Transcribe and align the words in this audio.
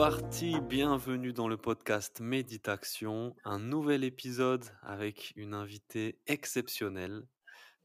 Parti, 0.00 0.58
bienvenue 0.62 1.34
dans 1.34 1.46
le 1.46 1.58
podcast 1.58 2.20
Méditation, 2.22 3.36
un 3.44 3.58
nouvel 3.58 4.02
épisode 4.02 4.64
avec 4.80 5.34
une 5.36 5.52
invitée 5.52 6.18
exceptionnelle. 6.26 7.26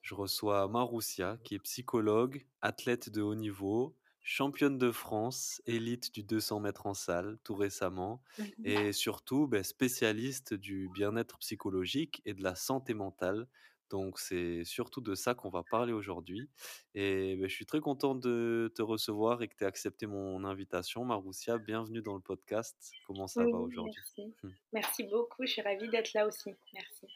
Je 0.01 0.15
reçois 0.15 0.65
Maroussia, 0.69 1.37
qui 1.43 1.55
est 1.55 1.59
psychologue, 1.59 2.45
athlète 2.61 3.09
de 3.09 3.21
haut 3.21 3.35
niveau, 3.35 3.97
championne 4.21 4.77
de 4.77 4.91
France, 4.91 5.61
élite 5.65 6.13
du 6.13 6.23
200 6.23 6.61
mètres 6.61 6.87
en 6.87 6.93
salle 6.93 7.37
tout 7.43 7.53
récemment, 7.53 8.23
Mhm. 8.39 8.45
et 8.63 8.93
surtout 8.93 9.45
ben, 9.45 9.61
spécialiste 9.61 10.53
du 10.53 10.87
bien-être 10.93 11.37
psychologique 11.39 12.21
et 12.23 12.33
de 12.33 12.43
la 12.43 12.55
santé 12.55 12.93
mentale. 12.93 13.45
Donc 13.89 14.19
c'est 14.19 14.63
surtout 14.63 15.01
de 15.01 15.15
ça 15.15 15.35
qu'on 15.35 15.49
va 15.49 15.63
parler 15.63 15.93
aujourd'hui. 15.93 16.49
Et 16.93 17.35
ben, 17.35 17.47
je 17.47 17.53
suis 17.53 17.65
très 17.65 17.79
content 17.79 18.15
de 18.15 18.71
te 18.75 18.81
recevoir 18.81 19.41
et 19.41 19.47
que 19.47 19.55
tu 19.55 19.63
aies 19.63 19.67
accepté 19.67 20.07
mon 20.07 20.43
invitation. 20.43 21.05
Maroussia, 21.05 21.57
bienvenue 21.57 22.01
dans 22.01 22.15
le 22.15 22.21
podcast. 22.21 22.75
Comment 23.07 23.27
ça 23.27 23.43
Oui, 23.43 23.51
va 23.51 23.59
aujourd'hui? 23.59 23.93
merci. 23.95 24.33
Hmm. 24.43 24.49
Merci 24.73 25.03
beaucoup, 25.03 25.43
je 25.45 25.51
suis 25.51 25.61
ravie 25.61 25.89
d'être 25.89 26.13
là 26.13 26.27
aussi. 26.27 26.51
Merci. 26.73 27.07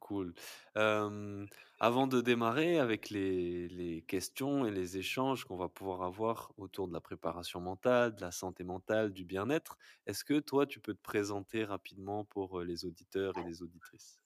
Cool. 0.00 0.32
Euh, 0.76 1.44
avant 1.80 2.06
de 2.06 2.20
démarrer 2.20 2.78
avec 2.78 3.10
les, 3.10 3.68
les 3.68 4.02
questions 4.02 4.64
et 4.64 4.70
les 4.70 4.96
échanges 4.96 5.44
qu'on 5.44 5.56
va 5.56 5.68
pouvoir 5.68 6.02
avoir 6.02 6.52
autour 6.56 6.88
de 6.88 6.92
la 6.92 7.00
préparation 7.00 7.60
mentale, 7.60 8.14
de 8.14 8.20
la 8.20 8.30
santé 8.30 8.64
mentale, 8.64 9.12
du 9.12 9.24
bien-être, 9.24 9.76
est-ce 10.06 10.24
que 10.24 10.38
toi, 10.38 10.66
tu 10.66 10.80
peux 10.80 10.94
te 10.94 11.02
présenter 11.02 11.64
rapidement 11.64 12.24
pour 12.24 12.60
euh, 12.60 12.64
les 12.64 12.84
auditeurs 12.84 13.36
et 13.38 13.44
les 13.44 13.60
auditrices? 13.62 14.20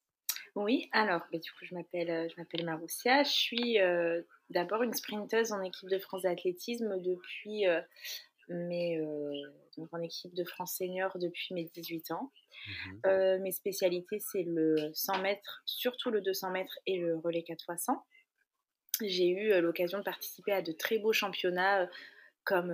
Oui, 0.54 0.88
alors, 0.92 1.22
bah, 1.32 1.38
du 1.38 1.50
coup, 1.52 1.64
je 1.64 1.74
m'appelle, 1.74 2.10
euh, 2.10 2.28
je 2.28 2.34
m'appelle 2.36 2.64
Maroussia. 2.64 3.22
Je 3.22 3.30
suis 3.30 3.80
euh, 3.80 4.20
d'abord 4.50 4.82
une 4.82 4.92
sprinteuse 4.92 5.52
en 5.52 5.62
équipe 5.62 5.88
de 5.88 5.98
France 5.98 6.22
d'athlétisme 6.22 7.00
depuis 7.00 7.66
euh, 7.66 7.80
mes, 8.48 8.98
euh, 8.98 9.32
donc 9.78 9.88
en 9.92 10.00
équipe 10.02 10.34
de 10.34 10.44
France 10.44 10.76
senior 10.76 11.16
depuis 11.18 11.54
mes 11.54 11.64
18 11.64 12.10
ans. 12.10 12.30
Euh, 13.06 13.38
mes 13.38 13.52
spécialités, 13.52 14.20
c'est 14.20 14.42
le 14.42 14.76
100 14.92 15.22
mètres, 15.22 15.62
surtout 15.64 16.10
le 16.10 16.20
200 16.20 16.50
mètres 16.50 16.78
et 16.86 16.98
le 16.98 17.16
relais 17.16 17.42
4 17.42 17.64
x 17.70 17.84
100. 17.84 18.04
J'ai 19.00 19.28
eu 19.28 19.60
l'occasion 19.62 19.98
de 19.98 20.04
participer 20.04 20.52
à 20.52 20.60
de 20.60 20.72
très 20.72 20.98
beaux 20.98 21.14
championnats 21.14 21.88
comme 22.44 22.72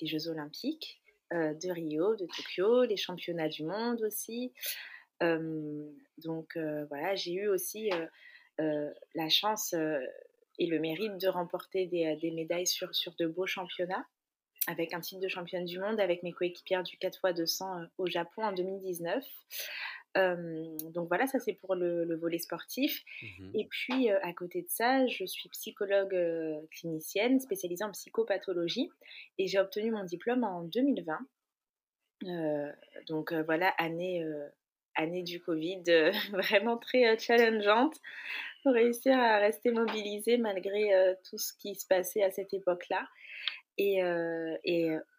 les 0.00 0.06
Jeux 0.06 0.28
Olympiques 0.28 1.00
de 1.30 1.70
Rio, 1.70 2.16
de 2.16 2.26
Tokyo, 2.26 2.84
les 2.84 2.96
championnats 2.96 3.50
du 3.50 3.64
monde 3.64 4.00
aussi. 4.02 4.52
Donc 5.20 6.56
voilà, 6.88 7.14
j'ai 7.14 7.32
eu 7.32 7.48
aussi 7.48 7.90
la 8.58 9.28
chance 9.28 9.74
et 10.58 10.66
le 10.66 10.78
mérite 10.80 11.16
de 11.18 11.28
remporter 11.28 11.86
des, 11.86 12.16
des 12.16 12.30
médailles 12.30 12.66
sur, 12.66 12.94
sur 12.94 13.14
de 13.16 13.26
beaux 13.26 13.46
championnats 13.46 14.06
avec 14.68 14.92
un 14.92 15.00
titre 15.00 15.20
de 15.20 15.28
championne 15.28 15.64
du 15.64 15.78
monde 15.80 15.98
avec 15.98 16.22
mes 16.22 16.32
coéquipières 16.32 16.82
du 16.82 16.96
4x200 16.96 17.82
euh, 17.82 17.86
au 17.96 18.06
Japon 18.06 18.44
en 18.44 18.52
2019. 18.52 19.24
Euh, 20.16 20.76
donc 20.94 21.08
voilà, 21.08 21.26
ça 21.26 21.38
c'est 21.38 21.54
pour 21.54 21.74
le, 21.74 22.04
le 22.04 22.16
volet 22.16 22.38
sportif. 22.38 23.02
Mhm. 23.22 23.50
Et 23.54 23.66
puis 23.66 24.10
euh, 24.10 24.18
à 24.22 24.32
côté 24.32 24.62
de 24.62 24.68
ça, 24.68 25.06
je 25.06 25.24
suis 25.24 25.48
psychologue 25.50 26.14
euh, 26.14 26.60
clinicienne 26.70 27.40
spécialisée 27.40 27.84
en 27.84 27.92
psychopathologie 27.92 28.90
et 29.38 29.46
j'ai 29.46 29.58
obtenu 29.58 29.90
mon 29.90 30.04
diplôme 30.04 30.44
en 30.44 30.62
2020. 30.62 31.18
Euh, 32.24 32.72
donc 33.06 33.32
voilà, 33.32 33.72
année, 33.78 34.24
année 34.98 35.22
du 35.22 35.40
Covid, 35.40 35.84
euh, 35.88 36.12
vraiment 36.32 36.76
très 36.76 37.06
euh, 37.06 37.16
challengeante 37.18 37.96
pour 38.62 38.72
réussir 38.74 39.16
à 39.16 39.38
rester 39.38 39.70
mobilisée 39.70 40.36
malgré 40.36 40.92
euh, 40.92 41.14
tout 41.28 41.38
ce 41.38 41.52
qui 41.54 41.74
se 41.76 41.86
passait 41.86 42.22
à 42.22 42.30
cette 42.30 42.52
époque-là. 42.52 43.08
Et, 43.80 44.02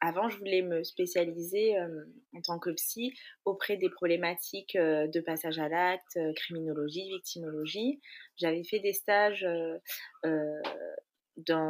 avant, 0.01 0.27
je 0.27 0.37
voulais 0.37 0.61
me 0.61 0.83
spécialiser 0.83 1.79
en 1.79 2.41
tant 2.41 2.59
que 2.59 2.71
psy 2.71 3.17
auprès 3.45 3.77
des 3.77 3.89
problématiques 3.89 4.75
de 4.75 5.19
passage 5.21 5.59
à 5.59 5.69
l'acte, 5.69 6.19
criminologie, 6.35 7.07
victimologie. 7.07 8.01
J'avais 8.35 8.65
fait 8.65 8.79
des 8.79 8.91
stages 8.91 9.47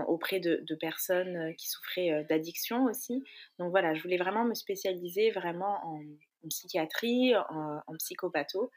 auprès 0.07 0.39
de, 0.39 0.63
de 0.67 0.75
personnes 0.75 1.53
qui 1.57 1.69
souffraient 1.69 2.25
d'addiction 2.27 2.85
aussi. 2.85 3.23
Donc 3.59 3.69
voilà, 3.69 3.93
je 3.93 4.01
voulais 4.01 4.17
vraiment 4.17 4.43
me 4.43 4.55
spécialiser 4.55 5.29
vraiment 5.29 5.85
en, 5.85 6.01
en 6.43 6.47
psychiatrie, 6.49 7.35
en, 7.35 7.81
en 7.85 7.95
psychopatho. 7.97 8.71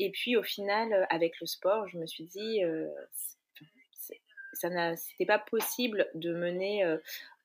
Et 0.00 0.10
puis 0.10 0.36
au 0.36 0.42
final, 0.42 0.92
euh, 0.92 1.04
avec 1.10 1.38
le 1.40 1.46
sport, 1.46 1.86
je 1.88 1.98
me 1.98 2.06
suis 2.06 2.24
dit, 2.24 2.64
euh, 2.64 2.88
ça 4.54 4.96
c'était 4.96 5.26
pas 5.26 5.38
possible 5.38 6.08
de 6.14 6.32
mener 6.32 6.84
euh, 6.84 6.96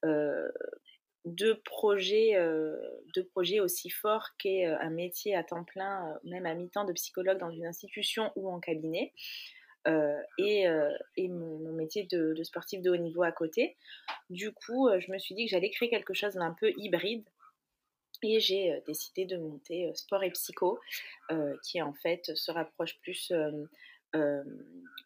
euh, 0.05 0.49
deux 1.25 1.59
projets, 1.61 2.37
deux 3.15 3.25
projets 3.25 3.59
aussi 3.59 3.89
forts 3.89 4.29
qu'est 4.37 4.65
un 4.65 4.91
métier 4.91 5.35
à 5.35 5.43
temps 5.43 5.63
plein, 5.63 6.15
même 6.23 6.45
à 6.45 6.53
mi-temps 6.53 6.85
de 6.85 6.93
psychologue 6.93 7.39
dans 7.39 7.49
une 7.49 7.65
institution 7.65 8.31
ou 8.35 8.47
en 8.47 8.59
cabinet, 8.59 9.11
et, 9.87 10.67
mon, 11.17 11.71
métier 11.73 12.03
de, 12.03 12.43
sportif 12.43 12.83
de 12.83 12.91
haut 12.91 12.97
niveau 12.97 13.23
à 13.23 13.31
côté. 13.31 13.75
Du 14.29 14.51
coup, 14.51 14.87
je 14.99 15.11
me 15.11 15.17
suis 15.17 15.33
dit 15.33 15.45
que 15.45 15.49
j'allais 15.49 15.71
créer 15.71 15.89
quelque 15.89 16.13
chose 16.13 16.35
d'un 16.35 16.53
peu 16.59 16.71
hybride. 16.77 17.25
Et 18.25 18.39
j'ai 18.39 18.73
euh, 18.73 18.79
décidé 18.87 19.25
de 19.25 19.37
monter 19.37 19.87
euh, 19.87 19.93
Sport 19.93 20.23
et 20.23 20.31
Psycho, 20.31 20.79
euh, 21.31 21.55
qui 21.63 21.81
en 21.81 21.93
fait 21.93 22.35
se 22.35 22.51
rapproche 22.51 22.99
plus 23.01 23.31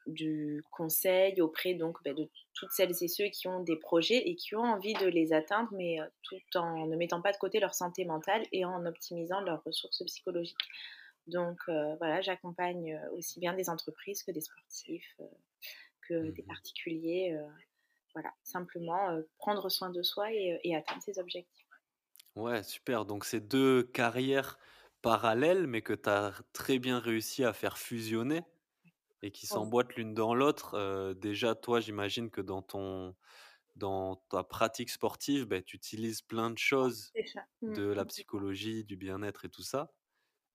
du 0.05 0.63
conseil 0.71 1.41
auprès 1.41 1.73
donc 1.73 1.97
bah, 2.05 2.13
de 2.13 2.29
toutes 2.53 2.71
celles 2.71 2.91
et 3.01 3.07
ceux 3.07 3.25
qui 3.29 3.47
ont 3.47 3.61
des 3.63 3.75
projets 3.75 4.17
et 4.29 4.35
qui 4.35 4.55
ont 4.55 4.61
envie 4.63 4.93
de 4.93 5.07
les 5.07 5.33
atteindre, 5.33 5.69
mais 5.71 5.97
tout 6.21 6.39
en 6.55 6.85
ne 6.85 6.95
mettant 6.95 7.19
pas 7.21 7.31
de 7.31 7.37
côté 7.37 7.59
leur 7.59 7.73
santé 7.73 8.05
mentale 8.05 8.43
et 8.51 8.65
en 8.65 8.85
optimisant 8.85 9.41
leurs 9.41 9.63
ressources 9.63 10.03
psychologiques. 10.05 10.57
Donc 11.27 11.57
euh, 11.69 11.95
voilà, 11.95 12.21
j'accompagne 12.21 12.99
aussi 13.17 13.39
bien 13.39 13.53
des 13.53 13.69
entreprises 13.69 14.23
que 14.23 14.31
des 14.31 14.41
sportifs, 14.41 15.15
euh, 15.19 15.25
que 16.07 16.31
des 16.31 16.43
Mhm. 16.43 16.47
particuliers. 16.47 17.33
euh, 17.33 17.47
voilà, 18.15 18.33
simplement 18.43 19.21
prendre 19.37 19.69
soin 19.69 19.91
de 19.91 20.01
soi 20.01 20.33
et, 20.33 20.59
et 20.63 20.75
atteindre 20.75 21.01
ses 21.03 21.19
objectifs. 21.19 21.68
Ouais, 22.35 22.63
super. 22.63 23.05
Donc 23.05 23.25
c'est 23.25 23.39
deux 23.41 23.83
carrières 23.83 24.57
parallèles, 25.01 25.67
mais 25.67 25.81
que 25.81 25.93
tu 25.93 26.09
as 26.09 26.33
très 26.53 26.79
bien 26.79 26.99
réussi 26.99 27.43
à 27.43 27.53
faire 27.53 27.77
fusionner 27.77 28.43
et 29.23 29.31
qui 29.31 29.47
s'emboîtent 29.47 29.95
l'une 29.95 30.13
dans 30.15 30.35
l'autre. 30.35 30.75
Euh, 30.75 31.13
déjà, 31.15 31.55
toi, 31.55 31.79
j'imagine 31.81 32.31
que 32.31 32.41
dans 32.41 32.61
ton 32.63 33.15
dans 33.75 34.17
ta 34.29 34.43
pratique 34.43 34.89
sportive, 34.91 35.45
ben, 35.47 35.63
tu 35.63 35.77
utilises 35.77 36.21
plein 36.21 36.51
de 36.51 36.57
choses 36.59 37.13
c'est 37.13 37.27
ça. 37.27 37.47
Mm, 37.61 37.77
de 37.77 37.83
la 37.83 38.05
psychologie, 38.05 38.85
du 38.85 38.97
bien-être 38.97 39.45
et 39.45 39.49
tout 39.49 39.63
ça. 39.63 39.93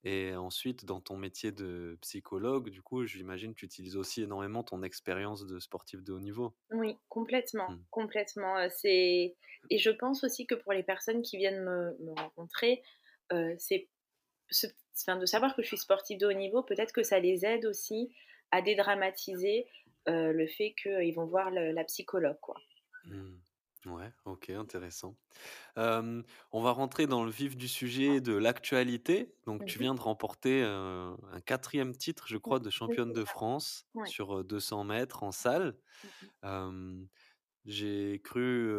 Et 0.05 0.35
ensuite, 0.37 0.85
dans 0.85 1.01
ton 1.01 1.17
métier 1.17 1.51
de 1.51 1.97
psychologue, 2.03 2.69
du 2.71 2.83
coup, 2.83 3.07
j'imagine 3.07 3.55
que 3.55 3.61
tu 3.61 3.65
utilises 3.67 3.97
aussi 3.97 4.23
énormément 4.23 4.63
ton 4.63 4.83
expérience 4.83 5.47
de 5.47 5.59
sportif 5.59 6.03
de 6.03 6.13
haut 6.13 6.21
niveau. 6.21 6.55
Oui, 6.71 6.99
complètement, 7.09 7.71
Hmm. 7.71 7.83
complètement. 7.91 8.69
C'est 8.71 9.35
et 9.71 9.79
je 9.79 9.91
pense 9.91 10.23
aussi 10.25 10.47
que 10.47 10.55
pour 10.55 10.73
les 10.75 10.83
personnes 10.83 11.23
qui 11.23 11.39
viennent 11.39 11.63
me, 11.65 11.97
me 12.01 12.13
rencontrer, 12.21 12.83
euh, 13.33 13.55
c'est 13.59 13.89
ce- 14.51 14.67
enfin, 15.03 15.17
de 15.19 15.27
savoir 15.27 15.57
que 15.57 15.63
je 15.63 15.69
suis 15.69 15.79
sportive 15.79 16.19
de 16.19 16.27
haut 16.27 16.33
niveau, 16.33 16.63
peut-être 16.63 16.93
que 16.93 17.03
ça 17.03 17.19
les 17.21 17.47
aide 17.47 17.67
aussi 17.67 18.15
à 18.51 18.63
dédramatiser 18.63 19.67
euh, 20.09 20.33
le 20.33 20.47
fait 20.47 20.75
qu'ils 20.83 21.15
vont 21.15 21.27
voir 21.27 21.51
le- 21.51 21.73
la 21.73 21.85
psychologue, 21.85 22.39
quoi. 22.43 22.57
Hmm. 23.05 23.41
Ouais, 23.87 24.11
ok, 24.25 24.51
intéressant. 24.51 25.17
On 25.77 26.63
va 26.63 26.71
rentrer 26.71 27.07
dans 27.07 27.25
le 27.25 27.31
vif 27.31 27.57
du 27.57 27.69
sujet 27.69 28.21
de 28.21 28.35
l'actualité. 28.35 29.35
Donc, 29.47 29.65
tu 29.67 29.79
viens 29.79 29.95
de 29.95 30.01
remporter 30.01 30.63
un 30.63 31.41
quatrième 31.45 31.95
titre, 31.97 32.25
je 32.29 32.39
crois, 32.39 32.61
de 32.61 32.67
Oui, 32.67 32.73
championne 32.73 33.09
c'est 33.09 33.21
de 33.21 33.25
ça. 33.25 33.31
France 33.31 33.87
Ouais. 33.95 34.07
sur 34.09 34.39
euh, 34.39 34.45
200 34.45 34.85
mètres 34.85 35.23
en 35.23 35.33
salle. 35.33 35.77
Euh, 36.45 37.05
j'ai 37.65 38.21
cru 38.23 38.71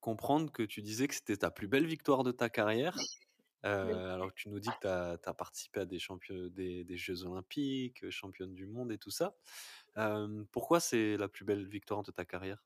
comprendre 0.00 0.50
que 0.50 0.62
tu 0.62 0.82
disais 0.82 1.08
que 1.08 1.14
c'était 1.14 1.36
ta 1.36 1.50
plus 1.50 1.68
belle 1.68 1.86
victoire 1.86 2.24
de 2.24 2.32
ta 2.32 2.48
carrière. 2.48 2.96
Oui. 2.96 3.04
Euh, 3.64 4.14
alors 4.14 4.28
que 4.28 4.34
tu 4.34 4.50
nous 4.50 4.60
dis 4.60 4.68
que 4.68 5.16
tu 5.16 5.28
as, 5.28 5.34
participé 5.34 5.80
à 5.80 5.86
des, 5.86 5.98
des, 6.50 6.84
des 6.84 6.96
Jeux 6.96 7.24
Olympiques, 7.24 8.10
championne 8.10 8.54
du 8.54 8.66
monde 8.66 8.92
et 8.92 8.98
tout 8.98 9.10
ça. 9.10 9.34
Pourquoi 10.52 10.80
c'est 10.80 11.16
la 11.16 11.28
plus 11.28 11.44
belle 11.44 11.66
victoire 11.66 12.02
de 12.02 12.10
ta 12.10 12.24
carrière? 12.24 12.62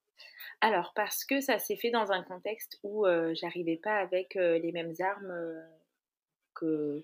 Alors, 0.61 0.93
parce 0.95 1.25
que 1.25 1.41
ça 1.41 1.59
s'est 1.59 1.77
fait 1.77 1.91
dans 1.91 2.11
un 2.13 2.23
contexte 2.23 2.79
où 2.83 3.07
j'arrivais 3.35 3.77
pas 3.77 3.97
avec 3.99 4.35
les 4.35 4.73
mêmes 4.73 4.95
armes 5.01 5.63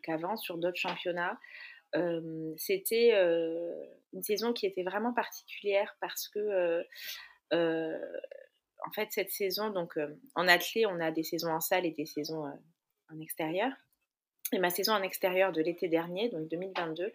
qu'avant 0.02 0.36
sur 0.36 0.58
d'autres 0.58 0.78
championnats. 0.78 1.38
C'était 2.56 3.12
une 4.12 4.22
saison 4.22 4.52
qui 4.52 4.66
était 4.66 4.82
vraiment 4.82 5.12
particulière 5.12 5.96
parce 6.00 6.28
que 6.28 6.84
en 7.52 8.92
fait, 8.92 9.08
cette 9.12 9.30
saison, 9.30 9.70
donc 9.70 9.98
en 10.34 10.48
athlée, 10.48 10.86
on 10.86 11.00
a 11.00 11.10
des 11.10 11.22
saisons 11.22 11.52
en 11.52 11.60
salle 11.60 11.86
et 11.86 11.92
des 11.92 12.06
saisons 12.06 12.44
en 13.10 13.20
extérieur. 13.20 13.72
Et 14.52 14.58
ma 14.58 14.70
saison 14.70 14.92
en 14.92 15.02
extérieur 15.02 15.52
de 15.52 15.62
l'été 15.62 15.88
dernier, 15.88 16.28
donc 16.28 16.48
2022, 16.48 17.12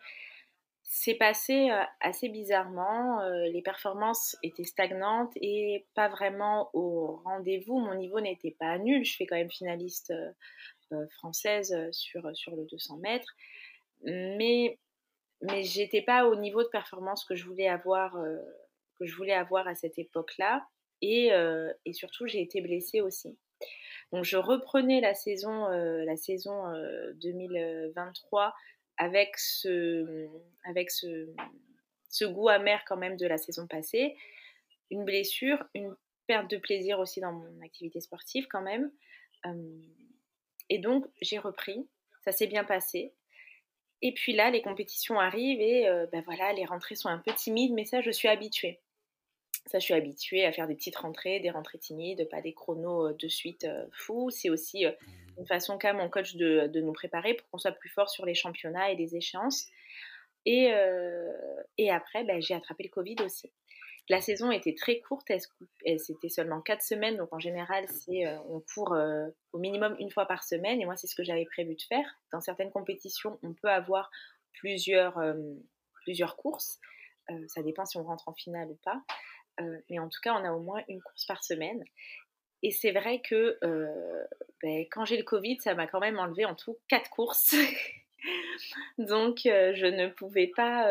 s'est 0.92 1.14
passée 1.14 1.70
assez 2.02 2.30
bizarrement. 2.30 3.22
les 3.54 3.62
performances 3.62 4.36
étaient 4.42 4.64
stagnantes 4.64 5.32
et 5.36 5.86
pas 5.94 6.10
vraiment 6.10 6.72
au 6.74 7.22
rendez-vous. 7.24 7.78
Mon 7.78 7.94
niveau 7.94 8.20
n'était 8.20 8.56
pas 8.58 8.76
nul. 8.80 9.06
Je 9.06 9.16
fais 9.16 9.28
quand 9.28 9.36
même 9.36 9.52
finaliste 9.52 10.12
française 11.12 11.76
sur, 11.92 12.36
sur 12.36 12.56
le 12.56 12.66
200 12.66 12.98
mètres. 12.98 13.32
Mais, 14.04 14.80
mais 15.42 15.62
j'étais 15.62 16.02
pas 16.02 16.28
au 16.28 16.36
niveau 16.36 16.64
de 16.64 16.70
performance 16.70 17.24
que 17.24 17.36
je 17.36 17.46
voulais 17.46 17.68
avoir, 17.68 18.18
que 18.98 19.06
je 19.06 19.16
voulais 19.16 19.34
avoir 19.34 19.68
à 19.68 19.76
cette 19.76 20.00
époque-là. 20.00 20.66
Et, 21.04 21.30
et 21.86 21.94
surtout, 21.94 22.26
j'ai 22.26 22.42
été 22.42 22.62
blessée 22.62 23.02
aussi. 23.02 23.38
Donc 24.12 24.24
je 24.24 24.38
reprenais 24.38 25.02
la 25.02 25.14
saison, 25.14 25.68
la 25.68 26.16
saison 26.16 26.64
2023 27.22 28.56
avec 29.00 29.38
ce, 29.38 30.28
avec 30.66 30.92
ce, 30.92 32.26
goût 32.26 32.50
amer 32.50 32.84
quand 32.86 32.98
même 32.98 33.18
de 33.18 33.26
la 33.26 33.38
saison 33.38 33.66
passée, 33.66 34.16
une 34.92 35.06
blessure, 35.06 35.64
une 35.74 35.96
perte 36.28 36.50
de 36.52 36.58
plaisir 36.58 37.00
aussi 37.00 37.22
dans 37.22 37.32
mon 37.32 37.62
activité 37.62 38.02
sportive 38.02 38.48
quand 38.48 38.62
même. 38.62 38.92
et 40.70 40.78
donc 40.78 41.08
j'ai 41.22 41.40
repris, 41.40 41.88
ça 42.24 42.32
s'est 42.32 42.48
bien 42.48 42.64
passé. 42.64 43.14
Et 44.02 44.14
puis 44.14 44.34
là, 44.34 44.50
les 44.50 44.62
compétitions 44.62 45.20
arrivent 45.20 45.60
et 45.60 45.86
ben 46.12 46.22
voilà, 46.26 46.54
les 46.54 46.66
rentrées 46.66 46.96
sont 46.96 47.10
un 47.10 47.18
peu 47.18 47.34
timides, 47.34 47.74
mais 47.74 47.86
ça, 47.86 48.02
je 48.02 48.12
suis 48.12 48.28
habituée. 48.28 48.80
Ça, 49.66 49.80
je 49.80 49.86
suis 49.86 49.94
habituée 49.94 50.46
à 50.46 50.52
faire 50.52 50.68
des 50.68 50.76
petites 50.76 50.96
rentrées, 50.96 51.40
des 51.40 51.50
rentrées 51.52 51.78
timides, 51.78 52.28
pas 52.30 52.42
des 52.42 52.54
chronos 52.54 53.14
de 53.14 53.28
suite 53.28 53.68
fous. 53.92 54.30
C'est 54.30 54.50
aussi 54.50 54.86
mmh. 54.86 55.40
une 55.40 55.48
façon 55.48 55.78
qu'a 55.78 55.94
mon 55.94 56.10
coach 56.10 56.36
de, 56.36 56.68
de, 56.68 56.82
nous 56.82 56.94
préparer 56.94 57.36
pour 57.36 57.48
qu'on 57.50 57.58
soit 57.58 57.72
plus 57.72 57.90
fort 57.90 58.10
sur 58.10 58.26
les 58.26 58.34
championnats 58.34 58.92
et 58.92 58.96
les 58.96 59.16
échéances. 59.16 59.68
Et, 60.46 60.72
et 61.78 61.92
après, 61.92 62.24
ben, 62.24 62.42
j'ai 62.42 62.56
attrapé 62.56 62.84
le 62.84 62.90
Covid 62.90 63.18
aussi. 63.24 63.52
La 64.10 64.22
saison 64.22 64.50
était 64.50 64.74
très 64.74 65.00
courte, 65.02 65.32
c'était 65.86 66.30
seulement 66.30 66.62
4 66.62 66.82
semaines, 66.82 67.18
donc 67.18 67.32
en 67.32 67.40
général, 67.40 67.86
c'est 67.88 68.26
on 68.48 68.60
court 68.74 68.98
au 69.54 69.60
minimum 69.60 69.96
une 70.00 70.10
fois 70.10 70.26
par 70.26 70.44
semaine, 70.44 70.82
et 70.82 70.86
moi, 70.86 70.96
c'est 70.96 71.06
ce 71.06 71.14
que 71.14 71.24
j'avais 71.24 71.46
prévu 71.46 71.76
de 71.76 71.82
faire. 71.84 72.20
Dans 72.34 72.42
certaines 72.42 72.72
compétitions, 72.72 73.38
on 73.44 73.54
peut 73.54 73.70
avoir 73.70 74.10
plusieurs, 74.54 75.22
plusieurs 76.04 76.38
courses, 76.38 76.80
ça 77.48 77.62
dépend 77.62 77.86
si 77.86 77.98
on 77.98 78.04
rentre 78.04 78.28
en 78.28 78.34
finale 78.34 78.72
ou 78.72 78.80
pas. 78.84 79.00
Euh, 79.62 79.80
mais 79.90 80.00
en 80.00 80.10
tout 80.10 80.20
cas, 80.22 80.34
on 80.34 80.44
a 80.46 80.52
au 80.52 80.60
moins 80.60 80.84
une 80.88 81.02
course 81.02 81.26
par 81.26 81.44
semaine. 81.44 81.84
Et 82.62 82.72
c'est 82.72 82.92
vrai 82.92 83.22
que 83.22 83.58
euh, 83.64 84.26
ben, 84.62 84.86
quand 84.92 85.06
j'ai 85.06 85.18
le 85.18 85.24
Covid, 85.24 85.60
ça 85.62 85.76
m'a 85.76 85.88
quand 85.88 86.00
même 86.00 86.20
enlevé 86.20 86.46
en 86.46 86.56
tout 86.56 86.78
quatre 86.88 87.10
courses. 87.10 87.56
Donc, 88.98 89.46
euh, 89.46 89.74
je 89.76 89.86
ne 89.86 90.08
pouvais 90.08 90.48
pas 90.48 90.88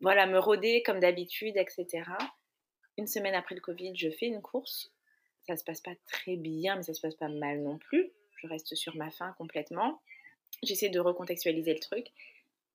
voilà, 0.00 0.26
me 0.26 0.38
rôder 0.38 0.82
comme 0.84 1.00
d'habitude, 1.00 1.56
etc. 1.56 2.04
Une 2.98 3.08
semaine 3.08 3.34
après 3.34 3.54
le 3.56 3.60
Covid, 3.60 3.96
je 3.96 4.10
fais 4.10 4.26
une 4.26 4.42
course. 4.42 4.92
Ça 5.46 5.56
se 5.56 5.64
passe 5.64 5.80
pas 5.80 5.94
très 6.06 6.36
bien, 6.36 6.76
mais 6.76 6.82
ça 6.82 6.94
se 6.94 7.00
passe 7.00 7.16
pas 7.16 7.28
mal 7.28 7.62
non 7.62 7.78
plus. 7.78 8.12
Je 8.36 8.46
reste 8.46 8.74
sur 8.76 8.94
ma 8.96 9.10
faim 9.10 9.34
complètement. 9.38 10.00
J'essaie 10.62 10.88
de 10.88 11.00
recontextualiser 11.00 11.74
le 11.74 11.80
truc. 11.80 12.06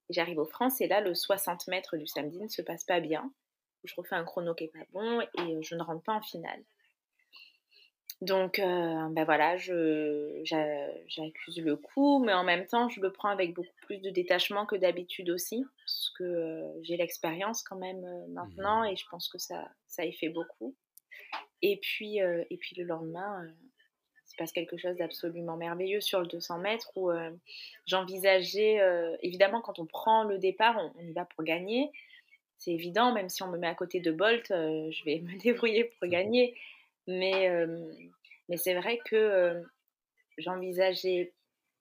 J'arrive 0.09 0.37
aux 0.37 0.45
France 0.45 0.81
et 0.81 0.87
là, 0.87 0.99
le 0.99 1.15
60 1.15 1.67
mètres 1.67 1.95
du 1.95 2.07
samedi 2.07 2.41
ne 2.41 2.49
se 2.49 2.61
passe 2.61 2.83
pas 2.83 2.99
bien 2.99 3.31
je 3.83 3.93
refais 3.95 4.15
un 4.15 4.23
chrono 4.23 4.53
qui 4.53 4.65
est 4.65 4.73
pas 4.73 4.85
bon 4.91 5.21
et 5.21 5.27
euh, 5.39 5.61
je 5.61 5.75
ne 5.75 5.83
rentre 5.83 6.03
pas 6.03 6.13
en 6.13 6.21
finale. 6.21 6.63
Donc, 8.21 8.59
euh, 8.59 9.09
ben 9.09 9.25
voilà, 9.25 9.57
j'accuse 9.57 10.45
le 11.57 11.75
coup, 11.75 12.23
mais 12.23 12.33
en 12.33 12.45
même 12.45 12.65
temps, 12.67 12.87
je 12.87 13.01
le 13.01 13.11
prends 13.11 13.29
avec 13.29 13.53
beaucoup 13.53 13.75
plus 13.81 13.97
de 13.97 14.09
détachement 14.09 14.65
que 14.65 14.77
d'habitude 14.77 15.29
aussi, 15.29 15.65
parce 15.79 16.13
que 16.17 16.23
euh, 16.23 16.83
j'ai 16.83 16.95
l'expérience 16.95 17.63
quand 17.63 17.75
même 17.75 18.05
maintenant 18.29 18.83
mmh. 18.83 18.93
et 18.93 18.95
je 18.95 19.05
pense 19.09 19.27
que 19.27 19.37
ça, 19.37 19.69
ça 19.87 20.05
y 20.05 20.13
fait 20.13 20.29
beaucoup. 20.29 20.73
Et 21.61 21.79
puis, 21.81 22.17
et 22.17 22.57
puis 22.57 22.75
le 22.77 22.83
lendemain, 22.83 23.45
il 23.45 24.29
se 24.29 24.35
passe 24.37 24.51
quelque 24.51 24.77
chose 24.77 24.95
d'absolument 24.95 25.57
merveilleux 25.57 26.01
sur 26.01 26.21
le 26.21 26.27
200 26.27 26.59
mètres 26.59 26.91
où 26.95 27.11
j'envisageais, 27.87 28.79
évidemment, 29.21 29.61
quand 29.61 29.79
on 29.79 29.85
prend 29.85 30.23
le 30.23 30.37
départ, 30.37 30.77
on 30.95 31.01
y 31.01 31.11
va 31.13 31.25
pour 31.25 31.43
gagner, 31.43 31.91
c'est 32.63 32.71
évident, 32.71 33.11
même 33.11 33.29
si 33.29 33.43
on 33.43 33.47
me 33.47 33.57
met 33.57 33.67
à 33.67 33.75
côté 33.75 33.99
de 33.99 34.11
Bolt, 34.11 34.49
euh, 34.51 34.89
je 34.91 35.03
vais 35.03 35.19
me 35.19 35.37
débrouiller 35.43 35.85
pour 35.85 36.07
gagner. 36.07 36.57
Mais, 37.07 37.49
euh, 37.49 37.91
mais 38.47 38.57
c'est 38.57 38.75
vrai 38.75 38.99
que 39.05 39.15
euh, 39.15 39.61
j'envisageais 40.37 41.33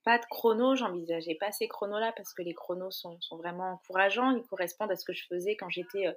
pas 0.04 0.18
de 0.18 0.24
chrono, 0.24 0.74
j'envisageais 0.74 1.36
pas 1.36 1.52
ces 1.52 1.68
chronos-là 1.68 2.12
parce 2.16 2.34
que 2.34 2.42
les 2.42 2.54
chronos 2.54 2.90
sont, 2.90 3.20
sont, 3.20 3.36
vraiment 3.36 3.74
encourageants, 3.74 4.32
ils 4.36 4.42
correspondent 4.48 4.90
à 4.90 4.96
ce 4.96 5.04
que 5.04 5.12
je 5.12 5.24
faisais 5.28 5.54
quand 5.56 5.70
j'étais 5.70 6.08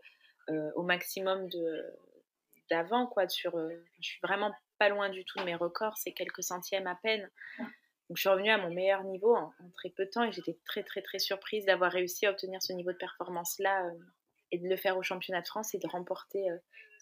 au 0.76 0.84
maximum 0.84 1.50
de 1.50 1.84
d'avant 2.70 3.08
quoi 3.08 3.28
sur 3.28 3.58
je 4.00 4.08
suis 4.08 4.20
vraiment 4.22 4.52
pas 4.78 4.90
loin 4.90 5.10
du 5.10 5.24
tout 5.26 5.40
de 5.40 5.44
mes 5.44 5.56
records 5.56 5.98
c'est 5.98 6.12
quelques 6.14 6.44
centièmes 6.44 6.88
à 6.88 6.96
peine. 6.96 7.30
Donc 7.60 8.18
je 8.18 8.22
suis 8.22 8.30
revenue 8.30 8.50
à 8.50 8.58
mon 8.58 8.72
meilleur 8.72 9.04
niveau 9.04 9.36
en, 9.36 9.54
en 9.60 9.70
très 9.76 9.90
peu 9.90 10.06
de 10.06 10.10
temps 10.10 10.24
et 10.24 10.32
j'étais 10.32 10.58
très 10.66 10.82
très 10.82 11.04
très 11.04 11.20
surprise 11.20 11.66
d'avoir 11.66 11.92
réussi 11.92 12.26
à 12.26 12.32
obtenir 12.32 12.62
ce 12.64 12.74
niveau 12.74 12.92
de 12.92 12.98
performance 12.98 13.60
là 13.60 13.88
et 14.56 14.58
de 14.58 14.68
le 14.68 14.78
faire 14.78 14.98
au 14.98 15.04
championnat 15.04 15.42
de 15.42 15.48
France 15.48 15.74
et 15.76 15.80
de 15.80 15.88
remporter, 15.88 16.50
euh, 16.50 16.58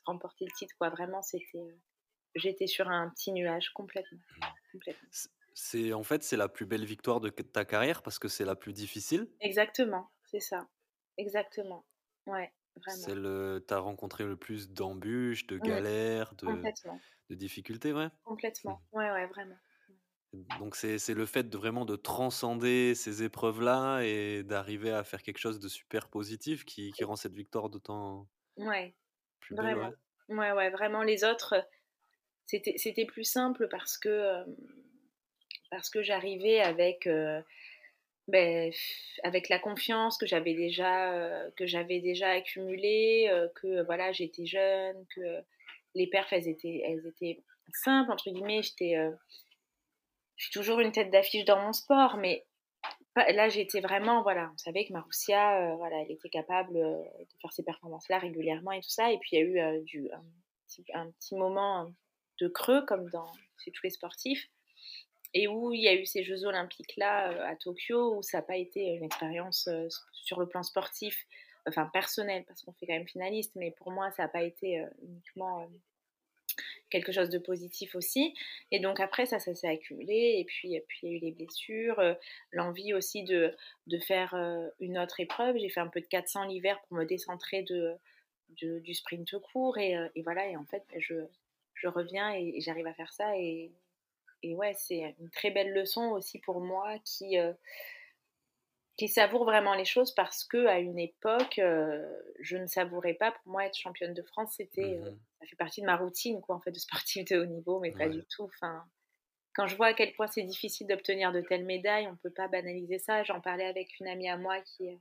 remporter 0.06 0.46
le 0.46 0.52
titre. 0.58 0.74
Quoi. 0.78 0.90
Vraiment, 0.90 1.22
c'était, 1.22 1.46
euh, 1.56 1.76
j'étais 2.36 2.68
sur 2.68 2.90
un 2.90 3.10
petit 3.10 3.32
nuage 3.32 3.70
complètement. 3.70 4.20
complètement. 4.72 5.10
C'est 5.56 5.94
en 5.94 6.02
fait 6.02 6.24
c'est 6.24 6.36
la 6.36 6.50
plus 6.50 6.66
belle 6.66 6.84
victoire 6.84 7.20
de 7.20 7.30
ta 7.30 7.64
carrière 7.64 8.02
parce 8.02 8.18
que 8.18 8.28
c'est 8.28 8.46
la 8.46 8.56
plus 8.56 8.74
difficile. 8.74 9.30
Exactement, 9.40 10.10
c'est 10.26 10.40
ça. 10.40 10.68
Exactement. 11.18 11.86
Ouais, 12.26 12.52
vraiment. 12.75 13.04
C'est 13.04 13.13
le 13.13 13.63
t'as 13.68 13.77
rencontré 13.77 14.25
le 14.25 14.36
plus 14.36 14.72
d'embûches, 14.72 15.46
de 15.46 15.60
galères, 15.60 16.34
de, 16.36 16.48
de 17.30 17.36
difficultés, 17.36 17.94
ouais. 17.94 18.08
Complètement. 18.24 18.82
Ouais, 18.94 19.12
ouais, 19.12 19.27
vraiment. 19.27 19.58
Donc 20.60 20.75
c'est 20.75 21.13
le 21.13 21.25
fait 21.25 21.48
de 21.48 21.58
vraiment 21.58 21.86
de 21.86 21.96
transcender 21.96 22.96
ces 22.96 23.24
épreuves-là 23.24 24.02
et 24.02 24.44
d'arriver 24.44 24.92
à 24.92 25.04
faire 25.04 25.22
quelque 25.22 25.38
chose 25.38 25.60
de 25.60 25.68
super 25.68 26.10
positif 26.10 26.66
qui, 26.66 26.92
qui 26.92 27.04
rend 27.04 27.16
cette 27.16 27.36
victoire 27.36 27.70
d'autant 27.70 28.28
ouais, 28.58 28.96
plus 29.40 29.56
belle. 29.56 29.75
Vraiment. 29.75 29.94
Ouais. 30.30 30.52
ouais, 30.52 30.70
vraiment. 30.72 31.04
Les 31.04 31.24
autres, 31.24 31.63
c'était 32.46 33.06
plus 33.06 33.25
simple 33.25 33.68
parce 33.70 33.98
que, 33.98 34.44
parce 35.70 35.90
que 35.92 36.02
j'arrivais 36.02 36.62
avec, 36.62 37.08
ben, 38.28 38.72
avec 39.24 39.50
la 39.50 39.60
confiance 39.60 40.18
que 40.18 40.25
j'avais 40.25 40.56
déjà, 40.56 41.48
que 41.58 41.68
j'avais 41.68 42.00
déjà 42.00 42.30
accumulée, 42.32 43.30
que 43.56 43.84
voilà, 43.84 44.12
j'étais 44.12 44.48
jeune, 44.48 45.06
que 45.16 45.44
les 45.94 46.08
perfs, 46.08 46.34
elles 46.34 46.48
étaient, 46.48 46.82
elles 46.86 47.06
étaient 47.06 47.44
simples, 47.72 48.12
entre 48.12 48.32
guillemets. 48.32 48.63
J'étais 48.63 48.96
je 50.36 50.46
suis 50.46 50.54
toujours 50.54 50.80
une 50.80 50.92
tête 50.92 51.12
d'affiche 51.12 51.46
dans 51.46 51.62
mon 51.62 51.74
sport, 51.74 52.18
mais 52.18 52.46
là 53.16 53.50
j'étais 53.50 53.82
vraiment, 53.82 54.24
voilà, 54.24 54.50
on 54.54 54.58
savait 54.58 54.86
que 54.86 54.94
Marussia, 54.94 55.72
euh, 55.72 55.75
voilà, 55.75 56.02
elle 56.02 56.12
était 56.12 56.30
capable 56.30 56.75
euh, 56.78 57.04
de 57.20 57.38
faire 57.42 57.52
ces 57.52 57.63
performances-là 57.63 58.20
régulièrement 58.20 58.72
et 58.72 58.82
tout 58.82 58.90
ça. 58.90 59.12
Et 59.12 59.18
puis 59.20 59.32
il 59.34 59.40
y 59.40 59.42
a 59.42 59.46
eu 59.46 59.60
euh, 59.60 60.16
un, 60.94 61.12
petit, 61.12 61.36
moment 61.36 61.94
de 62.40 62.48
creux, 62.48 62.84
comme 62.86 63.10
dans 63.10 63.32
chez 63.63 63.72
tous 63.72 63.84
les 63.84 63.92
sportifs, 63.92 64.50
et 65.34 65.48
où 65.48 65.74
il 65.74 65.82
y 65.82 65.88
a 65.88 65.94
eu 65.94 66.06
ces 66.06 66.24
Jeux 66.24 66.46
olympiques-là 66.46 67.48
à 67.48 67.56
Tokyo, 67.56 68.18
où 68.18 68.24
ça 68.24 68.40
n'a 68.40 68.44
pas 68.44 68.58
été 68.58 68.82
une 68.82 69.04
expérience 69.04 69.70
sur 70.12 70.40
le 70.40 70.48
plan 70.48 70.63
sportif, 70.63 71.25
enfin 71.68 71.90
personnel, 71.94 72.44
parce 72.46 72.62
qu'on 72.63 72.74
fait 72.74 72.88
quand 72.88 72.94
même 72.94 73.08
finaliste, 73.08 73.54
mais 73.56 73.72
pour 73.72 73.92
moi 73.92 74.12
ça 74.12 74.24
n'a 74.24 74.30
pas 74.30 74.44
été 74.44 74.84
uniquement 75.02 75.68
quelque 76.94 77.12
chose 77.12 77.30
de 77.30 77.40
positif 77.40 77.96
aussi. 77.96 78.36
Et 78.72 78.80
donc 78.80 79.00
après, 79.00 79.26
ça, 79.26 79.40
ça 79.40 79.54
s'est 79.56 79.68
accumulé. 79.68 80.36
Et 80.38 80.46
puis, 80.46 80.80
puis 80.88 81.00
il 81.02 81.10
y 81.10 81.14
a 81.14 81.18
eu 81.18 81.20
les 81.20 81.32
blessures, 81.32 82.00
euh, 82.00 82.14
l'envie 82.52 82.94
aussi 82.94 83.24
de, 83.24 83.54
de 83.88 83.98
faire 83.98 84.36
euh, 84.36 84.70
une 84.80 85.00
autre 85.00 85.20
épreuve. 85.20 85.58
J'ai 85.58 85.70
fait 85.70 85.80
un 85.80 85.88
peu 85.88 86.00
de 86.00 86.06
400 86.06 86.46
l'hiver 86.46 86.80
pour 86.88 86.98
me 86.98 87.04
décentrer 87.04 87.64
de, 87.64 87.98
du 88.80 88.94
sprint 88.94 89.38
court. 89.40 89.78
Et, 89.80 89.98
euh, 89.98 90.08
et, 90.16 90.22
voilà, 90.22 90.48
et 90.48 90.56
en 90.56 90.66
fait, 90.66 90.84
je, 90.98 91.16
je 91.74 91.88
reviens 91.88 92.32
et, 92.34 92.62
j'arrive 92.62 92.88
à 92.88 92.94
faire 92.94 93.12
ça. 93.12 93.36
Et, 93.38 93.72
et 94.44 94.56
ouais, 94.56 94.74
c'est 94.76 95.16
une 95.20 95.32
très 95.32 95.50
belle 95.50 95.74
leçon 95.74 96.12
aussi 96.12 96.40
pour 96.40 96.62
moi 96.62 97.00
qui 97.04 97.38
qui 98.98 99.08
savoure 99.08 99.44
vraiment 99.46 99.74
les 99.74 99.86
choses 99.86 100.14
parce 100.14 100.44
que 100.44 100.68
à 100.68 100.80
une 100.80 101.00
époque, 101.00 101.60
je 102.40 102.58
ne 102.58 102.68
savourais 102.68 103.16
pas. 103.16 103.32
Pour 103.32 103.52
moi, 103.52 103.66
être 103.66 103.78
championne 103.78 104.14
de 104.14 104.22
France, 104.22 104.54
c'était, 104.58 105.00
mmh 105.00 105.18
ça 105.44 105.50
fait 105.50 105.56
partie 105.58 105.82
de 105.82 105.86
ma 105.86 105.98
routine, 105.98 106.42
quoi, 106.42 106.56
en 106.56 106.60
fait, 106.62 106.72
de 106.72 106.80
sportif 106.80 107.26
de 107.26 107.40
haut 107.40 107.46
niveau, 107.46 107.80
mais 107.80 107.92
pas 107.92 108.08
du 108.08 108.24
tout. 108.26 108.44
Enfin, 108.44 108.84
quand 109.54 109.68
je 109.68 109.76
vois 109.76 109.88
à 109.88 109.94
quel 109.94 110.14
point 110.14 110.28
c'est 110.28 110.44
difficile 110.44 110.88
d'obtenir 110.88 111.32
de 111.32 111.42
telles 111.42 111.66
médailles, 111.66 112.08
on 112.08 112.14
ne 112.14 112.18
peut 112.18 112.32
pas 112.32 112.48
banaliser 112.48 113.00
ça. 113.00 113.24
J'en 113.24 113.42
parlais 113.42 113.66
avec 113.66 114.00
une 114.00 114.08
amie 114.08 114.30
à 114.30 114.38
moi 114.38 114.62
qui 114.62 114.88
est, 114.88 115.00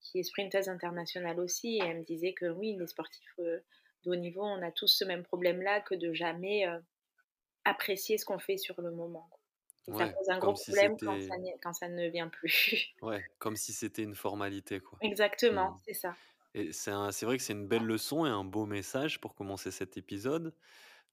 qui 0.00 0.20
est 0.20 0.22
sprinteuse 0.22 0.68
internationale 0.68 1.40
aussi, 1.40 1.78
et 1.78 1.82
elle 1.84 1.98
me 1.98 2.04
disait 2.04 2.32
que 2.32 2.46
oui, 2.46 2.76
les 2.78 2.86
sportifs 2.86 3.38
euh, 3.40 3.60
de 4.04 4.10
haut 4.10 4.16
niveau, 4.16 4.42
on 4.42 4.62
a 4.62 4.70
tous 4.70 4.88
ce 4.88 5.04
même 5.04 5.24
problème-là 5.24 5.80
que 5.80 5.94
de 5.94 6.12
jamais 6.12 6.66
euh, 6.66 6.78
apprécier 7.64 8.18
ce 8.18 8.24
qu'on 8.24 8.38
fait 8.38 8.56
sur 8.56 8.80
le 8.80 8.92
moment. 8.92 9.28
Ça 9.84 10.08
pose 10.08 10.28
un 10.28 10.38
gros 10.38 10.52
problème 10.52 10.96
quand 10.98 11.20
ça, 11.20 11.34
quand 11.62 11.72
ça, 11.72 11.88
ne 11.88 12.08
vient 12.08 12.28
plus. 12.28 12.94
ouais, 13.02 13.24
comme 13.38 13.56
si 13.56 13.72
c'était 13.72 14.02
une 14.02 14.14
formalité, 14.14 14.80
quoi. 14.80 14.98
Exactement, 15.02 15.72
mmh. 15.72 15.78
c'est 15.84 15.94
ça. 15.94 16.14
Et 16.54 16.72
c'est 16.72 16.92
vrai 17.22 17.38
que 17.38 17.42
c'est 17.42 17.54
une 17.54 17.66
belle 17.66 17.84
leçon 17.84 18.26
et 18.26 18.28
un 18.28 18.44
beau 18.44 18.66
message 18.66 19.20
pour 19.20 19.34
commencer 19.34 19.70
cet 19.70 19.96
épisode 19.96 20.54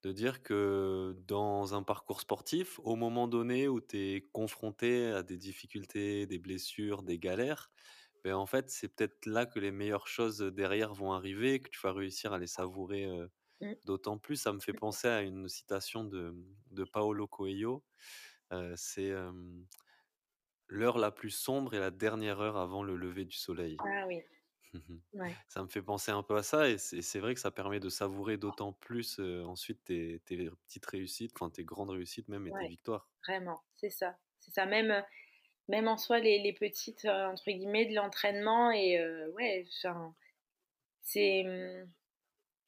de 0.03 0.11
dire 0.11 0.43
que 0.43 1.15
dans 1.27 1.73
un 1.73 1.83
parcours 1.83 2.21
sportif, 2.21 2.79
au 2.83 2.95
moment 2.95 3.27
donné 3.27 3.67
où 3.67 3.81
tu 3.81 3.97
es 3.97 4.21
confronté 4.33 5.07
à 5.07 5.23
des 5.23 5.37
difficultés, 5.37 6.25
des 6.25 6.39
blessures, 6.39 7.03
des 7.03 7.19
galères, 7.19 7.71
ben 8.23 8.35
en 8.35 8.45
fait, 8.45 8.69
c'est 8.69 8.89
peut-être 8.89 9.25
là 9.25 9.45
que 9.45 9.59
les 9.59 9.71
meilleures 9.71 10.07
choses 10.07 10.39
derrière 10.39 10.93
vont 10.93 11.13
arriver, 11.13 11.61
que 11.61 11.69
tu 11.69 11.79
vas 11.81 11.93
réussir 11.93 12.33
à 12.33 12.37
les 12.37 12.47
savourer 12.47 13.07
mmh. 13.61 13.73
d'autant 13.85 14.17
plus. 14.17 14.35
Ça 14.35 14.51
me 14.51 14.59
fait 14.59 14.73
penser 14.73 15.07
à 15.07 15.21
une 15.21 15.47
citation 15.47 16.03
de, 16.03 16.35
de 16.71 16.83
Paolo 16.83 17.27
Coelho. 17.27 17.83
C'est 18.75 19.13
l'heure 20.67 20.97
la 20.97 21.11
plus 21.11 21.31
sombre 21.31 21.73
et 21.73 21.79
la 21.79 21.91
dernière 21.91 22.39
heure 22.39 22.57
avant 22.57 22.83
le 22.83 22.95
lever 22.95 23.25
du 23.25 23.35
soleil. 23.35 23.77
Ah 23.79 24.05
oui. 24.07 24.21
Ouais. 25.13 25.35
Ça 25.47 25.63
me 25.63 25.67
fait 25.67 25.81
penser 25.81 26.11
un 26.11 26.21
peu 26.21 26.37
à 26.37 26.43
ça 26.43 26.69
et 26.69 26.77
c'est 26.77 27.19
vrai 27.19 27.33
que 27.33 27.39
ça 27.39 27.49
permet 27.49 27.79
de 27.79 27.89
savourer 27.89 28.37
d'autant 28.37 28.71
plus 28.71 29.19
ensuite 29.19 29.83
tes, 29.83 30.21
tes, 30.25 30.47
petites 30.67 30.85
réussites, 30.85 31.31
enfin 31.35 31.49
tes 31.49 31.63
grandes 31.63 31.89
réussites 31.89 32.27
même 32.27 32.45
et 32.45 32.51
tes 32.51 32.67
victoires. 32.67 33.09
Vraiment, 33.27 33.61
c'est 33.77 33.89
ça. 33.89 34.15
C'est 34.39 34.51
ça, 34.51 34.67
même, 34.67 35.03
même 35.69 35.87
en 35.87 35.97
soi 35.97 36.19
les, 36.19 36.39
les 36.39 36.53
petites, 36.53 37.05
entre 37.05 37.49
guillemets, 37.49 37.87
de 37.87 37.95
l'entraînement 37.95 38.71
et 38.71 39.03
ouais, 39.33 39.65
c'est 41.01 41.43
mmh, 41.43 41.89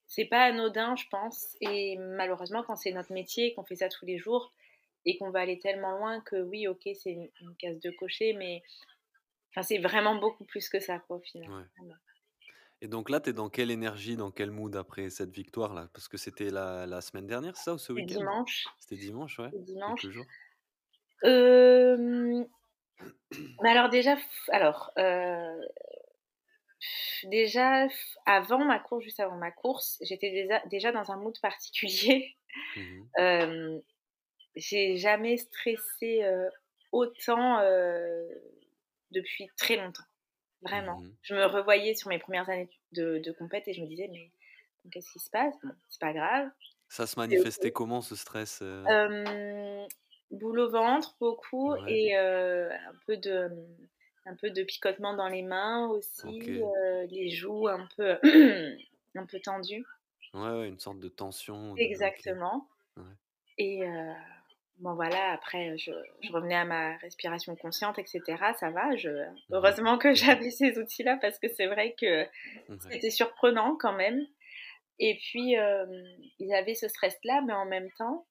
c'est 0.07 0.25
pas 0.25 0.43
anodin, 0.43 0.95
je 0.95 1.05
pense. 1.09 1.55
Et 1.61 1.97
malheureusement, 1.97 2.63
quand 2.63 2.75
c'est 2.75 2.91
notre 2.91 3.13
métier, 3.13 3.53
qu'on 3.53 3.63
fait 3.63 3.77
ça 3.77 3.87
tous 3.87 4.05
les 4.05 4.17
jours 4.17 4.53
et 5.05 5.17
qu'on 5.17 5.31
va 5.31 5.39
aller 5.39 5.59
tellement 5.59 5.97
loin 5.97 6.21
que 6.21 6.41
oui, 6.41 6.67
ok, 6.67 6.87
c'est 6.95 7.11
une, 7.11 7.29
une 7.41 7.55
case 7.55 7.79
de 7.79 7.91
cocher, 7.91 8.33
mais 8.33 8.61
Enfin, 9.51 9.63
c'est 9.63 9.79
vraiment 9.79 10.15
beaucoup 10.15 10.45
plus 10.45 10.69
que 10.69 10.79
ça, 10.79 10.99
quoi, 10.99 11.17
au 11.17 11.21
final. 11.21 11.69
Et 12.81 12.87
donc 12.87 13.09
là, 13.09 13.19
tu 13.19 13.29
es 13.29 13.33
dans 13.33 13.49
quelle 13.49 13.69
énergie, 13.69 14.15
dans 14.15 14.31
quel 14.31 14.49
mood 14.49 14.75
après 14.75 15.09
cette 15.09 15.31
victoire-là? 15.31 15.89
Parce 15.93 16.07
que 16.07 16.17
c'était 16.17 16.49
la, 16.49 16.87
la, 16.87 17.01
semaine 17.01 17.27
dernière, 17.27 17.57
ça, 17.57 17.73
ou 17.73 17.77
ce 17.77 17.93
week-end? 17.93 18.19
dimanche. 18.19 18.65
C'était 18.79 18.95
dimanche, 18.95 19.39
ouais. 19.39 19.49
dimanche. 19.53 20.07
Euh... 21.25 22.43
Mais 23.61 23.69
alors 23.69 23.89
déjà, 23.89 24.17
alors, 24.49 24.91
euh... 24.97 25.61
déjà, 27.25 27.87
avant 28.25 28.63
ma 28.63 28.79
course, 28.79 29.03
juste 29.03 29.19
avant 29.19 29.37
ma 29.37 29.51
course, 29.51 29.97
j'étais 30.01 30.31
déjà, 30.31 30.61
déjà 30.67 30.91
dans 30.91 31.11
un 31.11 31.17
mood 31.17 31.37
particulier. 31.41 32.35
Mmh 32.77 33.03
euh... 33.19 33.79
J'ai 34.55 34.97
jamais 34.97 35.37
stressé 35.37 36.23
euh, 36.23 36.49
autant 36.91 37.59
euh, 37.59 38.27
depuis 39.11 39.47
très 39.57 39.77
longtemps. 39.77 40.03
Vraiment. 40.61 40.99
Mmh 40.99 41.11
je 41.23 41.35
me 41.35 41.45
revoyais 41.45 41.95
sur 41.95 42.09
mes 42.09 42.19
premières 42.19 42.49
années 42.49 42.69
de, 42.91 43.19
de 43.19 43.31
compète 43.31 43.67
et 43.67 43.73
je 43.73 43.81
me 43.81 43.87
disais, 43.87 44.07
mais 44.11 44.31
qu'est-ce 44.91 45.11
qui 45.11 45.19
se 45.19 45.29
passe? 45.29 45.55
Bon, 45.63 45.73
C'est 45.89 46.01
pas 46.01 46.13
grave. 46.13 46.49
Ça 46.87 47.07
se 47.07 47.19
manifestait 47.19 47.71
comment 47.71 48.01
ce 48.01 48.15
stress 48.15 48.59
euh? 48.61 49.87
Boule 50.29 50.59
au 50.59 50.69
ventre, 50.69 51.15
beaucoup, 51.19 51.75
et 51.87 52.15
un, 52.15 52.69
peu 53.05 53.17
de, 53.17 53.49
un 54.25 54.35
peu 54.35 54.49
de 54.49 54.63
picotement 54.63 55.13
dans 55.15 55.27
les 55.27 55.41
mains 55.41 55.87
aussi, 55.87 56.41
les 57.09 57.29
joues 57.31 57.67
un 57.67 57.87
peu, 57.97 58.17
un 59.15 59.25
peu 59.25 59.39
tendues. 59.39 59.85
Ouais, 60.33 60.51
ouais, 60.51 60.67
une 60.69 60.79
sorte 60.79 60.99
de 60.99 61.09
tension. 61.09 61.75
Exactement. 61.75 62.67
Et 63.57 63.81
bon 64.81 64.95
voilà, 64.95 65.31
après 65.31 65.77
je, 65.77 65.91
revenais 66.31 66.55
à 66.55 66.65
ma 66.65 66.97
respiration 66.97 67.55
consciente, 67.55 67.99
etc. 67.99 68.21
Ça 68.59 68.69
va. 68.71 68.95
Je... 68.97 69.09
Mmh 69.09 69.35
heureusement 69.51 69.97
que 69.97 70.13
j'avais 70.15 70.49
ces 70.49 70.77
outils-là 70.77 71.17
parce 71.21 71.39
que 71.39 71.47
c'est 71.47 71.67
vrai 71.67 71.95
que 71.99 72.25
c'était 72.89 73.11
surprenant 73.11 73.75
quand 73.79 73.93
même. 73.93 74.25
Et 74.99 75.17
puis 75.17 75.55
ils 76.39 76.53
avaient 76.53 76.75
ce 76.75 76.87
stress-là, 76.87 77.41
mais 77.45 77.53
en 77.53 77.65
même 77.65 77.89
temps, 77.97 78.25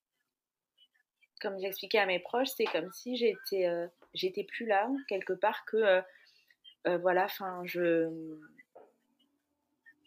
comme 1.40 1.58
j'expliquais 1.58 1.98
à 1.98 2.06
mes 2.06 2.20
proches, 2.20 2.50
c'est 2.56 2.64
comme 2.64 2.92
si 2.92 3.16
j'étais 3.16 3.66
j'étais 4.14 4.44
plus 4.44 4.66
là 4.66 4.88
quelque 5.08 5.32
part 5.32 5.64
que 5.64 6.02
voilà, 6.84 7.24
enfin 7.24 7.62
je 7.64 8.08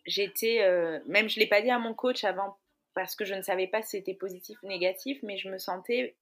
j'étais 0.05 0.59
même 1.07 1.29
je 1.29 1.39
l'ai 1.39 1.47
pas 1.47 1.61
dit 1.61 1.71
à 1.71 1.79
mon 1.79 1.93
coach 1.93 2.23
avant 2.23 2.57
parce 2.93 3.15
que 3.15 3.25
je 3.25 3.33
ne 3.33 3.41
savais 3.41 3.67
pas 3.67 3.81
si 3.81 3.91
c'était 3.91 4.13
positif 4.13 4.57
ou 4.63 4.67
négatif, 4.67 5.19
mais 5.23 5.37
je 5.37 5.49
me 5.49 5.57
sentais 5.57 6.15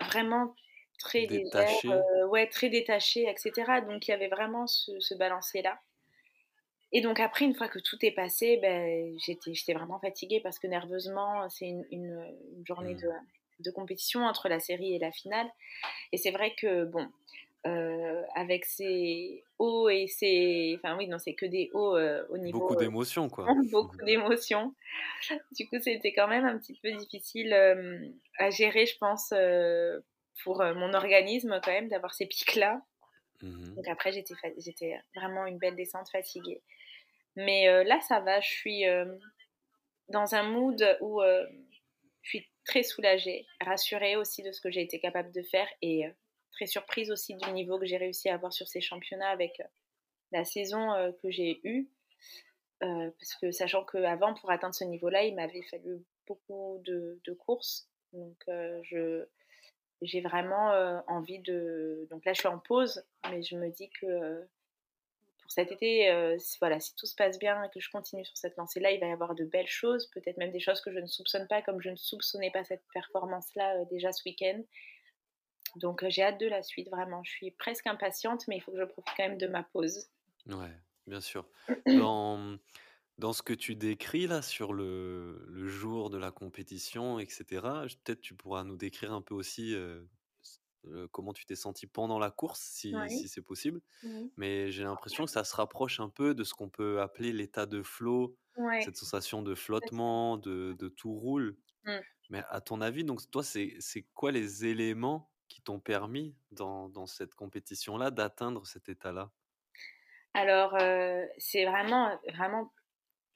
vraiment 0.00 0.54
très 0.98 1.26
détaché. 1.26 1.88
ouais, 2.28 2.46
très 2.48 2.68
détaché, 2.68 3.28
etc. 3.28 3.80
Donc 3.86 4.06
il 4.06 4.10
y 4.10 4.14
avait 4.14 4.28
vraiment 4.28 4.66
ce, 4.66 4.98
ce 5.00 5.14
balancer-là. 5.14 5.80
Et 6.92 7.00
donc 7.00 7.20
après, 7.20 7.44
une 7.44 7.54
fois 7.54 7.68
que 7.68 7.78
tout 7.78 7.96
est 8.02 8.10
passé, 8.10 8.58
ben, 8.60 9.16
j'étais 9.18 9.74
vraiment 9.74 10.00
fatiguée 10.00 10.40
parce 10.40 10.58
que 10.58 10.66
nerveusement, 10.66 11.48
c'est 11.48 11.66
une, 11.66 11.86
une, 11.92 12.34
journée 12.66 12.94
mmh. 12.94 13.00
de, 13.00 13.10
de, 13.60 13.70
compétition 13.70 14.24
entre 14.24 14.48
la 14.48 14.58
série 14.58 14.94
et 14.94 14.98
la 14.98 15.12
finale. 15.12 15.48
Et 16.12 16.16
c'est 16.16 16.32
vrai 16.32 16.54
que, 16.56 16.84
bon, 16.84 17.08
euh, 17.66 18.22
avec 18.34 18.64
ses 18.64 19.44
hauts 19.58 19.90
et 19.90 20.06
ses. 20.06 20.78
Enfin, 20.78 20.96
oui, 20.96 21.08
non, 21.08 21.18
c'est 21.18 21.34
que 21.34 21.44
des 21.44 21.68
hauts 21.74 21.94
euh, 21.94 22.24
au 22.30 22.38
niveau. 22.38 22.60
Beaucoup 22.60 22.76
d'émotions, 22.76 23.28
quoi. 23.28 23.46
beaucoup 23.70 23.98
d'émotions. 23.98 24.74
Du 25.52 25.68
coup, 25.68 25.76
c'était 25.78 26.14
quand 26.14 26.26
même 26.26 26.46
un 26.46 26.56
petit 26.56 26.78
peu 26.82 26.90
difficile 26.92 27.52
euh, 27.52 27.98
à 28.38 28.48
gérer, 28.48 28.86
je 28.86 28.96
pense, 28.96 29.34
pour 30.42 30.64
mon 30.74 30.94
organisme, 30.94 31.60
quand 31.62 31.70
même, 31.70 31.88
d'avoir 31.88 32.14
ces 32.14 32.24
pics-là. 32.24 32.80
Mmh 33.42 33.74
Donc 33.74 33.88
après, 33.88 34.12
j'étais, 34.12 34.34
j'étais 34.56 34.98
vraiment 35.14 35.44
une 35.44 35.58
belle 35.58 35.76
descente 35.76 36.08
fatiguée. 36.10 36.62
Mais 37.36 37.84
là, 37.84 38.00
ça 38.00 38.20
va, 38.20 38.40
je 38.40 38.48
suis 38.48 38.84
dans 40.08 40.34
un 40.34 40.44
mood 40.44 40.96
où 41.02 41.20
je 42.22 42.28
suis 42.28 42.48
très 42.64 42.84
soulagée, 42.84 43.44
rassurée 43.60 44.16
aussi 44.16 44.42
de 44.42 44.50
ce 44.50 44.62
que 44.62 44.70
j'ai 44.70 44.80
été 44.80 44.98
capable 44.98 45.30
de 45.30 45.42
faire 45.42 45.68
et 45.82 46.06
très 46.50 46.66
surprise 46.66 47.10
aussi 47.10 47.34
du 47.34 47.52
niveau 47.52 47.78
que 47.78 47.86
j'ai 47.86 47.96
réussi 47.96 48.28
à 48.28 48.34
avoir 48.34 48.52
sur 48.52 48.68
ces 48.68 48.80
championnats 48.80 49.30
avec 49.30 49.60
euh, 49.60 49.64
la 50.32 50.44
saison 50.44 50.92
euh, 50.92 51.12
que 51.22 51.30
j'ai 51.30 51.60
eue. 51.64 51.88
Euh, 52.82 53.10
parce 53.18 53.34
que 53.34 53.50
sachant 53.50 53.84
qu'avant, 53.84 54.34
pour 54.34 54.50
atteindre 54.50 54.74
ce 54.74 54.84
niveau-là, 54.84 55.24
il 55.24 55.34
m'avait 55.34 55.62
fallu 55.62 56.02
beaucoup 56.26 56.80
de, 56.84 57.20
courses. 57.34 57.88
Donc, 58.12 58.42
je, 58.82 59.26
j'ai 60.02 60.20
vraiment 60.20 61.02
envie 61.06 61.40
de. 61.40 62.06
Donc 62.10 62.24
là, 62.24 62.32
je 62.32 62.38
suis 62.38 62.48
en 62.48 62.58
pause, 62.58 63.04
mais 63.30 63.42
je 63.42 63.56
me 63.56 63.68
dis 63.68 63.90
que 64.00 64.48
pour 65.42 65.50
cet 65.50 65.72
été, 65.72 66.10
voilà, 66.60 66.80
si 66.80 66.96
tout 66.96 67.04
se 67.04 67.14
passe 67.14 67.38
bien 67.38 67.62
et 67.64 67.68
que 67.68 67.80
je 67.80 67.90
continue 67.90 68.24
sur 68.24 68.36
cette 68.38 68.56
lancée-là, 68.56 68.92
il 68.92 69.00
va 69.00 69.08
y 69.08 69.12
avoir 69.12 69.34
de 69.34 69.44
belles 69.44 69.68
choses, 69.68 70.08
peut-être 70.14 70.38
même 70.38 70.52
des 70.52 70.60
choses 70.60 70.80
que 70.80 70.90
je 70.90 71.00
ne 71.00 71.06
soupçonne 71.06 71.46
pas, 71.48 71.60
comme 71.60 71.82
je 71.82 71.90
ne 71.90 71.96
soupçonnais 71.96 72.50
pas 72.50 72.64
cette 72.64 72.84
performance-là 72.94 73.84
déjà 73.90 74.10
ce 74.10 74.22
week-end. 74.24 74.62
Donc 75.76 76.04
j'ai 76.08 76.22
hâte 76.22 76.40
de 76.40 76.46
la 76.46 76.62
suite, 76.62 76.88
vraiment. 76.90 77.22
Je 77.24 77.30
suis 77.30 77.50
presque 77.52 77.86
impatiente, 77.86 78.46
mais 78.48 78.56
il 78.56 78.60
faut 78.60 78.72
que 78.72 78.78
je 78.78 78.84
profite 78.84 79.14
quand 79.16 79.28
même 79.28 79.38
de 79.38 79.46
ma 79.46 79.62
pause. 79.62 80.10
Ouais, 80.46 80.76
bien 81.06 81.20
sûr. 81.20 81.48
Dans, 81.86 82.58
dans 83.18 83.32
ce 83.32 83.42
que 83.42 83.52
tu 83.52 83.76
décris 83.76 84.26
là 84.26 84.42
sur 84.42 84.72
le, 84.72 85.44
le 85.48 85.68
jour 85.68 86.10
de 86.10 86.18
la 86.18 86.30
compétition, 86.30 87.18
etc., 87.18 87.44
peut-être 88.04 88.20
tu 88.20 88.34
pourras 88.34 88.64
nous 88.64 88.76
décrire 88.76 89.12
un 89.12 89.22
peu 89.22 89.34
aussi 89.34 89.74
comment 91.10 91.32
tu 91.32 91.44
t'es 91.46 91.56
senti 91.56 91.86
pendant 91.86 92.18
la 92.18 92.30
course, 92.30 92.60
si, 92.60 93.08
si 93.08 93.28
c'est 93.28 93.42
possible. 93.42 93.80
Mais 94.36 94.70
j'ai 94.70 94.82
l'impression 94.84 95.24
que 95.24 95.30
ça 95.30 95.44
se 95.44 95.54
rapproche 95.56 96.00
un 96.00 96.08
peu 96.08 96.34
de 96.34 96.44
ce 96.44 96.54
qu'on 96.54 96.70
peut 96.70 97.00
appeler 97.00 97.32
l'état 97.32 97.66
de 97.66 97.82
flow, 97.82 98.36
cette 98.78 98.96
sensation 98.96 99.42
de 99.42 99.54
flottement, 99.54 100.36
de, 100.38 100.74
de 100.78 100.88
tout 100.88 101.12
roule. 101.14 101.58
Mmh. 101.84 101.98
Mais 102.30 102.42
à 102.48 102.60
ton 102.60 102.80
avis, 102.80 103.04
donc 103.04 103.28
toi, 103.30 103.42
c'est 103.42 103.78
quoi 104.14 104.32
les 104.32 104.64
éléments 104.66 105.30
qui 105.50 105.60
t'ont 105.60 105.80
permis 105.80 106.34
dans, 106.52 106.88
dans 106.88 107.06
cette 107.06 107.34
compétition-là 107.34 108.10
d'atteindre 108.10 108.66
cet 108.66 108.88
état-là? 108.88 109.30
Alors, 110.32 110.76
euh, 110.80 111.26
c'est 111.38 111.66
vraiment, 111.66 112.18
vraiment, 112.28 112.72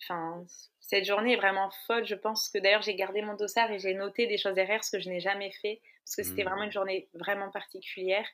enfin, 0.02 0.46
cette 0.80 1.04
journée 1.04 1.32
est 1.32 1.36
vraiment 1.36 1.70
folle. 1.86 2.06
Je 2.06 2.14
pense 2.14 2.48
que 2.48 2.58
d'ailleurs, 2.58 2.82
j'ai 2.82 2.94
gardé 2.94 3.20
mon 3.20 3.34
dossard 3.34 3.70
et 3.72 3.80
j'ai 3.80 3.94
noté 3.94 4.26
des 4.26 4.38
choses 4.38 4.54
derrière, 4.54 4.82
ce 4.84 4.96
que 4.96 5.02
je 5.02 5.10
n'ai 5.10 5.20
jamais 5.20 5.50
fait, 5.60 5.82
parce 6.04 6.16
que 6.16 6.22
c'était 6.22 6.44
vraiment 6.44 6.62
une 6.62 6.68
mmh. 6.68 6.72
journée 6.72 7.08
vraiment 7.14 7.50
particulière. 7.50 8.26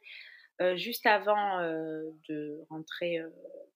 Euh, 0.60 0.76
juste 0.76 1.06
avant 1.06 1.58
euh, 1.60 2.02
de 2.28 2.60
rentrer, 2.68 3.18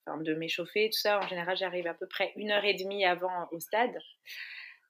enfin, 0.06 0.18
de 0.18 0.34
m'échauffer, 0.34 0.90
tout 0.90 1.00
ça, 1.00 1.18
en 1.18 1.26
général, 1.26 1.56
j'arrive 1.56 1.86
à 1.86 1.94
peu 1.94 2.06
près 2.06 2.32
une 2.36 2.50
heure 2.50 2.64
et 2.64 2.74
demie 2.74 3.06
avant 3.06 3.48
au 3.52 3.58
stade. 3.58 3.98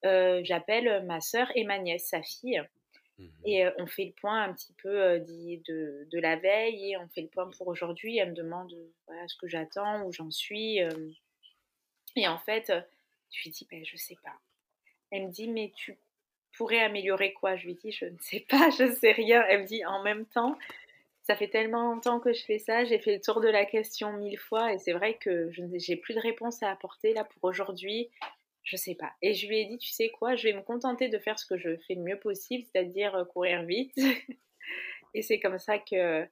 J'appelle 0.03 1.03
ma 1.07 1.21
sœur 1.21 1.51
et 1.55 1.65
ma 1.65 1.79
nièce, 1.79 2.09
sa 2.09 2.21
fille. 2.21 2.63
Mmh 3.19 3.29
et 3.45 3.67
on 3.79 3.87
fait 3.87 4.07
le 4.07 4.13
point 4.13 4.43
un 4.43 4.53
petit 4.55 4.73
peu 4.83 5.21
de, 5.21 6.09
de, 6.11 6.19
la 6.19 6.37
veille 6.37 6.93
et 6.93 6.97
on 6.97 7.07
fait 7.09 7.21
le 7.21 7.29
point 7.29 7.49
pour 7.51 7.69
aujourd'hui. 7.69 8.19
Elle 8.19 8.31
me 8.31 8.35
demande 8.35 8.75
voilà, 9.07 9.29
ce 9.29 9.37
que 9.37 9.47
j'attends, 9.47 10.03
où 10.05 10.13
j'en 10.13 10.31
suis. 10.31 10.79
et 12.17 12.27
en 12.27 12.39
fait, 12.39 12.73
je 13.31 13.43
lui 13.43 13.51
dis, 13.51 13.67
ben, 13.71 13.85
je 13.85 13.97
sais 13.97 14.17
pas. 14.23 14.35
Elle 15.11 15.27
me 15.27 15.31
dit, 15.31 15.49
mais 15.49 15.73
tu 15.77 15.97
pourrais 16.57 16.81
améliorer 16.81 17.33
quoi? 17.35 17.57
Je 17.57 17.67
lui 17.67 17.75
dis, 17.75 17.93
je 17.93 18.07
ne 18.07 18.19
sais 18.21 18.45
pas, 18.49 18.71
je 18.71 18.91
sais 18.93 19.13
rien. 19.13 19.45
Elle 19.49 19.63
me 19.63 19.67
dit, 19.67 19.85
en 19.85 20.03
même 20.03 20.27
temps, 20.27 20.57
ça 21.25 21.37
fait 21.37 21.49
tellement 21.49 21.95
longtemps 21.95 22.21
que 22.21 22.33
je 22.33 22.45
fais 22.45 22.59
ça, 22.59 22.85
j'ai 22.85 22.99
fait 22.99 23.15
le 23.15 23.21
tour 23.21 23.41
de 23.41 23.49
la 23.49 23.65
question 23.65 24.13
mille 24.13 24.39
fois 24.39 24.73
et 24.73 24.79
c'est 24.79 24.93
vrai 24.93 25.15
que 25.15 25.51
je 25.53 25.63
n'ai 25.63 25.97
plus 25.97 26.15
de 26.15 26.21
réponse 26.21 26.63
à 26.63 26.71
apporter 26.71 27.15
là 27.15 27.25
pour 27.25 27.45
aujourd'hui. 27.45 28.11
Je 28.65 28.77
sais 28.77 28.95
pas. 28.95 29.13
Et 29.21 29.35
je 29.35 29.47
lui 29.47 29.61
ai 29.61 29.67
dit, 29.67 29.79
tu 29.79 29.91
sais 29.91 30.09
quoi, 30.09 30.37
je 30.37 30.49
vais 30.49 30.55
me 30.55 30.63
contenter 30.63 31.09
de 31.09 31.19
faire 31.19 31.39
ce 31.39 31.47
que 31.47 31.59
je 31.59 31.77
fais 31.87 31.95
le 31.95 32.03
mieux 32.03 32.19
possible, 32.19 32.65
c'est-à-dire 32.65 33.15
euh, 33.15 33.25
courir 33.27 33.63
vite. 33.65 33.95
et 35.15 35.21
c'est 35.21 35.39
comme 35.39 35.59
ça 35.59 35.79
que, 35.79 36.27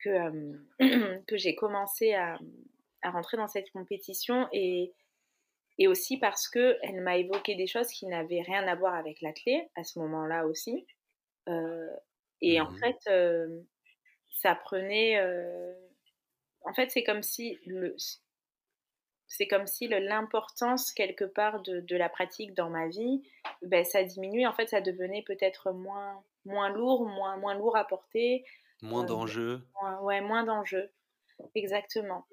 que, 0.00 0.10
euh, 0.10 1.22
que 1.26 1.38
j'ai 1.38 1.54
commencé 1.54 2.12
à, 2.12 2.38
à, 3.00 3.10
rentrer 3.10 3.38
dans 3.38 3.48
cette 3.48 3.70
compétition 3.70 4.48
et, 4.52 4.92
et 5.78 5.88
aussi 5.88 6.18
parce 6.18 6.46
qu'elle 6.46 7.00
m'a 7.00 7.16
évoqué 7.16 7.54
des 7.54 7.66
choses 7.66 7.88
qui 7.88 8.06
n'avaient 8.06 8.42
rien 8.42 8.68
à 8.68 8.74
voir 8.74 8.94
avec 8.94 9.22
l'athlète 9.22 9.70
à 9.74 9.82
ce 9.82 9.98
moment-là 10.00 10.46
aussi. 10.46 10.86
Euh, 11.48 11.88
et 12.42 12.60
en 12.60 12.70
mmh 12.70 12.78
fait, 12.80 13.60
ça 14.28 14.54
prenait. 14.56 15.18
En 16.64 16.74
fait, 16.74 16.90
c'est 16.90 17.02
comme 17.02 17.22
si 17.22 17.58
le, 17.66 17.96
c'est 19.32 19.46
comme 19.46 19.66
si 19.66 19.88
l'importance 19.88 20.92
quelque 20.92 21.24
part 21.24 21.62
de, 21.62 21.80
de, 21.80 21.96
la 21.96 22.10
pratique 22.10 22.52
dans 22.52 22.68
ma 22.68 22.88
vie, 22.88 23.22
ben, 23.62 23.82
ça 23.82 24.04
diminuait. 24.04 24.44
En 24.44 24.52
fait, 24.52 24.68
ça 24.68 24.82
devenait 24.82 25.22
peut-être 25.22 25.72
moins, 25.72 26.22
moins 26.44 26.68
lourd, 26.68 27.06
moins, 27.06 27.38
moins 27.38 27.54
lourd 27.54 27.74
à 27.74 27.86
porter. 27.86 28.44
Moins 28.82 29.04
d'enjeux. 29.04 29.62
ouais, 30.02 30.20
moins 30.20 30.44
d'enjeux. 30.44 30.90
Exactement. 31.54 32.26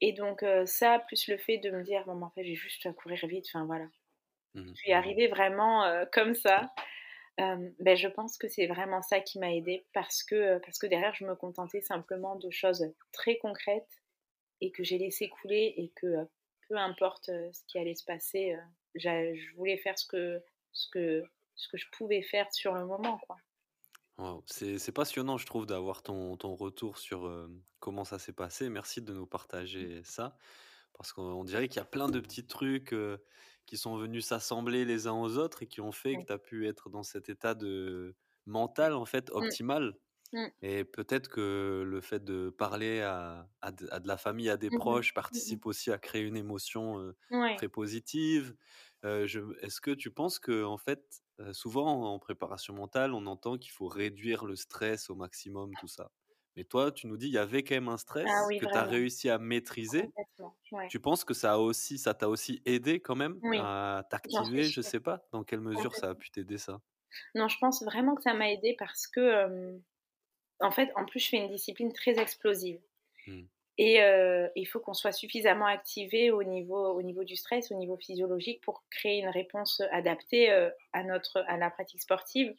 Et 0.00 0.12
donc, 0.12 0.44
ça, 0.66 1.00
plus 1.08 1.26
le 1.26 1.36
fait 1.36 1.58
de 1.58 1.70
me 1.70 1.82
dire, 1.82 2.04
bon, 2.06 2.22
en 2.22 2.30
fait, 2.30 2.44
j'ai 2.44 2.54
juste 2.54 2.86
à 2.86 2.92
courir 2.92 3.26
vite, 3.26 3.46
enfin 3.52 3.64
voilà. 3.64 3.86
Mmh 4.54 4.68
je 4.68 4.74
suis 4.74 4.92
mmh 4.92 4.96
arrivée 4.96 5.26
vraiment 5.26 5.84
comme 6.12 6.36
ça. 6.36 6.72
ben, 7.38 7.96
je 7.96 8.06
pense 8.06 8.38
que 8.38 8.46
c'est 8.46 8.68
vraiment 8.68 9.02
ça 9.02 9.18
qui 9.18 9.40
m'a 9.40 9.52
aidée 9.52 9.84
parce 9.92 10.22
que, 10.22 10.58
parce 10.58 10.78
que 10.78 10.86
derrière, 10.86 11.14
je 11.16 11.24
me 11.24 11.34
contentais 11.34 11.80
simplement 11.80 12.36
de 12.36 12.50
choses 12.52 12.86
très 13.10 13.36
concrètes 13.38 14.00
et 14.60 14.70
que 14.70 14.84
j'ai 14.84 14.98
laissé 14.98 15.28
couler 15.28 15.74
et 15.76 15.90
que 15.96 16.28
peu 16.68 16.76
importe 16.76 17.26
ce 17.26 17.64
qui 17.66 17.78
allait 17.78 17.94
se 17.94 18.04
passer, 18.04 18.56
je 18.94 19.54
voulais 19.56 19.76
faire 19.78 19.98
ce 19.98 20.06
que, 20.06 20.42
ce, 20.72 20.88
que, 20.90 21.24
ce 21.54 21.68
que 21.68 21.76
je 21.76 21.86
pouvais 21.92 22.22
faire 22.22 22.52
sur 22.52 22.74
le 22.74 22.86
moment. 22.86 23.18
Quoi. 23.18 23.36
C'est 24.46 24.92
passionnant, 24.92 25.36
je 25.36 25.46
trouve, 25.46 25.66
d'avoir 25.66 26.02
ton, 26.02 26.36
ton 26.36 26.54
retour 26.54 26.98
sur 26.98 27.48
comment 27.80 28.04
ça 28.04 28.18
s'est 28.18 28.32
passé. 28.32 28.68
Merci 28.68 29.02
de 29.02 29.12
nous 29.12 29.24
mmh. 29.24 29.28
partager 29.28 30.02
ça. 30.04 30.36
Parce 30.94 31.12
qu'on 31.12 31.44
dirait 31.44 31.68
qu'il 31.68 31.76
y 31.76 31.82
a 31.82 31.86
plein 31.86 32.08
de 32.08 32.20
petits 32.20 32.46
trucs 32.46 32.94
qui 33.66 33.76
sont 33.76 33.96
venus 33.96 34.26
s'assembler 34.26 34.84
les 34.84 35.06
uns 35.06 35.12
aux 35.12 35.36
autres 35.36 35.62
et 35.62 35.66
qui 35.66 35.80
ont 35.80 35.92
fait 35.92 36.16
que 36.16 36.24
tu 36.24 36.32
as 36.32 36.38
pu 36.38 36.66
être 36.66 36.88
dans 36.88 37.02
cet 37.02 37.28
état 37.28 37.54
de 37.54 38.16
mental, 38.46 38.94
en 38.94 39.04
fait, 39.04 39.30
mmh. 39.30 39.36
optimal. 39.36 39.98
Mmh. 40.32 40.50
Et 40.62 40.84
peut-être 40.84 41.28
que 41.28 41.84
le 41.86 42.00
fait 42.00 42.24
de 42.24 42.50
parler 42.50 43.00
à, 43.02 43.48
à, 43.60 43.72
de, 43.72 43.88
la 44.08 44.16
famille, 44.16 44.48
à 44.50 44.56
des 44.56 44.70
proches, 44.70 45.12
participe 45.14 45.66
aussi 45.66 45.90
à 45.92 45.98
créer 45.98 46.22
une 46.22 46.36
émotion 46.36 47.14
très 47.56 47.68
positive. 47.68 48.56
Est-ce 49.02 49.80
que 49.80 49.90
tu 49.92 50.10
penses 50.10 50.38
que, 50.38 50.64
en 50.64 50.78
fait, 50.78 51.22
souvent 51.52 52.12
en 52.14 52.18
préparation 52.18 52.74
mentale, 52.74 53.12
on 53.14 53.26
entend 53.26 53.58
qu'il 53.58 53.70
faut 53.72 53.88
réduire 53.88 54.44
le 54.46 54.56
stress 54.56 55.10
au 55.10 55.14
maximum, 55.14 55.76
tout 55.76 55.88
ça? 55.88 56.10
Mais 56.56 56.64
toi, 56.64 56.90
tu 56.90 57.06
nous 57.06 57.16
dis, 57.18 57.26
il 57.26 57.32
y 57.32 57.38
avait 57.38 57.62
quand 57.62 57.74
même 57.74 57.88
un 57.88 57.98
stress 57.98 58.26
ah 58.28 58.46
que 58.56 58.64
tu 58.64 58.78
as 58.78 58.84
réussi 58.84 59.28
à 59.28 59.38
maîtriser. 59.38 60.14
Tu 60.88 61.00
penses 61.00 61.24
que 61.24 61.34
ça 61.34 61.54
a 61.54 61.58
aussi, 61.58 61.98
ça 61.98 62.14
t'a 62.14 62.28
aussi 62.28 62.62
aidé 62.66 63.00
quand 63.00 63.16
même 63.16 63.42
à 63.52 64.04
t'activer? 64.10 64.70
Je 64.70 64.80
sais 64.82 65.00
pas 65.00 65.26
dans 65.32 65.44
quelle 65.44 65.60
mesure 65.60 65.94
ça 65.96 66.10
a 66.10 66.14
pu 66.14 66.30
t'aider 66.30 66.58
ça? 66.58 66.80
Non, 67.34 67.48
je 67.48 67.58
pense 67.58 67.82
vraiment 67.84 68.14
que 68.14 68.22
ça 68.22 68.34
m'a 68.34 68.50
aidé 68.50 68.74
parce 68.78 69.06
que, 69.06 69.80
en 70.60 70.70
fait, 70.70 70.90
en 70.96 71.04
plus, 71.04 71.20
je 71.20 71.28
fais 71.28 71.36
une 71.36 71.48
discipline 71.48 71.92
très 71.92 72.18
explosive. 72.18 72.80
Mmh. 73.26 73.42
Et 73.78 74.02
euh, 74.02 74.48
il 74.56 74.64
faut 74.64 74.80
qu'on 74.80 74.94
soit 74.94 75.12
suffisamment 75.12 75.66
activé 75.66 76.30
au 76.30 76.42
niveau, 76.42 76.94
au 76.94 77.02
niveau 77.02 77.24
du 77.24 77.36
stress, 77.36 77.70
au 77.70 77.74
niveau 77.74 77.96
physiologique 77.98 78.62
pour 78.62 78.84
créer 78.90 79.18
une 79.18 79.28
réponse 79.28 79.82
adaptée 79.90 80.50
euh, 80.50 80.70
à, 80.94 81.04
notre, 81.04 81.44
à 81.46 81.58
la 81.58 81.70
pratique 81.70 82.00
sportive. 82.00 82.54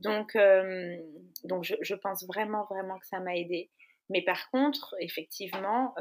Donc, 0.00 0.36
euh, 0.36 0.98
donc 1.44 1.64
je, 1.64 1.76
je, 1.80 1.94
pense 1.94 2.24
vraiment, 2.26 2.64
vraiment 2.64 2.98
que 2.98 3.06
ça 3.06 3.20
m'a 3.20 3.36
aidé. 3.36 3.70
Mais 4.10 4.22
par 4.22 4.50
contre, 4.50 4.96
effectivement, 4.98 5.94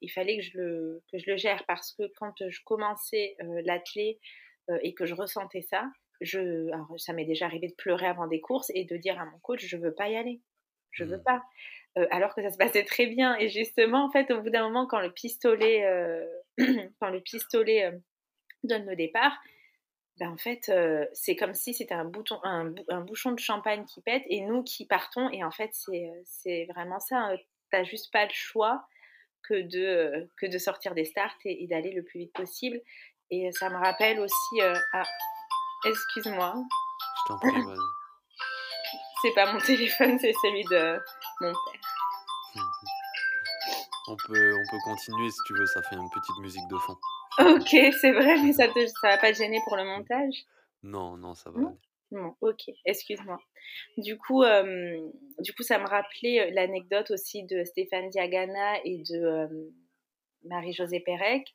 il 0.00 0.10
fallait 0.12 0.36
que 0.36 0.44
je, 0.44 0.58
le, 0.58 1.02
que 1.10 1.18
je 1.18 1.28
le 1.28 1.36
gère 1.36 1.64
parce 1.66 1.92
que 1.92 2.04
quand 2.16 2.48
je 2.48 2.60
commençais 2.64 3.36
l'athlé 3.64 4.20
et 4.82 4.94
que 4.94 5.06
je 5.06 5.14
ressentais 5.14 5.62
ça, 5.62 5.90
je, 6.20 6.72
alors, 6.72 6.94
ça 6.98 7.12
m'est 7.12 7.24
déjà 7.24 7.46
arrivé 7.46 7.66
de 7.66 7.74
pleurer 7.74 8.06
avant 8.06 8.28
des 8.28 8.40
courses 8.40 8.70
et 8.76 8.84
de 8.84 8.96
dire 8.96 9.20
à 9.20 9.24
mon 9.24 9.38
coach, 9.40 9.66
je 9.66 9.76
veux 9.76 9.92
pas 9.92 10.08
y 10.08 10.16
aller. 10.16 10.40
Je 10.90 11.04
veux 11.04 11.18
mmh. 11.18 11.24
pas. 11.24 11.42
Euh, 11.98 12.06
alors 12.10 12.34
que 12.34 12.42
ça 12.42 12.50
se 12.50 12.56
passait 12.56 12.84
très 12.84 13.06
bien. 13.06 13.36
Et 13.38 13.48
justement, 13.48 14.04
en 14.04 14.10
fait, 14.10 14.30
au 14.30 14.40
bout 14.40 14.50
d'un 14.50 14.62
moment, 14.62 14.86
quand 14.86 15.00
le 15.00 15.12
pistolet, 15.12 15.84
euh, 15.84 16.24
quand 17.00 17.10
le 17.10 17.20
pistolet 17.20 17.84
euh, 17.86 17.98
donne 18.62 18.86
le 18.86 18.96
départ, 18.96 19.36
ben, 20.18 20.30
en 20.30 20.36
fait, 20.36 20.70
c'est 21.12 21.36
comme 21.36 21.54
si 21.54 21.74
c'était 21.74 21.94
un, 21.94 22.04
bouton, 22.04 22.40
un, 22.42 22.72
bouchon 23.02 23.30
de 23.30 23.38
champagne 23.38 23.84
qui 23.84 24.02
pète 24.02 24.24
et 24.26 24.40
nous 24.40 24.64
qui 24.64 24.84
partons. 24.84 25.30
Et 25.30 25.44
en 25.44 25.52
fait, 25.52 25.70
c'est 26.24 26.66
vraiment 26.74 26.98
ça. 26.98 27.18
Hein. 27.18 27.36
Tu 27.36 27.44
n'as 27.72 27.84
juste 27.84 28.12
pas 28.12 28.24
le 28.24 28.32
choix 28.32 28.84
que 29.44 29.62
de, 29.62 30.28
que 30.36 30.46
de 30.46 30.58
sortir 30.58 30.94
des 30.94 31.04
starts 31.04 31.36
et, 31.44 31.68
d'aller 31.68 31.92
le 31.92 32.02
plus 32.02 32.18
vite 32.18 32.32
possible. 32.32 32.80
Et 33.30 33.52
ça 33.52 33.70
me 33.70 33.76
rappelle 33.76 34.18
aussi. 34.18 34.60
ah, 34.92 35.04
excuse-moi. 35.84 36.54
Je 36.56 37.32
t'en 37.32 37.38
prie, 37.38 37.62
C'est 39.22 39.34
pas 39.34 39.52
mon 39.52 39.58
téléphone, 39.66 40.18
c'est 40.18 40.32
celui 40.42 40.64
de 40.64 40.98
mon 41.40 41.52
père. 41.52 41.80
On 44.10 44.16
peut, 44.16 44.54
on 44.54 44.70
peut 44.70 44.78
continuer 44.84 45.30
si 45.30 45.38
tu 45.46 45.54
veux, 45.54 45.66
ça 45.66 45.82
fait 45.82 45.96
une 45.96 46.08
petite 46.10 46.38
musique 46.40 46.66
de 46.70 46.78
fond. 46.78 46.96
Ok, 47.40 47.76
c'est 48.00 48.12
vrai, 48.12 48.36
mais 48.42 48.52
ça 48.52 48.66
ne 48.66 48.86
ça 48.86 49.08
va 49.08 49.18
pas 49.18 49.32
te 49.32 49.38
gêner 49.38 49.60
pour 49.64 49.76
le 49.76 49.84
montage? 49.84 50.34
Non, 50.82 51.16
non, 51.16 51.34
ça 51.34 51.50
va. 51.50 51.60
Non, 52.10 52.34
ok, 52.40 52.70
excuse-moi. 52.86 53.38
Du 53.98 54.16
coup, 54.16 54.42
euh, 54.42 55.10
du 55.40 55.52
coup, 55.52 55.62
ça 55.62 55.78
me 55.78 55.86
rappelait 55.86 56.40
euh, 56.40 56.50
l'anecdote 56.52 57.10
aussi 57.10 57.44
de 57.44 57.64
Stéphane 57.64 58.08
Diagana 58.08 58.78
et 58.84 58.98
de 58.98 59.22
euh, 59.22 59.70
Marie-Josée 60.44 61.00
Pérec, 61.00 61.54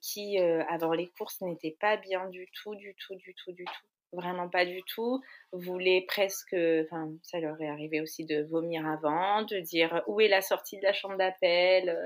qui, 0.00 0.38
avant 0.38 0.94
les 0.94 1.08
courses, 1.18 1.42
n'étaient 1.42 1.76
pas 1.78 1.98
bien 1.98 2.30
du 2.30 2.48
tout, 2.54 2.74
du 2.76 2.94
tout, 2.94 3.14
du 3.16 3.34
tout, 3.34 3.52
du 3.52 3.64
tout 3.66 3.86
vraiment 4.12 4.48
pas 4.48 4.64
du 4.64 4.82
tout, 4.82 5.22
voulaient 5.52 6.04
presque, 6.06 6.54
enfin 6.54 7.10
ça 7.22 7.38
leur 7.40 7.60
est 7.60 7.68
arrivé 7.68 8.00
aussi 8.00 8.24
de 8.24 8.42
vomir 8.42 8.86
avant, 8.86 9.42
de 9.42 9.58
dire 9.60 10.02
où 10.06 10.20
est 10.20 10.28
la 10.28 10.42
sortie 10.42 10.78
de 10.78 10.82
la 10.82 10.92
chambre 10.92 11.16
d'appel, 11.16 11.96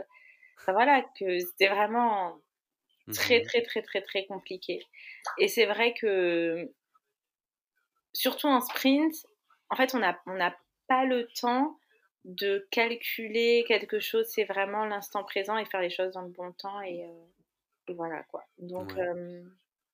enfin 0.61 0.73
voilà, 0.73 1.03
que 1.19 1.38
c'était 1.38 1.69
vraiment 1.69 2.38
très 3.12 3.40
mmh 3.40 3.43
très 3.43 3.62
très 3.62 3.83
très 3.83 4.01
très 4.03 4.27
compliqué. 4.27 4.83
Et 5.38 5.49
c'est 5.49 5.67
vrai 5.67 5.95
que 5.95 6.73
surtout 8.12 8.49
en 8.49 8.61
sprint, 8.61 9.14
en 9.71 9.77
fait 9.77 9.95
on 9.95 9.99
n'a 9.99 10.21
on 10.27 10.38
pas 10.87 11.05
le 11.05 11.27
temps 11.40 11.79
de 12.25 12.67
calculer 12.71 13.64
quelque 13.69 14.01
chose, 14.01 14.27
c'est 14.29 14.45
vraiment 14.45 14.85
l'instant 14.87 15.25
présent 15.25 15.57
et 15.59 15.64
faire 15.67 15.81
les 15.81 15.90
choses 15.90 16.12
dans 16.12 16.23
le 16.23 16.31
bon 16.31 16.53
temps 16.53 16.81
et, 16.83 17.07
voilà 17.88 18.23
quoi. 18.25 18.45
Donc 18.59 18.93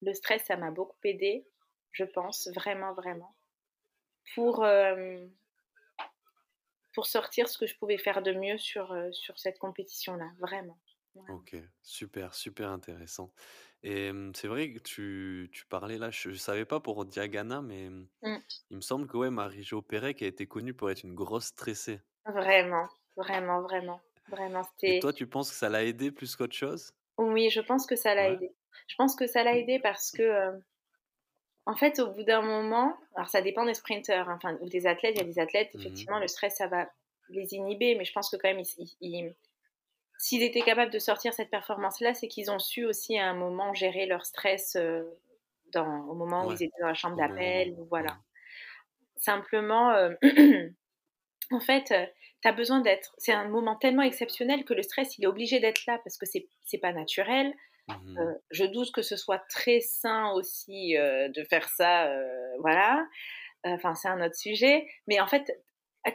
le 0.02 0.12
stress 0.14 0.44
ça 0.44 0.56
m'a 0.56 0.70
beaucoup 0.70 0.96
aidé 1.04 1.44
je 1.92 2.04
pense, 2.04 2.48
vraiment, 2.54 2.94
vraiment, 2.94 3.34
pour, 4.34 4.64
euh, 4.64 5.26
pour 6.94 7.06
sortir 7.06 7.48
ce 7.48 7.58
que 7.58 7.66
je 7.66 7.76
pouvais 7.76 7.98
faire 7.98 8.22
de 8.22 8.32
mieux 8.32 8.58
sur, 8.58 8.92
euh, 8.92 9.10
sur 9.12 9.38
cette 9.38 9.58
compétition-là, 9.58 10.30
vraiment. 10.38 10.78
Ok, 11.28 11.56
super, 11.82 12.34
super 12.34 12.70
intéressant. 12.70 13.32
Et 13.82 14.12
c'est 14.34 14.46
vrai 14.46 14.72
que 14.72 14.78
tu, 14.78 15.50
tu, 15.52 15.66
parlais 15.66 15.98
là, 15.98 16.10
je 16.10 16.28
ne 16.28 16.34
savais 16.34 16.64
pas 16.64 16.80
pour 16.80 17.04
Diagana, 17.04 17.62
mais 17.62 17.88
mmh. 17.88 18.36
il 18.70 18.76
me 18.76 18.80
semble 18.80 19.06
que 19.06 19.16
ouais, 19.16 19.30
Marie-Jo 19.30 19.82
Pérec 19.82 20.22
a 20.22 20.26
été 20.26 20.46
connue 20.46 20.74
pour 20.74 20.90
être 20.90 21.02
une 21.02 21.14
grosse 21.14 21.46
stressée. 21.46 22.00
Vraiment, 22.26 22.88
vraiment, 23.16 23.62
vraiment. 23.62 24.00
vraiment 24.28 24.62
Et 24.82 25.00
toi, 25.00 25.12
tu 25.12 25.26
penses 25.26 25.50
que 25.50 25.56
ça 25.56 25.68
l'a 25.68 25.84
aidé 25.84 26.10
plus 26.10 26.36
qu'autre 26.36 26.54
chose? 26.54 26.92
Oui, 27.16 27.50
je 27.50 27.60
pense 27.60 27.86
que 27.86 27.96
ça 27.96 28.14
l'a 28.14 28.30
aidé. 28.30 28.54
Je 28.86 28.94
pense 28.96 29.16
que 29.16 29.26
ça 29.26 29.42
l'a 29.42 29.56
aidé 29.56 29.78
parce 29.78 30.10
que 30.10 30.22
euh, 30.22 30.52
en 31.70 31.76
fait, 31.76 32.00
au 32.00 32.10
bout 32.10 32.24
d'un 32.24 32.42
moment, 32.42 32.96
alors 33.14 33.28
ça 33.28 33.42
dépend 33.42 33.64
des 33.64 33.74
sprinteurs, 33.74 34.28
hein, 34.28 34.34
enfin, 34.36 34.58
ou 34.60 34.68
des 34.68 34.88
athlètes, 34.88 35.14
il 35.14 35.18
y 35.18 35.24
a 35.24 35.32
des 35.32 35.38
athlètes, 35.38 35.72
mmh 35.72 35.80
effectivement, 35.80 36.18
le 36.18 36.26
stress, 36.26 36.56
ça 36.56 36.66
va 36.66 36.90
les 37.28 37.54
inhiber, 37.54 37.94
mais 37.94 38.04
je 38.04 38.12
pense 38.12 38.28
que 38.28 38.36
quand 38.36 38.52
même, 38.52 38.64
s'ils 40.18 40.42
étaient 40.42 40.62
capables 40.62 40.90
de 40.90 40.98
sortir 40.98 41.32
cette 41.32 41.48
performance-là, 41.48 42.14
c'est 42.14 42.26
qu'ils 42.26 42.50
ont 42.50 42.58
su 42.58 42.84
aussi 42.84 43.16
à 43.18 43.28
un 43.30 43.34
moment 43.34 43.72
gérer 43.72 44.06
leur 44.06 44.26
stress 44.26 44.74
euh, 44.74 45.04
dans, 45.72 46.08
au 46.08 46.14
moment 46.14 46.44
où 46.44 46.50
ils 46.50 46.64
étaient 46.64 46.80
dans 46.80 46.88
la 46.88 46.94
chambre 46.94 47.16
d'appel, 47.16 47.76
voilà. 47.88 48.18
simplement, 49.16 49.92
en 51.52 51.60
fait, 51.60 51.94
tu 52.42 52.48
as 52.48 52.52
besoin 52.52 52.80
d'être. 52.80 53.14
C'est 53.16 53.32
un 53.32 53.46
moment 53.46 53.76
tellement 53.76 54.02
exceptionnel 54.02 54.64
que 54.64 54.74
le 54.74 54.82
stress, 54.82 55.18
il 55.18 55.24
est 55.24 55.28
obligé 55.28 55.60
d'être 55.60 55.86
là 55.86 56.00
parce 56.02 56.18
que 56.18 56.26
c'est 56.26 56.48
n'est 56.72 56.80
pas 56.80 56.92
naturel. 56.92 57.54
Mmh 58.04 58.18
je 58.50 58.64
doute 58.64 58.90
que 58.92 59.02
ce 59.02 59.16
soit 59.16 59.42
très 59.48 59.80
sain 59.80 60.32
aussi 60.32 60.94
de 60.94 61.44
faire 61.44 61.68
ça, 61.68 62.12
voilà. 62.58 63.06
Enfin, 63.64 63.94
c'est 63.94 64.08
un 64.08 64.24
autre 64.24 64.34
sujet. 64.34 64.86
Mais 65.06 65.20
en 65.20 65.26
fait, 65.26 65.62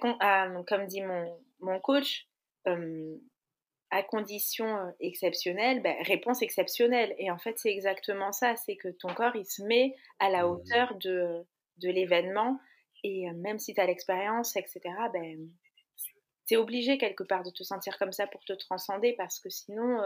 comme 0.02 0.88
dit 0.88 1.02
mon, 1.02 1.40
mon 1.60 1.80
coach, 1.80 2.28
à 2.66 4.04
condition 4.04 4.94
exceptionnelle, 5.00 5.82
ben, 5.82 5.96
réponse 6.02 6.42
exceptionnelle. 6.42 7.16
Et 7.18 7.32
en 7.32 7.38
fait, 7.38 7.58
c'est 7.58 7.72
exactement 7.72 8.32
ça, 8.32 8.56
c'est 8.56 8.76
que 8.76 8.90
ton 8.90 9.14
corps, 9.14 9.36
il 9.36 9.46
se 9.46 9.64
met 9.64 9.96
à 10.20 10.30
la 10.30 10.44
mmh 10.44 10.50
hauteur 10.50 10.96
de, 10.96 11.46
de 11.78 11.90
l'événement. 11.90 12.60
Et 13.04 13.32
même 13.32 13.60
si 13.60 13.74
tu 13.74 13.80
as 13.80 13.86
l'expérience, 13.86 14.56
etc., 14.56 14.82
ben, 15.14 15.48
tu 16.48 16.54
es 16.56 16.58
obligé 16.58 16.98
quelque 16.98 17.24
part 17.24 17.44
de 17.44 17.52
te 17.52 17.64
sentir 17.64 17.98
comme 17.98 18.12
ça 18.12 18.28
pour 18.28 18.44
te 18.44 18.54
transcender 18.54 19.14
parce 19.14 19.40
que 19.40 19.50
sinon, 19.50 20.00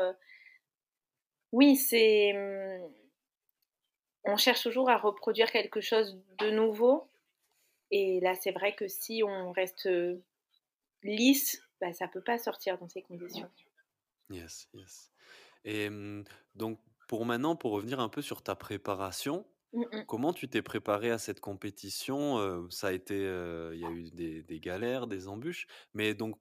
oui, 1.52 1.76
c'est. 1.76 2.34
Mmh, 2.34 2.94
on 4.24 4.38
cherche 4.38 4.64
toujours 4.64 4.90
à 4.90 4.98
reproduire 4.98 5.52
quelque 5.52 5.82
chose 5.82 6.18
de 6.38 6.50
nouveau. 6.52 7.10
Et 7.92 8.20
là, 8.22 8.36
c'est 8.36 8.52
vrai 8.52 8.76
que 8.76 8.88
si 8.88 9.24
on 9.24 9.52
reste 9.52 9.90
lisse, 11.04 11.62
bah, 11.82 11.92
ça 11.92 12.08
ne 12.08 12.12
peut 12.12 12.24
pas 12.24 12.38
sortir 12.38 12.78
dans 12.78 12.88
ces 12.88 13.02
conditions. 13.02 13.52
Yes, 14.30 14.68
yes. 14.74 15.12
Et 15.66 15.90
mmh, 15.90 16.26
donc, 16.56 16.82
pour 17.08 17.26
maintenant, 17.26 17.56
pour 17.56 17.72
revenir 17.74 18.00
un 18.00 18.10
peu 18.10 18.22
sur 18.24 18.44
ta 18.44 18.56
préparation, 18.56 19.48
Mmh 19.74 20.06
comment 20.08 20.34
tu 20.34 20.50
t'es 20.50 20.62
préparé 20.64 21.12
à 21.12 21.20
cette 21.20 21.42
compétition? 21.42 22.70
Ça 22.72 22.90
a 22.90 22.92
été, 22.94 23.16
il 23.16 23.80
y 23.80 23.86
a 23.86 23.92
eu 23.92 24.12
des, 24.12 24.44
des 24.44 24.60
galères, 24.60 25.08
des 25.08 25.28
embûches, 25.30 25.68
mais 25.94 26.14
donc 26.16 26.40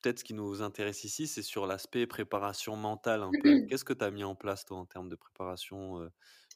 peut-être 0.00 0.20
ce 0.20 0.24
qui 0.24 0.34
nous 0.34 0.62
intéresse 0.62 1.04
ici, 1.04 1.26
c'est 1.26 1.42
sur 1.42 1.66
l'aspect 1.66 2.06
préparation 2.06 2.76
mentale 2.76 3.22
un 3.22 3.30
peu. 3.42 3.66
Qu'est-ce 3.68 3.84
que 3.84 3.92
tu 3.92 4.04
as 4.04 4.10
mis 4.10 4.24
en 4.24 4.34
place, 4.34 4.64
toi, 4.64 4.78
en 4.78 4.86
termes 4.86 5.08
de 5.08 5.16
préparation 5.16 6.10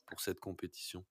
pour 0.07 0.21
cette 0.21 0.41
compétition? 0.41 1.05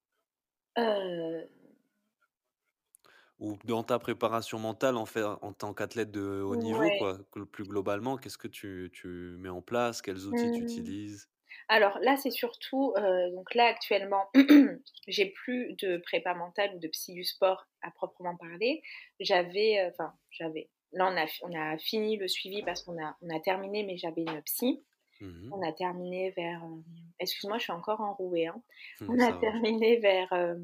Ou 3.40 3.58
dans 3.66 3.84
ta 3.84 4.00
préparation 4.00 4.60
mentale 4.60 4.96
en, 4.96 5.06
fait, 5.06 5.24
en 5.24 5.54
tant 5.54 5.74
qu'athlète 5.74 6.12
de 6.12 6.42
haut 6.42 6.56
niveau, 6.56 6.88
quoi, 6.98 7.20
plus 7.52 7.64
globalement, 7.64 8.18
qu'est-ce 8.18 8.38
que 8.38 8.48
tu, 8.48 8.90
tu, 8.94 9.36
mets 9.40 9.50
en 9.50 9.62
place? 9.62 10.02
Quels 10.02 10.26
outils 10.26 10.52
tu 10.52 10.62
mmh. 10.62 10.64
utilises? 10.64 11.30
Alors 11.70 11.98
là, 12.02 12.16
c'est 12.18 12.32
surtout, 12.32 12.94
donc 13.34 13.54
là 13.56 13.66
actuellement, 13.66 14.30
j'ai 15.08 15.32
plus 15.32 15.74
de 15.82 15.98
prépa 15.98 16.34
mentale 16.34 16.76
ou 16.76 16.80
de 16.80 16.88
psy 16.88 17.14
du 17.14 17.24
sport 17.24 17.68
à 17.82 17.92
proprement 17.92 18.36
parler. 18.38 18.82
J'avais, 19.20 19.86
enfin, 19.92 20.14
j'avais, 20.32 20.70
Là, 20.94 21.12
on 21.12 21.18
a, 21.18 21.26
on 21.42 21.54
a 21.60 21.78
fini 21.78 22.18
le 22.18 22.28
suivi 22.28 22.62
parce 22.64 22.84
qu'on 22.84 23.02
a, 23.04 23.18
on 23.22 23.36
a 23.36 23.40
terminé, 23.40 23.84
mais 23.84 23.98
j'avais 23.98 24.22
une 24.22 24.42
psy. 24.44 24.84
Mmh 25.22 25.54
on 25.54 25.62
a 25.62 25.72
terminé 25.72 26.32
vers. 26.32 26.64
Euh, 26.64 26.82
excuse-moi, 27.20 27.58
je 27.58 27.64
suis 27.64 27.72
encore 27.72 28.02
enrouée. 28.02 28.48
Hein. 28.48 28.62
Mmh, 29.00 29.10
on 29.10 29.20
a 29.20 29.32
terminé 29.34 29.98
vers. 29.98 30.32
Euh, 30.34 30.56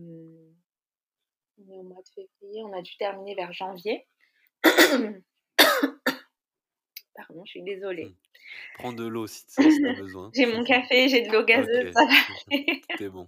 au 1.69 1.83
mois 1.83 2.01
de 2.01 2.09
février, 2.09 2.63
on 2.63 2.73
a 2.73 2.81
dû 2.81 2.95
terminer 2.97 3.35
vers 3.35 3.53
janvier. 3.53 4.05
Pardon, 4.63 5.23
je 7.45 7.49
suis 7.49 7.63
désolée. 7.63 8.05
Mmh. 8.05 8.15
Prends 8.75 8.93
de 8.93 9.05
l'eau 9.05 9.27
si, 9.27 9.45
tu 9.47 9.61
as 9.87 9.93
besoin. 9.93 10.31
j'ai 10.33 10.45
mon 10.45 10.63
café, 10.63 11.07
j'ai 11.09 11.21
de 11.21 11.31
l'eau 11.31 11.43
gazeuse. 11.43 11.93
C'est 12.97 13.09
bon. 13.09 13.27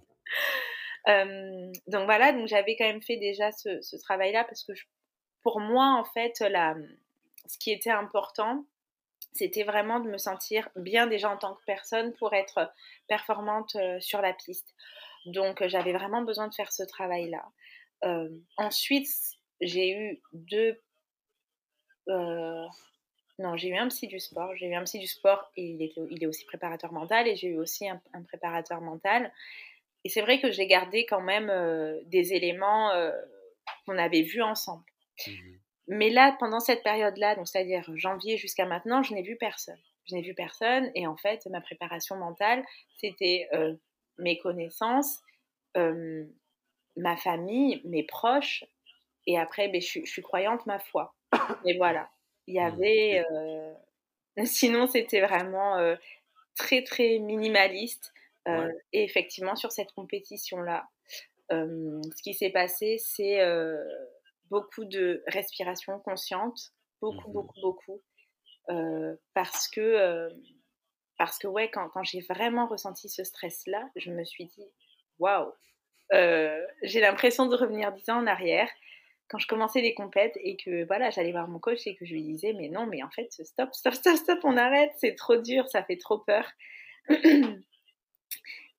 donc 1.06 2.04
voilà, 2.04 2.32
donc 2.32 2.46
j'avais 2.48 2.76
quand 2.76 2.86
même 2.86 3.02
fait 3.02 3.16
déjà 3.16 3.50
ce, 3.52 3.80
ce 3.80 3.96
travail-là 3.96 4.44
parce 4.44 4.64
que 4.64 4.74
je 4.74 4.84
pour 5.42 5.60
moi, 5.60 5.96
en 5.98 6.04
fait, 6.04 6.36
ce 6.38 7.58
qui 7.58 7.72
était 7.72 7.90
important, 7.90 8.64
c'était 9.32 9.64
vraiment 9.64 10.00
de 10.00 10.08
me 10.08 10.18
sentir 10.18 10.68
bien 10.76 11.06
déjà 11.06 11.30
en 11.30 11.36
tant 11.36 11.54
que 11.54 11.64
personne 11.64 12.12
pour 12.14 12.34
être 12.34 12.72
performante 13.08 13.76
euh, 13.76 13.98
sur 14.00 14.20
la 14.20 14.32
piste. 14.32 14.74
Donc, 15.26 15.66
j'avais 15.66 15.92
vraiment 15.92 16.22
besoin 16.22 16.48
de 16.48 16.54
faire 16.54 16.72
ce 16.72 16.82
travail-là. 16.82 17.44
Euh, 18.04 18.28
ensuite, 18.56 19.08
j'ai 19.60 19.90
eu 19.92 20.22
deux. 20.32 20.80
Euh, 22.08 22.66
non, 23.38 23.56
j'ai 23.56 23.68
eu 23.68 23.76
un 23.76 23.88
psy 23.88 24.06
du 24.06 24.20
sport. 24.20 24.54
J'ai 24.56 24.66
eu 24.66 24.74
un 24.74 24.84
psy 24.84 24.98
du 24.98 25.06
sport 25.06 25.50
et 25.56 25.64
il 25.64 26.22
est 26.22 26.26
aussi 26.26 26.44
préparateur 26.44 26.92
mental 26.92 27.28
et 27.28 27.36
j'ai 27.36 27.48
eu 27.48 27.58
aussi 27.58 27.88
un, 27.88 28.00
préparateur 28.28 28.80
mental. 28.80 29.32
Et 30.04 30.08
c'est 30.08 30.20
vrai 30.20 30.40
que 30.40 30.50
j'ai 30.50 30.66
gardé 30.66 31.06
quand 31.06 31.20
même 31.20 31.50
des 32.06 32.34
éléments 32.34 32.90
qu'on 33.86 33.96
avait 33.98 34.22
vus 34.22 34.42
ensemble. 34.42 34.84
Mmh 35.26 35.58
Mais 35.88 36.10
là, 36.10 36.36
pendant 36.38 36.60
cette 36.60 36.82
période-là, 36.82 37.34
donc 37.34 37.48
c'est-à-dire 37.48 37.84
janvier 37.96 38.36
jusqu'à 38.36 38.66
maintenant, 38.66 39.02
je 39.02 39.14
n'ai 39.14 39.22
vu 39.22 39.36
personne. 39.36 39.80
Je 40.08 40.14
n'ai 40.14 40.22
vu 40.22 40.34
personne 40.34 40.90
et 40.94 41.06
en 41.06 41.16
fait, 41.16 41.46
ma 41.46 41.60
préparation 41.60 42.16
mentale, 42.16 42.64
c'était 42.98 43.48
euh, 43.52 43.74
mes 44.18 44.38
connaissances, 44.38 45.20
euh, 45.76 46.24
ma 46.96 47.16
famille, 47.16 47.80
mes 47.84 48.02
proches 48.02 48.64
et 49.26 49.38
après, 49.38 49.68
ben, 49.68 49.80
je, 49.80 50.04
suis 50.04 50.22
croyante, 50.22 50.66
ma 50.66 50.80
foi. 50.80 51.14
Et 51.64 51.76
voilà, 51.76 52.10
il 52.48 52.56
y 52.56 52.60
mmh, 52.60 52.64
avait... 52.64 53.24
Euh, 53.30 53.72
sinon, 54.44 54.88
c'était 54.88 55.20
vraiment 55.20 55.76
très, 56.56 56.82
très 56.82 57.18
minimaliste. 57.18 58.12
Et 58.46 59.04
effectivement, 59.04 59.54
sur 59.54 59.70
cette 59.70 59.92
compétition-là, 59.92 60.88
ce 61.50 62.22
qui 62.22 62.34
s'est 62.34 62.50
passé, 62.50 62.98
c'est 62.98 63.38
beaucoup 64.52 64.84
de 64.84 65.24
respiration 65.28 65.98
consciente, 66.00 66.72
beaucoup, 67.00 67.30
mmh 67.30 67.32
beaucoup, 67.32 67.60
beaucoup. 67.62 68.02
Euh, 68.68 69.16
parce 69.32 69.66
que, 69.66 69.80
euh, 69.80 70.28
parce 71.16 71.38
que 71.38 71.48
ouais, 71.48 71.70
quand, 71.70 71.88
quand 71.88 72.04
j'ai 72.04 72.20
vraiment 72.20 72.66
ressenti 72.66 73.08
ce 73.08 73.24
stress-là, 73.24 73.88
je 73.96 74.10
me 74.10 74.24
suis 74.24 74.44
dit, 74.44 74.68
waouh, 75.18 75.50
euh, 76.12 76.64
j'ai 76.82 77.00
l'impression 77.00 77.46
de 77.46 77.56
revenir 77.56 77.92
dix 77.92 78.10
ans 78.10 78.18
en 78.18 78.26
arrière 78.26 78.68
quand 79.28 79.38
je 79.38 79.46
commençais 79.46 79.80
les 79.80 79.94
compètes 79.94 80.36
et 80.36 80.58
que 80.58 80.84
voilà, 80.84 81.08
j'allais 81.08 81.32
voir 81.32 81.48
mon 81.48 81.58
coach 81.58 81.86
et 81.86 81.96
que 81.96 82.04
je 82.04 82.12
lui 82.12 82.22
disais, 82.22 82.52
mais 82.52 82.68
non, 82.68 82.84
mais 82.84 83.02
en 83.02 83.10
fait, 83.10 83.32
stop, 83.32 83.72
stop, 83.72 83.94
stop, 83.94 84.16
stop, 84.16 84.40
on 84.44 84.58
arrête, 84.58 84.92
c'est 84.98 85.14
trop 85.14 85.36
dur, 85.36 85.66
ça 85.68 85.82
fait 85.82 85.96
trop 85.96 86.18
peur. 86.18 86.46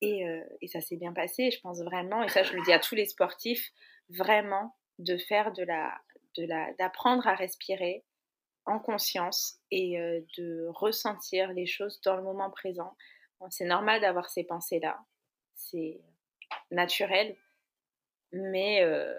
et, 0.00 0.24
et 0.60 0.68
ça 0.68 0.80
s'est 0.80 0.96
bien 0.96 1.12
passé, 1.12 1.50
je 1.50 1.60
pense 1.60 1.82
vraiment, 1.82 2.22
et 2.22 2.28
ça 2.28 2.44
je 2.44 2.52
le 2.52 2.62
dis 2.62 2.72
à 2.72 2.78
tous 2.78 2.94
les 2.94 3.06
sportifs, 3.06 3.72
vraiment, 4.10 4.76
de 4.98 5.16
faire 5.16 5.52
de 5.52 5.62
la, 5.62 6.00
de 6.36 6.44
la, 6.44 6.72
d'apprendre 6.74 7.26
à 7.26 7.34
respirer 7.34 8.04
en 8.66 8.78
conscience 8.78 9.58
et 9.70 10.00
euh, 10.00 10.20
de 10.38 10.66
ressentir 10.68 11.52
les 11.52 11.66
choses 11.66 12.00
dans 12.02 12.16
le 12.16 12.22
moment 12.22 12.50
présent. 12.50 12.96
c'est 13.50 13.66
normal 13.66 14.00
d'avoir 14.00 14.30
ces 14.30 14.44
pensées-là, 14.44 14.98
c'est 15.54 16.00
naturel, 16.70 17.36
mais 18.32 18.82
euh, 18.82 19.14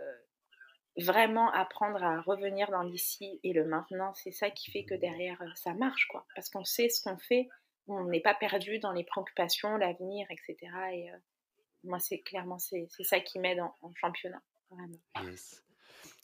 vraiment 0.97 1.51
apprendre 1.51 2.03
à 2.03 2.21
revenir 2.21 2.71
dans 2.71 2.81
l'ici 2.81 3.39
et 3.43 3.53
le 3.53 3.65
maintenant, 3.65 4.13
c'est 4.15 4.31
ça 4.31 4.49
qui 4.49 4.71
fait 4.71 4.83
que 4.83 4.95
derrière 4.95 5.41
euh, 5.41 5.51
ça 5.55 5.73
marche, 5.73 6.07
quoi. 6.07 6.25
Parce 6.35 6.49
qu'on 6.49 6.65
sait 6.65 6.89
ce 6.89 7.01
qu'on 7.03 7.17
fait, 7.17 7.47
on 7.87 8.05
n'est 8.05 8.21
pas 8.21 8.33
perdu 8.33 8.79
dans 8.79 8.93
les 8.93 9.03
préoccupations, 9.03 9.77
l'avenir, 9.77 10.25
etc. 10.31 10.57
Et 10.91 11.11
moi, 11.83 11.99
c'est 11.99 12.19
clairement 12.21 12.57
c'est, 12.57 12.87
ça 13.03 13.19
qui 13.19 13.37
m'aide 13.37 13.59
en, 13.59 13.93
championnat, 13.93 14.41
vraiment. 14.71 14.97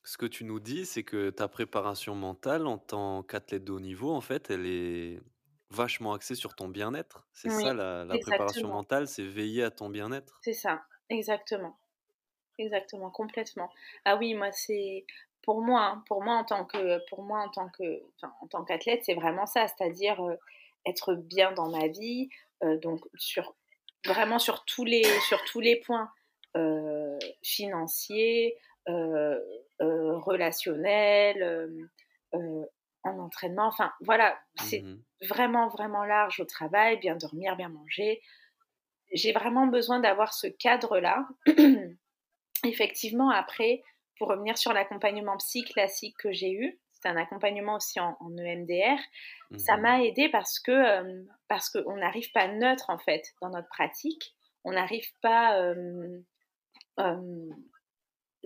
Ce 0.04 0.18
que 0.18 0.26
tu 0.26 0.44
nous 0.44 0.60
dis, 0.60 0.86
c'est 0.86 1.04
que 1.04 1.30
ta 1.30 1.48
préparation 1.48 2.16
mentale 2.16 2.66
en 2.66 2.78
tant 2.78 3.24
qu'athlète 3.24 3.64
de 3.64 3.72
haut 3.72 3.80
niveau, 3.80 4.12
en 4.12 4.22
fait, 4.22 4.50
elle 4.50 4.66
est 4.66 5.20
vachement 5.72 6.14
axée 6.14 6.36
sur 6.36 6.56
ton 6.56 6.68
bien-être. 6.68 7.28
C'est 7.34 7.50
ça 7.50 7.74
la, 7.74 8.06
préparation 8.06 8.68
mentale, 8.68 9.08
c'est 9.08 9.24
veiller 9.24 9.64
à 9.64 9.72
ton 9.72 9.90
bien-être? 9.90 10.40
C'est 10.44 10.54
ça, 10.54 10.84
exactement. 11.10 11.78
Exactement, 12.58 13.10
complètement. 13.10 13.72
Ah 14.06 14.18
oui, 14.18 14.34
moi 14.36 14.52
c'est 14.52 15.06
pour 15.42 15.62
moi, 15.62 15.86
hein, 15.86 16.04
pour 16.08 16.24
moi 16.24 16.36
en 16.36 16.44
tant 16.44 16.66
que 16.66 17.00
pour 17.10 17.24
moi 17.24 17.40
en 17.40 17.50
tant 17.50 17.70
que 17.70 18.04
en 18.22 18.48
tant 18.48 18.64
qu'athlète, 18.64 19.02
c'est 19.06 19.16
vraiment 19.16 19.46
ça, 19.46 19.68
c'est-à-dire 19.68 20.22
euh, 20.24 20.36
être 20.86 21.16
bien 21.16 21.54
dans 21.54 21.70
ma 21.70 21.88
vie, 21.88 22.30
euh, 22.64 22.78
donc 22.78 23.02
sur 23.16 23.56
vraiment 24.06 24.38
sur 24.38 24.66
tous 24.66 24.86
les 24.86 25.04
sur 25.28 25.44
tous 25.46 25.60
les 25.60 25.78
points 25.78 26.12
euh, 26.56 27.18
financiers, 27.42 28.58
relationnel, 29.82 31.44
euh, 32.34 32.66
en 33.04 33.18
entraînement. 33.20 33.68
Enfin, 33.68 33.92
voilà, 34.02 34.38
c'est 34.56 34.82
mmh 34.82 35.02
vraiment, 35.30 35.68
vraiment 35.68 36.04
large 36.04 36.40
au 36.40 36.46
travail, 36.46 36.98
bien 36.98 37.16
dormir, 37.16 37.56
bien 37.56 37.70
manger. 37.70 38.22
J'ai 39.14 39.34
vraiment 39.34 39.68
besoin 39.68 40.00
d'avoir 40.00 40.34
ce 40.34 40.48
cadre-là. 40.48 41.28
Effectivement, 42.66 43.30
après, 43.30 43.84
pour 44.18 44.30
revenir 44.30 44.58
sur 44.58 44.74
l'accompagnement 44.74 45.38
psy 45.38 45.64
classique 45.64 46.16
que 46.18 46.32
j'ai 46.32 46.52
eu, 46.52 46.80
c'est 46.92 47.08
un 47.08 47.18
accompagnement 47.18 47.76
aussi 47.76 48.00
en, 48.00 48.16
EMDR, 48.36 49.00
ça 49.58 49.78
mmh 49.78 49.82
m'a 49.82 50.04
aidé 50.04 50.30
parce 50.30 50.60
que 50.60 51.26
parce 51.48 51.70
qu'on 51.70 51.98
n'arrive 51.98 52.32
pas 52.32 52.48
neutre 52.48 52.90
en 52.90 52.98
fait 52.98 53.24
dans 53.42 53.50
notre 53.50 53.70
pratique, 53.70 54.36
on 54.64 54.72
n'arrive 54.72 55.08
pas 55.22 55.74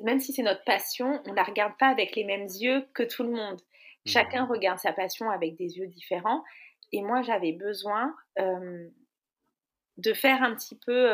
même 0.03 0.19
si 0.19 0.33
c'est 0.33 0.43
notre 0.43 0.63
passion, 0.63 1.21
on 1.25 1.33
la 1.33 1.43
regarde 1.43 1.73
pas 1.77 1.87
avec 1.87 2.15
les 2.15 2.23
mêmes 2.23 2.47
yeux 2.47 2.85
que 2.93 3.03
tout 3.03 3.23
le 3.23 3.31
monde. 3.31 3.61
Chacun 4.05 4.45
mmh. 4.45 4.49
regarde 4.49 4.79
sa 4.79 4.93
passion 4.93 5.29
avec 5.29 5.55
des 5.55 5.77
yeux 5.77 5.87
différents. 5.87 6.43
Et 6.91 7.01
moi, 7.01 7.21
j'avais 7.23 7.53
besoin 7.53 8.15
de 8.37 10.13
faire 10.13 10.43
un 10.43 10.55
petit 10.55 10.77
peu, 10.77 11.09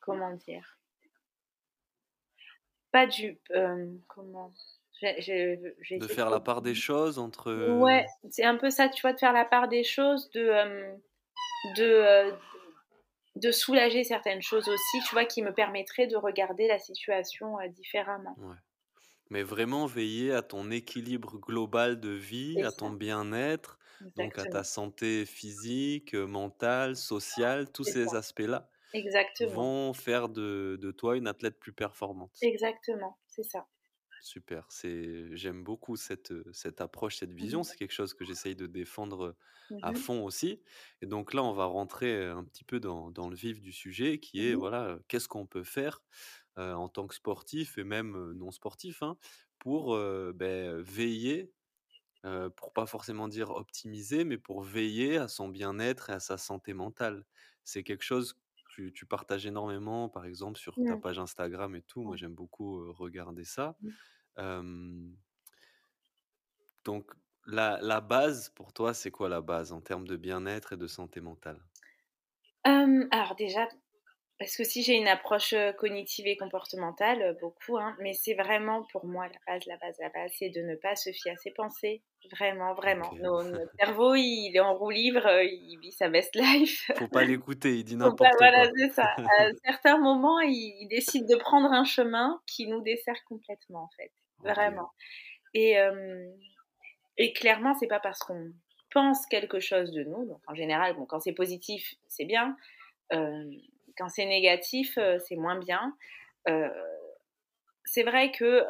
comment 0.00 0.32
dire, 0.32 0.78
pas 2.92 3.06
du, 3.06 3.38
comment, 4.08 4.52
de 5.02 6.06
faire 6.06 6.30
la 6.30 6.40
part 6.40 6.62
des 6.62 6.74
choses 6.74 7.18
entre. 7.18 7.78
Ouais, 7.78 8.06
c'est 8.30 8.44
un 8.44 8.56
peu 8.56 8.70
ça, 8.70 8.88
tu 8.88 9.00
vois, 9.00 9.12
de 9.12 9.18
faire 9.18 9.32
la 9.32 9.44
part 9.44 9.68
des 9.68 9.82
choses, 9.82 10.30
de, 10.30 10.94
de, 11.76 12.32
de 13.36 13.52
soulager 13.52 14.04
certaines 14.04 14.42
choses 14.42 14.68
aussi, 14.68 14.98
tu 15.08 15.14
vois, 15.14 15.24
qui 15.24 15.42
me 15.42 15.52
permettraient 15.52 16.06
de 16.06 16.16
regarder 16.16 16.66
la 16.66 16.78
situation 16.78 17.56
différemment. 17.68 18.34
Ouais. 18.38 18.56
Mais 19.30 19.42
vraiment 19.44 19.86
veiller 19.86 20.32
à 20.32 20.42
ton 20.42 20.70
équilibre 20.70 21.38
global 21.38 22.00
de 22.00 22.10
vie, 22.10 22.62
à 22.64 22.72
ton 22.72 22.90
bien-être, 22.90 23.78
donc 24.16 24.36
à 24.38 24.44
ta 24.44 24.64
santé 24.64 25.24
physique, 25.24 26.14
mentale, 26.14 26.96
sociale, 26.96 27.70
tous 27.70 27.84
ces 27.84 28.14
aspects-là 28.14 28.68
vont 29.46 29.92
faire 29.92 30.28
de, 30.28 30.76
de, 30.80 30.90
toi 30.90 31.16
une 31.16 31.28
athlète 31.28 31.60
plus 31.60 31.72
performante. 31.72 32.36
Exactement, 32.42 33.18
c'est 33.28 33.44
ça. 33.44 33.68
Super, 34.22 34.66
c'est 34.70 35.34
j'aime 35.34 35.64
beaucoup 35.64 35.96
cette, 35.96 36.34
cette 36.52 36.82
approche, 36.82 37.16
cette 37.16 37.32
mmh 37.40 37.40
vision. 37.40 37.62
C'est 37.62 37.76
quelque 37.76 37.92
chose 37.92 38.12
que 38.12 38.24
j'essaye 38.24 38.54
de 38.54 38.66
défendre 38.66 39.34
à 39.80 39.94
mmh 39.94 39.94
fond 39.94 40.24
aussi. 40.24 40.62
Et 41.00 41.06
donc 41.06 41.32
là, 41.32 41.42
on 41.42 41.52
va 41.54 41.64
rentrer 41.64 42.26
un 42.26 42.44
petit 42.44 42.64
peu 42.64 42.80
dans, 42.80 43.10
dans 43.10 43.30
le 43.30 43.34
vif 43.36 43.62
du 43.62 43.72
sujet, 43.72 44.18
qui 44.20 44.46
est 44.46 44.54
mmh 44.54 44.54
voilà, 44.54 44.98
qu'est-ce 45.08 45.26
qu'on 45.28 45.46
peut 45.46 45.64
faire 45.64 46.02
en 46.56 46.88
tant 46.90 47.06
que 47.06 47.14
sportif 47.14 47.78
et 47.78 47.84
même 47.84 48.32
non 48.32 48.50
sportif 48.50 49.02
hein, 49.02 49.16
pour 49.58 49.96
ben, 49.96 50.80
veiller, 50.82 51.54
pour 52.56 52.72
pas 52.72 52.86
forcément 52.86 53.28
dire 53.28 53.50
optimiser, 53.50 54.24
mais 54.24 54.38
pour 54.38 54.62
veiller 54.62 55.16
à 55.18 55.28
son 55.28 55.48
bien-être 55.48 56.10
et 56.10 56.14
à 56.14 56.20
sa 56.20 56.38
santé 56.38 56.74
mentale. 56.74 57.26
C'est 57.64 57.82
quelque 57.84 58.04
chose 58.04 58.40
tu, 58.70 59.06
partages 59.06 59.46
énormément, 59.46 60.08
par 60.08 60.24
exemple, 60.24 60.58
sur 60.58 60.76
ta 60.86 60.96
page 60.96 61.18
Instagram 61.18 61.74
et 61.74 61.82
tout. 61.82 62.02
Moi, 62.02 62.16
j'aime 62.16 62.34
beaucoup 62.34 62.92
regarder 62.92 63.44
ça. 63.44 63.76
donc, 66.84 67.10
la, 67.46 67.78
la, 67.80 68.00
base, 68.00 68.50
pour 68.50 68.72
toi, 68.72 68.94
c'est 68.94 69.10
quoi 69.10 69.28
la 69.28 69.40
base 69.40 69.72
en 69.72 69.80
termes 69.80 70.06
de 70.06 70.16
bien-être 70.16 70.74
et 70.74 70.76
de 70.76 70.86
santé 70.86 71.20
mentale? 71.20 71.60
Alors 72.64 73.34
déjà, 73.36 73.66
parce 74.40 74.56
que 74.56 74.64
si 74.64 74.82
j'ai 74.82 74.94
une 74.94 75.06
approche 75.06 75.54
cognitive 75.76 76.26
et 76.26 76.34
comportementale, 76.38 77.36
beaucoup, 77.42 77.76
hein, 77.76 77.94
mais 78.00 78.14
c'est 78.14 78.32
vraiment 78.32 78.84
pour 78.90 79.04
moi 79.04 79.28
la 79.28 79.38
base, 79.46 79.66
la 79.66 79.76
base, 79.76 79.96
la 80.00 80.08
base, 80.08 80.32
c'est 80.38 80.48
de 80.48 80.62
ne 80.62 80.76
pas 80.76 80.96
se 80.96 81.12
fier 81.12 81.32
à 81.32 81.36
ses 81.36 81.50
pensées. 81.50 82.02
Vraiment, 82.32 82.72
vraiment. 82.72 83.12
notre 83.20 83.70
cerveau, 83.78 84.14
il 84.14 84.52
est 84.54 84.60
en 84.60 84.74
roue 84.74 84.88
libre, 84.88 85.28
il 85.42 85.78
vit 85.82 85.92
sa 85.92 86.08
best 86.08 86.34
life. 86.34 86.90
Faut 86.96 87.08
pas 87.08 87.24
l'écouter, 87.24 87.76
il 87.76 87.84
dit 87.84 87.96
n'importe 87.96 88.30
quoi. 88.30 88.48
Voilà, 88.48 88.70
c'est 88.78 88.92
ça. 88.92 89.14
À 89.38 89.50
certains 89.62 89.98
moments, 89.98 90.40
il, 90.40 90.88
décide 90.88 91.28
de 91.28 91.36
prendre 91.36 91.70
un 91.70 91.84
chemin 91.84 92.40
qui 92.46 92.66
nous 92.66 92.80
dessert 92.80 93.22
complètement, 93.26 93.84
en 93.84 93.90
fait. 93.98 94.10
Vraiment. 94.38 94.90
Et, 95.52 95.76
et 97.18 97.32
clairement, 97.34 97.74
c'est 97.78 97.88
pas 97.88 98.00
parce 98.00 98.20
qu'on 98.20 98.52
pense 98.90 99.26
quelque 99.26 99.60
chose 99.60 99.92
de 99.92 100.02
nous, 100.04 100.26
donc 100.26 100.40
en 100.46 100.54
général, 100.54 100.96
bon, 100.96 101.04
quand 101.04 101.20
c'est 101.20 101.34
positif, 101.34 101.94
c'est 102.08 102.24
bien. 102.24 102.56
Quand 104.00 104.08
c'est 104.08 104.24
négatif, 104.24 104.96
euh, 104.96 105.18
c'est 105.28 105.36
moins 105.36 105.58
bien. 105.58 105.94
Euh, 106.48 106.70
c'est 107.84 108.02
vrai 108.02 108.32
que 108.32 108.66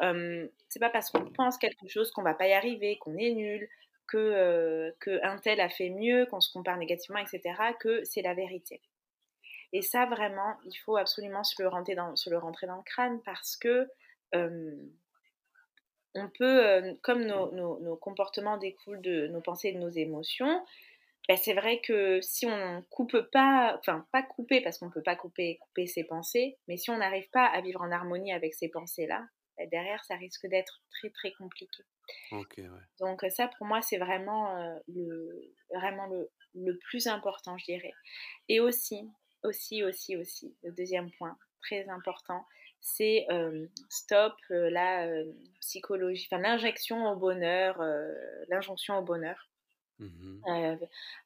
c'est 0.67 0.79
pas 0.79 0.89
parce 0.89 1.09
qu'on 1.09 1.23
pense 1.23 1.57
quelque 1.57 1.87
chose 1.87 2.11
qu'on 2.11 2.21
va 2.21 2.33
pas 2.33 2.47
y 2.47 2.53
arriver, 2.53 2.97
qu'on 2.97 3.15
est 3.17 3.31
nul, 3.31 3.69
que, 4.07 4.17
euh, 4.17 5.37
tel 5.41 5.61
a 5.61 5.69
fait 5.69 5.89
mieux, 5.89 6.25
qu'on 6.25 6.41
se 6.41 6.51
compare 6.51 6.77
négativement, 6.77 7.19
etc., 7.19 7.41
que 7.79 8.03
c'est 8.03 8.21
la 8.21 8.33
vérité. 8.33 8.81
Et 9.71 9.81
ça, 9.81 10.05
vraiment, 10.05 10.57
il 10.65 10.75
faut 10.75 10.97
absolument 10.97 11.45
se 11.45 11.61
le 11.61 11.69
rentrer 11.69 11.95
dans, 11.95 12.13
se 12.17 12.29
le, 12.29 12.37
rentrer 12.37 12.67
dans 12.67 12.75
le 12.75 12.83
crâne 12.83 13.21
parce 13.23 13.55
que 13.55 13.87
on 16.13 16.29
peut, 16.37 16.97
comme 17.03 17.23
nos, 17.23 17.51
nos, 17.53 17.95
comportements 17.95 18.57
découlent 18.57 19.01
de 19.01 19.27
nos 19.27 19.39
pensées 19.39 19.69
et 19.69 19.73
de 19.73 19.79
nos 19.79 19.89
émotions, 19.89 20.65
bah, 21.27 21.37
c'est 21.37 21.53
vrai 21.53 21.81
que 21.81 22.19
si 22.21 22.45
on 22.45 22.83
coupe 22.89 23.17
pas, 23.31 23.75
enfin 23.79 24.05
pas 24.11 24.23
couper 24.23 24.61
parce 24.61 24.79
qu'on 24.79 24.87
ne 24.87 24.91
peut 24.91 25.03
pas 25.03 25.15
couper, 25.15 25.57
couper 25.59 25.87
ses 25.87 26.03
pensées, 26.03 26.57
mais 26.67 26.77
si 26.77 26.89
on 26.89 26.97
n'arrive 26.97 27.29
pas 27.29 27.45
à 27.45 27.61
vivre 27.61 27.81
en 27.81 27.91
harmonie 27.91 28.33
avec 28.33 28.53
ces 28.53 28.69
pensées-là, 28.69 29.25
bah, 29.57 29.65
derrière 29.67 30.03
ça 30.03 30.15
risque 30.15 30.47
d'être 30.47 30.81
très 30.89 31.09
très 31.11 31.31
compliqué. 31.33 31.83
Donc 32.99 33.23
ça 33.29 33.49
pour 33.57 33.67
moi 33.67 33.81
c'est 33.81 33.97
vraiment, 33.97 34.57
euh, 34.57 34.77
le, 34.87 35.53
vraiment 35.73 36.07
le, 36.07 36.29
le, 36.55 36.77
plus 36.89 37.07
important 37.07 37.57
je 37.57 37.65
dirais. 37.65 37.93
Et 38.49 38.59
aussi, 38.59 39.09
aussi, 39.43 39.83
aussi, 39.83 40.17
aussi, 40.17 40.55
le 40.63 40.71
deuxième 40.71 41.11
point 41.11 41.37
très 41.61 41.87
important, 41.89 42.43
c'est 42.79 43.27
euh, 43.29 43.67
stop 43.89 44.33
euh, 44.49 44.71
la 44.71 45.07
psychologie, 45.59 46.27
enfin 46.31 46.41
l'injection 46.41 47.05
au 47.11 47.15
bonheur, 47.15 47.79
l'injonction 48.49 48.97
au 48.97 49.03
bonheur. 49.03 49.50
Mmh 50.01 50.41
euh, 50.47 50.75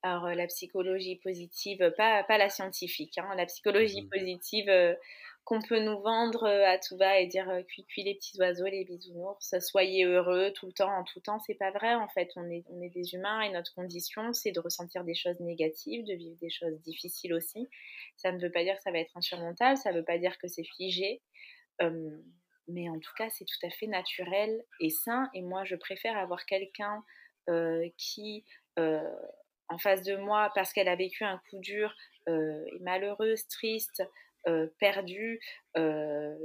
alors, 0.04 0.28
la 0.28 0.48
psychologie 0.48 1.16
positive, 1.16 1.94
pas, 1.96 2.24
pas 2.24 2.38
la 2.38 2.50
scientifique, 2.50 3.18
hein, 3.18 3.34
la 3.38 3.46
psychologie 3.46 4.02
mmh 4.02 4.10
positive 4.10 4.98
qu'on 5.46 5.62
peut 5.62 5.80
nous 5.80 6.00
vendre 6.02 6.46
à 6.48 6.78
tout 6.80 6.98
va 6.98 7.20
et 7.20 7.28
dire 7.28 7.48
cui 7.68 7.86
cui 7.86 8.04
les 8.04 8.16
petits 8.16 8.38
oiseaux, 8.40 8.66
les 8.66 8.84
bisounours, 8.84 9.56
soyez 9.60 10.04
heureux 10.04 10.52
tout 10.52 10.66
le 10.66 10.74
temps, 10.74 10.92
en 10.92 11.04
tout 11.04 11.20
temps, 11.20 11.40
c'est 11.40 11.54
pas 11.54 11.72
vrai 11.72 11.94
en 11.94 12.08
fait. 12.10 12.32
On 12.36 12.50
est, 12.50 12.64
on 12.70 12.82
est 12.82 12.90
des 12.90 13.14
humains 13.14 13.42
et 13.42 13.52
notre 13.52 13.74
condition, 13.76 14.34
c'est 14.34 14.52
de 14.52 14.60
ressentir 14.60 15.04
des 15.04 15.14
choses 15.14 15.40
négatives, 15.40 16.04
de 16.04 16.14
vivre 16.16 16.38
des 16.42 16.50
choses 16.50 16.82
difficiles 16.82 17.34
aussi. 17.34 17.70
Ça 18.18 18.32
ne 18.32 18.42
veut 18.42 18.52
pas 18.52 18.64
dire 18.64 18.76
que 18.76 18.82
ça 18.82 18.92
va 18.92 18.98
être 18.98 19.16
insurmontable, 19.16 19.78
ça 19.78 19.92
ne 19.92 20.00
veut 20.00 20.04
pas 20.04 20.18
dire 20.18 20.38
que 20.40 20.48
c'est 20.48 20.64
figé. 20.64 21.22
mais 22.68 22.90
en 22.90 23.00
tout 23.00 23.14
cas, 23.16 23.30
c'est 23.30 23.46
tout 23.46 23.66
à 23.66 23.70
fait 23.70 23.88
naturel 23.88 24.64
et 24.80 24.90
sain. 24.90 25.30
Et 25.36 25.44
moi, 25.44 25.64
je 25.64 25.76
préfère 25.76 26.18
avoir 26.18 26.46
quelqu'un 26.48 27.04
qui 27.98 28.44
en 28.78 29.78
face 29.78 30.02
de 30.04 30.16
moi 30.16 30.52
parce 30.56 30.74
qu'elle 30.74 30.88
a 30.88 30.96
vécu 30.96 31.24
un 31.24 31.42
coup 31.50 31.60
dur, 31.60 31.94
euh, 32.28 32.66
malheureuse, 32.82 33.48
triste, 33.48 34.04
euh, 34.48 34.68
perdue, 34.80 35.40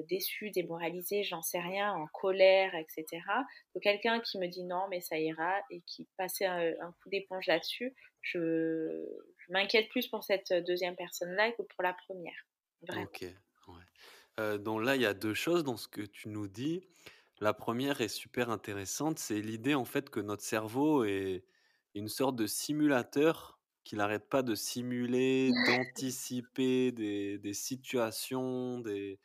déçue, 0.08 0.50
démoralisée, 0.50 1.22
j'en 1.22 1.42
sais 1.42 1.60
rien, 1.60 1.92
en 1.92 2.06
colère, 2.06 2.74
etc. 2.74 3.22
Donc 3.74 3.82
quelqu'un 3.82 4.20
qui 4.20 4.38
me 4.38 4.46
dit 4.46 4.64
non, 4.64 4.86
mais 4.88 5.00
ça 5.00 5.18
ira 5.18 5.60
et 5.70 5.82
qui 5.82 6.08
passait 6.16 6.46
un, 6.46 6.92
coup 7.02 7.10
d'éponge 7.10 7.46
là-dessus, 7.46 7.94
je, 8.22 9.06
m'inquiète 9.50 9.88
plus 9.90 10.08
pour 10.08 10.24
cette 10.24 10.52
deuxième 10.66 10.96
personne-là 10.96 11.52
que 11.52 11.62
pour 11.62 11.82
la 11.82 11.92
première. 11.92 12.46
Ok. 12.96 13.26
donc 14.60 14.82
là, 14.82 14.96
il 14.96 15.02
y 15.02 15.06
a 15.06 15.12
deux 15.12 15.34
choses 15.34 15.64
dans 15.64 15.76
ce 15.76 15.86
que 15.86 16.00
tu 16.00 16.28
nous 16.30 16.48
dis. 16.48 16.88
La 17.40 17.52
première 17.52 18.00
est 18.00 18.08
super 18.08 18.50
intéressante, 18.50 19.18
c'est 19.18 19.40
l'idée 19.40 19.74
en 19.74 19.84
fait 19.84 20.10
que 20.10 20.20
notre 20.20 20.42
cerveau 20.42 21.04
est, 21.04 21.44
une 21.94 22.08
sorte 22.08 22.36
de 22.36 22.46
simulateur 22.46 23.58
qu'il 23.84 23.98
n'arrête 23.98 24.28
pas 24.28 24.42
de 24.42 24.54
simuler, 24.54 25.50
d'anticiper 25.66 26.92
des, 26.92 27.38
des, 27.38 27.54
situations, 27.54 28.78
des, 28.80 29.18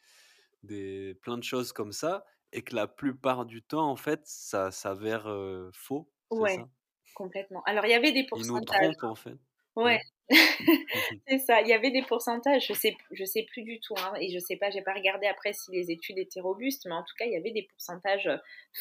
des, 0.64 1.16
plein 1.22 1.38
de 1.38 1.44
choses 1.44 1.74
comme 1.74 1.92
ça, 1.92 2.26
et 2.52 2.64
que 2.64 2.76
la 2.76 2.88
plupart 2.88 3.46
du 3.46 3.62
temps, 3.64 3.90
en 3.90 3.96
fait, 3.98 4.22
ça 4.26 4.72
s'avère 4.72 5.28
faux. 5.74 6.10
Ouais, 6.32 6.56
ça? 6.56 6.70
complètement. 7.14 7.64
Alors, 7.66 7.86
il 7.86 7.92
y 7.92 7.94
avait 7.94 8.12
des 8.12 8.26
pourcentages. 8.26 8.80
Il 8.82 8.88
nous 8.88 8.94
trompe, 8.94 9.12
en 9.12 9.16
fait. 9.16 9.38
Ouais, 9.76 10.00
c'est 10.30 11.38
ça. 11.40 11.62
Il 11.62 11.68
y 11.68 11.74
avait 11.74 11.92
des 11.92 12.02
pourcentages, 12.02 12.68
je 12.68 12.74
sais, 12.74 12.98
je 13.12 13.26
sais 13.26 13.44
plus 13.44 13.62
du 13.62 13.80
tout, 13.80 13.94
hein, 13.98 14.14
et 14.20 14.32
je 14.32 14.40
sais 14.40 14.56
pas, 14.56 14.72
j'ai 14.72 14.82
pas 14.82 14.94
regardé 14.94 15.28
après 15.28 15.54
si 15.54 15.72
les 15.72 15.92
études 15.92 16.18
étaient 16.18 16.40
robustes, 16.40 16.86
mais 16.86 16.96
en 16.96 17.04
tout 17.04 17.14
cas, 17.18 17.26
il 17.26 17.34
y 17.34 17.38
avait 17.38 17.52
des 17.52 17.64
pourcentages 17.64 18.28
euh, 18.28 18.38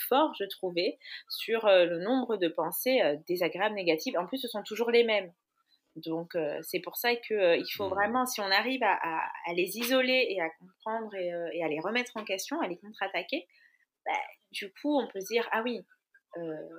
forts, 0.08 0.34
je 0.38 0.44
trouvais, 0.44 0.98
sur 1.28 1.66
euh, 1.66 1.84
le 1.84 1.98
nombre 1.98 2.36
de 2.36 2.48
pensées 2.48 3.02
euh, 3.02 3.16
désagréables, 3.26 3.74
négatives. 3.74 4.16
En 4.18 4.26
plus, 4.26 4.38
ce 4.38 4.48
sont 4.48 4.62
toujours 4.62 4.90
les 4.90 5.04
mêmes. 5.04 5.32
Donc, 5.96 6.36
c'est 6.62 6.80
pour 6.80 6.96
ça 6.96 7.14
qu'il 7.14 7.36
il 7.38 7.72
faut 7.76 7.86
mmh. 7.86 7.94
vraiment, 7.94 8.26
si 8.26 8.40
on 8.40 8.50
arrive 8.50 8.82
à, 8.82 8.98
à, 9.00 9.52
les 9.54 9.78
isoler 9.78 10.26
et 10.28 10.40
à 10.40 10.50
comprendre 10.58 11.14
et, 11.14 11.30
et, 11.52 11.62
à 11.62 11.68
les 11.68 11.78
remettre 11.78 12.16
en 12.16 12.24
question, 12.24 12.60
à 12.60 12.66
les 12.66 12.76
contre-attaquer, 12.78 13.46
bah, 14.04 14.18
du 14.50 14.72
coup, 14.72 14.98
on 14.98 15.06
peut 15.06 15.20
se 15.20 15.32
dire, 15.32 15.48
ah 15.52 15.62
oui, 15.62 15.86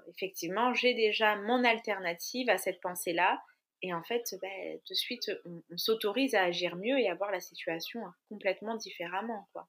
effectivement, 0.09 0.73
j'ai 0.73 0.93
déjà 0.95 1.37
mon 1.37 1.63
alternative 1.63 2.49
à 2.49 2.57
cette 2.57 2.81
pensée-là 2.81 3.41
et 3.85 3.93
en 3.93 4.03
fait, 4.03 4.35
bah, 4.41 4.47
de 4.89 4.93
suite, 4.93 5.31
on, 5.45 5.61
s'autorise 5.77 6.35
à 6.35 6.43
agir 6.43 6.75
mieux 6.75 6.99
et 6.99 7.09
à 7.09 7.15
voir 7.15 7.31
la 7.31 7.39
situation 7.39 8.05
hein, 8.05 8.15
complètement 8.29 8.75
différemment. 8.75 9.47
Quoi. 9.53 9.67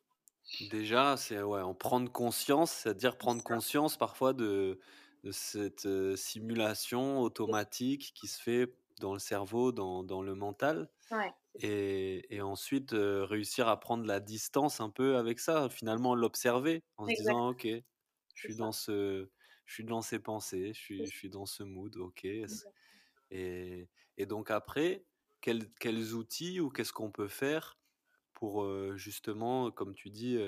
Déjà, 0.70 1.16
c'est 1.16 1.42
ouais, 1.42 1.60
en 1.60 1.74
prendre 1.74 2.10
conscience, 2.10 2.70
c'est-à-dire 2.70 3.18
prendre 3.18 3.42
conscience 3.42 3.96
parfois 3.96 4.32
de, 4.32 4.78
de 5.24 5.32
cette 5.32 5.88
simulation 6.16 7.20
automatique 7.20 8.12
qui 8.14 8.28
se 8.28 8.40
fait 8.40 8.72
dans 9.00 9.12
le 9.12 9.18
cerveau, 9.18 9.72
dans, 9.72 10.02
dans 10.02 10.22
le 10.22 10.34
mental. 10.34 10.88
Ouais, 11.10 11.32
Et, 11.60 12.40
ensuite, 12.40 12.92
réussir 12.94 13.68
à 13.68 13.78
prendre 13.78 14.06
la 14.06 14.20
distance 14.20 14.80
un 14.80 14.90
peu 14.90 15.16
avec 15.16 15.40
ça, 15.40 15.68
finalement 15.68 16.14
l'observer 16.14 16.82
en 16.96 17.06
se 17.06 17.14
disant, 17.14 17.48
OK, 17.50 17.66
je 17.66 18.40
suis 18.40 18.56
dans 18.56 18.72
ce, 18.72 19.28
je 19.64 19.74
suis 19.74 19.84
dans 19.84 20.00
ces 20.00 20.18
pensées, 20.18 20.72
je 20.72 20.78
suis, 20.78 21.06
je 21.06 21.16
suis 21.16 21.28
dans 21.30 21.46
ce 21.46 21.62
mood, 21.62 21.96
ok. 21.96 22.26
Et, 23.30 23.88
et 24.16 24.26
donc 24.26 24.50
après, 24.50 25.06
quels, 25.40 25.72
quels 25.74 26.14
outils 26.14 26.60
ou 26.60 26.70
qu'est-ce 26.70 26.92
qu'on 26.92 27.10
peut 27.12 27.28
faire 27.28 27.78
pour 28.34 28.66
justement, 28.96 29.70
comme 29.70 29.94
tu 29.94 30.10
dis, 30.10 30.38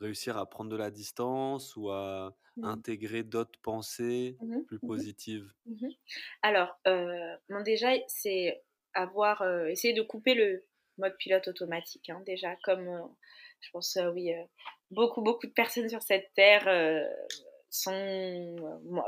réussir 0.00 0.36
à 0.38 0.48
prendre 0.48 0.70
de 0.70 0.76
la 0.76 0.90
distance 0.90 1.76
ou 1.76 1.90
à 1.90 2.36
mmh. 2.56 2.62
intégrer 2.62 3.24
d'autres 3.24 3.58
pensées 3.62 4.40
mmh 4.40 4.62
plus 4.66 4.80
mmh 4.82 4.88
positives? 4.88 5.52
Alors, 6.42 6.78
bon, 6.84 7.62
déjà, 7.64 7.92
c'est 8.08 8.62
avoir 8.94 9.42
essayé 9.68 9.94
de 9.94 10.02
couper 10.02 10.34
le 10.34 10.66
mode 10.98 11.16
pilote 11.18 11.48
automatique, 11.48 12.08
hein, 12.10 12.22
déjà, 12.26 12.56
comme 12.64 13.14
je 13.60 13.70
pense, 13.70 13.98
oui, 14.14 14.32
beaucoup, 14.90 15.22
beaucoup 15.22 15.46
de 15.46 15.52
personnes 15.52 15.88
sur 15.88 16.02
cette 16.02 16.32
terre 16.34 16.68
sont, 17.70 18.56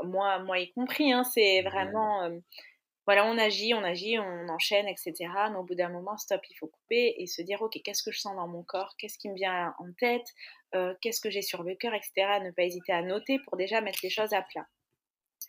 moi, 0.05 0.39
moi 0.39 0.59
y 0.59 0.71
compris, 0.73 1.11
hein, 1.11 1.23
c'est 1.23 1.61
vraiment 1.63 2.29
voilà, 3.09 3.25
on 3.25 3.39
agit, 3.39 3.73
on 3.73 3.83
agit, 3.83 4.19
on 4.19 4.49
enchaîne, 4.49 4.87
etc. 4.87 5.15
Mais 5.49 5.55
au 5.55 5.63
bout 5.63 5.73
d'un 5.73 5.89
moment, 5.89 6.15
stop, 6.17 6.41
il 6.47 6.53
faut 6.53 6.67
couper 6.67 7.15
et 7.17 7.25
se 7.25 7.41
dire, 7.41 7.59
ok, 7.59 7.81
qu'est-ce 7.83 8.03
que 8.03 8.11
je 8.11 8.19
sens 8.19 8.35
dans 8.35 8.47
mon 8.47 8.61
corps? 8.61 8.93
Qu'est-ce 8.99 9.17
qui 9.17 9.29
me 9.29 9.33
vient 9.33 9.73
en 9.79 9.91
tête? 9.93 10.27
Euh, 10.75 10.93
Qu'est-ce 11.01 11.19
que 11.19 11.31
j'ai 11.31 11.41
sur 11.41 11.63
le 11.63 11.73
cœur, 11.73 11.95
etc. 11.95 12.13
Ne 12.43 12.51
pas 12.51 12.65
hésiter 12.65 12.91
à 12.91 13.01
noter 13.01 13.39
pour 13.39 13.57
déjà 13.57 13.81
mettre 13.81 13.97
les 14.03 14.11
choses 14.11 14.31
à 14.33 14.43
plat. 14.43 14.67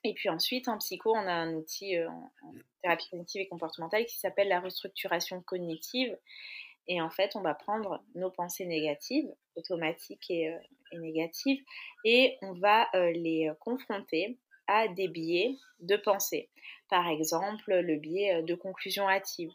Et 0.04 0.14
puis 0.14 0.30
ensuite, 0.30 0.68
en 0.68 0.78
psycho, 0.78 1.12
on 1.14 1.26
a 1.26 1.34
un 1.34 1.52
outil 1.52 1.98
euh, 1.98 2.08
en, 2.08 2.54
thérapie 2.80 3.10
cognitive 3.10 3.42
et 3.42 3.48
comportementale 3.48 4.06
qui 4.06 4.18
s'appelle 4.18 4.48
la 4.48 4.60
restructuration 4.60 5.42
cognitive. 5.42 6.16
Et 6.88 7.02
en 7.02 7.10
fait, 7.10 7.36
on 7.36 7.42
va 7.42 7.52
prendre 7.52 8.02
nos 8.14 8.30
pensées 8.30 8.64
négatives, 8.64 9.30
automatiques 9.56 10.30
et, 10.30 10.48
euh, 10.48 10.98
négatives, 10.98 11.62
et 12.06 12.38
on 12.40 12.54
va 12.54 12.88
les 12.94 13.50
confronter 13.60 14.38
à 14.70 14.86
des 14.86 15.08
biais 15.08 15.56
de 15.80 15.96
pensée. 15.96 16.48
Par 16.88 17.08
exemple, 17.08 17.74
le 17.74 17.96
biais 17.96 18.36
euh, 18.36 18.42
de 18.42 18.54
conclusion 18.54 19.08
hâtive. 19.08 19.50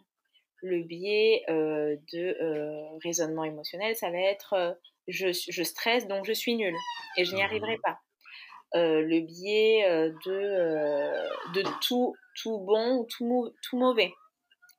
Le 0.61 0.81
biais 0.83 1.43
euh, 1.49 1.95
de 2.13 2.37
euh, 2.41 2.97
raisonnement 3.03 3.43
émotionnel, 3.43 3.95
ça 3.95 4.09
va 4.09 4.17
être 4.17 4.77
je, 5.07 5.27
je, 5.31 5.63
stresse 5.63 6.07
donc 6.07 6.25
je 6.25 6.33
suis 6.33 6.55
nulle 6.55 6.75
et 7.17 7.25
je 7.25 7.35
n'y 7.35 7.43
arriverai 7.43 7.77
pas. 7.83 7.99
le 8.73 9.19
biais 9.21 9.87
de, 10.25 11.53
de 11.53 11.63
tout, 11.85 12.15
tout 12.41 12.57
bon 12.59 12.97
ou 12.97 13.05
tout, 13.05 13.53
tout 13.61 13.77
mauvais, 13.77 14.11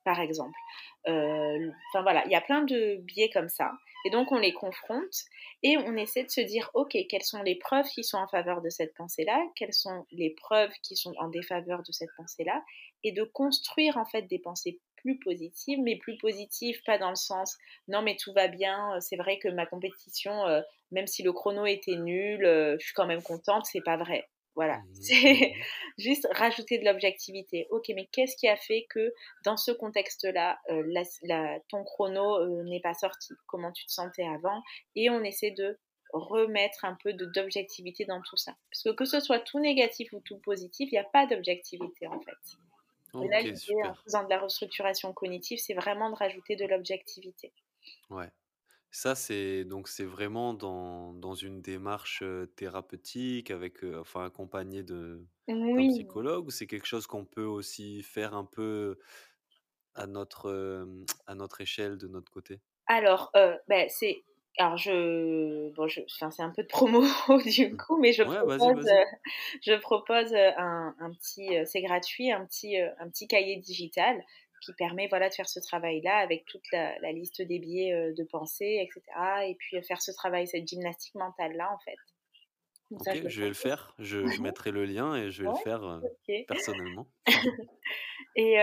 par 0.03 0.19
exemple. 0.19 0.57
Enfin 1.05 2.01
voilà, 2.01 2.25
il 2.25 2.31
y 2.31 2.35
a 2.35 2.41
plein 2.41 2.63
de 2.63 2.97
biais 2.97 3.29
comme 3.29 3.47
ça. 3.47 3.71
Et 4.07 4.09
donc 4.09 4.31
on 4.31 4.37
les 4.37 4.53
confronte 4.53 5.25
et 5.63 5.77
on 5.77 5.97
essaie 5.97 6.23
de 6.23 6.29
se 6.29 6.39
dire, 6.39 6.71
ok, 6.73 6.95
quelles 7.09 7.25
sont 7.25 7.43
les 7.43 7.55
preuves 7.55 7.89
qui 7.89 8.05
sont 8.05 8.17
en 8.17 8.27
faveur 8.29 8.61
de 8.61 8.69
cette 8.69 8.93
pensée-là, 8.93 9.37
quelles 9.57 9.73
sont 9.73 10.05
les 10.13 10.29
preuves 10.29 10.71
qui 10.81 10.95
sont 10.95 11.13
en 11.17 11.27
défaveur 11.27 11.83
de 11.83 11.91
cette 11.91 12.11
pensée-là, 12.15 12.63
et 13.03 13.11
de 13.11 13.23
construire 13.23 13.97
en 13.97 14.05
fait 14.05 14.21
des 14.21 14.39
pensées 14.39 14.79
plus 14.95 15.19
positives, 15.19 15.79
mais 15.81 15.97
plus 15.97 16.17
positives, 16.19 16.81
pas 16.85 16.97
dans 16.97 17.09
le 17.09 17.17
sens, 17.17 17.57
non 17.89 18.01
mais 18.01 18.15
tout 18.15 18.31
va 18.31 18.47
bien, 18.47 18.97
c'est 19.01 19.17
vrai 19.17 19.39
que 19.39 19.49
ma 19.49 19.65
compétition, 19.65 20.47
euh, 20.47 20.61
même 20.91 21.07
si 21.07 21.21
le 21.21 21.33
chrono 21.33 21.65
était 21.65 21.97
nul, 21.97 22.45
euh, 22.45 22.77
je 22.79 22.85
suis 22.85 22.93
quand 22.93 23.07
même 23.07 23.21
contente, 23.21 23.65
c'est 23.65 23.83
pas 23.83 23.97
vrai. 23.97 24.29
Voilà, 24.57 24.79
mmh 24.79 24.95
c'est 24.95 25.53
juste 25.99 26.27
rajouter 26.31 26.79
de 26.79 26.85
l'objectivité. 26.85 27.67
Ok, 27.69 27.91
mais 27.95 28.09
qu'est-ce 28.11 28.35
qui 28.35 28.47
a 28.47 28.57
fait 28.57 28.87
que 28.89 29.13
dans 29.45 29.55
ce 29.55 29.69
contexte-là, 29.71 30.59
euh, 30.71 31.59
ton 31.69 31.83
chrono 31.83 32.39
euh, 32.39 32.63
n'est 32.63 32.79
pas 32.81 32.95
sorti? 32.95 33.35
Comment 33.45 33.71
tu 33.71 33.85
te 33.85 33.91
sentais 33.91 34.25
avant? 34.25 34.63
Et 34.95 35.11
on 35.11 35.23
essaie 35.23 35.51
de 35.51 35.77
remettre 36.11 36.85
un 36.85 36.97
peu 37.03 37.13
d'objectivité 37.13 38.05
dans 38.05 38.21
tout 38.23 38.35
ça. 38.35 38.55
Parce 38.71 38.81
que 38.81 38.89
que 38.89 39.05
ce 39.05 39.19
soit 39.19 39.41
tout 39.41 39.59
négatif 39.59 40.11
ou 40.11 40.21
tout 40.21 40.39
positif, 40.39 40.89
il 40.91 40.95
n'y 40.95 40.99
a 40.99 41.03
pas 41.03 41.27
d'objectivité 41.27 42.07
en 42.07 42.19
fait. 42.19 43.23
Et 43.23 43.27
là, 43.27 43.41
l'idée 43.41 43.83
en 43.85 43.93
faisant 43.93 44.23
de 44.23 44.29
la 44.29 44.39
restructuration 44.39 45.13
cognitive, 45.13 45.59
c'est 45.59 45.75
vraiment 45.75 46.09
de 46.09 46.15
rajouter 46.15 46.55
de 46.55 46.65
l'objectivité. 46.65 47.53
Ouais. 48.09 48.29
Ça, 48.91 49.15
c'est 49.15 49.65
donc 49.65 49.87
c'est 49.89 50.05
vraiment 50.05 50.53
dans 50.53 51.13
dans 51.13 51.35
une 51.35 51.61
démarche, 51.61 52.23
thérapeutique 52.55 53.51
avec, 53.51 53.83
enfin 53.83 54.25
accompagné 54.25 54.83
de 54.83 55.25
d'un 55.47 55.87
psychologue 55.89 56.47
ou 56.47 56.51
c'est 56.51 56.67
quelque 56.67 56.87
chose 56.87 57.05
qu'on 57.05 57.25
peut 57.25 57.45
aussi 57.45 58.01
faire 58.01 58.33
un 58.33 58.45
peu 58.45 58.97
à 59.93 60.07
notre, 60.07 60.87
à 61.25 61.35
notre 61.35 61.61
échelle, 61.61 61.97
de 61.97 62.07
notre 62.07 62.31
côté? 62.31 62.59
Alors, 62.87 63.31
ben 63.67 63.87
c'est 63.89 64.23
alors 64.59 64.77
je 64.77 65.69
bon 65.75 65.87
je 65.87 66.01
enfin 66.01 66.31
c'est 66.31 66.41
un 66.41 66.49
peu 66.49 66.63
de 66.63 66.67
promo 66.67 67.01
du 67.45 67.67
mmh. 67.67 67.77
coup, 67.77 67.97
mais 67.99 68.11
je 68.11 68.23
propose, 68.23 68.87
je 69.61 69.73
propose, 69.79 70.33
un 70.33 70.95
un 70.99 71.11
petit, 71.11 71.49
c'est 71.65 71.81
gratuit, 71.81 72.31
un 72.31 72.45
petit, 72.45 72.77
un 72.77 73.09
petit 73.09 73.27
cahier 73.27 73.57
digital 73.57 74.23
qui 74.61 74.73
permet 74.73 75.07
voilà, 75.07 75.29
de 75.29 75.33
faire 75.33 75.49
ce 75.49 75.59
travail-là 75.59 76.17
avec 76.17 76.45
toute 76.45 76.63
la, 76.71 77.11
liste 77.11 77.41
des 77.41 77.59
biais 77.59 77.93
euh, 77.93 78.13
de 78.13 78.23
pensée, 78.23 78.79
etc. 78.81 79.01
Et 79.47 79.55
puis 79.55 79.77
euh, 79.77 79.81
faire 79.81 80.01
ce 80.01 80.11
travail, 80.11 80.47
cette 80.47 80.67
gymnastique 80.67 81.15
mentale-là, 81.15 81.71
en 81.71 81.79
fait. 81.79 81.97
je, 83.27 83.41
vais 83.41 83.47
le 83.47 83.53
faire. 83.53 83.93
Je, 83.99 84.19
mettrai 84.41 84.71
le 84.71 84.85
lien 84.85 85.15
et 85.15 85.31
je 85.31 85.43
vais 85.43 85.49
le 85.49 85.63
faire 85.63 85.83
euh, 85.83 85.99
personnellement. 86.47 87.07
et 88.35 88.57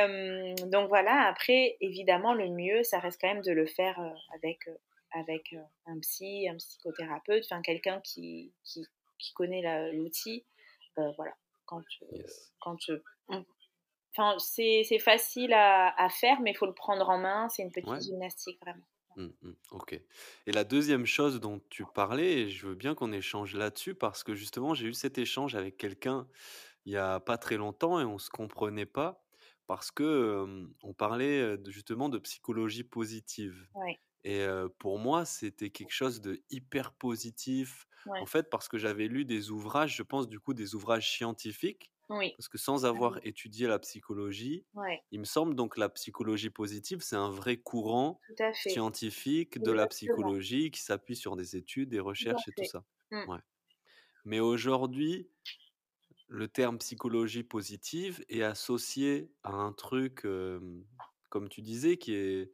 donc 0.66 0.88
voilà, 0.88 1.26
après, 1.26 1.76
évidemment, 1.80 2.34
le 2.34 2.48
mieux, 2.48 2.82
ça 2.82 2.98
reste 2.98 3.20
quand 3.20 3.32
même 3.32 3.42
de 3.42 3.52
le 3.52 3.66
faire 3.66 3.98
avec, 4.34 4.68
avec 5.12 5.54
un 5.86 5.98
psy, 6.00 6.48
un 6.48 6.56
psychothérapeute, 6.56 7.44
enfin 7.44 7.62
quelqu'un 7.62 8.00
qui, 8.00 8.52
qui, 8.64 8.86
qui, 9.18 9.32
connaît 9.34 9.92
l'outil. 9.92 10.44
voilà, 10.96 11.34
quand, 11.66 11.82
quand 12.60 12.76
Enfin, 14.16 14.38
c'est 14.38 14.98
facile 14.98 15.52
à, 15.52 16.08
faire, 16.08 16.40
mais 16.40 16.52
il 16.52 16.56
faut 16.56 16.66
le 16.66 16.74
prendre 16.74 17.08
en 17.08 17.18
main. 17.18 17.48
C'est 17.48 17.62
une 17.62 17.72
petite 17.72 18.02
gymnastique, 18.02 18.58
vraiment. 18.60 18.84
Mmh, 19.16 19.26
mmh, 19.42 19.52
ok. 19.72 20.00
Et 20.46 20.52
la 20.52 20.64
deuxième 20.64 21.06
chose 21.06 21.40
dont 21.40 21.60
tu 21.70 21.84
parlais, 21.94 22.42
et 22.42 22.48
je 22.48 22.68
veux 22.68 22.74
bien 22.74 22.94
qu'on 22.94 23.12
échange 23.12 23.54
là-dessus, 23.54 23.94
parce 23.94 24.22
que 24.24 24.34
justement, 24.34 24.74
j'ai 24.74 24.86
eu 24.86 24.94
cet 24.94 25.18
échange 25.18 25.54
avec 25.54 25.76
quelqu'un 25.76 26.26
il 26.86 26.92
y 26.92 26.96
a 26.96 27.18
pas 27.20 27.38
très 27.38 27.56
longtemps 27.56 27.98
et 27.98 28.04
on 28.04 28.18
se 28.18 28.28
comprenait 28.30 28.86
pas, 28.86 29.24
parce 29.66 29.90
que 29.90 30.66
on 30.82 30.92
parlait 30.92 31.56
justement 31.66 32.08
de 32.08 32.18
psychologie 32.18 32.84
positive. 32.84 33.68
Et 34.24 34.46
pour 34.78 34.98
moi, 34.98 35.24
c'était 35.24 35.70
quelque 35.70 35.92
chose 35.92 36.20
de 36.20 36.42
hyper 36.50 36.92
positif. 36.92 37.86
En 38.06 38.26
fait, 38.26 38.50
parce 38.50 38.68
que 38.68 38.76
j'avais 38.76 39.08
lu 39.08 39.24
des 39.24 39.50
ouvrages, 39.50 39.96
je 39.96 40.02
pense 40.02 40.28
du 40.28 40.38
coup 40.38 40.52
des 40.52 40.74
ouvrages 40.74 41.10
scientifiques 41.10 41.93
parce 42.08 42.48
que 42.48 42.58
sans 42.58 42.84
avoir 42.86 43.18
étudié 43.24 43.66
la 43.66 43.78
psychologie, 43.78 44.64
il 45.10 45.20
me 45.20 45.24
semble 45.24 45.54
donc 45.54 45.76
la 45.76 45.88
psychologie 45.88 46.50
positive, 46.50 47.00
c'est 47.02 47.16
un 47.16 47.30
vrai 47.30 47.56
courant 47.56 48.20
scientifique 48.52 49.60
de 49.62 49.72
la 49.72 49.86
psychologie 49.86 50.70
qui 50.70 50.80
s'appuie 50.80 51.16
sur 51.16 51.36
des 51.36 51.56
études, 51.56 51.90
des 51.90 52.00
recherches 52.00 52.48
et 52.48 52.52
tout 52.52 52.64
ça. 52.64 52.84
Mmh. 53.10 53.30
Ouais. 53.30 53.38
Mais 54.24 54.40
aujourd'hui, 54.40 55.28
le 56.28 56.48
terme 56.48 56.78
psychologie 56.78 57.42
positive 57.44 58.24
est 58.28 58.42
associé 58.42 59.30
à 59.42 59.52
un 59.52 59.72
truc, 59.72 60.22
comme 60.22 61.48
tu 61.48 61.62
disais, 61.62 61.96
qui 61.96 62.14
est 62.14 62.50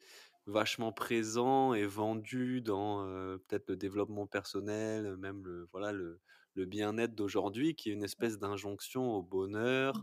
vachement 0.46 0.92
présent 0.92 1.74
et 1.74 1.86
vendu 1.86 2.60
dans 2.60 3.04
peut-être 3.48 3.68
le 3.68 3.76
développement 3.76 4.26
personnel, 4.26 5.16
même 5.16 5.44
le, 5.44 5.68
voilà, 5.70 5.92
le, 5.92 6.20
le 6.54 6.64
bien-être 6.64 7.14
d'aujourd'hui, 7.14 7.74
qui 7.74 7.90
est 7.90 7.92
une 7.92 8.04
espèce 8.04 8.38
d'injonction 8.38 9.14
au 9.14 9.22
bonheur, 9.22 9.94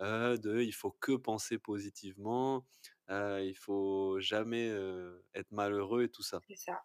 mmh. 0.00 0.38
de 0.38 0.60
il 0.60 0.72
faut 0.72 0.90
que 1.00 1.12
penser 1.12 1.58
positivement, 1.58 2.66
il 3.08 3.54
faut 3.56 4.18
jamais 4.20 4.68
être 5.34 5.50
malheureux 5.52 6.04
et 6.04 6.08
tout 6.08 6.22
ça. 6.22 6.40
C'est 6.48 6.56
ça. 6.56 6.82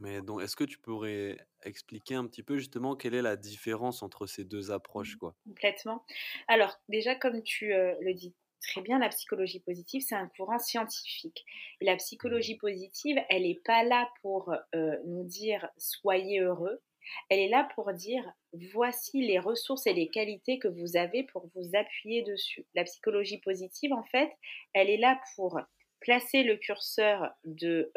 Mais 0.00 0.22
donc, 0.22 0.42
est-ce 0.42 0.56
que 0.56 0.64
tu 0.64 0.78
pourrais 0.78 1.38
expliquer 1.62 2.16
un 2.16 2.26
petit 2.26 2.42
peu 2.42 2.58
justement 2.58 2.96
quelle 2.96 3.14
est 3.14 3.22
la 3.22 3.36
différence 3.36 4.02
entre 4.02 4.26
ces 4.26 4.44
deux 4.44 4.72
approches, 4.72 5.14
mmh, 5.14 5.18
quoi? 5.18 5.36
Complètement. 5.46 6.04
Alors, 6.48 6.76
déjà, 6.88 7.14
comme 7.14 7.42
tu 7.42 7.68
le 7.68 8.12
dis 8.12 8.34
très 8.60 8.80
bien, 8.80 8.98
la 8.98 9.08
psychologie 9.10 9.60
positive, 9.60 10.02
c'est 10.04 10.16
un 10.16 10.26
courant 10.28 10.58
scientifique. 10.58 11.44
Et 11.80 11.84
la 11.84 11.94
mmh. 11.94 11.98
psychologie 11.98 12.56
positive, 12.56 13.18
elle 13.30 13.42
n'est 13.42 13.60
pas 13.64 13.84
là 13.84 14.08
pour 14.20 14.52
nous 14.72 15.24
dire 15.24 15.68
soyez 15.78 16.40
heureux, 16.40 16.82
elle 17.28 17.38
est 17.38 17.48
là 17.48 17.68
pour 17.74 17.92
dire 17.92 18.24
voici 18.72 19.26
les 19.26 19.38
ressources 19.38 19.86
et 19.86 19.92
les 19.92 20.08
qualités 20.08 20.58
que 20.58 20.68
vous 20.68 20.96
avez 20.96 21.24
pour 21.24 21.46
vous 21.54 21.74
appuyer 21.74 22.22
dessus. 22.22 22.66
La 22.74 22.84
psychologie 22.84 23.38
positive, 23.38 23.92
en 23.92 24.04
fait, 24.04 24.30
elle 24.72 24.90
est 24.90 24.96
là 24.96 25.20
pour 25.36 25.60
placer 26.00 26.42
le 26.42 26.56
curseur 26.56 27.32
de 27.44 27.92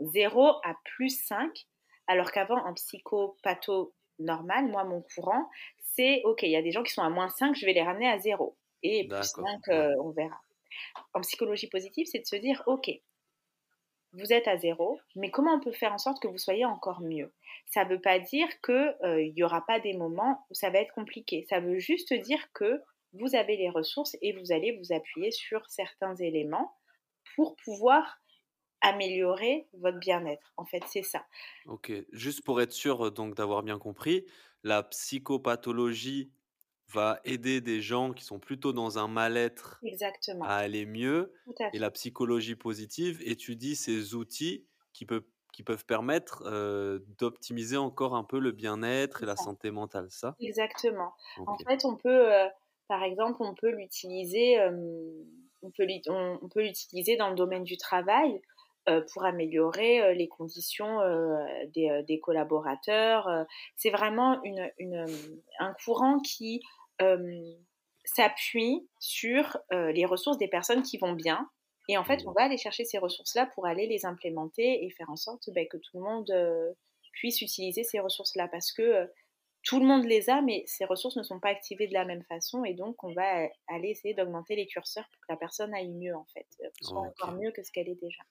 0 0.00 0.46
à 0.64 0.74
plus 0.84 1.10
5, 1.26 1.50
alors 2.06 2.32
qu'avant, 2.32 2.58
en 2.66 2.74
psychopatho 2.74 3.94
normal, 4.18 4.68
moi, 4.68 4.84
mon 4.84 5.02
courant, 5.14 5.48
c'est 5.94 6.22
OK, 6.24 6.42
il 6.42 6.50
y 6.50 6.56
a 6.56 6.62
des 6.62 6.72
gens 6.72 6.82
qui 6.82 6.92
sont 6.92 7.02
à 7.02 7.10
moins 7.10 7.28
5, 7.28 7.54
je 7.56 7.66
vais 7.66 7.72
les 7.72 7.82
ramener 7.82 8.08
à 8.08 8.18
0. 8.18 8.56
Et 8.82 9.06
plus 9.08 9.22
5, 9.22 9.44
on 10.00 10.10
verra. 10.10 10.40
En 11.14 11.20
psychologie 11.20 11.68
positive, 11.68 12.06
c'est 12.10 12.20
de 12.20 12.26
se 12.26 12.36
dire 12.36 12.62
OK, 12.66 12.90
vous 14.18 14.32
êtes 14.32 14.48
à 14.48 14.56
zéro, 14.56 14.98
mais 15.14 15.30
comment 15.30 15.54
on 15.54 15.60
peut 15.60 15.72
faire 15.72 15.92
en 15.92 15.98
sorte 15.98 16.20
que 16.20 16.28
vous 16.28 16.38
soyez 16.38 16.64
encore 16.64 17.00
mieux? 17.00 17.32
Ça 17.66 17.84
ne 17.84 17.90
veut 17.90 18.00
pas 18.00 18.18
dire 18.18 18.48
qu'il 18.62 18.96
euh, 19.02 19.30
n'y 19.32 19.42
aura 19.42 19.64
pas 19.66 19.80
des 19.80 19.94
moments 19.94 20.46
où 20.50 20.54
ça 20.54 20.70
va 20.70 20.78
être 20.78 20.94
compliqué. 20.94 21.46
Ça 21.48 21.60
veut 21.60 21.78
juste 21.78 22.12
dire 22.12 22.40
que 22.52 22.82
vous 23.12 23.34
avez 23.34 23.56
les 23.56 23.70
ressources 23.70 24.16
et 24.22 24.32
vous 24.32 24.52
allez 24.52 24.78
vous 24.78 24.92
appuyer 24.92 25.30
sur 25.30 25.64
certains 25.68 26.14
éléments 26.16 26.74
pour 27.34 27.56
pouvoir 27.56 28.18
améliorer 28.80 29.68
votre 29.72 29.98
bien-être. 29.98 30.52
En 30.56 30.64
fait, 30.64 30.82
c'est 30.86 31.02
ça. 31.02 31.24
Ok, 31.66 31.92
juste 32.12 32.44
pour 32.44 32.60
être 32.60 32.72
sûr 32.72 33.10
donc 33.10 33.34
d'avoir 33.34 33.62
bien 33.62 33.78
compris, 33.78 34.26
la 34.62 34.82
psychopathologie 34.82 36.30
va 36.92 37.20
aider 37.24 37.60
des 37.60 37.80
gens 37.80 38.12
qui 38.12 38.24
sont 38.24 38.38
plutôt 38.38 38.72
dans 38.72 38.98
un 38.98 39.08
mal-être 39.08 39.80
à 40.42 40.56
aller 40.56 40.86
mieux. 40.86 41.32
Et 41.72 41.78
la 41.78 41.90
psychologie 41.90 42.54
positive 42.54 43.20
étudie 43.24 43.76
ces 43.76 44.14
outils 44.14 44.66
qui, 44.92 45.04
peuvent, 45.04 45.24
qui 45.52 45.62
peuvent 45.62 45.84
permettre 45.84 46.44
d'optimiser 47.18 47.76
encore 47.76 48.14
un 48.14 48.24
peu 48.24 48.38
le 48.38 48.52
bien-être 48.52 49.22
et 49.22 49.26
la 49.26 49.36
santé 49.36 49.70
mentale, 49.70 50.06
ça? 50.10 50.36
Exactement. 50.40 51.12
En 51.46 51.56
fait, 51.56 51.84
on 51.84 51.96
peut, 51.96 52.28
par 52.88 53.02
exemple, 53.02 53.38
on 53.40 53.54
peut 53.54 53.70
l'utiliser, 53.70 54.60
on 55.62 55.70
peut, 55.70 55.86
on 56.08 56.48
peut 56.48 56.62
l'utiliser 56.62 57.16
dans 57.16 57.30
le 57.30 57.36
domaine 57.36 57.64
du 57.64 57.76
travail. 57.76 58.40
pour 59.12 59.24
améliorer 59.24 60.14
les 60.14 60.28
conditions 60.28 61.00
des, 61.74 62.04
des, 62.06 62.20
collaborateurs. 62.20 63.28
C'est 63.74 63.90
vraiment 63.90 64.40
une, 64.44 64.70
une, 64.78 65.04
un 65.58 65.74
courant 65.84 66.20
qui 66.20 66.62
s'appuie 68.04 68.88
sur 68.98 69.58
les 69.70 70.04
ressources 70.06 70.38
des 70.38 70.48
personnes 70.48 70.82
qui 70.82 70.98
vont 70.98 71.12
bien. 71.12 71.48
Et 71.88 71.96
en 71.96 72.04
fait, 72.04 72.22
on 72.26 72.32
va 72.32 72.42
aller 72.42 72.58
chercher 72.58 72.84
ces 72.84 72.98
ressources-là 72.98 73.46
pour 73.54 73.66
aller 73.66 73.86
les 73.86 74.06
implémenter 74.06 74.84
et 74.84 74.90
faire 74.90 75.08
en 75.10 75.16
sorte 75.16 75.50
bah, 75.54 75.64
que 75.70 75.76
tout 75.76 75.98
le 75.98 76.00
monde 76.00 76.66
puisse 77.12 77.40
utiliser 77.42 77.84
ces 77.84 78.00
ressources-là. 78.00 78.48
Parce 78.48 78.72
que 78.72 79.08
tout 79.62 79.80
le 79.80 79.86
monde 79.86 80.04
les 80.04 80.30
a, 80.30 80.42
mais 80.42 80.62
ces 80.66 80.84
ressources 80.84 81.16
ne 81.16 81.22
sont 81.22 81.40
pas 81.40 81.48
activées 81.48 81.88
de 81.88 81.92
la 81.92 82.04
même 82.04 82.22
façon. 82.24 82.64
Et 82.64 82.74
donc, 82.74 83.02
on 83.02 83.12
va 83.12 83.48
aller 83.68 83.88
essayer 83.90 84.14
d'augmenter 84.14 84.56
les 84.56 84.66
curseurs 84.66 85.08
pour 85.12 85.20
que 85.20 85.26
la 85.28 85.36
personne 85.36 85.74
aille 85.74 85.92
mieux, 85.92 86.14
en 86.14 86.26
fait, 86.32 86.46
soit 86.80 87.00
encore 87.00 87.32
mieux 87.32 87.50
que 87.52 87.62
ce 87.62 87.70
qu'elle 87.72 87.88
est 87.88 88.00
déjà. 88.00 88.22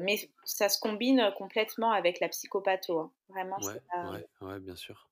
mais 0.00 0.16
ça 0.44 0.68
se 0.68 0.78
combine 0.78 1.32
complètement 1.36 1.92
avec 1.92 2.20
la 2.20 2.28
psychopatho. 2.28 2.98
Hein. 2.98 3.12
Vraiment, 3.28 3.56
ouais, 3.60 4.26
ouais, 4.40 4.60
bien 4.60 4.76
sûr. 4.76 5.11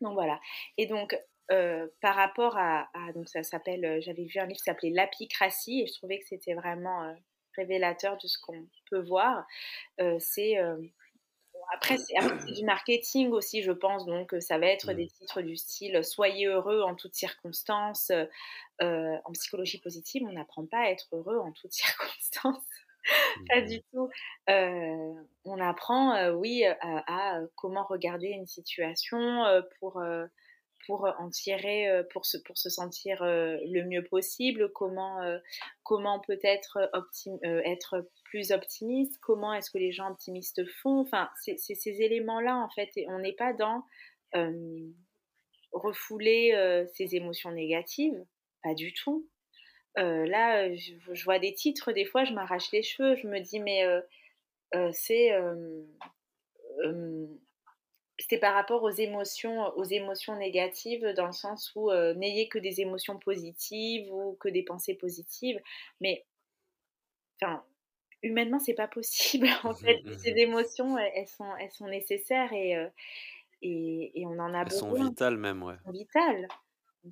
Donc 0.00 0.14
voilà. 0.14 0.40
Et 0.76 0.86
donc, 0.86 1.16
euh, 1.50 1.86
par 2.02 2.14
rapport 2.14 2.58
à, 2.58 2.88
donc 3.14 3.28
ça 3.28 3.42
s'appelle, 3.42 3.84
euh, 3.84 4.00
j'avais 4.02 4.24
vu 4.24 4.38
un 4.38 4.44
livre 4.44 4.58
qui 4.58 4.64
s'appelait 4.64 4.90
L'apicratie 4.90 5.80
et 5.80 5.86
je 5.86 5.94
trouvais 5.94 6.18
que 6.18 6.26
c'était 6.26 6.52
vraiment 6.52 7.04
euh, 7.04 7.14
révélateur 7.56 8.18
de 8.18 8.26
ce 8.26 8.38
qu'on 8.38 8.66
peut 8.90 9.00
voir. 9.00 9.46
c'est 10.18 10.56
après, 11.74 11.98
c'est 11.98 12.14
du 12.54 12.64
marketing 12.64 13.30
aussi, 13.30 13.62
je 13.62 13.72
pense. 13.72 14.06
Donc, 14.06 14.34
ça 14.40 14.58
va 14.58 14.66
être 14.66 14.92
des 14.94 15.08
titres 15.08 15.42
du 15.42 15.56
style 15.56 16.02
Soyez 16.02 16.46
heureux 16.46 16.80
en 16.82 16.94
toutes 16.94 17.14
circonstances. 17.14 18.12
en 18.80 19.32
psychologie 19.32 19.80
positive, 19.80 20.22
on 20.26 20.32
n'apprend 20.32 20.66
pas 20.66 20.78
à 20.78 20.90
être 20.90 21.08
heureux 21.12 21.38
en 21.38 21.52
toutes 21.52 21.72
circonstances. 21.72 22.64
Pas 23.48 23.60
du 23.62 23.80
tout. 23.92 24.08
Euh, 24.50 25.14
on 25.44 25.60
apprend, 25.60 26.14
euh, 26.14 26.32
oui, 26.32 26.64
à, 26.64 27.40
comment 27.56 27.84
regarder 27.84 28.28
une 28.28 28.46
situation 28.46 29.44
pour, 29.78 30.02
pour 30.86 31.04
en 31.18 31.30
tirer, 31.30 32.02
pour 32.12 32.26
se, 32.26 32.38
pour 32.38 32.58
se 32.58 32.70
sentir 32.70 33.18
le 33.22 33.82
mieux 33.82 34.04
possible, 34.04 34.70
comment, 34.72 35.20
comment 35.82 36.20
peut-être 36.20 36.90
être 37.42 38.08
plus 38.24 38.52
optimiste, 38.52 39.18
comment 39.20 39.54
est-ce 39.54 39.70
que 39.70 39.78
les 39.78 39.92
gens 39.92 40.10
optimistes 40.10 40.64
font? 40.82 41.00
Enfin, 41.00 41.30
c'est 41.36 41.56
ces 41.56 42.02
éléments-là, 42.02 42.56
en 42.56 42.68
fait, 42.70 42.90
et 42.96 43.06
on 43.08 43.18
n'est 43.18 43.32
pas 43.32 43.52
dans 43.52 43.84
refouler 45.72 46.86
ses 46.94 47.14
émotions 47.14 47.52
négatives, 47.52 48.24
pas 48.62 48.74
du 48.74 48.92
tout. 48.92 49.26
Euh, 49.98 50.26
là, 50.26 50.74
je, 50.74 51.24
vois 51.24 51.38
des 51.38 51.52
titres, 51.54 51.92
des 51.92 52.04
fois, 52.04 52.24
je 52.24 52.32
m'arrache 52.32 52.70
les 52.72 52.82
cheveux. 52.82 53.16
Je 53.16 53.26
me 53.26 53.40
dis, 53.40 53.60
mais 53.60 53.84
euh, 53.84 54.00
euh, 54.74 54.92
c'est 58.18 58.38
par 58.38 58.54
rapport 58.54 58.82
aux 58.82 58.90
émotions, 58.90 59.76
aux 59.76 59.84
émotions 59.84 60.36
négatives, 60.36 61.04
dans 61.16 61.26
le 61.26 61.32
sens 61.32 61.72
où 61.74 61.90
n'ayez 62.16 62.48
que 62.48 62.58
des 62.58 62.80
émotions 62.80 63.18
positives 63.18 64.12
ou 64.12 64.36
que 64.40 64.48
des 64.48 64.62
pensées 64.62 64.94
positives. 64.94 65.60
Mais, 66.00 66.24
enfin, 67.40 67.64
humainement, 68.22 68.60
c'est 68.60 68.74
pas 68.74 68.88
possible. 68.88 69.48
En 69.64 69.74
fait, 69.74 70.02
mmh, 70.04 70.10
mmh, 70.10 70.18
ces 70.18 70.32
mmh. 70.32 70.38
émotions, 70.38 70.98
elles 70.98 71.28
sont, 71.28 71.56
elles 71.56 71.72
sont 71.72 71.88
nécessaires 71.88 72.52
et, 72.52 72.76
et, 73.62 74.24
on 74.26 74.38
en 74.38 74.54
a 74.54 74.64
besoin. 74.64 74.90
Elles 74.90 74.98
sont 74.98 75.08
vitales 75.08 75.36
même, 75.36 75.62
ouais. 75.62 75.74
Elles 75.74 75.84
sont 75.84 75.92
vitales. 75.92 76.48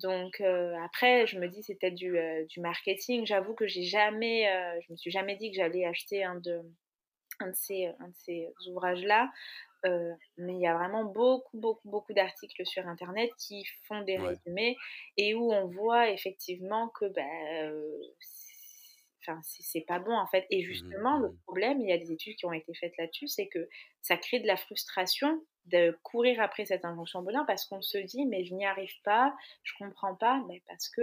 Donc 0.01 0.41
après, 0.83 1.27
je 1.27 1.39
me 1.39 1.47
dis 1.47 1.63
c'est 1.63 1.75
peut-être 1.75 1.95
du, 1.95 2.17
du, 2.49 2.59
marketing. 2.59 3.25
J'avoue 3.25 3.53
que 3.53 3.67
j'ai 3.67 3.83
jamais, 3.83 4.45
je 4.85 4.91
me 4.91 4.97
suis 4.97 5.11
jamais 5.11 5.35
dit 5.35 5.51
que 5.51 5.57
j'allais 5.57 5.85
acheter 5.85 6.23
un 6.23 6.35
de, 6.35 6.61
un 7.39 7.47
de 7.47 7.55
ces, 7.55 7.85
un 7.85 8.07
de 8.07 8.15
ces 8.15 8.47
ouvrages-là. 8.69 9.31
mais 10.37 10.53
il 10.53 10.61
y 10.61 10.67
a 10.67 10.75
vraiment 10.75 11.05
beaucoup, 11.05 11.57
beaucoup, 11.57 11.89
beaucoup 11.89 12.13
d'articles 12.13 12.65
sur 12.65 12.87
Internet 12.87 13.31
qui 13.37 13.65
font 13.87 14.01
des 14.01 14.17
résumés 14.17 14.77
et 15.17 15.33
où 15.33 15.51
on 15.51 15.67
voit 15.67 16.09
effectivement 16.09 16.89
que 16.89 17.05
bah, 17.05 17.71
enfin, 19.27 19.39
c'est 19.43 19.81
pas 19.81 19.99
bon 19.99 20.13
en 20.17 20.27
fait. 20.27 20.45
Et 20.49 20.63
mmh 20.63 20.63
justement, 20.63 21.19
le 21.19 21.29
mmh 21.29 21.37
problème, 21.45 21.81
il 21.81 21.89
y 21.89 21.93
a 21.93 21.97
des 21.97 22.11
études 22.11 22.35
qui 22.37 22.45
ont 22.45 22.53
été 22.53 22.73
faites 22.75 22.93
là-dessus, 22.97 23.27
c'est 23.27 23.47
que 23.47 23.67
ça 24.01 24.17
crée 24.17 24.39
de 24.39 24.47
la 24.47 24.57
frustration 24.57 25.45
de 25.65 25.97
courir 26.03 26.39
après 26.41 26.65
cette 26.65 26.85
injonction 26.85 27.21
bonheur 27.23 27.45
parce 27.45 27.65
qu'on 27.65 27.81
se 27.81 27.97
dit 27.97 28.25
mais 28.25 28.45
je 28.45 28.53
n'y 28.55 28.65
arrive 28.65 28.93
pas, 29.03 29.35
je 29.63 29.73
comprends 29.77 30.15
pas, 30.15 30.43
mais 30.47 30.63
parce 30.67 30.89
que 30.89 31.01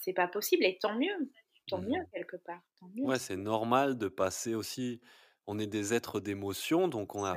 c'est 0.00 0.12
pas 0.12 0.28
possible 0.28 0.64
et 0.64 0.78
tant 0.78 0.94
mieux, 0.94 1.32
tant 1.68 1.80
mieux 1.80 2.00
mmh 2.00 2.06
quelque 2.12 2.36
part. 2.36 2.62
Tant 2.80 2.88
mieux. 2.94 3.04
Ouais, 3.04 3.18
c'est 3.18 3.36
normal 3.36 3.98
de 3.98 4.08
passer 4.08 4.54
aussi. 4.54 5.00
On 5.46 5.58
est 5.58 5.66
des 5.66 5.92
êtres 5.94 6.20
d'émotions, 6.20 6.88
donc 6.88 7.14
on 7.14 7.24
a, 7.24 7.36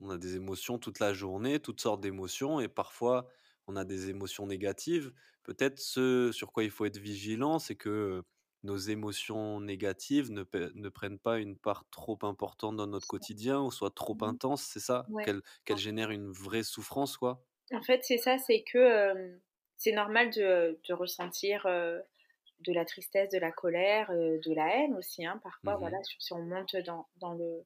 on 0.00 0.10
a 0.10 0.18
des 0.18 0.36
émotions 0.36 0.78
toute 0.78 0.98
la 1.00 1.14
journée, 1.14 1.58
toutes 1.60 1.80
sortes 1.80 2.00
d'émotions, 2.02 2.60
et 2.60 2.68
parfois 2.68 3.26
on 3.66 3.76
a 3.76 3.84
des 3.84 4.10
émotions 4.10 4.46
négatives. 4.46 5.12
Peut-être 5.42 5.78
ce 5.78 6.32
sur 6.32 6.52
quoi 6.52 6.64
il 6.64 6.70
faut 6.70 6.84
être 6.84 6.98
vigilant, 6.98 7.58
c'est 7.58 7.76
que 7.76 8.22
nos 8.66 8.76
émotions 8.76 9.60
négatives 9.60 10.30
ne, 10.30 10.44
ne, 10.74 10.88
prennent 10.88 11.18
pas 11.18 11.38
une 11.38 11.56
part 11.56 11.84
trop 11.90 12.18
importante 12.22 12.76
dans 12.76 12.86
notre 12.86 13.06
quotidien 13.06 13.60
ou 13.62 13.70
soient 13.70 13.90
trop 13.90 14.14
mmh 14.14 14.24
intenses, 14.24 14.62
c'est 14.62 14.80
ça? 14.80 15.06
Qu'elles 15.24 15.78
génèrent 15.78 16.10
une 16.10 16.30
vraie 16.30 16.64
souffrance, 16.64 17.16
quoi? 17.16 17.46
En 17.72 17.82
fait, 17.82 18.04
c'est 18.04 18.18
ça, 18.18 18.38
c'est 18.38 18.62
que 18.62 19.38
c'est 19.76 19.92
normal 19.92 20.30
de, 20.30 20.78
de 20.88 20.94
ressentir 20.94 21.64
de 21.66 22.72
la 22.72 22.84
tristesse, 22.84 23.30
de 23.30 23.38
la 23.38 23.52
colère, 23.52 24.10
de 24.10 24.54
la 24.54 24.76
haine 24.76 24.94
aussi, 24.94 25.24
hein, 25.24 25.40
parfois, 25.42 25.76
mmh 25.76 25.80
voilà, 25.80 25.98
si 26.18 26.32
on 26.32 26.42
monte 26.42 26.76
dans, 26.84 27.06
dans, 27.16 27.34
le, 27.34 27.64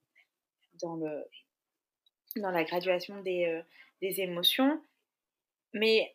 dans, 0.81 0.97
le, 0.97 1.25
dans 2.37 2.51
la 2.51 2.65
graduation 2.65 3.21
des, 3.23 3.63
des 4.03 4.21
émotions. 4.21 4.83
Mais 5.73 6.15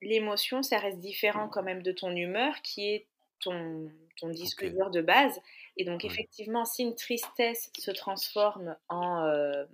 l'émotion, 0.00 0.62
ça 0.62 0.78
reste 0.78 1.00
différent 1.00 1.48
quand 1.48 1.62
même 1.62 1.82
de 1.82 1.92
ton 1.92 2.14
humeur 2.16 2.62
qui 2.62 2.88
est 2.88 3.09
ton, 3.40 3.90
ton 4.20 4.28
disque 4.28 4.64
dur 4.64 4.90
de 4.90 5.00
base. 5.00 5.40
Et 5.76 5.84
donc, 5.84 6.04
effectivement, 6.04 6.64
si 6.64 6.82
une 6.82 6.94
tristesse 6.94 7.70
se 7.78 7.90
transforme 7.90 8.76
en, 8.88 9.24
euh, 9.24 9.64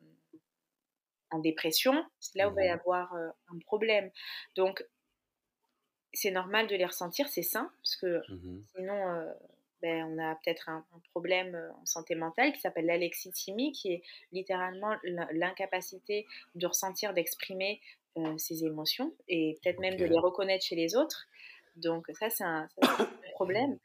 en 1.30 1.38
dépression, 1.38 2.04
c'est 2.20 2.38
là 2.38 2.48
où 2.48 2.52
il 2.52 2.54
va 2.54 2.64
y 2.64 2.68
mmh 2.68 2.72
avoir 2.72 3.14
euh, 3.14 3.28
un 3.48 3.58
problème. 3.58 4.10
Donc, 4.54 4.86
c'est 6.12 6.30
normal 6.30 6.66
de 6.66 6.76
les 6.76 6.86
ressentir, 6.86 7.28
c'est 7.28 7.42
sain, 7.42 7.70
parce 7.82 7.96
que 7.96 8.22
mmh 8.32 8.64
sinon, 8.76 9.08
euh, 9.08 9.32
ben, 9.82 10.06
on 10.06 10.18
a 10.18 10.34
peut-être 10.36 10.68
un, 10.68 10.86
problème 11.10 11.54
en 11.80 11.84
santé 11.84 12.14
mentale 12.14 12.52
qui 12.52 12.60
s'appelle 12.60 12.86
l'alexithymie, 12.86 13.72
qui 13.72 13.92
est 13.92 14.02
littéralement 14.32 14.96
l'incapacité 15.32 16.26
de 16.54 16.66
ressentir, 16.66 17.12
d'exprimer 17.12 17.80
ses 18.38 18.64
émotions 18.64 19.12
et 19.28 19.58
peut-être 19.60 19.78
même 19.78 19.98
de 19.98 20.06
les 20.06 20.18
reconnaître 20.18 20.64
chez 20.64 20.74
les 20.74 20.96
autres. 20.96 21.28
Donc 21.76 22.06
ça, 22.18 22.30
c'est 22.30 22.44
un, 22.44 22.66
problème. 23.37 23.78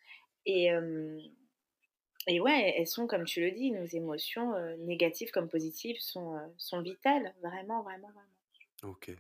Et, 0.45 0.69
et 2.27 2.39
ouais, 2.39 2.73
elles 2.77 2.87
sont, 2.87 3.05
comme 3.07 3.25
tu 3.25 3.41
le 3.41 3.51
dis, 3.51 3.71
nos 3.71 3.85
émotions 3.85 4.53
négatives 4.79 5.31
comme 5.31 5.49
positives 5.49 5.99
sont, 5.99 6.39
sont 6.57 6.81
vitales, 6.81 7.35
vraiment, 7.41 7.83
vraiment, 7.83 8.09
vraiment. 8.09 8.93
Ok. 8.95 9.11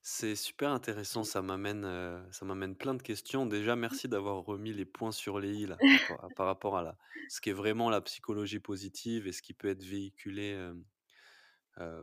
C'est 0.00 0.36
super 0.36 0.70
intéressant, 0.70 1.22
ça 1.24 1.42
m'amène, 1.42 1.84
ça 2.30 2.44
m'amène 2.46 2.74
plein 2.74 2.94
de 2.94 3.02
questions. 3.02 3.44
Déjà, 3.46 3.76
merci 3.76 4.08
d'avoir 4.08 4.42
remis 4.44 4.72
les 4.72 4.86
points 4.86 5.12
sur 5.12 5.38
les 5.38 5.52
i 5.52 5.66
là, 5.66 5.76
par, 6.36 6.46
rapport 6.46 6.78
à 6.78 6.82
la, 6.82 6.96
ce 7.28 7.40
qui 7.40 7.50
est 7.50 7.54
vraiment 7.54 7.90
la 7.90 8.00
psychologie 8.00 8.60
positive 8.60 9.26
et 9.26 9.32
ce 9.32 9.42
qui 9.42 9.52
peut 9.52 9.68
être 9.68 9.84
véhiculé 9.84 10.56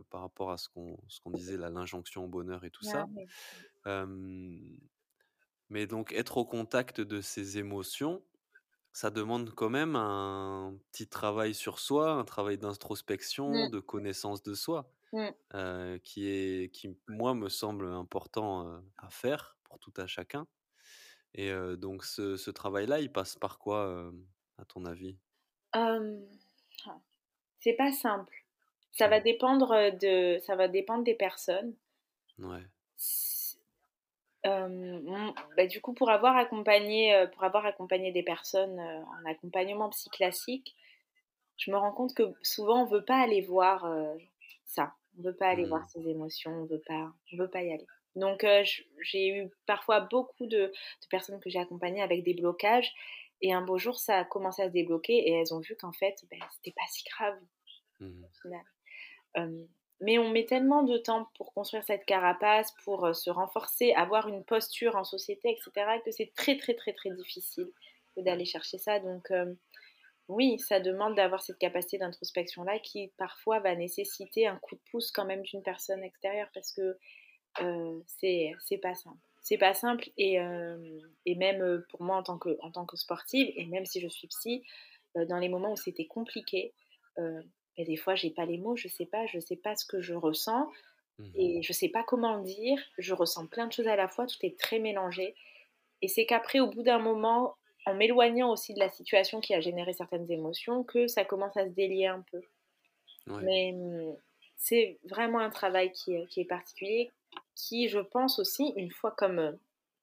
par 0.10 0.22
rapport 0.22 0.52
à 0.52 0.58
ce 0.58 0.70
qu'on, 0.70 0.98
ce 1.08 1.20
qu'on 1.20 1.32
disait, 1.32 1.58
l'injonction 1.58 2.26
au 2.26 2.28
bonheur 2.28 2.64
et 2.64 2.70
tout 2.70 2.84
ça. 2.84 3.08
Mais 5.70 5.88
donc 5.88 6.11
être 6.13 6.38
au 6.38 6.45
contact 6.45 7.01
de 7.01 7.22
ces 7.22 7.57
émotions, 7.57 8.24
ça 8.93 9.11
demande 9.11 9.51
quand 9.55 9.70
même 9.70 9.95
un 9.97 10.78
petit 10.91 11.07
travail 11.09 11.53
sur 11.55 11.80
soi, 11.80 12.11
un 12.13 12.26
travail 12.26 12.57
d'introspection, 12.59 13.68
Mmh. 13.68 13.70
de 13.70 13.80
connaissance 13.80 14.43
de 14.43 14.53
soi, 14.55 14.93
Mmh. 15.13 15.36
qui 16.03 16.28
est 16.28 16.72
qui, 16.74 16.97
moi, 17.07 17.34
me 17.36 17.49
semble 17.49 17.88
important, 17.88 18.84
à 18.97 19.09
faire 19.11 19.57
pour 19.66 19.80
tout 19.80 19.93
à 19.97 20.07
chacun 20.07 20.47
et 21.36 21.51
donc 21.78 22.03
ce 22.05 22.38
ce 22.38 22.51
travail-là, 22.51 22.99
il 23.01 23.11
passe 23.13 23.36
par 23.38 23.59
quoi, 23.59 24.11
à 24.57 24.66
ton 24.66 24.86
avis? 24.86 25.20
Ah, 25.74 25.99
c'est 27.59 27.74
pas 27.74 27.91
simple. 27.91 28.45
Ça 28.93 29.07
va 29.09 29.20
Mmh. 29.20 29.22
dépendre, 29.22 29.91
de 29.99 30.39
ça 30.45 30.55
va 30.55 30.68
dépendre 30.70 31.03
des 31.03 31.16
personnes. 31.16 31.76
Ouais. 32.39 32.66
Bah, 35.58 35.68
du 35.68 35.82
coup, 35.82 35.93
pour 35.93 36.10
avoir 36.10 36.36
accompagné, 36.38 37.26
pour 37.34 37.43
avoir 37.43 37.66
accompagné 37.66 38.12
des 38.12 38.24
personnes, 38.24 38.80
en 38.80 39.30
accompagnement 39.30 39.89
psy 39.89 40.10
classique, 40.10 40.76
je 41.58 41.72
me 41.72 41.78
rends 41.78 41.93
compte 41.93 42.14
que 42.16 42.24
souvent 42.43 42.84
on 42.84 42.86
veut 42.88 43.06
pas 43.06 43.18
aller 43.22 43.41
voir, 43.41 43.88
ça. 44.66 44.93
On 45.18 45.24
veut 45.24 45.36
pas 45.36 45.48
aller 45.50 45.66
voir 45.66 45.84
Mmh. 45.84 45.89
ses 45.89 46.08
émotions, 46.10 46.52
on 46.52 46.66
veut 46.66 46.82
pas 46.86 47.14
on 47.34 47.38
veut 47.38 47.50
pas 47.50 47.64
y 47.64 47.72
aller. 47.74 47.88
Donc 48.16 48.46
j'ai 49.02 49.30
eu 49.30 49.50
parfois 49.68 50.02
beaucoup 50.02 50.48
de 50.48 50.68
de 50.68 51.08
personnes 51.10 51.39
que 51.41 51.50
j'ai 51.50 51.60
accompagnées 51.60 52.02
avec 52.04 52.24
des 52.24 52.34
blocages 52.34 52.93
et 53.41 53.54
un 53.54 53.62
beau 53.62 53.78
jour, 53.78 53.98
ça 54.00 54.20
a 54.20 54.26
commencé 54.26 54.62
à 54.64 54.68
se 54.68 54.74
débloquer 54.74 55.14
et 55.30 55.32
elles 55.34 55.54
ont 55.54 55.60
vu 55.60 55.76
qu'en 55.78 55.91
fait, 55.93 56.16
beh, 56.32 56.39
c'était 56.56 56.74
pas 56.76 56.86
si 56.89 57.04
grave 57.06 57.38
Mmh 58.00 58.26
au 58.26 58.41
final. 58.41 58.66
Mais 60.02 60.18
on 60.20 60.30
met 60.30 60.46
tellement 60.46 60.84
de 60.84 60.98
temps 60.98 61.30
pour 61.38 61.54
construire 61.54 61.84
cette 61.86 62.06
carapace, 62.06 62.74
pour, 62.84 63.06
heu, 63.08 63.14
se 63.14 63.30
renforcer, 63.30 63.93
avoir 63.93 64.28
une 64.28 64.43
posture 64.43 64.96
en 64.98 65.04
société 65.06 65.52
et 65.52 65.58
cetera, 65.64 66.00
que 66.00 66.12
c'est 66.12 66.34
très, 66.36 66.58
très, 66.58 66.74
très, 66.76 66.93
très 66.93 67.12
difficile 67.12 67.72
d'aller 68.18 68.46
chercher 68.46 68.78
ça. 68.78 69.00
Donc 69.00 69.32
hem, 69.32 69.58
oui, 70.30 70.60
ça 70.60 70.80
demande 70.82 71.16
d'avoir 71.16 71.41
cette 71.43 71.60
capacité 71.60 71.98
d'introspection-là 72.00 72.80
qui, 72.80 73.12
parfois, 73.18 73.60
va 73.62 73.76
nécessiter 73.76 74.48
un 74.48 74.58
coup 74.58 74.76
de 74.76 74.82
pouce 74.91 75.12
quand 75.12 75.26
même 75.26 75.43
d'une 75.43 75.64
personne 75.64 76.04
extérieure 76.04 76.50
parce 76.54 76.72
que, 76.74 76.98
heu, 77.62 78.04
c'est 78.08 78.80
pas 78.82 78.96
simple. 78.96 79.18
C'est 79.43 79.58
pas 79.60 79.74
simple 79.76 80.10
et 80.18 80.36
hem 80.36 81.00
et 81.26 81.36
même, 81.36 81.84
pour 81.89 82.04
moi 82.04 82.18
en 82.18 82.24
tant 82.24 82.38
que 82.39 82.58
en 82.62 82.72
tant 82.72 82.86
que 82.86 82.98
sportive 82.98 83.52
et 83.58 83.66
même 83.68 83.86
si 83.86 84.02
je 84.02 84.08
suis 84.10 84.28
psy, 84.30 84.64
dans 85.16 85.39
les 85.39 85.50
moments 85.50 85.74
où 85.74 85.78
c'était 85.78 86.08
compliqué, 86.08 86.74
bah, 87.78 87.84
des 87.86 87.98
fois 87.98 88.16
j'ai 88.16 88.32
pas 88.32 88.46
les 88.46 88.58
mots, 88.58 88.76
je 88.76 88.88
sais 88.88 89.06
pas 89.06 89.26
je 89.28 89.40
sais 89.40 89.56
pas 89.58 89.76
ce 89.76 89.86
que 89.86 90.02
je 90.02 90.14
ressens 90.14 90.70
Mmh 91.18 91.36
et 91.36 91.62
je 91.64 91.74
sais 91.74 91.90
pas 91.90 92.04
comment 92.04 92.38
le 92.38 92.44
dire. 92.44 92.80
Je 92.98 93.14
ressens 93.14 93.48
plein 93.48 93.68
de 93.68 93.74
choses 93.74 93.88
à 93.88 93.96
la 93.98 94.08
fois, 94.10 94.28
tout 94.28 94.38
est 94.44 94.58
très 94.60 94.80
mélangé 94.80 95.36
et 96.02 96.08
c'est 96.10 96.26
qu'après, 96.28 96.60
au 96.62 96.68
bout 96.70 96.84
d'un 96.84 97.00
moment, 97.00 97.56
en 97.86 97.96
m'éloignant 97.96 98.52
aussi 98.52 98.74
de 98.74 98.80
la 98.80 98.90
situation 98.90 99.42
qui 99.42 99.54
a 99.56 99.62
généré 99.62 99.94
certaines 99.94 100.32
émotions, 100.32 100.84
que 100.84 101.08
ça 101.08 101.26
commence 101.26 101.58
à 101.58 101.66
se 101.68 101.74
délier 101.74 102.08
un 102.08 102.24
peu. 102.32 102.42
Ouais. 103.28 103.46
Mais 103.46 103.72
mmh, 103.74 104.18
c'est 104.58 105.00
vraiment 105.04 105.40
un 105.40 105.50
travail 105.50 105.92
qui 105.92 106.14
est 106.16 106.28
qui 106.28 106.42
est 106.42 106.46
particulier, 106.46 107.12
qui, 107.56 107.88
je 107.90 108.00
pense 108.00 108.40
aussi, 108.40 108.74
une 108.78 108.92
fois 108.92 109.12
comme, 109.12 109.40
heu, 109.40 109.60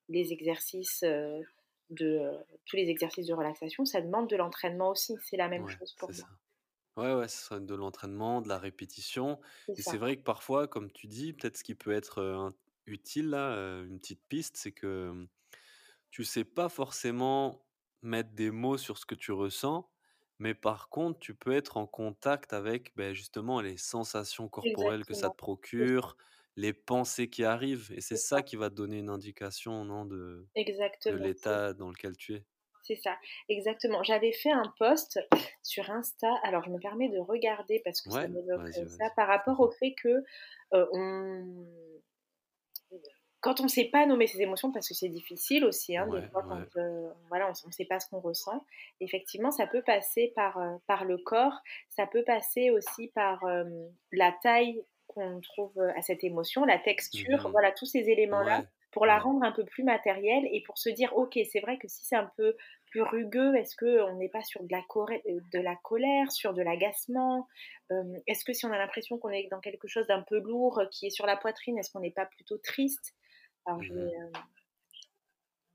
les 0.08 0.32
exercices, 0.32 1.02
heu, 1.04 1.42
de, 1.90 2.06
heu, 2.20 2.38
tous 2.66 2.76
les 2.76 2.88
exercices 2.90 3.26
de 3.26 3.34
relaxation, 3.34 3.84
ça 3.84 4.00
demande 4.02 4.28
de 4.28 4.36
l'entraînement 4.36 4.90
aussi. 4.90 5.16
C'est 5.22 5.36
la 5.36 5.48
même 5.48 5.66
Ouais, 5.66 5.78
chose 5.78 5.94
pour 5.98 6.12
moi. 6.14 6.26
ça. 6.26 6.38
Ouais, 6.96 7.14
ouais, 7.14 7.26
ce 7.28 7.38
serait 7.46 7.60
de 7.60 7.74
l'entraînement, 7.74 8.42
de 8.42 8.48
la 8.50 8.58
répétition 8.58 9.40
C'est 9.66 9.76
et 9.78 9.82
c'est 9.82 9.96
ça. 9.96 9.96
vrai 9.96 10.16
que 10.18 10.22
parfois, 10.22 10.68
comme 10.68 10.90
tu 10.92 11.06
dis, 11.06 11.32
peut-être 11.32 11.56
ce 11.56 11.64
qui 11.64 11.74
peut 11.74 11.90
être, 11.92 12.54
utile 12.86 13.30
là, 13.30 13.80
une 13.84 13.98
petite 13.98 14.22
piste, 14.28 14.56
c'est 14.58 14.72
que, 14.72 15.10
mmh, 15.12 15.28
tu 16.10 16.24
sais 16.24 16.44
pas 16.44 16.68
forcément 16.68 17.66
mettre 18.02 18.30
des 18.34 18.50
mots 18.50 18.78
sur 18.78 18.98
ce 18.98 19.06
que 19.06 19.14
tu 19.16 19.32
ressens, 19.32 19.90
mais 20.38 20.54
par 20.54 20.88
contre, 20.90 21.18
tu 21.20 21.34
peux 21.34 21.52
être 21.52 21.76
en 21.78 21.86
contact 21.86 22.52
avec, 22.54 22.94
beh, 22.96 23.14
justement 23.14 23.60
les 23.62 23.76
sensations 23.78 24.48
corporelles 24.48 25.04
que 25.06 25.14
ça 25.14 25.30
te. 25.30 25.36
C'est 25.36 25.36
procure, 25.36 26.16
les 26.56 26.72
pensées 26.74 27.30
qui 27.30 27.44
arrivent 27.44 27.92
et 27.96 28.00
c'est 28.02 28.16
c'est 28.16 28.18
ça 28.18 28.42
ça. 28.42 28.42
qui 28.42 28.56
va 28.56 28.70
te 28.70 28.74
donner 28.76 28.98
une 29.00 29.10
indication, 29.10 29.84
non, 29.84 30.06
de 30.06 30.48
de 31.08 31.14
Exactement, 31.14 31.30
c'est 31.34 31.58
l'état 31.58 31.74
dans 31.74 31.90
lequel 31.90 32.16
tu 32.16 32.34
es? 32.36 32.46
C'est 32.82 32.96
ça, 32.96 33.16
exactement. 33.48 34.02
J'avais 34.02 34.32
fait 34.32 34.50
un 34.50 34.72
post 34.78 35.20
sur 35.62 35.90
Insta, 35.90 36.28
alors 36.42 36.64
je 36.64 36.70
me 36.70 36.78
permets 36.78 37.08
de 37.08 37.18
regarder 37.18 37.80
parce 37.84 38.00
que 38.02 38.10
ça 38.10 38.26
m'évoque, 38.28 38.68
ça, 38.88 39.10
par 39.16 39.28
rapport 39.28 39.60
au 39.60 39.70
fait 39.70 39.94
que, 39.94 40.24
on 40.72 41.66
Quand 43.40 43.60
on 43.60 43.66
sait 43.66 43.86
pas 43.86 44.06
nommer 44.06 44.28
ses 44.28 44.40
émotions, 44.40 44.70
parce 44.70 44.86
que 44.88 44.94
c'est 44.94 45.08
difficile 45.08 45.64
aussi, 45.64 45.96
hein, 45.96 46.06
des 46.06 46.22
Ouais, 46.22 46.30
fois 46.30 46.44
quand, 46.48 46.64
heu, 46.76 47.08
voilà, 47.28 47.48
on 47.64 47.66
ne 47.68 47.72
sait 47.72 47.84
pas 47.86 47.98
ce 47.98 48.08
qu'on 48.08 48.20
ressent. 48.20 48.64
Effectivement, 49.00 49.50
ça 49.50 49.66
peut 49.66 49.82
passer 49.82 50.32
par, 50.36 50.60
par 50.86 51.04
le 51.04 51.18
corps, 51.18 51.58
ça 51.88 52.06
peut 52.06 52.22
passer 52.24 52.70
aussi 52.70 53.08
par, 53.08 53.44
la 54.12 54.32
taille 54.42 54.80
qu'on 55.08 55.40
trouve, 55.40 55.76
à 55.96 56.02
cette 56.02 56.22
émotion, 56.22 56.64
la 56.64 56.78
texture, 56.78 57.48
Mmh 57.48 57.52
voilà, 57.52 57.72
tous 57.72 57.86
ces 57.86 58.08
éléments-là, 58.10 58.62
Ouais, 58.62 58.68
pour 58.92 59.06
la 59.06 59.18
rendre 59.18 59.42
un 59.44 59.52
peu 59.52 59.64
plus 59.64 59.84
matérielle 59.84 60.44
et 60.52 60.62
pour 60.66 60.78
se 60.78 60.90
dire: 60.90 61.16
«OK, 61.16 61.38
c'est 61.50 61.60
vrai 61.60 61.78
que 61.78 61.88
si 61.88 62.04
c'est 62.04 62.16
un 62.16 62.30
peu 62.36 62.56
plus 62.90 63.02
rugueux, 63.02 63.54
est-ce 63.56 63.76
qu'on 63.76 64.16
n'est 64.16 64.28
pas 64.28 64.42
sur 64.44 64.62
de 64.62 64.68
la 64.70 64.82
coré 64.88 65.22
heu, 65.28 65.40
de 65.52 65.60
la 65.60 65.76
colère, 65.76 66.30
sur 66.32 66.54
de 66.54 66.62
l'agacement? 66.62 67.48
Hem, 67.90 68.14
est-ce 68.26 68.44
que 68.44 68.52
si 68.52 68.66
on 68.66 68.72
a 68.72 68.78
l'impression 68.78 69.18
qu'on 69.18 69.30
est 69.30 69.48
dans 69.50 69.60
quelque 69.60 69.88
chose 69.88 70.06
d'un 70.08 70.22
peu 70.22 70.38
lourd, 70.40 70.80
heu, 70.80 70.88
qui 70.92 71.06
est 71.06 71.10
sur 71.10 71.26
la 71.26 71.36
poitrine, 71.36 71.78
est-ce 71.78 71.90
qu'on 71.90 72.00
n'est 72.00 72.10
pas 72.12 72.26
plutôt 72.26 72.58
triste?» 72.58 73.14
Alors 73.66 73.82
je 73.82 73.94
vais, 73.94 74.00
Mmh 74.02 74.52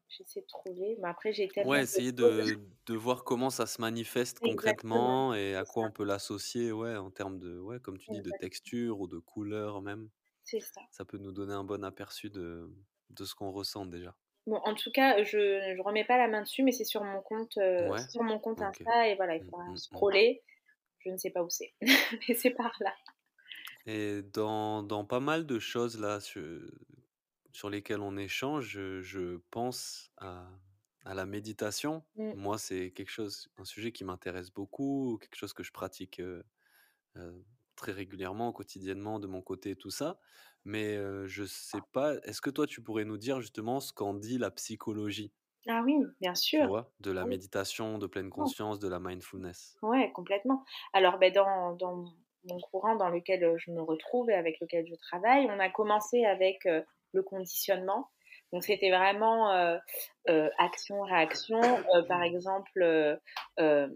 j'essaie 0.10 0.42
de 0.42 0.46
trouver, 0.48 0.98
mais 1.02 1.08
après 1.08 1.32
j'ai 1.32 1.48
tellement 1.48 1.80
Ouais, 1.80 1.82
essayer 1.82 2.12
de 2.12 2.60
de 2.86 2.94
voir 2.96 3.24
comment 3.24 3.50
ça 3.50 3.66
se 3.66 3.82
manifeste 3.82 4.40
exactement, 4.42 5.20
concrètement 5.20 5.34
et 5.34 5.56
à 5.56 5.66
quoi 5.66 5.84
on 5.84 5.92
peut 5.92 6.04
l'associer, 6.06 6.72
ouais, 6.72 6.96
en 6.96 7.10
termes 7.12 7.40
de 7.40 7.60
ouais, 7.60 7.80
comme 7.82 7.98
tu 7.98 8.12
dis, 8.12 8.22
de 8.22 8.32
texture 8.32 9.00
ou 9.02 9.08
de 9.08 9.18
couleur 9.20 9.82
même. 9.82 10.10
c'est 10.44 10.62
ça. 10.62 10.82
Ça 10.92 11.06
peut 11.06 11.18
nous 11.20 11.32
donner 11.34 11.54
un 11.54 11.64
bon 11.66 11.84
aperçu 11.86 12.30
de 12.32 12.70
de 13.10 13.26
ce 13.26 13.36
qu'on 13.36 13.52
ressent 13.52 13.86
déjà. 13.86 14.18
Bon, 14.48 14.58
en 14.64 14.74
tout 14.76 14.92
cas, 14.92 15.24
je 15.24 15.76
je 15.76 15.82
remets 15.82 16.06
pas 16.06 16.18
la 16.18 16.28
main 16.28 16.42
dessus, 16.42 16.64
mais 16.64 16.72
c'est 16.72 16.86
sur 16.86 17.04
mon 17.04 17.22
compte, 17.22 17.58
Ouais? 17.80 18.08
c'est 18.08 18.12
sur 18.12 18.24
mon 18.24 18.40
compte. 18.40 18.62
Insta 18.62 19.08
et 19.10 19.16
voilà, 19.16 19.36
il 19.36 19.42
Mmh, 19.42 19.50
faudra 19.50 19.66
mmh, 19.66 19.82
mmh. 19.92 20.08
scroller. 20.16 20.44
Je 21.00 21.10
ne 21.12 21.18
sais 21.18 21.32
pas 21.32 21.44
où 21.44 21.50
c'est, 21.50 21.76
mais 22.30 22.36
c'est 22.36 22.52
par 22.52 22.76
là. 22.82 22.96
Et 23.86 24.22
dans 24.22 24.84
dans 24.84 25.06
pas 25.06 25.20
mal 25.20 25.46
de 25.46 25.60
choses 25.60 26.00
là, 26.00 26.20
su 26.20 26.62
sur 27.54 27.70
lesquelles 27.70 28.02
on 28.02 28.18
échange, 28.18 28.68
je 28.68 29.02
je 29.02 29.38
pense 29.52 30.12
à 30.18 30.50
à 31.06 31.14
la 31.14 31.26
méditation. 31.26 32.06
Mmh. 32.16 32.34
Moi, 32.34 32.58
c'est 32.58 32.92
quelque 32.92 33.10
chose 33.12 33.50
un 33.58 33.66
sujet 33.66 33.92
qui 33.94 34.04
m'intéresse 34.04 34.52
beaucoup, 34.52 35.18
quelque 35.22 35.36
chose 35.38 35.54
que 35.54 35.64
je 35.64 35.72
pratique, 35.72 36.20
heu 36.20 36.44
heu, 37.18 37.46
très 37.78 37.94
régulièrement, 37.94 38.52
quotidiennement 38.54 39.20
de 39.22 39.28
mon 39.28 39.42
côté 39.44 39.78
tout 39.78 39.92
ça. 39.92 40.20
Mais, 40.66 40.98
heu, 40.98 41.28
je 41.28 41.46
sais 41.46 41.82
pas, 41.82 42.16
est-ce 42.24 42.42
que 42.42 42.50
toi 42.52 42.68
tu 42.68 42.84
pourrais 42.84 43.06
nous 43.06 43.18
dire 43.18 43.42
justement 43.42 43.80
ce 43.80 43.94
qu'en 43.94 44.14
dit 44.16 44.38
la 44.40 44.52
psychologie? 44.52 45.32
Ah 45.68 45.82
oui, 45.86 45.96
bien 46.20 46.36
Tu 46.52 46.66
sûr. 46.66 46.68
vois? 46.68 46.94
De 47.00 47.12
Ah 47.12 47.12
la 47.12 47.26
oui, 47.26 47.32
méditation, 47.32 47.98
de 48.00 48.06
pleine 48.06 48.30
conscience, 48.30 48.80
de 48.80 48.88
la 48.88 49.00
mindfulness? 49.00 49.78
Ouais, 49.82 50.12
complètement. 50.12 50.64
Alors, 50.94 51.18
beh, 51.20 51.32
dans 51.32 51.74
dans 51.74 52.06
mon 52.46 52.60
courant 52.60 52.96
dans 52.96 53.10
lequel, 53.10 53.56
je 53.58 53.72
me 53.72 53.82
retrouve 53.82 54.30
et 54.30 54.34
avec 54.34 54.60
lequel 54.60 54.88
je 54.88 54.96
travaille, 54.96 55.46
on 55.52 55.60
a 55.60 55.70
commencé 55.70 56.26
avec, 56.26 56.66
le 57.14 57.24
conditionnement. 57.24 58.10
Donc 58.54 58.64
c'était 58.64 58.90
vraiment, 58.92 59.52
action-réaction. 60.58 61.62
Par 62.08 62.24
exemple, 62.24 62.82
heu, 62.82 63.20
hem, 63.58 63.94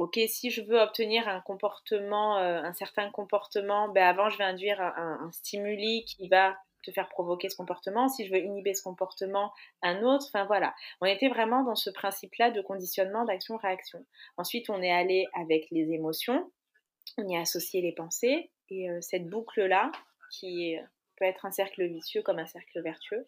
OK, 0.00 0.18
si 0.28 0.50
je 0.50 0.62
veux 0.62 0.80
obtenir 0.80 1.28
un 1.28 1.40
comportement, 1.42 2.38
heu, 2.38 2.56
un 2.56 2.72
certain 2.72 3.10
comportement, 3.10 3.88
ben, 3.88 4.04
avant 4.04 4.30
je 4.30 4.38
vais 4.38 4.44
induire 4.44 4.80
un 4.80 5.30
stimuli 5.30 6.04
qui 6.06 6.26
va 6.28 6.56
te 6.82 6.90
faire 6.90 7.08
provoquer 7.08 7.50
ce 7.50 7.56
comportement. 7.56 8.08
Si 8.08 8.26
je 8.26 8.32
veux 8.32 8.38
inhiber 8.38 8.74
ce 8.74 8.82
comportement, 8.82 9.52
un 9.82 10.02
autre. 10.02 10.24
Enfin 10.28 10.44
voilà. 10.46 10.74
On 11.00 11.06
était 11.06 11.28
vraiment 11.28 11.64
dans 11.64 11.74
ce 11.74 11.90
principe-là 11.90 12.50
de 12.50 12.62
conditionnement 12.62 13.24
d'action-réaction. 13.24 14.04
Ensuite, 14.36 14.70
on 14.70 14.82
est 14.82 14.90
allé 14.90 15.26
avec 15.34 15.66
les 15.70 15.92
émotions, 15.92 16.50
on 17.18 17.28
y 17.28 17.36
a 17.36 17.40
associé 17.40 17.82
les 17.82 17.92
pensées 17.92 18.50
et 18.70 18.88
heu, 18.90 19.00
cette 19.02 19.28
boucle-là 19.28 19.92
qui 20.32 20.72
est 20.72 20.84
peut 21.20 21.26
être 21.26 21.46
un 21.46 21.52
cercle 21.52 21.86
vicieux 21.86 22.22
comme 22.22 22.40
un 22.40 22.46
cercle 22.46 22.82
vertueux. 22.82 23.24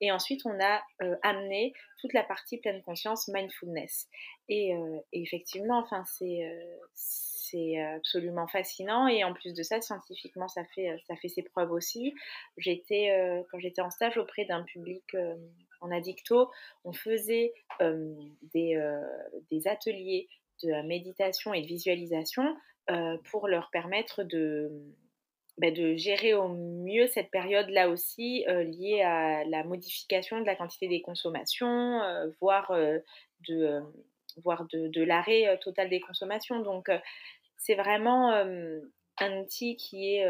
Et 0.00 0.10
ensuite 0.10 0.46
on 0.46 0.58
a, 0.62 0.82
heu, 1.02 1.18
amené 1.22 1.74
toute 2.00 2.14
la 2.14 2.22
partie 2.22 2.56
pleine 2.58 2.80
conscience 2.82 3.28
mindfulness. 3.28 4.08
Et 4.48 4.72
et 5.12 5.22
effectivement, 5.22 5.78
enfin 5.78 6.04
c'est, 6.06 6.44
heu, 6.46 6.80
c'est 6.94 7.78
absolument 7.80 8.46
fascinant. 8.48 9.08
Et 9.08 9.24
en 9.24 9.34
plus 9.34 9.52
de 9.52 9.62
ça, 9.62 9.80
scientifiquement, 9.80 10.48
ça 10.48 10.64
fait, 10.74 10.96
ça 11.06 11.16
fait 11.16 11.28
ses 11.28 11.42
preuves 11.42 11.70
aussi. 11.70 12.14
J'étais, 12.56 13.10
quand 13.50 13.58
j'étais 13.58 13.82
en 13.82 13.90
stage 13.90 14.16
auprès 14.16 14.46
d'un 14.46 14.62
public, 14.62 15.04
en 15.80 15.90
addicto, 15.90 16.50
on 16.84 16.92
faisait, 16.92 17.52
des, 17.80 18.80
des 19.50 19.68
ateliers 19.68 20.28
de 20.62 20.86
méditation 20.86 21.52
et 21.52 21.60
de 21.62 21.66
visualisation 21.66 22.56
pour 23.30 23.48
leur 23.48 23.70
permettre 23.70 24.22
de, 24.22 24.70
bah, 25.58 25.70
de 25.70 25.96
gérer 25.96 26.32
au 26.34 26.48
mieux 26.48 27.06
cette 27.08 27.30
période-là 27.30 27.90
aussi, 27.90 28.44
heu, 28.48 28.62
liée 28.62 29.02
à 29.02 29.44
la 29.44 29.64
modification 29.64 30.40
de 30.40 30.46
la 30.46 30.56
quantité 30.56 30.88
des 30.88 31.02
consommations, 31.02 32.02
heu, 32.02 32.34
voire, 32.40 32.70
heu, 32.72 33.04
de, 33.48 33.82
voire 34.38 34.66
de, 34.72 35.02
l'arrêt 35.02 35.58
total 35.60 35.90
des 35.90 36.00
consommations. 36.00 36.60
Donc, 36.60 36.90
c'est 37.58 37.74
vraiment 37.74 38.32
un 38.32 39.40
outil 39.40 39.76
qui 39.76 40.16
est, 40.16 40.26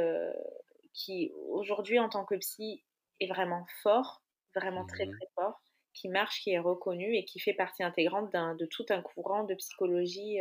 qui 0.93 1.33
aujourd'hui, 1.49 2.01
en 2.01 2.09
tant 2.09 2.25
que 2.25 2.35
psy, 2.35 2.83
est 3.21 3.29
vraiment 3.29 3.65
fort, 3.83 4.23
vraiment 4.57 4.85
très, 4.87 5.07
mmh 5.07 5.17
très 5.17 5.29
fort, 5.37 5.61
qui 5.95 6.09
marche, 6.09 6.41
qui 6.43 6.51
est 6.51 6.59
reconnu 6.59 7.15
et 7.15 7.25
qui 7.25 7.39
fait 7.39 7.55
partie 7.55 7.85
intégrante 7.85 8.33
de 8.33 8.67
tout 8.67 8.87
un 8.91 9.03
courant 9.03 9.45
de 9.45 9.55
psychologie 9.55 10.39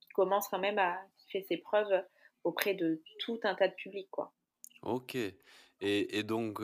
qui 0.00 0.08
commence 0.10 0.48
quand 0.48 0.58
même 0.58 0.78
à, 0.78 1.00
qui 1.16 1.30
fait 1.30 1.42
ses 1.42 1.56
preuves 1.56 2.04
auprès 2.44 2.74
de 2.74 3.02
tout 3.20 3.38
un 3.44 3.54
tas 3.54 3.68
de 3.68 3.74
publics, 3.74 4.10
quoi. 4.10 4.32
Ok. 4.82 5.16
Et, 5.82 6.22
donc, 6.22 6.60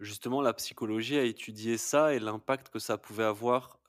justement, 0.00 0.42
la 0.42 0.52
psychologie 0.52 1.18
a 1.18 1.22
étudié 1.22 1.78
ça 1.78 2.14
et 2.14 2.18
l'impact 2.18 2.68
que 2.68 2.78
ça 2.78 2.98
pouvait 2.98 3.24
avoir 3.24 3.80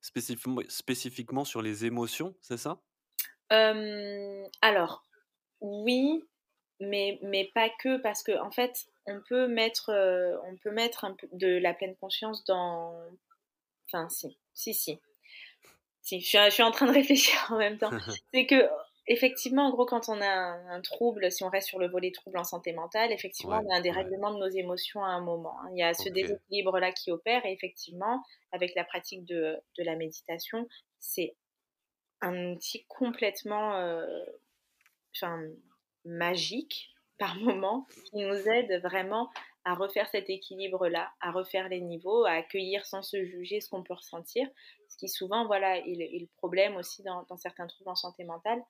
spécifiquement, 0.00 0.62
spécifiquement 0.68 1.44
sur 1.44 1.62
les 1.62 1.84
émotions, 1.84 2.34
c'est 2.40 2.56
ça? 2.56 2.80
Alors, 4.60 5.04
oui, 5.60 6.24
mais, 6.80 7.18
mais 7.22 7.50
pas 7.54 7.68
que, 7.78 7.98
parce 7.98 8.22
qu'en 8.22 8.46
en 8.46 8.50
fait, 8.50 8.86
on 9.06 9.20
peut 9.28 9.46
mettre, 9.46 9.90
on 10.44 10.56
peut 10.56 10.70
mettre 10.70 11.04
un 11.04 11.14
peu 11.14 11.28
de 11.32 11.58
la 11.58 11.74
pleine 11.74 11.96
conscience 11.96 12.44
dans... 12.44 12.94
Enfin, 13.86 14.08
si, 14.08 14.36
si, 14.54 14.74
si. 14.74 14.98
Si, 16.02 16.20
je 16.20 16.26
suis, 16.26 16.38
je 16.38 16.50
suis 16.50 16.62
en 16.62 16.70
train 16.70 16.86
de 16.86 16.92
réfléchir 16.92 17.34
en 17.50 17.56
même 17.56 17.78
temps. 17.78 17.90
C'est 18.34 18.46
que 18.46 18.68
Effectivement, 19.06 19.66
en 19.66 19.70
gros, 19.70 19.84
quand 19.84 20.08
on 20.08 20.20
a 20.20 20.26
un, 20.26 20.80
trouble, 20.80 21.30
si 21.30 21.44
on 21.44 21.50
reste 21.50 21.68
sur 21.68 21.78
le 21.78 21.88
volet 21.88 22.10
trouble 22.10 22.38
en 22.38 22.44
santé 22.44 22.72
mentale, 22.72 23.12
effectivement, 23.12 23.60
on 23.62 23.74
a 23.74 23.76
un 23.76 23.80
dérèglement 23.82 24.32
de 24.32 24.38
nos 24.38 24.48
émotions 24.48 25.04
à 25.04 25.08
un 25.08 25.20
moment. 25.20 25.60
Hein. 25.60 25.68
Il 25.72 25.78
y 25.78 25.82
a 25.82 25.92
ce 25.92 26.08
déséquilibre-là 26.08 26.90
qui 26.92 27.10
opère 27.10 27.44
et 27.44 27.52
effectivement, 27.52 28.22
avec 28.50 28.74
la 28.74 28.84
pratique 28.84 29.26
de, 29.26 29.58
de 29.78 29.84
la 29.84 29.96
méditation, 29.96 30.66
c'est 31.00 31.36
un 32.22 32.52
outil 32.52 32.86
complètement 32.88 33.76
euh, 33.76 34.06
magique 36.04 36.90
par 37.18 37.36
moment 37.36 37.86
qui 38.06 38.16
nous 38.16 38.48
aide 38.48 38.80
vraiment 38.82 39.30
à 39.64 39.74
refaire 39.74 40.08
cet 40.08 40.28
équilibre-là, 40.28 41.10
à 41.20 41.30
refaire 41.30 41.68
les 41.68 41.80
niveaux, 41.80 42.24
à 42.24 42.32
accueillir 42.32 42.84
sans 42.84 43.02
se 43.02 43.24
juger 43.24 43.60
ce 43.60 43.70
qu'on 43.70 43.82
peut 43.82 43.94
ressentir, 43.94 44.46
ce 44.94 44.98
qui 44.98 45.08
souvent 45.08 45.46
voilà, 45.46 45.78
est, 45.78 46.20
le, 46.20 46.26
problème 46.36 46.76
aussi 46.76 47.02
dans, 47.02 47.24
dans, 47.28 47.36
certains 47.36 47.66
troubles 47.66 47.90
en 47.90 47.96
santé 47.96 48.24
mentale. 48.24 48.62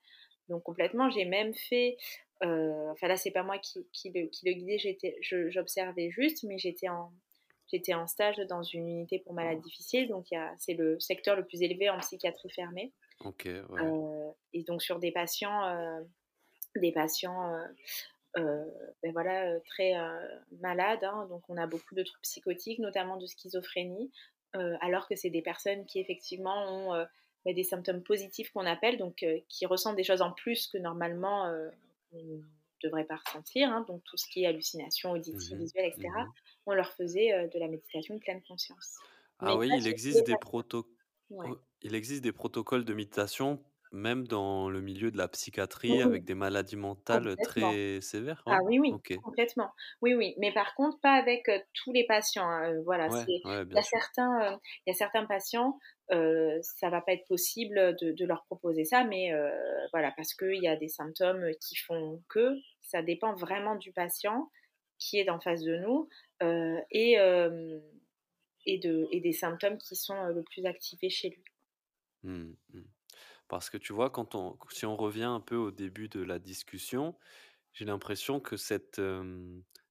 Donc 0.48 0.62
complètement, 0.62 1.10
j'ai 1.10 1.24
même 1.24 1.54
fait, 1.54 1.96
euh, 2.42 2.90
enfin 2.90 3.08
là 3.08 3.16
c'est 3.16 3.30
pas 3.30 3.42
moi 3.42 3.58
qui, 3.58 3.86
qui, 3.92 4.10
le, 4.10 4.26
qui 4.28 4.46
le 4.46 4.52
guidais, 4.52 4.78
j'observais 5.50 6.10
juste, 6.10 6.44
mais 6.44 6.58
j'étais 6.58 6.88
en, 6.88 7.12
j'étais 7.70 7.94
en 7.94 8.06
stage 8.06 8.36
dans 8.48 8.62
une 8.62 8.88
unité 8.88 9.18
pour 9.18 9.34
malades 9.34 9.60
difficiles, 9.60 10.08
donc 10.08 10.26
c'est 10.58 10.74
le 10.74 10.98
secteur 11.00 11.36
le 11.36 11.44
plus 11.44 11.62
élevé 11.62 11.88
en 11.90 11.98
psychiatrie 11.98 12.50
fermée. 12.50 12.92
Ok. 13.24 13.46
Euh, 13.46 14.30
et 14.52 14.64
donc 14.64 14.82
sur 14.82 14.98
des 14.98 15.12
patients, 15.12 15.64
euh, 15.64 16.00
des 16.76 16.92
patients, 16.92 17.58
ben 18.34 19.12
voilà, 19.12 19.60
très 19.60 19.92
malades, 20.60 21.04
hein. 21.04 21.26
donc 21.28 21.42
on 21.48 21.56
a 21.56 21.66
beaucoup 21.66 21.94
de 21.94 22.02
troubles 22.02 22.22
psychotiques, 22.22 22.80
notamment 22.80 23.16
de 23.16 23.26
schizophrénie, 23.26 24.10
alors 24.80 25.08
que 25.08 25.16
c'est 25.16 25.30
des 25.30 25.42
personnes 25.42 25.84
qui 25.86 25.98
effectivement 25.98 26.92
ont 26.92 27.06
des 27.52 27.64
symptômes 27.64 28.02
positifs 28.02 28.50
qu'on 28.52 28.64
appelle, 28.64 28.96
donc 28.96 29.22
euh, 29.22 29.38
qui 29.48 29.66
ressentent 29.66 29.96
des 29.96 30.04
choses 30.04 30.22
en 30.22 30.32
plus 30.32 30.66
que 30.68 30.78
normalement 30.78 31.46
euh, 31.46 31.68
on 32.12 32.22
ne 32.22 32.40
devrait 32.82 33.04
pas 33.04 33.16
ressentir, 33.16 33.68
hein, 33.68 33.84
donc 33.86 34.02
tout 34.04 34.16
ce 34.16 34.26
qui 34.28 34.44
est 34.44 34.46
hallucination 34.46 35.10
auditive, 35.10 35.56
mmh 35.56 35.60
visuelle, 35.60 35.86
etc. 35.86 36.08
Mmh 36.08 36.32
on 36.66 36.72
leur 36.72 36.94
faisait 36.94 37.30
euh, 37.34 37.46
de 37.48 37.58
la 37.58 37.68
méditation 37.68 38.14
de 38.14 38.20
pleine 38.20 38.40
conscience. 38.48 38.96
Ah 39.38 39.54
oui, 39.54 39.68
il 39.76 39.86
existe, 39.86 40.24
des 40.24 40.36
proto... 40.38 40.88
il 41.82 41.94
existe 41.94 42.22
des 42.22 42.32
protocoles 42.32 42.86
de 42.86 42.94
méditation 42.94 43.62
même 43.94 44.26
dans 44.26 44.68
le 44.68 44.80
milieu 44.80 45.10
de 45.10 45.16
la 45.16 45.28
psychiatrie 45.28 46.02
avec 46.02 46.24
des 46.24 46.34
maladies 46.34 46.76
mentales 46.76 47.36
très 47.42 48.00
sévères? 48.00 48.42
Ah 48.46 48.58
oui, 48.64 48.78
oui, 48.78 48.92
complètement. 49.22 49.70
Oui, 50.02 50.14
oui, 50.14 50.34
mais 50.38 50.52
par 50.52 50.74
contre, 50.74 50.98
pas 51.00 51.14
avec 51.14 51.48
tous 51.72 51.92
les 51.92 52.04
patients. 52.04 52.48
Hein, 52.48 52.74
voilà, 52.84 53.08
il 53.28 53.68
y 53.72 53.78
a 53.78 53.82
certains, 53.82 54.58
il 54.86 54.90
y 54.90 54.90
a 54.90 54.94
certains 54.94 55.24
patients, 55.26 55.78
euh, 56.12 56.58
ça 56.62 56.90
va 56.90 57.00
pas 57.00 57.12
être 57.12 57.26
possible 57.26 57.96
de, 58.00 58.26
leur 58.26 58.44
proposer 58.46 58.84
ça, 58.84 59.04
mais 59.04 59.30
voilà, 59.92 60.12
parce 60.16 60.34
qu'il 60.34 60.62
y 60.62 60.68
a 60.68 60.76
des 60.76 60.88
symptômes 60.88 61.50
qui 61.60 61.76
font 61.76 62.22
que 62.28 62.54
ça 62.82 63.02
dépend 63.02 63.34
vraiment 63.34 63.76
du 63.76 63.92
patient 63.92 64.50
qui 64.98 65.18
est 65.18 65.30
en 65.30 65.40
face 65.40 65.62
de 65.62 65.76
nous 65.76 66.08
et, 66.90 67.16
et, 68.66 68.78
de, 68.78 69.06
et 69.12 69.20
des 69.20 69.32
symptômes 69.32 69.78
qui 69.78 69.94
sont 69.94 70.20
le 70.24 70.42
plus 70.42 70.66
activés 70.66 71.10
chez 71.10 71.30
lui. 71.30 71.44
Mmh, 72.24 72.54
mmh. 72.72 72.80
Parce 73.48 73.70
que 73.70 73.76
tu 73.78 73.92
vois, 73.92 74.10
quand 74.10 74.34
on, 74.34 74.58
si 74.70 74.86
on 74.86 74.96
revient 74.96 75.24
un 75.24 75.40
peu 75.40 75.56
au 75.56 75.70
début 75.70 76.08
de 76.08 76.22
la 76.22 76.38
discussion, 76.38 77.16
j'ai 77.74 77.84
l'impression 77.84 78.40
que 78.40 78.56
cette, 78.56 79.00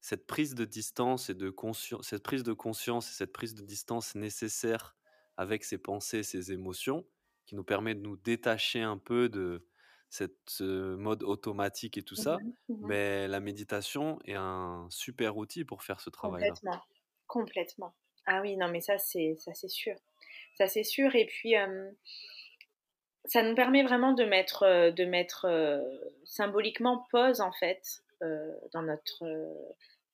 cette 0.01 0.27
prise 0.27 0.55
de 0.55 0.65
distance 0.65 1.29
et 1.29 1.33
de 1.35 1.49
conscience, 1.49 2.07
cette 2.07 2.23
prise 2.23 2.43
de 2.43 2.53
conscience 2.53 3.09
et 3.09 3.13
cette 3.13 3.33
prise 3.33 3.55
de 3.55 3.63
distance 3.63 4.15
nécessaire 4.15 4.95
avec 5.37 5.63
ses 5.63 5.77
pensées, 5.77 6.23
ses 6.23 6.51
émotions, 6.51 7.07
qui 7.45 7.55
nous 7.55 7.63
permet 7.63 7.95
de 7.95 8.01
nous 8.01 8.17
détacher 8.17 8.81
un 8.81 8.97
peu 8.97 9.29
de 9.29 9.67
cette 10.09 10.61
mode 10.61 11.23
automatique 11.23 11.97
et 11.97 12.03
tout 12.03 12.15
ça, 12.15 12.45
mmh 12.67 12.75
mmh 12.75 12.87
mais 12.87 13.27
la 13.27 13.39
méditation 13.39 14.19
est 14.25 14.35
un 14.35 14.87
super 14.89 15.37
outil 15.37 15.65
pour 15.65 15.83
faire 15.83 15.99
ce 16.01 16.09
travail-là. 16.09 16.59
Complètement, 16.61 16.81
complètement. 17.27 17.93
Ah 18.25 18.41
oui, 18.41 18.55
non, 18.57 18.69
mais 18.69 18.81
ça 18.81 18.97
c'est 18.97 19.35
ça 19.37 19.53
c'est 19.53 19.69
sûr, 19.69 19.95
ça 20.55 20.67
c'est 20.67 20.83
sûr. 20.83 21.15
Et 21.15 21.25
puis 21.27 21.55
ça 23.25 23.41
nous 23.41 23.55
permet 23.55 23.83
vraiment 23.83 24.13
de 24.13 24.23
mettre, 24.25 24.63
euh, 24.63 24.91
de 24.91 25.05
mettre 25.05 25.45
euh, 25.49 25.81
symboliquement 26.25 27.05
pause 27.11 27.41
en 27.41 27.51
fait 27.51 28.01
euh, 28.21 28.51
dans 28.73 28.81
notre 28.81 29.23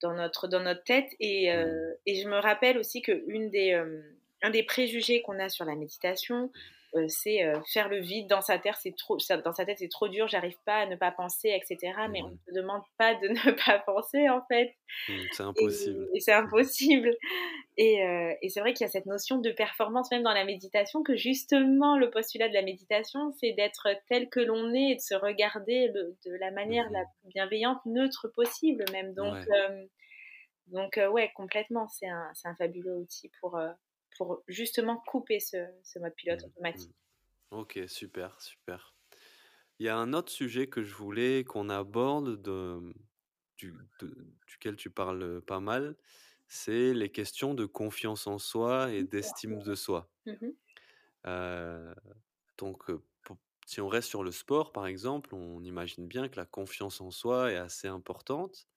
dans 0.02 0.14
notre 0.14 0.48
dans 0.48 0.62
notre 0.62 0.84
tête 0.84 1.10
et, 1.20 1.54
mmh. 1.54 1.96
et 2.06 2.16
je 2.16 2.30
me 2.30 2.38
rappelle 2.38 2.78
aussi 2.78 3.02
que 3.02 3.12
une 3.28 3.50
des 3.50 3.74
un 4.42 4.50
des 4.50 4.64
préjugés 4.64 5.22
qu'on 5.22 5.38
a 5.40 5.50
sur 5.50 5.66
la 5.66 5.76
méditation 5.76 6.50
euh, 6.96 7.06
c'est 7.08 7.44
euh, 7.44 7.60
faire 7.72 7.88
le 7.88 8.00
vide 8.00 8.28
dans 8.28 8.42
sa 8.42 8.58
tête, 8.58 8.74
c'est 8.82 8.96
trop, 8.96 9.18
dans 9.46 9.54
sa 9.54 9.66
tête 9.66 9.78
c'est 9.78 9.90
trop 9.90 10.08
dur, 10.08 10.28
j'arrive 10.28 10.58
pas 10.66 10.78
à 10.78 10.86
ne 10.88 10.96
pas 10.96 11.12
penser, 11.12 11.50
etc. 11.50 11.94
Mais 12.10 12.24
on 12.24 12.30
ne 12.30 12.34
mmh. 12.34 12.40
te 12.48 12.56
demande 12.56 12.82
pas 12.98 13.14
de 13.14 13.28
ne 13.28 13.52
pas 13.66 13.80
penser 13.80 14.28
en 14.28 14.42
fait. 14.48 14.74
Mmh, 15.08 15.14
c'est 15.32 15.44
impossible. 15.44 16.08
Et, 16.16 16.20
c'est 16.20 16.34
impossible. 16.34 17.16
Et, 17.78 18.04
euh, 18.04 18.34
et 18.42 18.50
c'est 18.50 18.60
vrai 18.60 18.74
qu'il 18.74 18.86
y 18.86 18.88
a 18.88 18.92
cette 18.92 19.06
notion 19.06 19.38
de 19.38 19.52
performance 19.52 20.10
même 20.10 20.24
dans 20.24 20.34
la 20.34 20.46
méditation, 20.46 21.04
que 21.04 21.16
justement 21.16 21.96
le 21.96 22.10
postulat 22.10 22.50
de 22.50 22.56
la 22.56 22.64
méditation, 22.64 23.32
c'est 23.40 23.52
d'être 23.54 23.88
tel 24.08 24.28
que 24.30 24.40
l'on 24.40 24.74
est 24.74 24.92
et 24.92 24.96
de 24.96 25.02
se 25.02 25.14
regarder 25.16 25.90
de 25.90 26.32
la 26.40 26.50
manière 26.50 26.90
la 26.90 27.02
mmh. 27.02 27.08
plus 27.22 27.30
bienveillante, 27.30 27.86
neutre 27.86 28.30
possible 28.34 28.84
même. 28.92 29.14
Donc, 29.14 29.36
donc 30.68 31.00
ouais, 31.12 31.32
complètement, 31.36 31.88
c'est 31.88 32.08
un, 32.08 32.32
un, 32.46 32.56
fabuleux 32.56 32.96
outil 32.96 33.32
pour 33.42 33.60
pour 34.20 34.44
justement 34.50 34.98
couper 34.98 35.40
ce, 35.40 35.58
mode 35.98 36.14
pilote 36.14 36.42
mmh, 36.42 36.48
automatique. 36.48 36.92
Mmh. 37.52 37.56
Ok, 37.56 37.80
super, 37.88 38.40
super. 38.42 38.94
Il 39.80 39.86
y 39.86 39.90
a 39.90 39.96
un 39.96 40.12
autre 40.12 40.30
sujet 40.30 40.68
que 40.68 40.84
je 40.84 40.94
voulais 40.94 41.46
qu'on 41.46 41.70
aborde, 41.70 42.42
de, 42.42 42.94
duquel 44.46 44.76
tu 44.76 44.90
parles 44.90 45.42
pas 45.42 45.62
mal, 45.62 45.96
c'est 46.50 46.94
les 46.94 47.10
questions 47.10 47.54
de 47.54 47.66
confiance 47.66 48.28
en 48.28 48.40
soi 48.40 48.92
et 48.92 49.06
d'estime 49.06 49.64
de 49.64 49.74
soi. 49.74 50.12
Mmh 50.26 50.50
euh, 51.28 51.94
donc, 52.58 52.84
si 53.66 53.82
on 53.82 53.88
reste 53.88 54.10
sur 54.10 54.24
le 54.24 54.32
sport, 54.32 54.74
par 54.74 54.88
exemple, 54.88 55.34
on 55.34 55.64
imagine 55.64 56.08
bien 56.08 56.28
que 56.28 56.38
la 56.38 56.46
confiance 56.46 57.00
en 57.02 57.12
soi 57.12 57.52
est 57.52 57.58
assez 57.58 57.88
importante, 57.88 58.68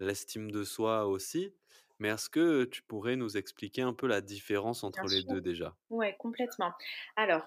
l'estime 0.00 0.50
de 0.50 0.64
soi 0.64 1.06
aussi. 1.06 1.52
Mais 1.98 2.08
est-ce 2.08 2.30
que 2.30 2.64
tu 2.64 2.82
pourrais 2.82 3.16
nous 3.16 3.36
expliquer 3.36 3.82
un 3.82 3.94
peu 3.94 4.06
la 4.06 4.20
différence 4.20 4.84
entre 4.84 5.08
les 5.08 5.22
deux 5.22 5.40
déjà? 5.40 5.76
Oui, 5.90 6.06
complètement. 6.18 6.72
Alors, 7.16 7.42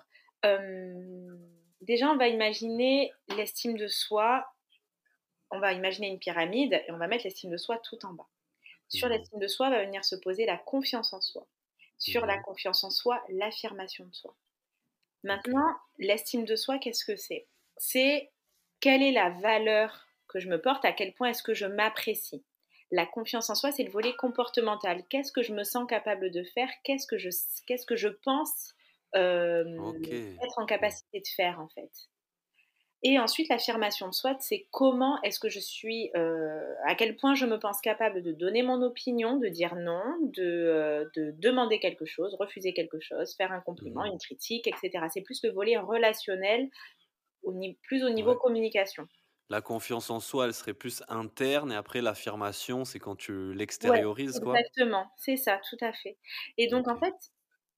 déjà, 1.81 2.09
on 2.11 2.17
va 2.17 2.27
imaginer 2.27 3.11
l'estime 3.29 3.77
de 3.77 3.87
soi. 3.87 4.45
On 5.51 5.59
va 5.59 5.73
imaginer 5.73 6.07
une 6.07 6.19
pyramide 6.19 6.73
et 6.87 6.91
on 6.91 6.97
va 6.97 7.07
mettre 7.07 7.25
l'estime 7.25 7.51
de 7.51 7.57
soi 7.57 7.77
tout 7.77 8.03
en 8.05 8.13
bas. 8.13 8.27
Sur 8.89 9.09
mmh 9.09 9.09
l'estime 9.09 9.39
de 9.39 9.47
soi 9.47 9.69
va 9.69 9.85
venir 9.85 10.05
se 10.05 10.15
poser 10.15 10.45
la 10.45 10.57
confiance 10.57 11.13
en 11.13 11.21
soi. 11.21 11.47
Sur 11.99 12.25
la 12.25 12.37
mmh 12.37 12.43
confiance 12.43 12.83
en 12.83 12.91
soi, 12.91 13.23
l'affirmation 13.29 14.05
de 14.05 14.13
soi. 14.15 14.35
Maintenant, 15.23 15.75
l'estime 15.99 16.45
de 16.45 16.55
soi, 16.55 16.79
qu'est-ce 16.79 17.05
que 17.05 17.15
c'est? 17.17 17.47
C'est 17.77 18.31
quelle 18.81 19.03
est 19.03 19.11
la 19.13 19.31
valeur 19.31 20.07
que 20.27 20.39
je 20.39 20.49
me 20.49 20.61
porte, 20.61 20.85
à 20.85 20.93
quel 20.93 21.13
point 21.13 21.29
est-ce 21.29 21.43
que 21.43 21.53
je 21.55 21.65
m'apprécie? 21.67 22.43
La 22.91 23.05
confiance 23.05 23.49
en 23.49 23.55
soi, 23.55 23.71
c'est 23.71 23.83
le 23.83 23.91
volet 23.91 24.15
comportemental. 24.15 25.03
Qu'est-ce 25.09 25.31
que 25.31 25.41
je 25.43 25.53
me 25.53 25.63
sens 25.63 25.87
capable 25.87 26.29
de 26.31 26.43
faire? 26.43 26.69
Qu'est-ce 26.83 27.07
que 27.07 27.17
je, 27.17 27.29
qu'est-ce 27.65 27.85
que 27.85 27.95
je 27.95 28.09
pense 28.09 28.73
euh, 29.15 29.93
être 30.43 30.59
en 30.59 30.65
capacité 30.65 31.19
de 31.21 31.27
faire 31.27 31.59
en 31.61 31.69
fait? 31.69 31.91
Et 33.03 33.17
ensuite, 33.17 33.49
l'affirmation 33.49 34.07
de 34.07 34.13
soi, 34.13 34.35
c'est 34.39 34.67
comment 34.71 35.19
est-ce 35.23 35.39
que 35.39 35.49
je 35.49 35.59
suis, 35.59 36.11
à 36.85 36.93
quel 36.95 37.15
point 37.15 37.33
je 37.33 37.47
me 37.47 37.57
pense 37.57 37.81
capable 37.81 38.21
de 38.21 38.31
donner 38.31 38.61
mon 38.61 38.83
opinion, 38.83 39.37
de 39.37 39.47
dire 39.47 39.75
non, 39.75 40.03
de, 40.21 41.09
de 41.15 41.31
demander 41.31 41.79
quelque 41.79 42.05
chose, 42.05 42.35
refuser 42.35 42.73
quelque 42.73 42.99
chose, 42.99 43.33
faire 43.35 43.51
un 43.51 43.61
compliment, 43.61 44.05
Mmh 44.05 44.11
une 44.11 44.19
critique, 44.19 44.67
etc. 44.67 45.07
C'est 45.11 45.21
plus 45.21 45.43
le 45.43 45.49
volet 45.51 45.77
relationnel, 45.77 46.69
au 47.43 47.53
plus 47.83 48.03
au 48.03 48.09
niveau 48.09 48.35
Ouais. 48.35 48.37
communication. 48.37 49.07
La 49.51 49.61
confiance 49.61 50.09
en 50.09 50.19
soi, 50.19 50.45
elle 50.47 50.53
serait 50.55 50.73
plus 50.73 51.03
interne 51.07 51.71
et 51.71 51.75
après 51.75 52.01
l'affirmation, 52.01 52.85
c'est 52.85 52.97
quand 52.97 53.15
tu 53.15 53.53
Ouais, 53.81 54.01
l'extériorises, 54.01 54.39
quoi? 54.39 54.63
exactement, 54.63 55.11
c'est 55.17 55.35
ça, 55.37 55.59
tout 55.69 55.77
à 55.81 55.91
fait. 55.93 56.17
Et 56.57 56.67
donc 56.67 56.87
en 56.87 56.97
fait, 56.97 57.13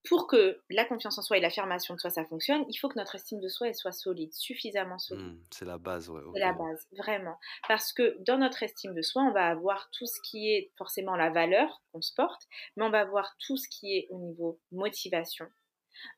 pour 0.08 0.26
que 0.26 0.62
la 0.70 0.84
confiance 0.84 1.18
en 1.18 1.22
soi 1.22 1.38
et 1.38 1.40
l'affirmation 1.40 1.94
de 1.94 2.00
soi, 2.00 2.10
ça 2.10 2.24
fonctionne, 2.26 2.64
il 2.68 2.76
faut 2.76 2.88
que 2.88 2.98
notre 2.98 3.14
estime 3.16 3.40
de 3.40 3.48
soi, 3.48 3.68
elle 3.68 3.74
soit 3.74 3.92
solide, 3.92 4.32
suffisamment 4.34 4.98
solide. 4.98 5.24
Mmh, 5.24 5.44
c'est 5.50 5.64
la 5.64 5.78
base, 5.78 6.10
ouais, 6.10 6.22
C'est 6.34 6.40
la 6.40 6.52
base, 6.52 6.86
vraiment. 6.92 7.38
Parce 7.68 7.92
que 7.92 8.16
dans 8.24 8.36
notre 8.38 8.62
estime 8.62 8.92
de 8.94 9.02
soi, 9.02 9.22
on 9.22 9.32
va 9.32 9.46
avoir 9.48 9.88
tout 9.92 10.06
ce 10.06 10.20
qui 10.28 10.50
est 10.52 10.72
forcément 10.76 11.16
la 11.16 11.30
valeur 11.30 11.82
qu'on 11.92 12.02
se 12.02 12.12
porte, 12.14 12.42
mais 12.76 12.84
on 12.84 12.90
va 12.90 13.00
avoir 13.00 13.36
tout 13.38 13.56
ce 13.56 13.68
qui 13.68 13.96
est 13.96 14.06
au 14.10 14.18
niveau 14.18 14.60
motivation, 14.72 15.46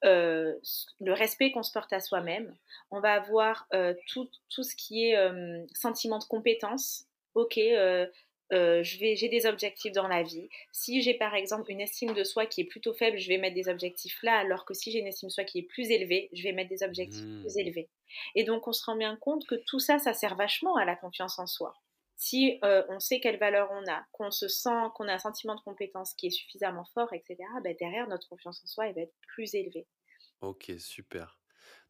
euh, 0.05 0.55
le 1.01 1.13
respect 1.13 1.51
qu'on 1.51 1.63
se 1.63 1.73
porte 1.73 1.93
à 1.93 2.01
soi-même. 2.01 2.55
On 2.91 3.01
va 3.01 3.15
avoir 3.15 3.67
euh, 3.75 3.95
tout, 4.09 4.29
tout, 4.49 4.63
ce 4.63 4.77
qui 4.77 5.09
est 5.09 5.17
euh, 5.17 5.65
sentiment 5.75 6.19
de 6.19 6.25
compétence. 6.25 7.05
Ok, 7.35 7.59
euh, 8.53 8.83
j'ai 8.83 9.29
des 9.29 9.47
objectifs 9.47 9.93
dans 9.93 10.09
la 10.09 10.23
vie. 10.23 10.49
Si 10.73 11.03
j'ai 11.03 11.15
par 11.15 11.35
exemple 11.35 11.71
une 11.71 11.81
estime 11.81 12.15
de 12.15 12.25
soi 12.25 12.47
qui 12.47 12.61
est 12.61 12.65
plutôt 12.65 12.95
faible, 12.95 13.19
je 13.19 13.29
vais 13.29 13.39
mettre 13.39 13.57
des 13.57 13.69
objectifs 13.69 14.23
là, 14.23 14.39
alors 14.39 14.65
que 14.65 14.73
si 14.73 14.91
j'ai 14.93 15.01
une 15.01 15.09
estime 15.09 15.29
de 15.29 15.33
soi 15.33 15.45
qui 15.45 15.59
est 15.59 15.63
plus 15.63 15.91
élevée, 15.91 16.29
je 16.33 16.43
vais 16.43 16.53
mettre 16.53 16.71
des 16.71 16.83
objectifs 16.83 17.27
Mmh. 17.27 17.41
plus 17.43 17.57
élevés. 17.57 17.89
Et 18.35 18.45
donc 18.45 18.69
on 18.69 18.73
se 18.73 18.85
rend 18.85 18.97
bien 18.97 19.17
compte 19.17 19.47
que 19.47 19.55
tout 19.55 19.79
ça, 19.79 19.99
ça 19.99 20.15
sert 20.15 20.37
vachement 20.37 20.77
à 20.77 20.85
la 20.85 20.97
confiance 20.97 21.39
en 21.39 21.47
soi. 21.47 21.75
Si 22.17 22.59
euh, 22.65 22.85
on 22.89 22.99
sait 23.01 23.21
quelle 23.21 23.39
valeur 23.39 23.71
on 23.73 23.87
a, 23.91 24.05
qu'on 24.13 24.31
se 24.31 24.49
sent, 24.49 24.91
qu'on 24.95 25.09
a 25.09 25.15
un 25.15 25.19
sentiment 25.19 25.55
de 25.55 25.61
compétence 25.61 26.15
qui 26.15 26.29
est 26.29 26.31
suffisamment 26.31 26.85
fort, 26.95 27.13
etc., 27.13 27.37
ben 27.63 27.77
derrière, 27.79 28.09
notre 28.09 28.29
confiance 28.29 28.63
en 28.65 28.67
soi, 28.67 28.89
elle 28.89 28.95
va 28.95 29.03
être 29.03 29.15
plus 29.35 29.55
élevée. 29.55 29.87
OK, 30.41 30.73
super. 30.79 31.39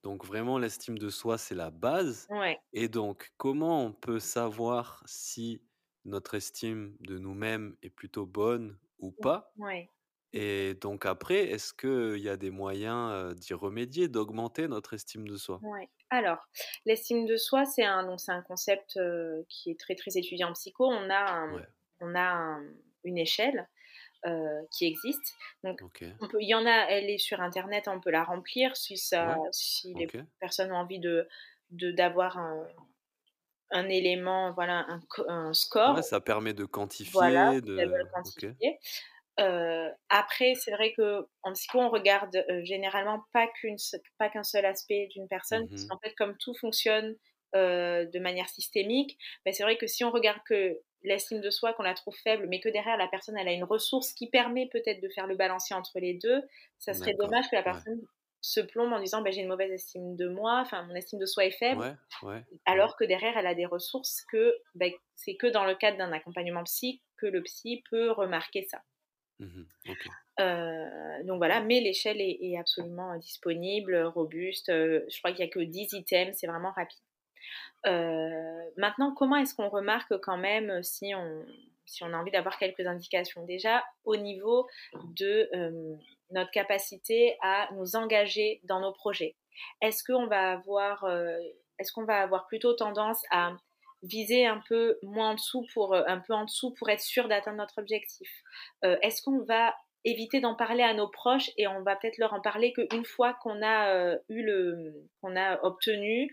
Donc 0.02 0.24
vraiment, 0.24 0.58
l'estime 0.58 0.98
de 0.98 1.10
soi, 1.10 1.38
c'est 1.38 1.54
la 1.54 1.70
base. 1.70 2.30
Ouais. 2.30 2.60
Et 2.72 2.88
donc, 2.88 3.32
comment 3.36 3.84
on 3.84 3.92
peut 3.92 4.20
savoir 4.20 5.02
si 5.06 5.62
notre 6.04 6.34
estime 6.34 6.96
de 7.00 7.18
nous-mêmes 7.18 7.76
est 7.82 7.90
plutôt 7.90 8.26
bonne 8.26 8.78
ou 8.98 9.10
pas? 9.12 9.56
Ouais. 9.56 9.90
Et 10.36 10.74
donc 10.74 11.04
après, 11.06 11.48
est-ce 11.50 11.72
qu'il 11.74 12.22
y 12.22 12.28
a 12.28 12.36
des 12.36 12.50
moyens 12.50 13.10
euh, 13.12 13.34
d'y 13.34 13.54
remédier, 13.54 14.08
d'augmenter 14.08 14.68
notre 14.68 14.94
estime 14.94 15.26
de 15.28 15.36
soi? 15.36 15.62
Ouais. 15.62 15.88
Alors, 16.10 16.46
l'estime 16.84 17.26
de 17.26 17.36
soi, 17.36 17.64
c'est 17.64 17.84
un, 17.84 18.04
donc 18.04 18.20
c'est 18.20 18.32
un 18.32 18.42
concept 18.42 18.96
euh, 18.98 19.42
qui 19.48 19.70
est 19.70 19.80
très 19.80 19.94
très 19.94 20.16
étudié 20.18 20.44
en 20.44 20.52
psycho. 20.52 20.86
On 20.86 21.10
a, 21.10 21.32
un- 21.32 21.58
Ouais, 21.58 21.66
on 22.00 22.14
a 22.14 22.20
un- 22.22 22.64
une 23.04 23.18
échelle 23.18 23.68
euh, 24.26 24.62
qui 24.72 24.86
existe. 24.86 25.34
Donc, 25.64 25.80
OK. 25.80 26.16
on 26.20 26.28
peut, 26.28 26.38
il 26.42 26.48
y 26.48 26.54
en 26.54 26.66
a, 26.66 26.72
elle 26.90 27.10
est 27.10 27.18
sur 27.18 27.40
internet, 27.42 27.88
on 27.88 28.00
peut 28.00 28.10
la 28.10 28.24
remplir 28.24 28.76
si 28.76 28.98
ça, 28.98 29.36
Ouais, 29.36 29.42
si 29.52 29.94
les 29.96 30.14
personnes 30.40 30.72
ont 30.72 30.76
envie 30.76 31.00
de 31.00 31.28
d'avoir 31.72 32.38
un, 32.38 32.68
un 33.70 33.88
élément, 33.88 34.52
voilà, 34.52 34.84
un, 34.88 35.00
co- 35.08 35.28
un 35.28 35.52
score. 35.54 35.94
Ouais, 35.94 36.02
ça 36.02 36.20
permet 36.20 36.52
de 36.54 36.64
Voilà, 37.12 37.44
quantifier, 37.44 37.60
elles 37.76 37.92
de... 37.92 38.10
OK. 38.22 38.44
Euh, 39.38 39.90
après, 40.08 40.54
c'est 40.54 40.70
vrai 40.70 40.92
que 40.94 41.26
en 41.42 41.52
psycho, 41.52 41.78
on 41.80 41.90
regarde 41.90 42.36
euh, 42.48 42.64
généralement 42.64 43.22
pas 43.32 43.46
qu'une 43.48 43.78
se- 43.78 43.96
pas 44.18 44.30
qu'un 44.30 44.42
seul 44.44 44.64
aspect 44.64 45.08
d'une 45.08 45.28
personne, 45.28 45.68
parce 45.68 45.84
Mhm. 45.84 45.88
qu'en 45.88 45.98
fait, 45.98 46.14
comme 46.14 46.36
tout 46.38 46.54
fonctionne 46.54 47.16
euh, 47.54 48.06
de 48.06 48.18
manière 48.18 48.48
systémique, 48.48 49.18
ben, 49.44 49.52
c'est 49.52 49.62
vrai 49.62 49.76
que 49.76 49.86
si 49.86 50.04
on 50.04 50.10
regarde 50.10 50.40
que 50.48 50.80
l'estime 51.02 51.40
de 51.40 51.50
soi, 51.50 51.74
qu'on 51.74 51.82
la 51.82 51.94
trouve 51.94 52.16
faible, 52.16 52.46
mais 52.48 52.60
que 52.60 52.68
derrière 52.70 52.96
la 52.96 53.08
personne, 53.08 53.36
elle 53.36 53.48
a 53.48 53.52
une 53.52 53.64
ressource 53.64 54.12
qui 54.14 54.28
permet 54.30 54.68
peut-être 54.68 55.00
de 55.02 55.08
faire 55.10 55.26
le 55.26 55.36
balancier 55.36 55.76
entre 55.76 55.98
les 56.00 56.14
deux, 56.14 56.42
ça 56.78 56.94
serait 56.94 57.14
dommage 57.14 57.48
que 57.50 57.56
la 57.56 57.62
Ouais. 57.64 57.82
personne 57.82 58.00
se 58.40 58.60
plombe 58.60 58.92
en 58.92 59.00
disant 59.00 59.20
ben, 59.22 59.32
j'ai 59.32 59.42
une 59.42 59.48
mauvaise 59.48 59.70
estime 59.72 60.16
de 60.16 60.28
moi, 60.28 60.60
enfin 60.60 60.82
mon 60.84 60.94
estime 60.94 61.18
de 61.18 61.26
soi 61.26 61.44
est 61.44 61.50
faible, 61.50 61.82
Ouais, 61.82 61.96
ouais, 62.22 62.44
ouais. 62.66 62.66
alors 62.66 62.96
que 62.96 63.04
derrière 63.04 63.36
elle 63.38 63.46
a 63.46 63.54
des 63.54 63.66
ressources 63.66 64.22
que 64.30 64.54
ben, 64.74 64.92
c'est 65.14 65.36
que 65.36 65.46
dans 65.46 65.64
le 65.64 65.74
cadre 65.74 65.98
d'un 65.98 66.12
accompagnement 66.12 66.64
psy 66.64 67.02
que 67.16 67.26
le 67.26 67.42
psy 67.42 67.82
peut 67.90 68.10
remarquer 68.12 68.62
ça. 68.64 68.82
Euh, 70.40 71.22
donc 71.24 71.38
voilà, 71.38 71.60
mais 71.60 71.80
l'échelle 71.80 72.20
est, 72.20 72.56
absolument 72.58 73.16
disponible, 73.16 73.96
robuste. 74.02 74.68
je 74.68 75.18
crois 75.18 75.32
qu'il 75.32 75.44
n'y 75.44 75.50
a 75.50 75.52
que 75.52 75.60
10 75.60 75.92
items, 75.94 76.36
c'est 76.38 76.46
vraiment 76.46 76.72
rapide. 76.72 76.98
Maintenant, 78.76 79.14
comment 79.14 79.36
est-ce 79.36 79.54
qu'on 79.54 79.68
remarque 79.68 80.18
quand 80.20 80.38
même 80.38 80.82
si 80.82 81.14
on, 81.14 82.12
a 82.12 82.16
envie 82.16 82.30
d'avoir 82.30 82.58
quelques 82.58 82.86
indications? 82.86 83.44
Déjà, 83.44 83.84
au 84.04 84.16
niveau 84.16 84.66
de 85.14 85.48
notre 86.30 86.50
capacité 86.50 87.36
à 87.42 87.68
nous 87.74 87.96
engager 87.96 88.60
dans 88.64 88.80
nos 88.80 88.92
projets. 88.92 89.36
Est-ce 89.80 90.02
qu'on 90.04 90.26
va 90.26 90.60
avoir 92.22 92.46
plutôt 92.48 92.74
tendance 92.74 93.22
à 93.30 93.56
viser 94.02 94.46
un 94.46 94.62
peu 94.68 94.98
moins 95.02 95.30
en 95.30 95.34
dessous 95.34 95.66
pour 95.74 95.94
euh, 95.94 96.02
un 96.06 96.20
peu 96.20 96.34
en 96.34 96.44
dessous 96.44 96.74
pour 96.78 96.88
être 96.90 97.00
sûr 97.00 97.28
d'atteindre 97.28 97.58
notre 97.58 97.78
objectif 97.80 98.28
Euh, 98.84 98.96
Est-ce 99.02 99.22
qu'on 99.22 99.42
va 99.44 99.74
éviter 100.04 100.40
d'en 100.40 100.54
parler 100.54 100.82
à 100.84 100.94
nos 100.94 101.08
proches 101.08 101.50
et 101.56 101.66
on 101.66 101.82
va 101.82 101.96
peut-être 101.96 102.18
leur 102.18 102.32
en 102.32 102.40
parler 102.40 102.72
qu'une 102.72 103.04
fois 103.04 103.34
qu'on 103.42 103.60
a 103.62 103.92
euh, 103.94 104.18
eu 104.28 104.42
le 104.44 105.08
qu'on 105.20 105.34
a 105.36 105.60
obtenu 105.64 106.30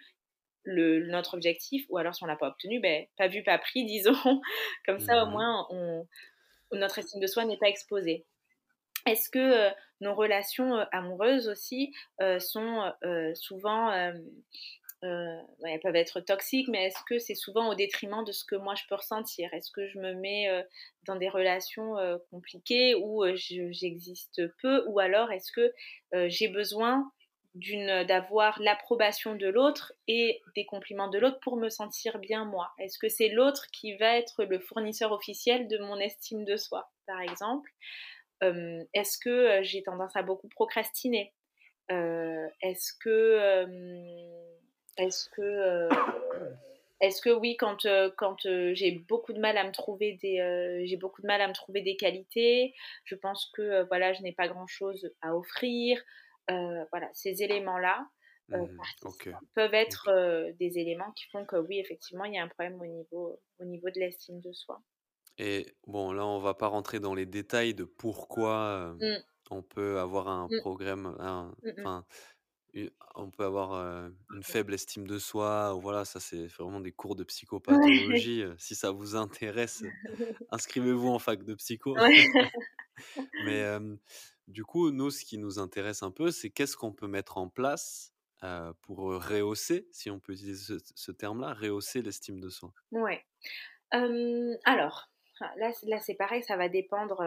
le, 0.64 1.07
notre 1.07 1.34
objectif, 1.36 1.86
ou 1.89 1.97
alors 1.97 2.16
si 2.16 2.24
on 2.24 2.28
l'a 2.28 2.38
pas 2.38 2.47
obtenu, 2.49 2.80
ben, 2.80 3.05
pas 3.18 3.28
vu, 3.28 3.43
pas 3.43 3.57
pris, 3.57 3.86
disons. 3.88 4.41
Comme 4.86 4.99
ça, 4.99 5.24
au 5.24 5.26
Mhm. 5.26 5.32
moins, 5.32 5.68
on, 5.72 6.07
notre 6.72 6.99
estime 6.99 7.20
de 7.22 7.28
soi 7.28 7.45
n'est 7.45 7.57
pas 7.57 7.68
exposée. 7.70 8.26
Est-ce 9.05 9.30
que 9.30 9.39
euh, 9.39 9.72
nos 10.01 10.16
relations 10.16 10.76
euh, 10.78 10.86
amoureuses 10.91 11.49
aussi 11.49 11.93
sont 12.39 12.91
souvent, 13.36 13.91
euh, 15.04 15.41
elles 15.66 15.80
peuvent 15.82 15.95
être 15.95 16.20
toxiques, 16.22 16.68
mais 16.70 16.86
est-ce 16.86 17.04
que 17.08 17.20
c'est 17.20 17.36
souvent 17.36 17.70
au 17.70 17.76
détriment 17.76 18.24
de 18.24 18.32
ce 18.32 18.45
que 18.45 18.56
moi 18.56 18.76
je 18.76 18.84
peux 18.88 18.95
ressentir? 18.95 19.54
Est-ce 19.54 19.72
que 19.72 19.88
je 19.88 19.99
me 19.99 20.14
mets 20.14 20.49
euh, 20.49 20.64
dans 21.08 21.16
des 21.16 21.30
relations 21.30 21.97
euh, 21.97 22.18
compliquées 22.32 22.95
où 22.95 23.24
je- 23.36 23.72
j'existe 23.72 24.41
peu, 24.62 24.84
ou 24.88 24.99
alors 24.99 25.32
est-ce 25.32 25.51
que 25.51 25.74
j'ai 26.30 26.47
besoin 26.47 27.12
d'avoir 28.08 28.60
l'approbation 28.62 29.36
de 29.36 29.47
l'autre 29.47 29.93
et 30.08 30.41
des 30.56 30.66
compliments 30.66 31.08
de 31.10 31.20
l'autre 31.20 31.39
pour 31.41 31.58
me 31.58 31.70
sentir 31.70 32.18
bien 32.20 32.45
moi? 32.45 32.72
Est-ce 32.80 32.97
que 32.97 33.10
c'est 33.10 33.30
l'autre 33.30 33.68
qui 33.72 33.95
va 33.97 34.18
être 34.18 34.43
le 34.43 34.60
fournisseur 34.60 35.12
officiel 35.12 35.68
de 35.68 35.78
mon 35.78 35.99
estime 35.99 36.45
de 36.45 36.58
soi, 36.58 36.91
par 37.06 37.22
exemple? 37.22 37.70
Est-ce 38.41 39.18
que 39.18 39.64
j'ai 39.64 39.84
tendance 39.84 40.16
à 40.16 40.24
beaucoup 40.24 40.49
procrastiner? 40.49 41.34
Est-ce 41.89 42.93
que 42.99 43.66
est-ce 44.98 45.30
que 45.30 45.41
euh, 45.41 45.89
est-ce 47.02 47.22
que 47.22 47.30
oui, 47.30 47.58
quand, 47.58 47.86
euh, 47.86 48.10
quand 48.18 48.46
euh, 48.46 48.74
j'ai 48.74 48.91
beaucoup 48.91 49.34
de 49.34 49.39
mal 49.39 49.58
à 49.58 49.66
me 49.66 49.72
trouver 49.72 50.14
des 50.22 50.84
j'ai 50.86 50.98
beaucoup 50.98 51.22
de 51.22 51.28
mal 51.28 51.41
à 51.41 51.48
me 51.48 51.54
trouver 51.54 51.82
des 51.82 51.96
qualités, 51.98 52.74
je 53.04 53.16
pense 53.16 53.52
que 53.54 53.86
voilà, 53.88 54.14
je 54.14 54.22
n'ai 54.22 54.32
pas 54.34 54.48
grand 54.48 54.68
chose 54.68 55.12
à 55.22 55.36
offrir. 55.36 56.02
Voilà, 56.48 57.10
ces 57.14 57.41
éléments-là 57.44 58.08
euh, 58.54 58.58
OK. 59.04 59.30
peuvent 59.56 59.74
être 59.74 60.10
euh, 60.10 60.52
des 60.60 60.78
éléments 60.80 61.12
qui 61.14 61.26
font 61.32 61.46
que 61.46 61.56
oui, 61.58 61.80
effectivement, 61.80 62.26
il 62.26 62.34
y 62.36 62.38
a 62.38 62.44
un 62.44 62.48
problème 62.50 62.80
au 62.82 62.86
niveau 62.86 63.41
au 63.60 63.66
niveau 63.66 63.89
de 63.89 64.00
l'estime 64.00 64.39
de 64.41 64.52
soi. 64.54 64.82
Et 65.38 65.76
bon, 65.88 66.12
là, 66.12 66.26
on 66.26 66.39
va 66.39 66.54
pas 66.54 66.68
rentrer 66.68 67.00
dans 67.00 67.16
les 67.16 67.26
détails 67.26 67.74
de 67.74 67.84
pourquoi 67.86 68.56
euh, 68.94 68.96
Mm, 69.00 69.24
on 69.50 69.62
peut 69.64 70.00
avoir 70.00 70.28
un 70.28 70.50
mm, 70.50 70.60
programme, 70.60 71.16
un- 71.20 71.56
mm, 71.64 71.70
mm. 71.78 71.89
U- 72.74 72.89
on 73.15 73.30
peut 73.32 73.43
avoir 73.45 73.74
une 74.34 74.43
faible 74.43 74.74
estime 74.74 75.05
de 75.07 75.19
soi. 75.19 75.76
ou 75.76 75.82
Voilà, 75.82 76.05
ça, 76.05 76.19
c'est 76.19 76.47
vraiment 76.47 76.80
des 76.80 76.91
cours 76.91 77.15
de 77.15 77.21
Ouais. 77.24 77.28
psychopathologie. 77.28 78.43
Si 78.57 78.76
ça 78.76 78.91
vous 78.91 79.15
intéresse, 79.15 79.84
inscrivez-vous 80.51 81.09
en 81.09 81.19
fac 81.19 81.43
de 81.43 81.53
psycho. 81.55 81.95
Ouais. 81.97 82.26
Mais 83.45 83.63
du 84.47 84.63
coup, 84.65 84.91
nous, 84.91 85.09
ce 85.11 85.24
qui 85.26 85.38
nous 85.38 85.59
intéresse 85.59 86.03
un 86.03 86.11
peu, 86.11 86.32
c'est 86.32 86.49
qu'est-ce 86.49 86.76
qu'on 86.78 86.91
peut 86.93 87.07
mettre 87.07 87.38
en 87.38 87.49
place 87.49 88.13
pour 88.82 88.97
rehausser, 88.97 89.88
si 89.91 90.09
on 90.11 90.19
peut 90.19 90.34
utiliser 90.34 90.78
ce, 90.78 90.91
ce 90.95 91.11
terme-là, 91.11 91.53
rehausser 91.53 92.01
l'estime 92.01 92.39
de 92.41 92.49
soi? 92.49 92.74
Ouais. 92.91 93.24
Alors, 94.65 95.09
là, 95.57 95.71
c'est- 95.74 95.88
là 95.88 95.99
c'est 96.01 96.15
pareil, 96.15 96.43
ça 96.43 96.57
va 96.57 96.67
dépendre, 96.69 97.17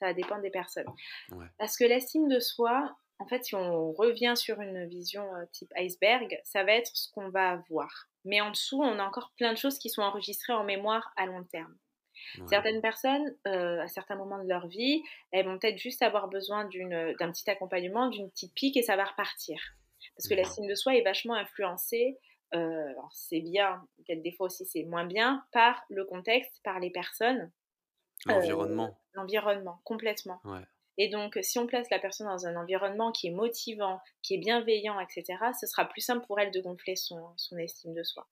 ça 0.00 0.06
va 0.06 0.12
dépendre 0.14 0.42
des 0.42 0.50
personnes. 0.50 0.86
Ouais. 1.32 1.46
Parce 1.58 1.76
que 1.76 1.84
l'estime 1.84 2.28
de 2.28 2.40
soi, 2.40 2.96
en 3.18 3.26
fait, 3.26 3.44
si 3.44 3.54
on 3.54 3.92
revient 3.92 4.34
sur 4.36 4.60
une 4.60 4.86
vision 4.86 5.34
euh, 5.34 5.44
type 5.52 5.72
iceberg, 5.76 6.38
ça 6.44 6.64
va 6.64 6.72
être 6.72 6.90
ce 6.94 7.10
qu'on 7.12 7.30
va 7.30 7.62
voir. 7.70 8.08
Mais 8.24 8.40
en 8.40 8.50
dessous, 8.50 8.82
on 8.82 8.98
a 8.98 9.04
encore 9.04 9.32
plein 9.36 9.52
de 9.52 9.58
choses 9.58 9.78
qui 9.78 9.88
sont 9.90 10.02
enregistrées 10.02 10.52
en 10.52 10.64
mémoire 10.64 11.12
à 11.16 11.26
long 11.26 11.44
terme. 11.44 11.76
Ouais. 12.38 12.46
Certaines 12.48 12.80
personnes, 12.80 13.36
euh, 13.46 13.80
à 13.80 13.88
certains 13.88 14.16
moments 14.16 14.42
de 14.42 14.48
leur 14.48 14.66
vie, 14.68 15.02
elles 15.32 15.46
vont 15.46 15.58
peut-être 15.58 15.78
juste 15.78 16.02
avoir 16.02 16.28
besoin 16.28 16.64
d'un 16.64 17.30
petit 17.32 17.48
accompagnement, 17.50 18.08
d'une 18.08 18.30
petite 18.30 18.54
pique 18.54 18.76
et 18.76 18.82
ça 18.82 18.96
va 18.96 19.04
repartir. 19.04 19.60
Parce 20.16 20.28
que 20.28 20.34
Mhm. 20.34 20.40
l'estime 20.40 20.66
de 20.66 20.74
soi 20.74 20.96
est 20.96 21.02
vachement 21.02 21.34
influencée 21.34 22.18
c'est 23.10 23.40
bien, 23.40 23.86
peut-être 23.98 24.22
des 24.22 24.32
fois 24.32 24.46
aussi 24.46 24.64
c'est 24.64 24.84
moins 24.84 25.04
bien, 25.04 25.44
par 25.52 25.84
le 25.90 26.04
contexte, 26.04 26.60
par 26.62 26.78
les 26.80 26.90
personnes. 26.90 27.50
L'environnement. 28.26 28.96
L'environnement, 29.14 29.80
complètement. 29.84 30.40
Et 30.98 31.08
donc, 31.08 31.38
si 31.42 31.58
on 31.58 31.66
place 31.66 31.88
la 31.90 31.98
personne 31.98 32.26
dans 32.26 32.46
un 32.46 32.56
environnement 32.56 33.12
qui 33.12 33.28
est 33.28 33.32
motivant, 33.32 34.00
qui 34.22 34.34
est 34.34 34.38
bienveillant, 34.38 34.98
etc., 35.00 35.38
ce 35.58 35.66
sera 35.66 35.84
plus 35.86 36.00
simple 36.00 36.26
pour 36.26 36.40
elle 36.40 36.50
de 36.50 36.60
gonfler 36.60 36.96
son, 36.96 37.20
son 37.36 37.56
estime 37.58 37.94
de 37.94 38.02
soi. 38.02 38.26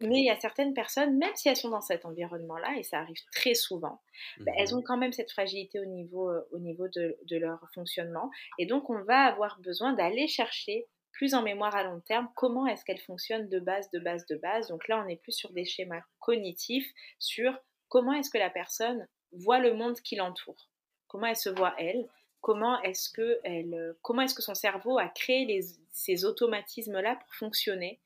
Mais 0.00 0.20
il 0.20 0.24
y 0.24 0.30
a 0.30 0.38
certaines 0.38 0.72
personnes, 0.72 1.18
même 1.18 1.34
si 1.34 1.48
elles 1.48 1.56
sont 1.56 1.70
dans 1.70 1.80
cet 1.80 2.04
environnement-là, 2.04 2.76
et 2.78 2.84
ça 2.84 3.00
arrive 3.00 3.20
très 3.32 3.54
souvent, 3.54 4.00
bah, 4.38 4.52
elles 4.56 4.72
mmh 4.72 4.78
ont 4.78 4.82
quand 4.82 4.96
même 4.96 5.12
cette 5.12 5.32
fragilité 5.32 5.80
au 5.80 5.84
niveau, 5.84 6.30
au 6.52 6.58
niveau 6.60 6.86
de, 6.86 7.18
de, 7.24 7.36
leur 7.36 7.58
fonctionnement. 7.74 8.30
Et 8.58 8.66
donc, 8.66 8.88
on 8.88 9.02
va 9.02 9.22
avoir 9.22 9.58
besoin 9.60 9.92
d'aller 9.92 10.28
chercher 10.28 10.86
plus 11.12 11.34
en 11.34 11.42
mémoire 11.42 11.74
à 11.74 11.82
long 11.82 12.00
terme 12.00 12.28
comment 12.34 12.66
est-ce 12.66 12.84
qu'elles 12.84 13.00
fonctionnent 13.00 13.48
de 13.48 13.58
base, 13.58 13.90
de 13.90 13.98
base, 13.98 14.26
de 14.26 14.36
base. 14.36 14.68
Donc 14.68 14.88
là, 14.88 15.02
on 15.04 15.08
est 15.08 15.16
plus 15.20 15.32
sur 15.32 15.52
des 15.52 15.64
schémas 15.64 16.02
cognitifs, 16.18 16.90
sur 17.18 17.58
comment 17.88 18.12
est-ce 18.12 18.30
que 18.30 18.38
la 18.38 18.50
personne 18.50 19.06
voit 19.32 19.58
le 19.58 19.74
monde 19.74 20.00
qui 20.00 20.16
l'entoure 20.16 20.69
comment 21.10 21.26
elle 21.26 21.36
se 21.36 21.50
voit 21.50 21.74
elle, 21.76 22.06
comment 22.40 22.80
est-ce 22.82 23.10
que, 23.10 23.40
euh, 23.44 23.94
son 24.38 24.54
cerveau 24.54 24.98
a 24.98 25.08
créé 25.08 25.60
ces 25.90 26.24
automatismes-là 26.24 27.16
pour 27.16 27.34
fonctionner. 27.34 28.00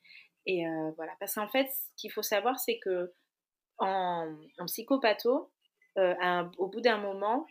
Et 0.46 0.66
euh, 0.66 0.90
voilà, 0.96 1.12
parce 1.20 1.34
qu'en 1.34 1.48
fait, 1.48 1.66
ce 1.66 1.90
qu'il 1.96 2.10
faut 2.10 2.22
savoir, 2.22 2.58
c'est 2.58 2.78
que 2.78 3.12
en, 3.78 4.34
euh, 5.98 6.44
au 6.58 6.66
bout 6.66 6.80
d'un 6.80 6.98
moment, 6.98 7.46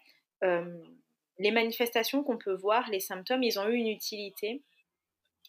les 1.39 1.51
manifestations 1.51 2.23
qu'on 2.23 2.37
peut 2.37 2.53
voir, 2.53 2.89
les 2.89 2.99
symptômes, 2.99 3.43
ils 3.43 3.59
ont 3.59 3.67
eu 3.67 3.75
une 3.75 3.87
utilité. 3.87 4.61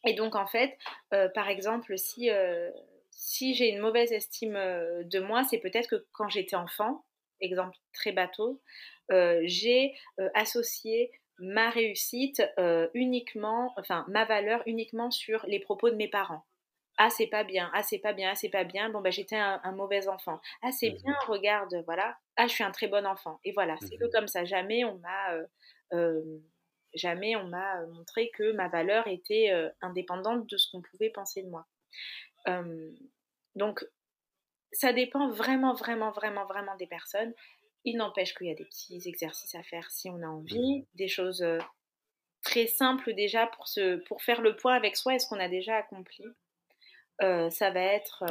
Et 0.07 0.15
donc, 0.15 0.37
en 0.37 0.47
fait, 0.47 0.77
par 1.35 1.49
exemple, 1.49 1.99
si, 1.99 2.31
si 3.11 3.55
j'ai 3.55 3.71
une 3.71 3.81
mauvaise 3.81 4.13
estime 4.13 4.55
de 4.55 5.21
moi, 5.21 5.43
c'est 5.45 5.59
peut-être 5.59 5.89
que 5.89 6.07
quand 6.13 6.29
j'étais 6.29 6.57
enfant, 6.57 7.05
exemple 7.45 7.77
très 7.93 8.13
bateau, 8.13 8.61
euh, 9.13 9.43
j'ai 9.45 9.95
euh, 10.19 10.29
associé 10.35 11.13
ma 11.39 11.71
réussite 11.71 12.43
euh, 12.59 12.89
uniquement, 12.95 13.73
enfin 13.77 14.05
ma 14.09 14.25
valeur 14.25 14.63
uniquement 14.67 15.11
sur 15.11 15.45
les 15.47 15.61
propos 15.61 15.91
de 15.91 15.97
mes 15.97 16.09
parents. 16.09 16.45
Ah 16.97 17.11
c'est 17.11 17.27
pas 17.27 17.43
bien, 17.43 17.71
ah 17.75 17.83
c'est 17.83 17.99
pas 17.99 18.13
bien, 18.13 18.31
ah 18.33 18.35
c'est 18.37 18.49
pas 18.49 18.63
bien, 18.63 18.89
bon 18.89 19.01
bah 19.01 19.11
j'étais 19.11 19.37
un, 19.37 19.73
mauvais 19.73 20.07
enfant. 20.07 20.41
Ah 20.63 20.71
c'est 20.71 20.91
mmh 20.91 21.03
bien, 21.03 21.15
regarde, 21.27 21.83
voilà, 21.87 22.17
ah 22.37 22.47
je 22.47 22.53
suis 22.53 22.63
un 22.63 22.71
très 22.71 22.87
bon 22.87 23.05
enfant. 23.05 23.41
Et 23.45 23.51
voilà, 23.53 23.77
c'est 23.81 23.97
que 23.97 24.05
mmh 24.05 24.11
comme 24.13 24.29
ça, 24.29 24.45
jamais 24.45 24.85
on 24.85 24.99
m'a 24.99 25.37
jamais 26.95 27.35
on 27.35 27.49
m'a 27.49 27.85
montré 27.87 28.31
que 28.31 28.53
ma 28.53 28.69
valeur 28.69 29.09
était 29.09 29.51
indépendante 29.81 30.49
de 30.49 30.57
ce 30.57 30.71
qu'on 30.71 30.83
pouvait 30.83 31.11
penser 31.11 31.43
de 31.43 31.49
moi. 31.49 31.67
donc 33.57 33.85
ça 34.75 34.93
dépend 34.93 35.31
vraiment, 35.31 35.73
vraiment, 35.73 36.11
vraiment, 36.11 36.45
vraiment 36.47 36.77
des 36.77 36.87
personnes. 36.87 37.33
Il 37.85 37.97
n'empêche 37.97 38.35
qu'il 38.35 38.49
y 38.49 38.51
a 38.51 38.55
des 38.55 38.65
petits 38.65 39.01
exercices 39.07 39.55
à 39.55 39.63
faire 39.63 39.91
si 39.91 40.11
on 40.11 40.23
a 40.23 40.27
envie, 40.27 40.81
mmh. 40.81 40.87
des 40.95 41.09
choses 41.09 41.43
euh, 41.43 41.59
très 42.43 42.67
simples 42.67 43.15
déjà 43.15 43.47
pour, 43.47 43.69
se, 43.69 43.97
pour 44.07 44.23
faire 44.23 44.43
le 44.43 44.57
point 44.57 44.75
avec 44.75 44.97
soi 44.97 45.15
et 45.15 45.19
ce 45.19 45.29
qu'on 45.29 45.41
a 45.41 45.49
déjà 45.49 45.77
accompli. 45.77 46.25
Euh, 47.23 47.49
ça 47.51 47.71
va 47.71 47.81
être 47.81 48.25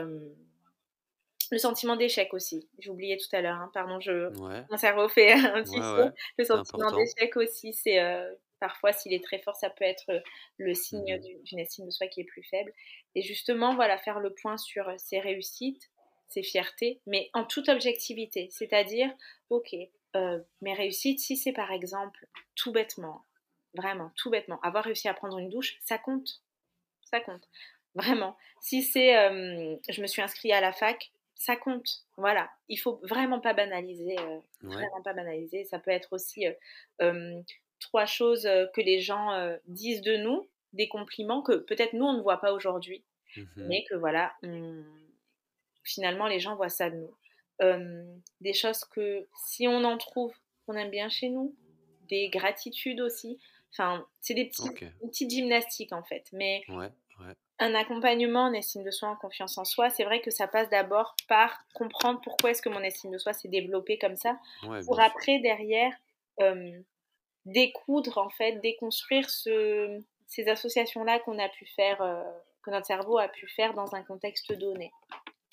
le 1.52 1.58
sentiment 1.58 1.96
d'échec 1.96 2.34
aussi. 2.34 2.68
J'ai 2.80 2.90
oublié 2.90 3.18
tout 3.18 3.34
à 3.34 3.42
l'heure, 3.42 3.56
hein. 3.56 3.72
pardon, 3.74 4.00
je... 4.00 4.30
mon 4.70 4.78
cerveau 4.78 5.08
fait 5.08 5.32
un 5.34 5.64
petit 5.64 5.80
peu. 5.80 6.12
Le 6.38 6.44
sentiment 6.44 6.92
d'échec 6.92 7.38
aussi, 7.38 7.74
c'est 7.74 8.00
euh, 8.00 8.34
parfois 8.60 8.92
s'il 8.92 9.14
est 9.14 9.24
très 9.24 9.40
fort, 9.40 9.56
ça 9.56 9.70
peut 9.70 9.86
être 9.86 10.12
le 10.58 10.74
signe 10.74 11.16
mmh. 11.16 11.44
d'une 11.44 11.60
estime 11.60 11.86
de 11.86 11.92
soi 11.92 12.08
qui 12.08 12.22
est 12.22 12.26
plus 12.26 12.44
faible. 12.44 12.74
Et 13.16 13.22
justement, 13.22 13.76
voilà, 13.76 13.98
faire 13.98 14.20
le 14.20 14.34
point 14.34 14.58
sur 14.58 14.92
ses 14.98 15.20
réussites, 15.20 15.92
ses 16.34 16.44
fiertés, 16.44 17.00
mais 17.06 17.30
en 17.34 17.46
toute 17.46 17.70
objectivité. 17.70 18.50
C'est-à-dire, 18.52 19.12
ok, 19.50 19.76
euh, 20.16 20.40
mes 20.62 20.74
réussites, 20.74 21.20
si 21.20 21.38
c'est 21.38 21.54
par 21.54 21.72
exemple 21.72 22.28
tout 22.56 22.72
bêtement, 22.72 23.24
vraiment 23.76 24.12
tout 24.16 24.30
bêtement, 24.30 24.60
avoir 24.62 24.84
réussi 24.84 25.08
à 25.08 25.14
prendre 25.14 25.38
une 25.38 25.50
douche, 25.50 25.78
ça 25.82 25.98
compte. 25.98 26.42
Ça 27.06 27.20
compte. 27.20 27.48
Vraiment. 27.96 28.36
Si 28.62 28.82
c'est 28.82 29.18
euh, 29.18 29.76
je 29.90 30.02
me 30.02 30.08
suis 30.08 30.22
inscrit 30.22 30.52
à 30.52 30.62
la 30.62 30.74
fac, 30.74 31.12
ça 31.36 31.56
compte. 31.56 32.06
Voilà. 32.18 32.50
Il 32.70 32.78
faut 32.78 33.00
vraiment 33.04 33.40
pas 33.40 33.54
banaliser. 33.54 34.18
Euh, 34.20 34.40
vraiment 34.62 35.02
pas 35.04 35.14
banaliser. 35.14 35.64
Ça 35.66 35.80
peut 35.80 35.92
être 35.92 36.14
aussi 36.14 36.46
trois 37.80 38.06
choses 38.06 38.50
que 38.74 38.82
les 38.82 39.00
gens 39.00 39.58
disent 39.68 40.02
de 40.02 40.16
nous, 40.18 40.48
des 40.72 40.88
compliments 40.88 41.42
que 41.42 41.54
peut-être 41.54 41.94
nous 41.94 42.06
on 42.06 42.14
ne 42.14 42.22
voit 42.22 42.40
pas 42.40 42.54
aujourd'hui, 42.54 43.04
mmh 43.36 43.44
mais 43.58 43.84
que 43.90 43.96
voilà, 43.96 44.34
on, 44.44 44.84
finalement, 45.84 46.28
les 46.28 46.40
gens 46.40 46.56
voient 46.56 46.70
ça 46.70 46.90
de 46.90 46.98
nous. 46.98 48.22
des 48.42 48.54
choses 48.54 48.84
que 48.86 49.28
si 49.46 49.68
on 49.68 49.84
en 49.84 49.98
trouve 49.98 50.34
qu'on 50.66 50.76
aime 50.76 50.90
bien 50.90 51.10
chez 51.10 51.30
nous, 51.30 51.56
des 52.10 52.30
gratitudes 52.30 53.02
aussi. 53.02 53.40
Enfin, 53.72 54.06
c'est 54.22 54.34
des 54.34 54.46
petits, 54.46 54.70
petites 55.02 55.32
gymnastiques 55.32 55.94
en 55.94 56.04
fait. 56.04 56.26
Mais 56.32 56.64
un 57.60 57.76
accompagnement 57.76 58.46
en 58.46 58.54
estime 58.54 58.84
de 58.84 58.92
soi, 58.92 59.10
en 59.10 59.16
confiance 59.16 59.58
en 59.58 59.66
soi, 59.66 59.90
c'est 59.90 60.04
vrai 60.04 60.22
que 60.22 60.32
ça 60.32 60.48
passe 60.48 60.70
d'abord 60.70 61.16
par 61.28 61.66
comprendre 61.74 62.20
pourquoi 62.22 62.52
est-ce 62.52 62.62
que 62.62 62.70
mon 62.70 62.82
estime 62.82 63.12
de 63.12 63.18
soi 63.18 63.34
s'est 63.34 63.48
développée 63.48 63.98
comme 63.98 64.18
ça, 64.18 64.38
pour 64.86 65.00
après 65.00 65.40
derrière 65.40 65.94
découdre 67.46 68.18
en 68.18 68.30
fait, 68.30 68.60
déconstruire 68.62 69.30
ce, 69.30 70.02
ces 70.28 70.48
associations-là 70.48 71.20
qu'on 71.20 71.40
a 71.40 71.50
pu 71.50 71.66
faire, 71.66 72.02
euh, 72.02 72.24
que 72.64 72.72
notre 72.72 72.88
cerveau 72.88 73.18
a 73.18 73.28
pu 73.28 73.48
faire 73.48 73.74
dans 73.74 73.96
un 73.96 74.04
contexte 74.04 74.54
donné. 74.54 74.92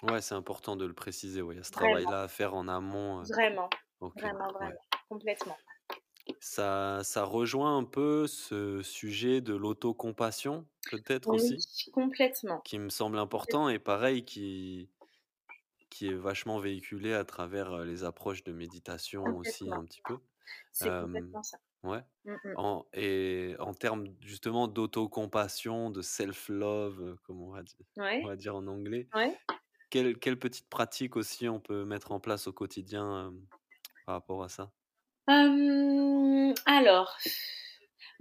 Ouais, 0.03 0.20
c'est 0.22 0.34
important 0.34 0.76
de 0.76 0.86
le 0.86 0.94
préciser. 0.94 1.42
Ouais, 1.42 1.55
il 1.55 1.59
y 1.59 1.61
a 1.61 1.64
ce 1.64 1.72
travail-là 1.72 2.22
à 2.22 2.28
faire 2.28 2.55
en 2.55 2.68
amont. 2.68 3.22
Vraiment. 3.22 3.68
Vraiment, 4.01 4.53
vraiment. 4.53 4.80
Complètement. 5.09 5.57
Ça, 6.40 7.01
ça 7.03 7.24
rejoint 7.24 7.76
un 7.76 7.84
peu 7.84 8.26
ce 8.26 8.82
sujet 8.82 9.40
de 9.40 9.55
l'autocompassion, 9.55 10.66
peut-être 10.90 11.28
aussi, 11.28 11.55
Oui, 11.55 11.90
complètement. 11.92 12.61
qui 12.61 12.78
me 12.78 12.88
semble 12.88 13.18
important 13.18 13.68
et 13.68 13.78
pareil, 13.78 14.24
qui, 14.24 14.90
qui 15.90 16.07
est 16.09 16.14
vachement 16.14 16.59
véhiculé 16.59 17.12
à 17.14 17.24
travers 17.24 17.78
les 17.84 18.05
approches 18.05 18.44
de 18.44 18.53
méditation 18.53 19.24
aussi 19.36 19.70
un 19.70 19.84
petit 19.84 20.03
peu. 20.03 20.18
C'est 20.72 20.88
complètement 20.88 21.42
ça. 21.42 21.59
ouais. 21.82 22.03
Mmh 22.24 22.36
en, 22.57 22.86
et 22.92 23.57
en 23.59 23.74
termes 23.74 24.07
justement 24.20 24.68
d'autocompassion, 24.68 25.90
de 25.90 26.03
self-love, 26.03 27.16
comme 27.24 27.42
on 27.42 27.51
va 27.53 27.62
dire, 27.62 27.76
on 27.96 28.26
va 28.26 28.36
dire 28.36 28.55
en 28.57 28.66
anglais, 28.66 29.09
Ouais. 29.14 29.36
Quelle, 29.91 30.18
quelle 30.18 30.38
petite 30.38 30.68
pratique 30.68 31.16
aussi 31.16 31.49
on 31.49 31.61
peut 31.61 31.84
mettre 31.84 32.12
en 32.12 32.20
place 32.20 32.47
au 32.47 32.53
quotidien 32.53 33.34
par 34.07 34.14
rapport 34.16 34.43
à 34.43 34.49
ça? 34.49 34.72
Alors, 36.66 37.16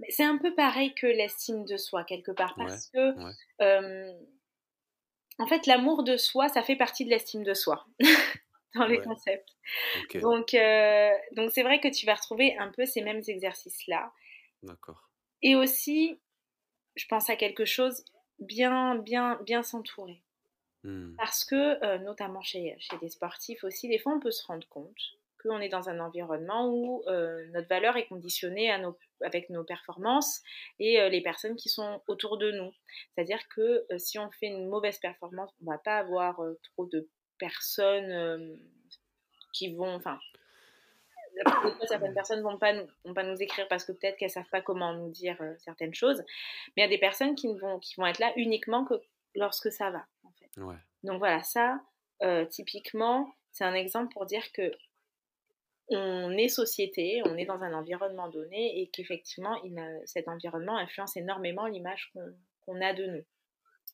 c'est 0.08 0.24
un 0.24 0.38
peu 0.38 0.54
pareil 0.54 0.94
que 0.94 1.06
l'estime 1.06 1.64
de 1.64 1.76
soi 1.76 2.04
quelque 2.04 2.32
part 2.32 2.54
parce 2.56 2.88
que 2.92 3.14
en 5.38 5.46
fait 5.46 5.66
l'amour 5.66 6.04
de 6.04 6.16
soi 6.16 6.48
ça 6.48 6.62
fait 6.62 6.76
partie 6.76 7.04
de 7.04 7.10
l'estime 7.10 7.42
de 7.42 7.54
soi 7.54 7.86
dans 8.74 8.86
les 8.86 9.00
concepts. 9.00 9.48
Donc 10.20 10.56
donc 11.32 11.50
c'est 11.52 11.62
vrai 11.62 11.80
que 11.80 11.88
tu 11.88 12.06
vas 12.06 12.14
retrouver 12.14 12.56
un 12.58 12.70
peu 12.70 12.86
ces 12.86 13.02
mêmes 13.02 13.22
exercices 13.26 13.86
là. 13.86 14.12
D'accord. 14.62 15.10
Et 15.42 15.54
aussi 15.54 16.18
je 16.96 17.06
pense 17.06 17.30
à 17.30 17.36
quelque 17.36 17.64
chose 17.64 18.04
bien 18.38 18.96
bien 18.96 19.38
bien 19.44 19.62
s'entourer. 19.62 20.22
Mmh. 20.82 21.16
Parce 21.16 21.44
que, 21.44 21.84
euh, 21.84 21.98
notamment 21.98 22.40
chez, 22.40 22.76
des 23.00 23.08
sportifs 23.08 23.64
aussi, 23.64 23.88
des 23.88 23.98
fois 23.98 24.14
on 24.14 24.20
peut 24.20 24.30
se 24.30 24.46
rendre 24.46 24.66
compte 24.68 24.96
qu'on 25.42 25.60
est 25.60 25.68
dans 25.70 25.88
un 25.88 26.00
environnement 26.00 26.68
où 26.68 27.02
euh, 27.06 27.46
notre 27.52 27.68
valeur 27.68 27.96
est 27.96 28.06
conditionnée 28.06 28.70
avec 29.22 29.48
nos 29.48 29.64
performances 29.64 30.42
et 30.78 31.00
euh, 31.00 31.08
les 31.08 31.22
personnes 31.22 31.56
qui 31.56 31.70
sont 31.70 32.02
autour 32.08 32.36
de 32.36 32.50
nous. 32.50 32.70
C'est-à-dire 33.14 33.40
que 33.48 33.86
si 33.96 34.18
on 34.18 34.30
fait 34.32 34.48
une 34.48 34.68
mauvaise 34.68 34.98
performance, 34.98 35.50
on 35.60 35.64
ne 35.64 35.70
va 35.70 35.78
pas 35.78 35.96
avoir 35.96 36.42
trop 36.74 36.84
de 36.86 37.08
personnes 37.38 38.60
qui 39.54 39.74
vont... 39.74 39.94
Enfin, 39.94 40.18
certaines 41.88 42.12
personnes 42.12 42.42
pas 42.58 42.74
vont 43.04 43.14
pas 43.14 43.22
nous 43.22 43.42
écrire 43.42 43.66
parce 43.68 43.86
que 43.86 43.92
peut-être 43.92 44.18
qu'elles 44.18 44.28
savent 44.28 44.50
pas 44.50 44.60
comment 44.60 44.92
nous 44.92 45.08
dire 45.08 45.38
certaines 45.56 45.94
choses, 45.94 46.22
mais 46.76 46.82
il 46.82 46.84
y 46.84 46.86
a 46.86 46.88
des 46.88 46.98
personnes 46.98 47.34
qui 47.34 47.56
vont 47.56 47.78
qui 47.78 47.94
vont 47.96 48.04
être 48.04 48.18
là 48.18 48.30
uniquement 48.36 48.84
que 48.84 48.94
lorsque 49.34 49.72
ça 49.72 49.90
va. 49.90 50.04
Donc 51.02 51.18
voilà, 51.18 51.42
ça, 51.42 51.80
euh, 52.22 52.44
typiquement, 52.44 53.32
c'est 53.52 53.64
un 53.64 53.74
exemple 53.74 54.12
pour 54.12 54.26
dire 54.26 54.52
que 54.52 54.72
on 55.92 56.30
est 56.32 56.48
société, 56.48 57.20
on 57.24 57.36
est 57.36 57.46
dans 57.46 57.62
un 57.62 57.72
environnement 57.74 58.28
donné 58.28 58.80
et 58.80 58.88
qu'effectivement, 58.90 59.60
cet 60.04 60.28
environnement 60.28 60.76
influence 60.76 61.16
énormément 61.16 61.66
l'image 61.66 62.12
qu'on 62.64 62.80
a 62.80 62.92
de 62.92 63.06
nous. 63.06 63.24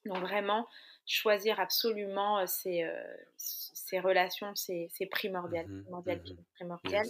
Donc 0.05 0.19
vraiment, 0.19 0.69
choisir 1.07 1.59
absolument 1.59 2.41
euh, 2.41 2.47
ces, 2.47 2.85
euh, 2.85 3.17
ces 3.37 3.99
relations, 3.99 4.55
c'est 4.55 4.91
primordial, 5.11 5.67
mmh 5.67 5.83
primordial, 5.85 6.23
primordial. 6.55 7.07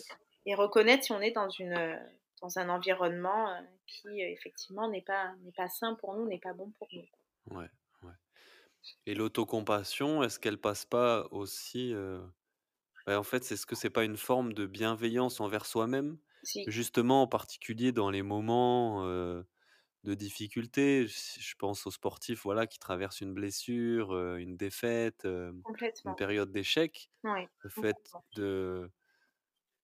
Et 0.46 0.54
reconnaître 0.54 1.02
si 1.02 1.12
on 1.12 1.20
est 1.20 1.32
dans, 1.32 1.50
une, 1.50 2.00
dans 2.40 2.58
un 2.60 2.68
environnement 2.68 3.60
qui, 3.88 4.20
effectivement, 4.20 4.88
n'est 4.88 5.02
pas, 5.02 5.34
pas 5.56 5.68
sain 5.68 5.96
pour 5.96 6.14
nous, 6.14 6.28
n'est 6.28 6.38
pas 6.38 6.52
bon 6.52 6.70
pour 6.78 6.86
nous. 6.92 7.56
Ouais. 7.58 7.66
Et 9.06 9.14
l'autocompassion, 9.14 10.22
est-ce 10.22 10.38
qu'elle 10.40 10.58
passe 10.60 10.84
pas 10.84 11.28
aussi, 11.30 11.92
bah, 13.06 13.18
en 13.20 13.22
fait, 13.24 13.44
c'est 13.44 13.56
ce 13.56 13.66
que 13.66 13.76
c'est 13.76 13.90
pas 13.90 14.04
une 14.04 14.16
forme 14.18 14.52
de 14.54 14.66
bienveillance 14.66 15.40
envers 15.40 15.66
soi-même? 15.66 16.18
Si. 16.42 16.66
Justement, 16.66 17.22
en 17.22 17.28
particulier 17.28 17.92
dans 17.92 18.10
les 18.10 18.22
moments, 18.22 19.04
de 20.04 20.14
difficulté, 20.14 21.06
je 21.08 21.54
pense 21.58 21.86
aux 21.86 21.90
sportifs, 21.92 22.42
voilà, 22.44 22.66
qui 22.68 22.78
traversent 22.78 23.20
une 23.22 23.34
blessure, 23.34 24.16
une 24.38 24.56
défaite, 24.56 25.26
une 25.26 25.64
Complètement. 25.64 26.16
période 26.16 26.52
d'échec. 26.52 27.10
Le 27.60 27.70
fait 27.70 27.98
complètement. 28.00 28.24
de 28.36 28.90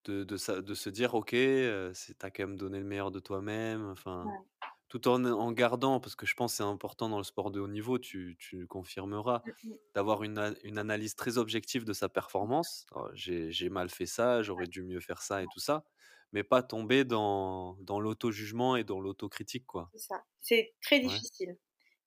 de 0.07 0.24
de 0.24 0.36
sa 0.38 0.62
de 0.62 0.74
se 0.74 0.90
dire: 0.90 1.14
«OK, 1.14 1.34
heu, 1.34 1.92
c'est 1.94 2.18
tu 2.18 2.26
as 2.26 2.30
quand 2.30 2.46
même 2.48 2.57
donné 2.59 2.78
le 2.80 2.84
meilleur 2.86 3.11
de 3.12 3.20
toi-même», 3.20 3.86
enfin, 3.90 4.30
Ouais. 4.30 4.46
Tout 4.93 5.09
en 5.09 5.24
en 5.24 5.53
gardant 5.53 6.01
parce 6.01 6.14
que 6.16 6.26
je 6.26 6.34
pense 6.34 6.53
que 6.53 6.57
c'est 6.59 6.62
important 6.64 7.09
dans 7.09 7.16
le 7.18 7.24
sport 7.24 7.51
de 7.51 7.61
haut 7.61 7.68
niveau, 7.68 7.99
tu 7.99 8.36
tu 8.38 8.66
confirmeras, 8.66 9.43
Mmh 9.45 9.53
mh. 9.64 9.78
d'avoir 9.95 10.22
une 10.22 10.55
une 10.64 10.76
analyse 10.78 11.14
très 11.16 11.38
objective 11.38 11.84
de 11.86 11.95
sa 11.95 12.09
performance. 12.11 12.86
J'ai 13.14 13.70
mal 13.70 13.88
fait 13.90 14.05
ça, 14.07 14.43
j'aurais 14.43 14.66
dû 14.66 14.82
mieux 14.82 15.01
faire 15.01 15.22
ça 15.22 15.43
et 15.43 15.49
tout 15.49 15.61
ça, 15.61 15.84
mais 16.32 16.43
pas 16.45 16.62
tomber 16.62 17.05
dans 17.07 17.76
dans 17.80 18.01
l'auto-jugement 18.01 18.76
et 18.76 18.84
dans 18.84 19.01
l'autocritique. 19.01 19.64
C'est 19.93 19.99
ça. 20.01 20.24
C'est 20.40 20.74
très 20.82 21.01
Ouais. 21.03 21.20
difficile. 21.20 21.57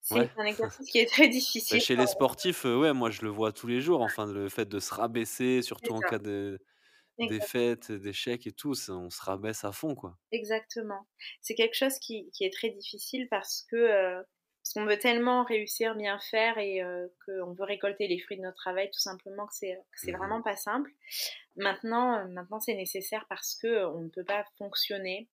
C'est 0.02 0.30
Ouais. 0.30 0.32
un 0.38 0.46
exercice 0.46 0.90
qui 0.90 1.00
est 1.00 1.08
très 1.10 1.30
Bah, 1.70 1.78
difficile 1.78 1.80
chez 1.80 1.96
les 1.96 2.08
sportifs, 2.08 2.66
heu, 2.66 2.78
ouais, 2.80 2.94
moi 2.94 3.10
je 3.10 3.22
le 3.24 3.30
vois 3.30 3.52
tous 3.52 3.66
les 3.68 3.82
jours, 3.82 4.02
enfin 4.02 4.28
le 4.32 4.50
fait 4.50 4.66
de 4.68 4.80
se 4.80 4.94
rabaisser, 4.94 5.62
surtout 5.64 5.94
en 5.94 6.04
cas 6.04 6.20
de 6.20 6.60
Exactement. 7.18 7.76
défaite, 7.78 7.92
d'échec 7.92 8.48
et 8.48 8.52
tout, 8.54 8.74
on 8.90 9.10
se 9.10 9.22
rabaisse 9.22 9.64
à 9.66 9.72
fond, 9.72 9.96
quoi. 9.96 10.18
Exactement. 10.32 11.08
C'est 11.42 11.56
quelque 11.56 11.76
chose 11.76 12.00
qui 12.00 12.30
qui 12.32 12.44
est 12.46 12.54
très 12.54 12.70
difficile 12.70 13.28
parce 13.30 13.62
que, 13.72 14.24
parce 14.64 14.74
qu'on 14.74 14.86
veut 14.86 14.98
tellement 14.98 15.44
réussir, 15.44 15.96
bien 15.96 16.20
faire 16.20 16.58
et 16.58 16.82
heu, 16.82 17.14
qu'on 17.26 17.54
veut 17.54 17.64
récolter 17.64 18.08
les 18.08 18.20
fruits 18.20 18.38
de 18.38 18.42
notre 18.42 18.58
travail 18.58 18.90
tout 18.92 19.00
simplement 19.00 19.46
que 19.48 19.54
c'est, 19.54 19.76
que 19.76 20.00
c'est 20.00 20.12
Mmh 20.12 20.18
mh. 20.22 20.42
vraiment 20.42 20.42
pas 20.42 20.56
simple. 20.56 20.92
Maintenant, 21.58 22.26
heu, 22.26 22.30
maintenant 22.30 22.60
c'est 22.60 22.76
nécessaire 22.76 23.26
parce 23.30 23.56
qu'on 23.62 24.02
ne 24.02 24.10
peut 24.10 24.26
pas 24.26 24.46
fonctionner 24.58 25.30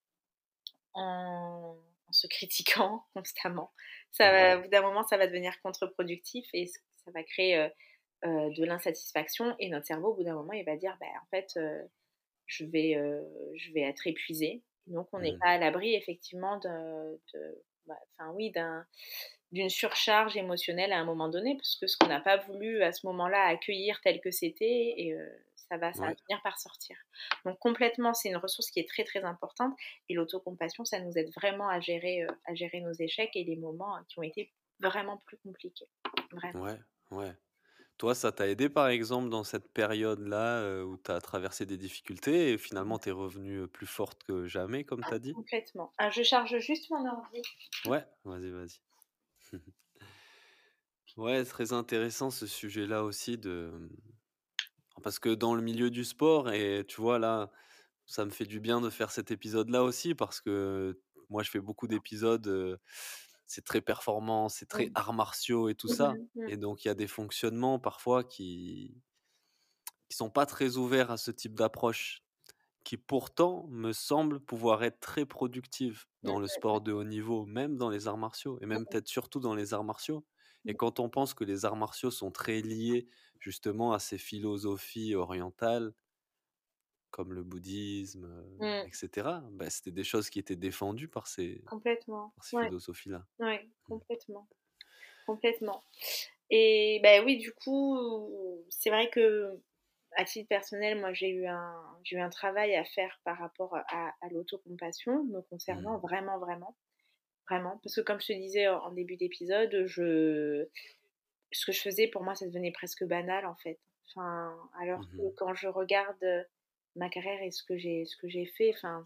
en 0.93 1.77
en 2.07 2.13
se 2.13 2.27
critiquant 2.27 3.05
constamment. 3.15 3.73
Ça 4.11 4.31
va 4.31 4.59
au 4.59 4.63
bout 4.63 4.69
d'un 4.69 4.81
moment, 4.81 5.03
ça 5.07 5.17
va 5.17 5.27
devenir 5.27 5.61
contre-productif 5.63 6.45
et 6.53 6.67
ça 6.67 7.11
va 7.13 7.23
créer, 7.23 7.69
heu, 8.25 8.51
de 8.53 8.65
l'insatisfaction 8.65 9.55
et 9.59 9.69
notre 9.69 9.85
cerveau, 9.87 10.09
au 10.11 10.15
bout 10.15 10.23
d'un 10.23 10.35
moment, 10.35 10.53
il 10.53 10.65
va 10.65 10.77
dire: 10.77 10.97
«Bah, 10.99 11.07
en 11.23 11.27
fait, 11.31 11.47
heu, 11.57 11.89
je 12.47 12.65
vais, 12.65 12.95
heu, 12.97 13.25
je 13.57 13.73
vais 13.73 13.81
être 13.81 14.07
épuisé». 14.07 14.63
Donc 14.87 15.09
on 15.13 15.19
n'est 15.19 15.35
Mmh. 15.35 15.43
pas 15.43 15.51
à 15.51 15.57
l'abri 15.59 15.95
effectivement 15.95 16.59
de 16.59 17.21
de 17.33 17.63
bah, 17.87 17.95
oui, 18.35 18.51
d'un 18.51 18.85
d'une 19.51 19.69
surcharge 19.69 20.35
émotionnelle 20.37 20.91
à 20.93 20.97
un 20.99 21.05
moment 21.05 21.29
donné, 21.29 21.55
parce 21.55 21.75
que 21.75 21.87
ce 21.87 21.97
qu'on 21.97 22.07
n'a 22.07 22.19
pas 22.21 22.37
voulu 22.37 22.81
à 22.83 22.91
ce 22.91 23.05
moment-là 23.07 23.45
accueillir 23.47 24.01
tel 24.01 24.19
que 24.21 24.31
c'était 24.31 24.65
et 24.97 25.15
ça 25.55 25.77
va 25.77 25.93
ça 25.93 26.07
va 26.07 26.13
finir 26.27 26.41
par 26.43 26.59
sortir. 26.59 26.97
Donc 27.45 27.59
complètement, 27.59 28.13
c'est 28.13 28.29
une 28.29 28.37
ressource 28.37 28.71
qui 28.71 28.79
est 28.79 28.87
très, 28.89 29.03
très 29.03 29.23
importante 29.23 29.73
et 30.09 30.13
l'autocompassion, 30.15 30.85
ça 30.85 30.99
nous 30.99 31.17
aide 31.17 31.31
vraiment 31.35 31.69
à 31.69 31.79
gérer, 31.79 32.25
à 32.45 32.55
gérer 32.55 32.81
nos 32.81 32.93
échecs 32.93 33.35
et 33.35 33.43
les 33.43 33.55
moments, 33.57 33.97
qui 34.09 34.19
ont 34.19 34.23
été 34.23 34.53
vraiment 34.79 35.17
plus 35.25 35.37
compliqués, 35.37 35.87
vraiment. 36.31 36.53
Ouais, 36.53 36.79
ouais. 37.11 37.35
Toi, 38.03 38.15
ça 38.15 38.33
t'a 38.33 38.49
aidé, 38.49 38.67
par 38.67 38.89
exemple, 38.89 39.29
dans 39.29 39.45
cette 39.45 39.71
période-là, 39.71 40.59
heu, 40.63 40.83
où 40.83 40.97
tu 40.97 41.09
as 41.09 41.21
traversé 41.21 41.65
des 41.65 41.77
difficultés 41.77 42.51
et 42.51 42.57
finalement 42.57 42.99
tu 42.99 43.07
es 43.07 43.11
revenue, 43.13 43.65
plus 43.69 43.87
forte 43.87 44.25
que 44.25 44.45
jamais, 44.45 44.83
comme 44.83 45.05
tu 45.05 45.13
as 45.13 45.19
dit? 45.19 45.33
Complètement. 45.35 45.93
Ah, 45.97 46.09
je 46.09 46.21
charge 46.21 46.59
juste 46.59 46.89
mon 46.91 47.07
ordi. 47.09 47.41
Ouais, 47.85 48.05
vas-y, 48.25 48.51
vas-y. 48.51 48.81
Ouais, 51.17 51.43
très 51.43 51.73
intéressant 51.73 52.29
ce 52.29 52.45
sujet-là 52.45 53.03
aussi 53.03 53.37
de, 53.39 53.71
mmh 53.73 53.89
parce 55.01 55.19
que 55.19 55.29
dans 55.33 55.55
le 55.55 55.61
milieu 55.61 55.89
du 55.89 56.03
sport 56.03 56.51
et 56.51 56.85
tu 56.87 57.01
vois, 57.01 57.19
là, 57.19 57.51
ça 58.05 58.25
me 58.25 58.31
fait 58.31 58.45
du 58.45 58.59
bien 58.59 58.81
de 58.81 58.89
faire 58.89 59.11
cet 59.11 59.31
épisode-là 59.31 59.83
aussi 59.83 60.15
parce 60.15 60.41
que 60.41 60.99
moi, 61.29 61.43
je 61.43 61.49
fais 61.49 61.59
beaucoup 61.59 61.87
d'épisodes, 61.87 62.79
c'est 63.53 63.65
très 63.65 63.81
performant, 63.81 64.49
c'est 64.49 64.65
très 64.67 64.89
Mmh. 64.89 64.95
arts 64.95 65.13
martiaux 65.13 65.69
et 65.69 65.75
tout 65.75 65.87
Mmh 65.87 65.95
ça 66.01 66.15
mh. 66.15 66.27
Mmh. 66.35 66.51
et 66.51 66.57
donc 66.57 66.85
il 66.85 66.89
y 66.89 66.91
a 66.91 66.95
des 66.95 67.07
fonctionnements 67.07 67.79
parfois 67.79 68.23
qui 68.25 69.01
qui 70.09 70.15
sont 70.17 70.29
pas 70.29 70.45
très 70.45 70.77
ouverts 70.77 71.11
à 71.11 71.17
ce 71.17 71.31
type 71.31 71.55
d'approche, 71.55 72.23
qui 72.83 72.97
pourtant 72.97 73.67
me 73.69 73.93
semblent 73.93 74.39
pouvoir 74.41 74.83
être 74.83 74.99
très 75.01 75.25
productives 75.25 76.05
Mmh 76.23 76.23
dans 76.23 76.39
le 76.39 76.47
sport 76.47 76.81
de 76.81 76.91
haut 76.93 77.03
niveau, 77.05 77.45
même 77.45 77.77
dans 77.77 77.89
les 77.89 78.07
arts 78.07 78.17
martiaux 78.17 78.59
et 78.61 78.67
Mmh 78.71 78.79
même 78.79 78.87
peut-être 78.87 79.07
surtout 79.09 79.39
dans 79.41 79.55
les 79.55 79.73
arts 79.73 79.83
martiaux 79.85 80.25
et 80.67 80.73
Mmh. 80.73 80.77
quand 80.77 80.99
on 81.01 81.09
pense 81.09 81.33
que 81.35 81.43
les 81.45 81.65
arts 81.65 81.77
martiaux 81.77 82.11
sont 82.11 82.31
très 82.31 82.61
liés 82.61 83.09
justement 83.39 83.93
à 83.93 83.99
ces 83.99 84.17
philosophies 84.19 85.15
orientales 85.15 85.93
comme 87.13 87.33
le 87.33 87.43
bouddhisme, 87.43 88.25
heu 88.25 88.59
Mmh. 88.59 88.87
et 88.87 88.93
cetera, 88.93 89.41
bah, 89.53 89.69
c'était 89.71 89.91
des 89.93 90.03
choses 90.05 90.29
qui 90.31 90.39
étaient 90.39 90.57
défendues 90.57 91.09
par 91.09 91.27
ces 91.27 91.63
Complètement. 91.65 92.33
par 92.35 92.45
ces 92.45 92.53
Ouais. 92.53 92.69
philosophies-là. 92.69 93.27
Ouais, 93.39 93.69
Mmh. 93.89 93.99
complètement. 94.01 94.49
Complètement 95.27 95.83
et 96.51 96.99
bah, 97.03 97.23
oui, 97.25 97.37
du 97.39 97.53
coup, 97.53 98.65
c'est 98.69 98.89
vrai 98.91 99.09
qu'à 99.11 99.79
titre 100.25 100.47
personnel, 100.49 100.99
moi, 100.99 101.13
j'ai 101.13 101.29
eu 101.29 101.47
un 101.47 101.75
j'ai 102.03 102.17
eu 102.17 102.21
un 102.21 102.29
travail 102.29 102.75
à 102.75 102.85
faire 102.85 103.19
par 103.25 103.37
rapport 103.39 103.75
à 103.75 104.09
à 104.21 104.29
l'autocompassion 104.31 105.23
me 105.25 105.41
concernant 105.41 105.97
Mmh. 105.97 105.99
vraiment, 105.99 106.39
vraiment, 106.39 106.77
vraiment. 107.49 107.79
Parce 107.83 107.95
que 107.95 108.01
comme 108.01 108.21
je 108.21 108.27
te 108.27 108.33
disais 108.33 108.67
en 108.69 108.91
début 108.93 109.17
d'épisode, 109.17 109.85
je 109.87 110.69
ce 111.51 111.65
que 111.65 111.71
je 111.71 111.81
faisais 111.81 112.07
pour 112.07 112.23
moi, 112.23 112.35
ça 112.35 112.47
devenait 112.47 112.71
presque 112.71 113.03
banal, 113.05 113.45
en 113.45 113.55
fait. 113.55 113.79
Enfin, 114.09 114.57
alors 114.79 115.01
que 115.17 115.23
quand 115.37 115.53
je 115.55 115.67
regarde, 115.67 116.17
ma 116.95 117.09
carrière 117.09 117.41
et 117.41 117.51
ce 117.51 117.63
que 117.63 117.77
j'ai 117.77 118.05
ce 118.05 118.17
que 118.17 118.29
j'ai 118.29 118.45
fait, 118.45 118.73
enfin, 118.75 119.03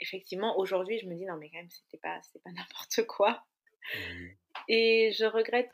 effectivement, 0.00 0.58
aujourd'hui, 0.58 0.98
je 0.98 1.06
me 1.06 1.14
dis: 1.14 1.24
«Non, 1.24 1.36
mais 1.36 1.50
quand 1.50 1.58
même, 1.58 1.70
c'était 1.70 1.98
pas 1.98 2.20
c'était 2.22 2.40
pas 2.40 2.50
n'importe 2.52 3.06
quoi» 3.06 3.44
Mmh 3.96 4.28
et 4.68 5.10
je 5.12 5.24
regrette 5.24 5.72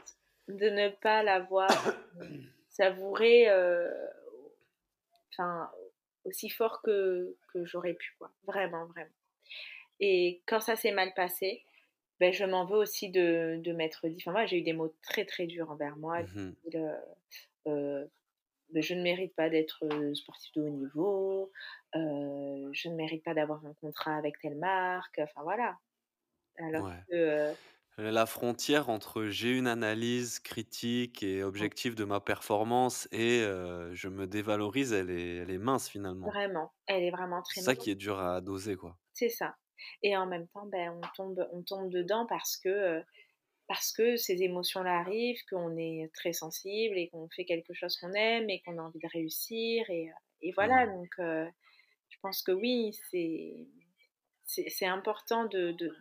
de 0.49 0.71
ne 0.71 0.89
pas 0.89 1.23
l'avoir, 1.23 1.69
savouré, 2.71 3.47
enfin, 5.33 5.71
aussi 6.25 6.49
fort 6.49 6.81
que 6.83 7.37
que 7.53 7.65
j'aurais 7.65 7.95
pu, 7.95 8.15
quoi. 8.19 8.31
Vraiment, 8.45 8.87
vraiment. 8.87 9.11
Et 10.01 10.43
quand 10.47 10.61
ça 10.61 10.77
s'est 10.77 10.93
mal 10.93 11.13
passé, 11.15 11.65
beh, 12.21 12.33
je 12.33 12.45
m'en 12.45 12.65
veux 12.67 12.79
aussi 12.79 13.11
de 13.11 13.61
de 13.63 13.73
m'être 13.73 14.09
dit 14.09 14.23
enfin, 14.23 14.33
moi, 14.33 14.47
j'ai 14.47 14.59
eu 14.59 14.63
des 14.63 14.73
mots 14.73 14.95
très, 15.03 15.25
très 15.25 15.47
durs 15.47 15.71
envers 15.71 15.97
moi, 15.97 16.23
Mmh 16.23 16.53
«Je 18.75 18.95
ne 18.95 19.03
mérite 19.03 19.35
pas 19.37 19.51
d'être, 19.51 19.85
heu, 19.85 20.15
sportive 20.15 20.53
de 20.57 20.63
haut 20.63 20.71
niveau, 20.71 21.53
je 21.95 22.89
ne 22.89 22.95
mérite 22.97 23.25
pas 23.25 23.35
d'avoir 23.35 23.65
un 23.67 23.75
contrat 23.75 24.17
avec 24.17 24.39
telle 24.41 24.59
marque», 24.59 25.19
enfin, 25.21 25.43
voilà. 25.43 25.79
Alors 26.59 26.87
Ouais. 26.87 27.05
que, 27.11 27.55
la 27.99 28.27
frontière 28.27 28.91
entre 28.91 29.27
j'ai 29.27 29.57
une 29.57 29.69
analyse 29.69 30.41
critique 30.41 31.23
et 31.23 31.43
Mmh. 31.57 31.69
objective 31.69 31.95
de 31.97 32.05
ma 32.05 32.21
performance 32.21 33.09
et 33.13 33.41
je 33.95 34.09
me 34.09 34.27
dévalorise, 34.27 34.93
elle 34.93 35.11
est 35.11 35.37
elle 35.37 35.51
est 35.51 35.59
mince, 35.59 35.89
finalement. 35.89 36.37
Vraiment, 36.37 36.73
elle 36.87 37.05
est 37.05 37.11
vraiment 37.13 37.43
C'est 37.45 37.55
très 37.55 37.63
ça 37.63 37.77
mince. 37.77 37.77
qui 37.77 37.91
est 37.91 37.95
dur 37.95 38.19
à 38.21 38.41
doser, 38.41 38.77
quoi. 38.77 38.99
C'est 39.17 39.29
ça 39.29 39.57
et 40.03 40.17
en 40.17 40.27
même 40.27 40.49
temps, 40.49 40.67
bah, 40.67 40.93
on 40.93 41.01
tombe 41.17 41.49
on 41.53 41.63
tombe 41.63 41.89
dedans 41.91 42.27
parce 42.27 42.57
que, 42.59 43.03
parce 43.69 43.93
que 43.93 44.17
ces 44.17 44.43
émotions-là 44.43 44.99
arrivent, 45.01 45.43
qu'on 45.51 45.77
est 45.77 46.11
très 46.15 46.33
sensible 46.33 46.99
et 46.99 47.09
qu'on 47.11 47.29
fait 47.31 47.45
quelque 47.45 47.75
chose 47.75 47.97
qu'on 47.99 48.13
aime 48.15 48.51
et 48.51 48.63
qu'on 48.63 48.79
a 48.79 48.83
envie 48.83 49.01
de 49.01 49.09
réussir 49.13 49.85
et 49.91 50.09
et 50.43 50.53
voilà 50.53 50.87
Mmh. 50.87 50.89
donc 50.89 51.11
heu, 51.21 51.49
je 52.11 52.19
pense 52.23 52.43
que 52.43 52.53
oui, 52.53 52.93
c'est 54.45 54.87
important 54.87 55.45
de 55.47 55.73
de 55.73 55.95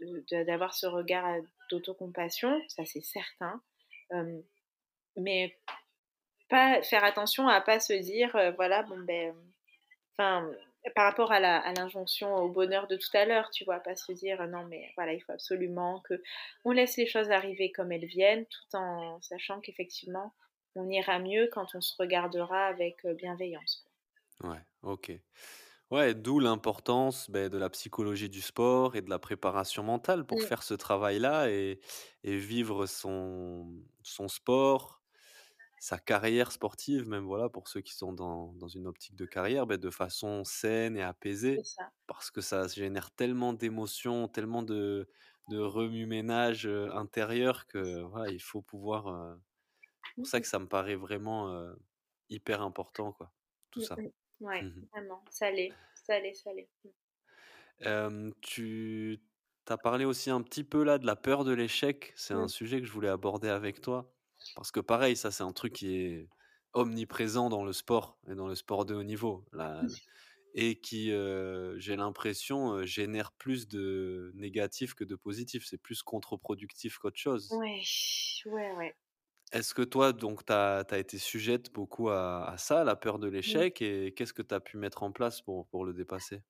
de 0.00 0.44
d'avoir 0.44 0.74
ce 0.74 0.86
regard, 0.86 1.26
heu, 1.36 1.42
d'autocompassion, 1.70 2.60
ça, 2.68 2.84
c'est 2.84 3.02
certain, 3.02 3.62
mais 5.16 5.56
pas 6.48 6.82
faire 6.82 7.04
attention 7.04 7.48
à 7.48 7.60
pas 7.60 7.80
se 7.80 7.92
dire, 7.94 8.30
voilà, 8.56 8.82
bon, 8.84 8.98
beh, 9.00 9.32
enfin, 10.18 10.50
par 10.94 11.04
rapport 11.06 11.32
à 11.32 11.40
la 11.40 11.58
à 11.58 11.72
l'injonction 11.74 12.34
au 12.36 12.48
bonheur 12.50 12.86
de 12.88 12.96
tout 12.96 13.14
à 13.16 13.24
l'heure, 13.24 13.50
tu 13.50 13.64
vois? 13.64 13.80
Pas 13.80 13.96
se 13.96 14.12
dire: 14.12 14.46
«Non, 14.48 14.64
mais 14.66 14.92
voilà, 14.96 15.12
il 15.14 15.20
faut 15.22 15.32
absolument 15.32 16.02
qu'on 16.08 16.70
laisse 16.72 16.96
les 16.96 17.06
choses 17.06 17.30
arriver 17.30 17.72
comme 17.72 17.92
elles 17.92 18.06
viennent», 18.06 18.46
tout 18.46 18.76
en 18.76 19.20
sachant 19.22 19.60
qu'effectivement, 19.60 20.34
on 20.76 20.88
ira 20.88 21.18
mieux 21.18 21.48
quand 21.52 21.66
on 21.74 21.80
se 21.80 21.94
regardera 21.98 22.66
avec, 22.66 23.04
heu, 23.04 23.14
bienveillance. 23.14 23.86
Ouais, 24.42 24.62
OK. 24.82 25.12
Ouais, 25.90 26.14
d'où 26.14 26.40
l'importance, 26.40 27.30
beh, 27.30 27.50
de 27.50 27.58
la 27.58 27.70
psychologie 27.70 28.28
du 28.30 28.40
sport 28.42 28.96
et 28.96 29.02
de 29.02 29.10
la 29.10 29.18
préparation 29.18 29.82
mentale 29.82 30.26
pour 30.26 30.42
Mmh. 30.42 30.44
faire 30.44 30.62
ce 30.62 30.74
travail-là 30.74 31.50
et 31.50 31.80
et 32.24 32.38
vivre 32.38 32.86
son 32.86 33.84
son 34.02 34.28
sport, 34.28 34.99
sa 35.80 35.98
carrière 35.98 36.52
sportive 36.52 37.08
même, 37.08 37.24
voilà, 37.26 37.50
pour 37.50 37.68
ceux 37.68 37.82
qui 37.82 37.94
sont 37.96 38.12
dans 38.14 38.52
dans 38.54 38.68
une 38.68 38.86
optique 38.88 39.16
de 39.16 39.26
carrière, 39.26 39.66
beh, 39.66 39.78
de 39.78 39.90
façon 39.90 40.44
saine 40.44 40.96
et 40.98 41.02
apaisée. 41.04 41.66
Parce 42.08 42.30
que 42.32 42.42
ça 42.42 42.68
génère 42.68 43.12
tellement 43.12 43.54
d'émotions, 43.54 44.28
tellement 44.28 44.62
de 44.64 45.08
de 45.48 45.58
remue-ménage 45.60 46.66
intérieur 46.68 47.66
que 47.68 48.02
voilà, 48.02 48.30
il 48.30 48.40
faut 48.42 48.62
pouvoir. 48.62 49.38
c'est 49.38 50.16
pour 50.22 50.26
ça 50.28 50.40
que 50.40 50.46
ça 50.48 50.58
me 50.58 50.68
paraît 50.68 50.96
vraiment 50.96 51.64
hyper 52.30 52.62
important, 52.62 53.12
quoi, 53.12 53.32
tout 53.70 53.80
Mmh 53.80 53.82
ça. 53.82 54.00
Ouais, 54.40 54.62
Mmh 54.62 54.86
vraiment, 54.92 55.24
ça 55.30 55.50
l'est, 55.50 55.80
ça 55.94 56.20
l'est, 56.20 56.34
ça 56.34 56.52
l'est. 56.54 56.70
Mmh. 56.84 58.30
Tu 58.42 59.20
as 59.68 59.78
parlé 59.78 60.04
aussi 60.04 60.30
un 60.30 60.42
petit 60.42 60.64
peu 60.64 60.82
là 60.84 60.98
de 60.98 61.06
la 61.06 61.16
peur 61.16 61.44
de 61.44 61.52
l'échec. 61.52 62.12
C'est 62.16 62.34
un 62.34 62.46
Mmh. 62.46 62.48
sujet 62.48 62.80
que 62.80 62.86
je 62.86 62.92
voulais 62.92 63.08
aborder 63.08 63.48
avec 63.48 63.80
toi. 63.80 64.12
Parce 64.54 64.70
que 64.72 64.80
pareil, 64.80 65.16
ça 65.16 65.30
c'est 65.30 65.42
un 65.44 65.52
truc 65.52 65.72
qui 65.74 65.94
est 65.96 66.28
omniprésent 66.74 67.48
dans 67.50 67.64
le 67.64 67.72
sport 67.72 68.20
et 68.28 68.34
dans 68.34 68.46
le 68.48 68.54
sport 68.54 68.84
de 68.86 68.94
haut 68.94 69.02
niveau. 69.04 69.46
La 69.52 69.90
et 70.54 70.80
qui, 70.80 71.10
j'ai 71.78 71.96
l'impression, 71.96 72.84
génère 72.84 73.32
plus 73.32 73.68
de 73.68 74.32
négatif 74.34 74.94
que 74.94 75.04
de 75.04 75.16
positif. 75.16 75.64
C'est 75.66 75.78
plus 75.78 76.02
contre-productif 76.02 76.98
qu'autre 76.98 77.18
chose. 77.18 77.50
Ouais, 77.50 77.82
ouais, 78.46 78.72
ouais. 78.72 78.94
Est-ce 79.52 79.74
que 79.74 79.82
toi 79.82 80.12
donc 80.12 80.44
tu 80.46 80.52
as 80.52 80.84
été 80.98 81.18
sujette 81.18 81.72
beaucoup 81.72 82.08
à 82.10 82.44
à 82.50 82.56
ça, 82.58 82.82
la 82.84 82.96
peur 82.96 83.18
de 83.20 83.28
Mmh. 83.46 83.60
l'échec 83.60 83.80
et 83.82 84.12
qu'est-ce 84.14 84.32
que 84.32 84.42
tu 84.42 84.54
as 84.54 84.60
pu 84.60 84.76
mettre 84.76 85.02
en 85.04 85.12
place 85.12 85.40
pour 85.42 85.68
pour 85.68 85.84
le 85.84 85.92
dépasser? 85.94 86.42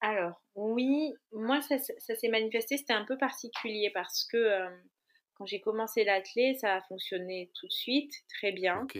Alors 0.00 0.42
oui, 0.54 1.12
moi 1.32 1.60
ça 1.62 1.78
s'est 1.78 1.94
ça 1.98 2.14
s'est 2.16 2.28
manifesté, 2.28 2.76
c'était 2.76 2.92
un 2.92 3.04
peu 3.04 3.16
particulier 3.16 3.90
parce 3.94 4.24
que, 4.30 4.68
quand 5.40 5.46
j'ai 5.46 5.62
commencé 5.62 6.04
l'athlé, 6.04 6.54
ça 6.60 6.76
a 6.76 6.82
fonctionné 6.82 7.50
tout 7.58 7.66
de 7.66 7.72
suite, 7.72 8.12
très 8.28 8.52
bien 8.52 8.90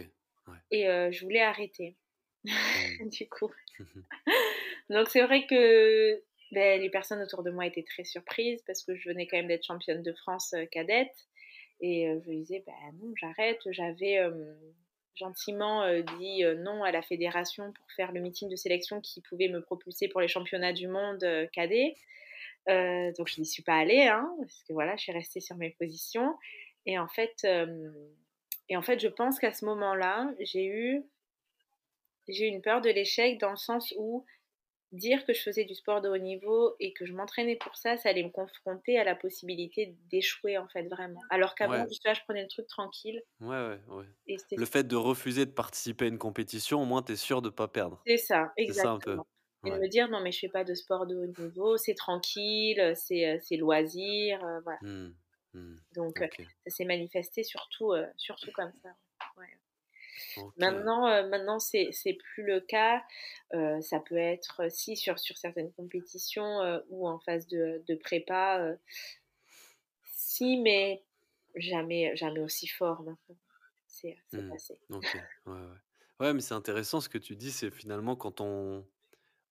ouais. 0.47 0.57
et 0.71 0.87
heu, 0.89 1.11
je 1.11 1.23
voulais 1.23 1.41
arrêter 1.41 1.97
Mmh. 2.43 3.09
du 3.11 3.29
coup. 3.29 3.51
Donc 4.89 5.09
c'est 5.09 5.21
vrai 5.23 5.45
que, 5.47 6.21
beh, 6.51 6.79
les 6.79 6.89
personnes 6.89 7.21
autour 7.21 7.43
de 7.43 7.51
moi 7.51 7.67
étaient 7.67 7.83
très 7.83 8.03
surprises 8.03 8.63
parce 8.65 8.83
que 8.83 8.95
je 8.95 9.09
venais 9.09 9.27
quand 9.27 9.37
même 9.37 9.47
d'être 9.47 9.65
championne 9.65 10.03
de 10.03 10.13
France, 10.13 10.53
heu, 10.55 10.65
cadette 10.65 11.15
et 11.81 12.09
heu, 12.09 12.21
je 12.25 12.31
disais: 12.31 12.63
«Bah 12.65 12.73
non, 13.01 13.13
j'arrête». 13.15 13.61
J'avais, 13.71 14.19
gentiment, 15.15 15.87
dit, 16.17 16.43
non 16.57 16.83
à 16.83 16.91
la 16.91 17.01
fédération 17.01 17.71
pour 17.73 17.85
faire 17.95 18.11
le 18.11 18.21
meeting 18.21 18.49
de 18.49 18.55
sélection 18.55 19.01
qui 19.01 19.21
pouvait 19.21 19.49
me 19.49 19.61
propulser 19.61 20.07
pour 20.07 20.21
les 20.21 20.27
championnats 20.27 20.73
du 20.73 20.87
monde, 20.87 21.23
heu, 21.23 21.47
Heu, 22.69 23.13
donc 23.17 23.27
je 23.29 23.39
n'y 23.41 23.45
suis 23.47 23.63
pas 23.63 23.75
allée, 23.75 24.07
hein, 24.07 24.29
parce 24.41 24.63
que 24.63 24.73
voilà, 24.73 24.95
je 24.97 25.03
suis 25.03 25.11
restée 25.11 25.39
sur 25.41 25.55
mes 25.57 25.71
positions 25.71 26.37
et 26.85 26.97
en 26.99 27.07
fait, 27.07 27.45
et 28.69 28.75
en 28.75 28.81
fait, 28.81 28.99
je 28.99 29.07
pense 29.07 29.37
qu'à 29.37 29.53
ce 29.53 29.65
moment-là, 29.65 30.33
j'ai 30.39 30.65
eu 30.65 31.03
j'ai 32.27 32.45
eu 32.47 32.49
une 32.49 32.61
peur 32.63 32.81
de 32.81 32.89
l'échec 32.89 33.39
dans 33.39 33.51
le 33.51 33.55
sens 33.57 33.93
où 33.97 34.25
dire 34.93 35.25
que 35.25 35.33
je 35.33 35.41
faisais 35.41 35.65
du 35.65 35.75
sport 35.75 36.01
de 36.01 36.09
haut 36.09 36.17
niveau 36.17 36.75
et 36.79 36.93
que 36.93 37.05
je 37.05 37.13
m'entraînais 37.13 37.57
pour 37.57 37.75
ça, 37.77 37.97
ça 37.97 38.09
allait 38.09 38.23
me 38.23 38.29
confronter 38.31 38.99
à 38.99 39.03
la 39.05 39.15
possibilité 39.15 39.97
d'échouer, 40.11 40.57
en 40.57 40.67
fait, 40.69 40.83
vraiment. 40.89 41.21
Alors 41.31 41.55
qu'avant, 41.55 41.77
Ouais. 41.77 41.87
je 41.89 42.21
prenais 42.25 42.43
le 42.43 42.49
truc 42.49 42.67
tranquille 42.67 43.23
Ouais, 43.39 43.47
ouais, 43.47 43.81
ouais. 43.87 44.05
et 44.27 44.37
Le 44.55 44.65
fait 44.65 44.83
de 44.85 44.95
refuser 44.95 45.45
de 45.45 45.51
participer 45.51 46.05
à 46.05 46.07
une 46.09 46.17
compétition, 46.19 46.81
au 46.81 46.85
moins 46.85 47.01
tu 47.01 47.13
es 47.13 47.15
sûre 47.15 47.41
de 47.41 47.49
pas 47.49 47.67
perdre. 47.67 48.05
c'est 48.05 48.17
ça, 48.17 48.53
C'est 48.67 48.73
ça 48.73 48.91
un 48.91 48.99
peu? 48.99 49.21
Et 49.65 49.71
de 49.71 49.77
me 49.79 49.87
dire: 49.89 50.09
«Non, 50.09 50.21
mais 50.21 50.31
je 50.31 50.39
fais 50.39 50.49
pas 50.49 50.63
de 50.65 50.73
sport 50.75 51.07
de 51.07 51.15
haut 51.17 51.27
niveau, 51.41 51.77
c'est 51.77 51.95
tranquille, 51.95 52.93
c'est, 52.95 53.39
c'est 53.41 53.57
loisir», 53.57 54.43
heu, 54.45 54.61
voilà. 54.63 54.79
Mmh. 54.81 55.15
Mmh. 55.53 55.77
Donc 55.93 56.19
OK. 56.19 56.51
ça 56.65 56.69
s'est 56.69 56.85
manifesté 56.85 57.43
surtout, 57.43 57.93
surtout 58.17 58.51
comme 58.51 58.71
ça, 58.81 58.89
ouais. 59.37 59.47
Maintenant, 60.57 61.07
heu, 61.07 61.27
maintenant 61.29 61.59
c'est 61.59 61.91
plus 62.33 62.43
le 62.43 62.59
cas, 62.61 63.03
ça 63.81 63.99
peut 64.01 64.17
être, 64.17 64.69
si 64.71 64.97
sur 64.97 65.19
sur 65.19 65.37
certaines 65.37 65.71
compétitions, 65.73 66.59
ou 66.89 67.07
en 67.07 67.19
phase 67.19 67.47
de 67.47 67.83
de 67.87 67.95
prépa, 67.95 68.75
si, 70.03 70.57
mais 70.57 71.03
jamais 71.55 72.15
jamais 72.15 72.39
aussi 72.39 72.67
fort 72.67 73.01
maintenant. 73.03 73.37
C'est 73.87 74.17
Mmh. 74.33 74.51
passé. 74.51 74.79
OK. 74.91 75.15
Ouais, 75.45 75.53
ouais. 75.53 75.77
Ouais, 76.19 76.33
mais 76.33 76.41
c'est 76.41 76.53
intéressant 76.53 77.01
ce 77.01 77.09
que 77.09 77.17
tu 77.17 77.35
dis, 77.35 77.51
c'est 77.51 77.71
finalement 77.71 78.15
quand 78.15 78.39
on 78.41 78.87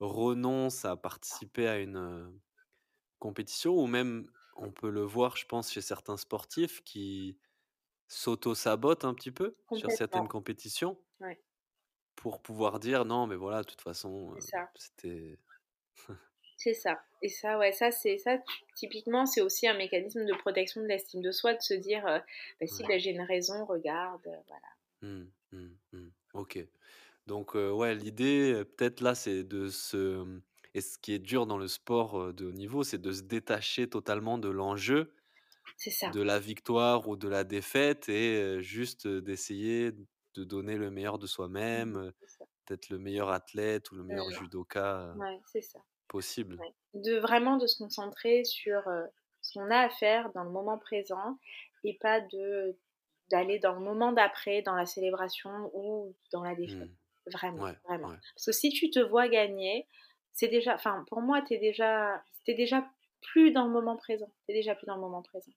renonce 0.01 0.85
à 0.85 0.97
participer 0.97 1.69
à 1.69 1.79
une, 1.79 2.41
compétition 3.21 3.77
ou 3.77 3.87
même 3.87 4.27
on 4.57 4.73
peut 4.73 4.91
le 4.91 5.03
voir, 5.03 5.37
je 5.37 5.47
pense, 5.47 5.73
chez 5.73 5.81
certains 5.83 6.17
sportifs 6.17 6.83
qui 6.85 7.39
s'auto-sabotent 8.09 9.05
un 9.05 9.15
petit 9.15 9.33
peu 9.33 9.57
sur 9.73 9.93
certaines 9.93 10.29
compétitions 10.29 10.99
ouais, 11.21 11.41
pour 12.17 12.41
pouvoir 12.43 12.79
dire: 12.79 13.05
«Non, 13.05 13.27
mais 13.27 13.37
voilà, 13.37 13.63
de 13.63 13.67
toute 13.69 13.81
façon, 13.81 14.37
c'était» 14.77 15.39
c'est 16.57 16.75
ça 16.75 17.03
et 17.23 17.29
ça, 17.29 17.59
ouais, 17.59 17.73
ça 17.73 17.91
c'est 17.91 18.17
ça 18.19 18.39
typiquement, 18.77 19.27
c'est 19.27 19.41
aussi 19.41 19.67
un 19.67 19.75
mécanisme 19.77 20.25
de 20.25 20.33
protection 20.35 20.81
de 20.81 20.87
l'estime 20.87 21.21
de 21.23 21.33
soi 21.33 21.55
de 21.55 21.61
se 21.61 21.75
dire, 21.75 22.05
«Bah 22.61 22.67
si, 22.67 22.83
ouais. 22.83 22.89
bah 22.89 22.99
j'ai 22.99 23.11
une 23.11 23.21
raison, 23.23 23.65
regarde», 23.67 24.23
voilà. 24.23 24.69
Mmh, 25.03 25.33
mmh, 25.53 25.77
mmh. 25.93 26.11
OK. 26.35 26.59
Donc, 27.31 27.55
heu, 27.57 27.73
ouais, 27.73 27.95
l'idée, 27.95 28.53
heu, 28.55 28.65
peut-être 28.65 29.01
là, 29.01 29.15
c'est 29.15 29.45
de 29.45 29.69
se 29.69 29.97
mmh 30.25 30.43
et 30.75 30.81
ce 30.83 30.99
qui 30.99 31.13
est 31.13 31.19
dur 31.19 31.47
dans 31.47 31.59
le 31.59 31.67
sport, 31.67 32.21
heu, 32.23 32.33
de 32.33 32.47
haut 32.47 32.53
niveau, 32.53 32.85
c'est 32.85 32.99
de 32.99 33.11
se 33.13 33.23
détacher 33.23 33.89
totalement 33.91 34.39
de 34.39 34.49
l'enjeu, 34.49 35.15
C'est 35.77 35.91
ça. 35.91 36.17
de 36.17 36.23
la 36.23 36.39
victoire 36.41 37.09
ou 37.09 37.17
de 37.17 37.29
la 37.29 37.45
défaite 37.45 38.09
et 38.11 38.37
heu, 38.43 38.61
juste, 38.61 39.07
heu, 39.07 39.23
d'essayer 39.23 39.93
de 39.93 40.45
donner 40.45 40.77
le 40.79 40.91
meilleur 40.91 41.19
de 41.19 41.27
soi-même, 41.27 41.97
Mmh, 41.97 41.99
heu, 41.99 42.13
c'est 42.21 42.29
ça. 42.29 42.45
d'être 42.69 42.91
le 42.91 42.99
meilleur 42.99 43.31
athlète 43.31 43.93
ou 43.93 43.97
le 43.97 44.05
meilleur 44.05 44.31
Mmh, 44.31 44.33
judoka, 44.33 45.17
heu, 45.19 45.23
ouais, 45.23 45.41
c'est 45.47 45.63
ça. 45.63 45.81
possible. 46.09 46.63
Ouais. 46.63 46.75
De 46.95 47.19
vraiment 47.19 47.57
de 47.59 47.67
se 47.67 47.79
concentrer 47.83 48.45
sur, 48.45 48.89
heu, 48.89 49.07
ce 49.43 49.59
qu'on 49.59 49.71
a 49.71 49.79
à 49.81 49.91
faire 49.91 50.33
dans 50.35 50.45
le 50.45 50.51
moment 50.51 50.79
présent 50.79 51.39
et 51.85 51.99
pas 52.01 52.21
de 52.21 52.79
d'aller 53.31 53.59
dans 53.61 53.75
le 53.75 53.81
moment 53.81 54.13
d'après, 54.13 54.63
dans 54.63 54.75
la 54.77 54.87
célébration 54.87 55.71
ou 55.75 56.17
dans 56.33 56.43
la 56.45 56.55
défaite. 56.57 56.89
Mmh. 56.89 57.00
Vraiment, 57.33 57.67
Ouais, 57.67 57.77
vraiment. 57.89 58.11
ouais, 58.11 58.19
Parce 58.35 58.47
que 58.47 58.53
si 58.53 58.71
tu 58.71 58.91
te 58.91 58.99
vois 59.01 59.29
gagner, 59.29 59.87
c'est 60.33 60.49
déjà 60.49 60.75
enfin 60.75 61.05
pour 61.09 61.21
moi, 61.23 61.43
tu 61.43 61.55
es 61.55 61.59
déjà 61.59 62.23
tu 62.45 62.55
déjà 62.55 62.89
plus 63.23 63.53
dans 63.53 63.65
le 63.67 63.71
moment 63.73 63.97
présent. 63.97 64.31
Tu 64.47 64.53
es 64.53 64.55
déjà 64.55 64.75
plus 64.75 64.87
dans 64.87 64.95
le 64.97 65.01
moment 65.03 65.23
présent. 65.23 65.53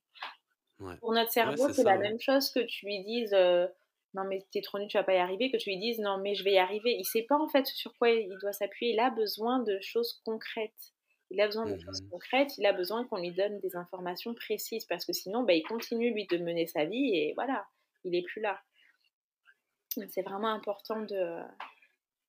ouais. 0.78 1.00
Pour 1.00 1.12
notre 1.12 1.30
cerveau, 1.32 1.68
c'est 1.68 1.84
la 1.84 1.98
même 1.98 2.18
chose 2.20 2.50
que 2.50 2.60
tu 2.60 2.86
lui 2.86 3.04
dises, 3.04 3.32
heu: 3.34 3.68
«Non 4.14 4.24
mais 4.24 4.44
tu 4.52 4.58
es 4.58 4.62
trop 4.62 4.78
nul, 4.78 4.88
tu 4.88 4.96
vas 4.96 5.04
pas 5.04 5.14
y 5.14 5.18
arriver», 5.18 5.50
que 5.50 5.56
tu 5.56 5.70
lui 5.70 5.78
dises: 5.78 5.98
«Non 6.00 6.18
mais 6.18 6.34
je 6.34 6.44
vais 6.44 6.52
y 6.52 6.58
arriver». 6.58 6.92
Il 6.98 7.04
sait 7.04 7.22
pas 7.28 7.36
en 7.38 7.48
fait 7.48 7.66
sur 7.66 7.96
quoi 7.98 8.10
il 8.10 8.36
doit 8.40 8.52
s'appuyer. 8.52 8.92
Il 8.94 9.00
a 9.00 9.10
besoin 9.10 9.60
de 9.60 9.78
choses 9.80 10.20
concrètes. 10.24 10.92
Il 11.30 11.40
a 11.40 11.46
besoin 11.46 11.66
de 11.66 11.76
choses 11.78 12.00
Mmh 12.00 12.10
concrètes, 12.10 12.56
il 12.58 12.66
a 12.66 12.72
besoin 12.72 13.06
qu'on 13.06 13.16
lui 13.18 13.32
donne 13.32 13.58
des 13.60 13.76
informations 13.76 14.34
précises 14.34 14.84
parce 14.86 15.04
que 15.04 15.12
sinon, 15.12 15.42
bah, 15.42 15.54
il 15.54 15.62
continue 15.62 16.12
lui 16.12 16.26
de 16.26 16.38
mener 16.38 16.66
sa 16.66 16.84
vie 16.84 17.16
et 17.16 17.32
voilà, 17.34 17.66
il 18.04 18.14
est 18.14 18.22
plus 18.22 18.40
là. 18.40 18.60
C'est 20.08 20.22
vraiment 20.22 20.52
important 20.52 21.00
de 21.02 21.40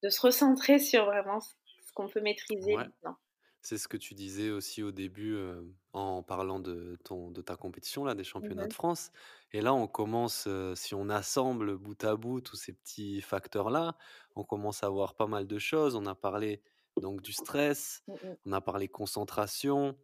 de 0.04 0.10
se 0.10 0.22
recentrer 0.22 0.80
sur 0.80 1.06
vraiment 1.06 1.42
ce 1.42 1.94
qu'on 1.94 2.10
peut 2.10 2.22
maîtriser 2.22 2.78
Ouais. 2.78 2.86
maintenant. 2.86 3.18
C'est 3.62 3.78
ce 3.80 3.88
que 3.88 3.98
tu 3.98 4.16
disais 4.16 4.52
aussi 4.52 4.84
au 4.84 4.92
début, 4.92 5.34
heu, 5.36 5.76
en 5.94 6.24
parlant 6.24 6.60
de 6.60 6.98
ton 7.06 7.32
de 7.32 7.42
ta 7.42 7.58
compétition 7.58 8.06
là, 8.06 8.16
des 8.16 8.24
Mmh 8.40 8.50
championnats 8.54 8.68
de. 8.68 8.74
France 8.74 9.12
et 9.54 9.62
là 9.62 9.74
on 9.74 9.88
commence, 9.88 10.48
heu, 10.48 10.76
si 10.76 10.96
on 10.96 11.10
assemble 11.10 11.78
bout 11.78 12.04
à 12.06 12.16
bout 12.18 12.42
tous 12.42 12.58
ces 12.58 12.74
petits 12.74 13.22
facteurs-là, 13.22 13.98
on 14.36 14.44
commence 14.46 14.84
à 14.84 14.90
voir 14.90 15.16
pas 15.16 15.28
mal 15.28 15.48
de 15.48 15.60
choses. 15.60 15.96
On 15.96 16.06
a 16.08 16.16
parlé 16.16 16.64
donc 17.00 17.22
du 17.22 17.34
stress, 17.34 18.04
Mmh 18.08 18.18
mh. 18.24 18.36
on 18.46 18.54
a 18.54 18.62
parlé 18.62 18.88
concentration, 18.90 19.98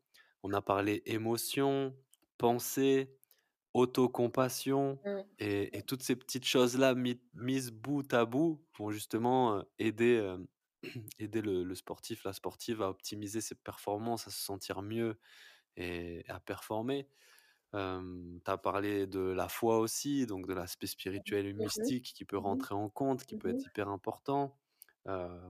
on 0.43 0.53
a 0.53 0.61
parlé 0.61 1.03
émotion, 1.05 1.95
pensée, 2.37 3.17
autocompassion 3.73 4.99
Mmh. 5.05 5.25
et 5.39 5.77
et 5.77 5.83
toutes 5.83 6.03
ces 6.03 6.15
petites 6.15 6.45
choses-là 6.45 6.95
mi 6.95 7.21
mises 7.33 7.71
bout 7.71 8.11
à 8.13 8.25
bout 8.25 8.65
vont 8.77 8.91
justement, 8.91 9.63
aider, 9.79 10.35
aider 11.19 11.41
le 11.41 11.63
le 11.63 11.75
sportif, 11.75 12.23
la 12.25 12.33
sportive 12.33 12.81
à 12.81 12.89
optimiser 12.89 13.41
ses 13.41 13.55
performances, 13.55 14.27
à 14.27 14.31
se 14.31 14.41
sentir 14.41 14.81
mieux 14.81 15.19
et 15.77 16.23
à 16.29 16.39
performer. 16.41 17.09
Hem, 17.73 18.39
tu 18.45 18.51
as 18.51 18.57
parlé 18.57 19.07
de 19.07 19.19
la 19.21 19.49
foi 19.49 19.79
aussi, 19.79 20.25
donc 20.27 20.47
de 20.47 20.53
l'aspect 20.53 20.87
spirituel 20.87 21.45
et 21.47 21.53
Mmh 21.57 21.69
mh. 21.77 21.91
mystique 21.91 22.13
qui 22.15 22.25
peut 22.25 22.37
Mmh 22.39 22.39
rentrer 22.39 22.75
en 22.75 22.89
compte, 22.89 23.25
qui 23.25 23.35
Mmh 23.35 23.37
peut 23.37 23.49
être 23.49 23.65
hyper 23.67 23.89
important. 23.89 24.59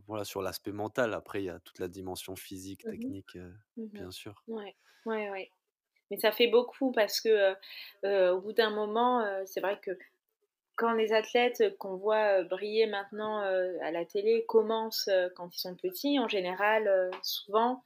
Voilà, 0.08 0.26
sur 0.26 0.42
l'aspect 0.44 0.72
mental, 0.74 1.14
après 1.14 1.42
il 1.44 1.46
y 1.48 1.50
a 1.50 1.60
toute 1.62 1.80
la 1.80 1.88
dimension 1.90 2.36
physique, 2.36 2.86
technique, 2.88 3.38
Mmh 3.76 3.90
bien 3.94 4.12
sûr. 4.12 4.44
Ouais. 4.48 4.76
Ouais, 5.06 5.30
ouais. 5.32 5.52
Mais 6.12 6.20
ça 6.20 6.32
fait 6.34 6.48
beaucoup 6.48 6.92
parce 6.92 7.22
que, 7.22 7.54
heu 7.54 7.56
heu, 8.06 8.32
au 8.34 8.42
bout 8.42 8.54
d'un 8.54 8.70
moment, 8.72 9.26
heu, 9.26 9.44
c'est 9.48 9.62
vrai 9.62 9.80
que 9.82 9.92
quand 10.78 10.94
les 10.94 11.14
athlètes 11.14 11.78
qu'on 11.80 11.98
voit, 11.98 12.44
briller 12.44 12.88
maintenant, 12.88 13.40
à 13.42 13.92
la 13.92 14.06
télé 14.06 14.46
commencent, 14.48 15.10
quand 15.36 15.50
ils 15.56 15.60
sont 15.60 15.76
petits, 15.76 16.20
en 16.20 16.28
général, 16.30 17.12
souvent, 17.24 17.84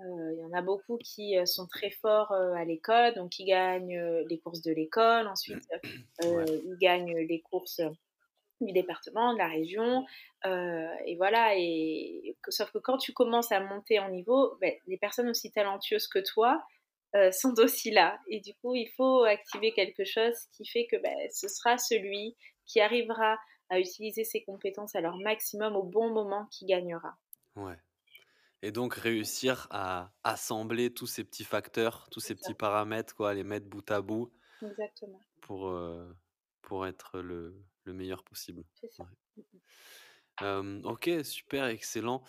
il 0.00 0.38
y 0.40 0.44
en 0.44 0.52
a 0.54 0.62
beaucoup 0.62 0.98
qui, 0.98 1.36
sont 1.46 1.66
très 1.68 1.90
forts, 1.90 2.32
à 2.32 2.64
l'école, 2.64 3.14
donc 3.14 3.38
ils 3.40 3.46
gagnent, 3.46 4.00
les 4.28 4.38
courses 4.40 4.62
de 4.62 4.72
l'école. 4.72 5.28
Ensuite, 5.28 5.64
Ouais. 6.24 6.46
ils 6.64 6.76
gagnent 6.80 7.16
les 7.18 7.40
courses, 7.42 7.80
du 8.60 8.72
département, 8.72 9.32
de 9.34 9.38
la 9.38 9.48
région, 9.48 10.06
et 10.44 11.16
voilà 11.16 11.54
et 11.56 12.36
sauf 12.50 12.70
que 12.72 12.78
quand 12.78 12.98
tu 12.98 13.12
commences 13.12 13.52
à 13.52 13.60
monter 13.60 13.98
en 14.00 14.10
niveau, 14.10 14.56
beh, 14.60 14.80
les 14.86 14.98
personnes 14.98 15.28
aussi 15.30 15.52
talentueuses 15.52 16.08
que 16.08 16.20
toi 16.20 16.62
sont 17.32 17.54
aussi 17.58 17.90
là. 17.90 18.18
Et 18.28 18.40
du 18.40 18.54
coup, 18.56 18.74
il 18.74 18.88
faut 18.96 19.24
activer 19.24 19.72
quelque 19.72 20.04
chose 20.04 20.36
qui 20.52 20.66
fait 20.66 20.86
que 20.86 20.96
ben, 20.96 21.16
ce 21.32 21.48
sera 21.48 21.78
celui 21.78 22.36
qui 22.66 22.80
arrivera 22.80 23.36
à 23.68 23.78
utiliser 23.78 24.24
ses 24.24 24.42
compétences 24.42 24.94
à 24.94 25.00
leur 25.00 25.16
maximum 25.18 25.76
au 25.76 25.82
bon 25.82 26.12
moment 26.12 26.46
qui 26.50 26.66
gagnera. 26.66 27.16
Ouais. 27.56 27.76
Et 28.62 28.72
donc 28.72 28.94
réussir 28.94 29.66
à 29.70 30.12
assembler 30.22 30.92
tous 30.92 31.06
ces 31.06 31.24
petits 31.24 31.44
facteurs, 31.44 32.08
tous 32.10 32.20
ces 32.20 32.34
petits 32.34 32.54
paramètres, 32.54 33.14
quoi, 33.14 33.32
les 33.32 33.44
mettre 33.44 33.66
bout 33.66 33.88
à 33.90 34.02
bout. 34.02 34.30
Exactement. 34.62 35.20
Pour, 35.40 35.74
pour 36.60 36.86
être 36.86 37.20
le, 37.20 37.64
le, 37.84 37.92
meilleur 37.94 38.22
possible. 38.22 38.64
C'est 38.74 38.92
ça. 38.92 39.06
ok, 40.84 41.10
super, 41.22 41.66
excellent. 41.66 42.22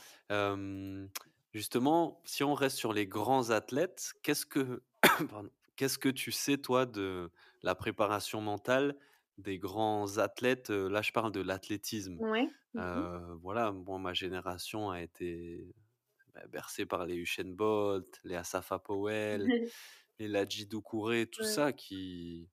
Justement, 1.53 2.21
si 2.25 2.43
on 2.43 2.53
reste 2.53 2.77
sur 2.77 2.93
les 2.93 3.07
grands 3.07 3.49
athlètes, 3.49 4.13
qu'est-ce 4.23 4.45
que, 4.45 4.83
qu'est-ce 5.75 5.97
que 5.97 6.09
tu 6.09 6.31
sais, 6.31 6.57
toi, 6.57 6.85
de 6.85 7.31
la 7.63 7.75
préparation 7.75 8.41
mentale 8.41 8.97
des 9.37 9.59
grands 9.59 10.17
athlètes? 10.17 10.69
Là, 10.69 11.01
je 11.01 11.11
parle 11.11 11.31
de 11.31 11.41
l'athlétisme. 11.41 12.19
Ouais. 12.19 12.47
Mmh 12.73 13.33
voilà, 13.41 13.71
moi, 13.73 13.99
ma 13.99 14.13
génération 14.13 14.89
a 14.91 15.01
été 15.01 15.75
bah, 16.33 16.47
bercé 16.47 16.85
par 16.85 17.05
les 17.05 17.15
Usain 17.15 17.45
Bolt, 17.53 18.19
les 18.23 18.35
Asafa 18.35 18.79
Powell, 18.79 19.53
les 20.19 20.27
Ladji 20.27 20.67
Doucouré, 20.67 21.27
tout 21.27 21.43
ça 21.43 21.73
qui 21.73 22.49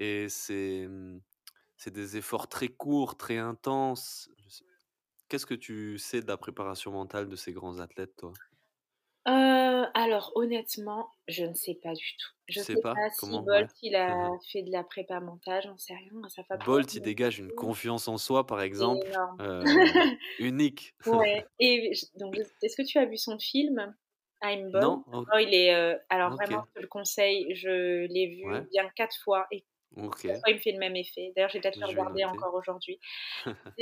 et 0.00 0.28
c'est 0.28 0.86
mmh, 0.88 1.20
c'est 1.76 1.92
des 1.92 2.16
efforts 2.16 2.48
très 2.48 2.68
courts, 2.68 3.16
très 3.16 3.38
intenses. 3.38 4.30
Qu'est-ce 5.32 5.46
que 5.46 5.54
tu 5.54 5.96
sais 5.96 6.20
de 6.20 6.26
la 6.26 6.36
préparation 6.36 6.90
mentale 6.92 7.26
de 7.26 7.36
ces 7.36 7.54
grands 7.54 7.78
athlètes, 7.78 8.14
toi? 8.18 8.34
Euh, 9.28 9.86
alors 9.94 10.30
honnêtement, 10.34 11.10
je 11.26 11.44
ne 11.44 11.54
sais 11.54 11.78
pas 11.82 11.94
du 11.94 12.04
tout. 12.18 12.32
Je 12.48 12.60
ne 12.60 12.64
sais 12.66 12.76
pas, 12.82 12.94
si 13.18 13.30
Bolt 13.40 13.70
il 13.80 13.96
a 13.96 14.28
fait 14.52 14.62
de 14.62 14.70
la 14.70 14.84
prépa 14.84 15.20
mentale, 15.20 15.62
j'en 15.64 15.78
sais 15.78 15.94
rien. 15.94 16.28
Ça 16.28 16.42
Bolt 16.66 16.92
il 16.92 17.00
dégage 17.00 17.38
une 17.38 17.50
confiance 17.50 18.08
en 18.08 18.18
soi, 18.18 18.46
par 18.46 18.60
exemple, 18.60 19.06
euh, 19.40 19.64
unique. 20.38 20.94
ouais. 21.06 21.46
Et 21.58 21.94
donc, 22.16 22.36
est-ce 22.60 22.76
que 22.76 22.86
tu 22.86 22.98
as 22.98 23.06
vu 23.06 23.16
son 23.16 23.38
film 23.38 23.96
I'm 24.42 24.70
Bolt? 24.70 24.84
Non. 24.84 25.04
Oh, 25.14 25.38
il 25.38 25.54
est. 25.54 25.74
Euh, 25.74 25.96
alors 26.10 26.32
vraiment, 26.32 26.66
je 26.68 26.72
te 26.74 26.80
le 26.80 26.88
conseille. 26.88 27.54
Je 27.54 28.04
l'ai 28.04 28.26
vu 28.26 28.44
bien 28.70 28.86
quatre 28.96 29.16
fois 29.24 29.46
et 29.50 29.64
okay. 29.96 30.34
fois 30.34 30.50
il 30.50 30.56
me 30.56 30.60
fait 30.60 30.72
le 30.72 30.78
même 30.78 30.96
effet. 30.96 31.32
D'ailleurs, 31.34 31.48
j'ai 31.48 31.60
peut-être 31.62 31.80
le 31.80 31.86
regarder 31.86 32.26
encore 32.26 32.52
aujourd'hui. 32.52 33.00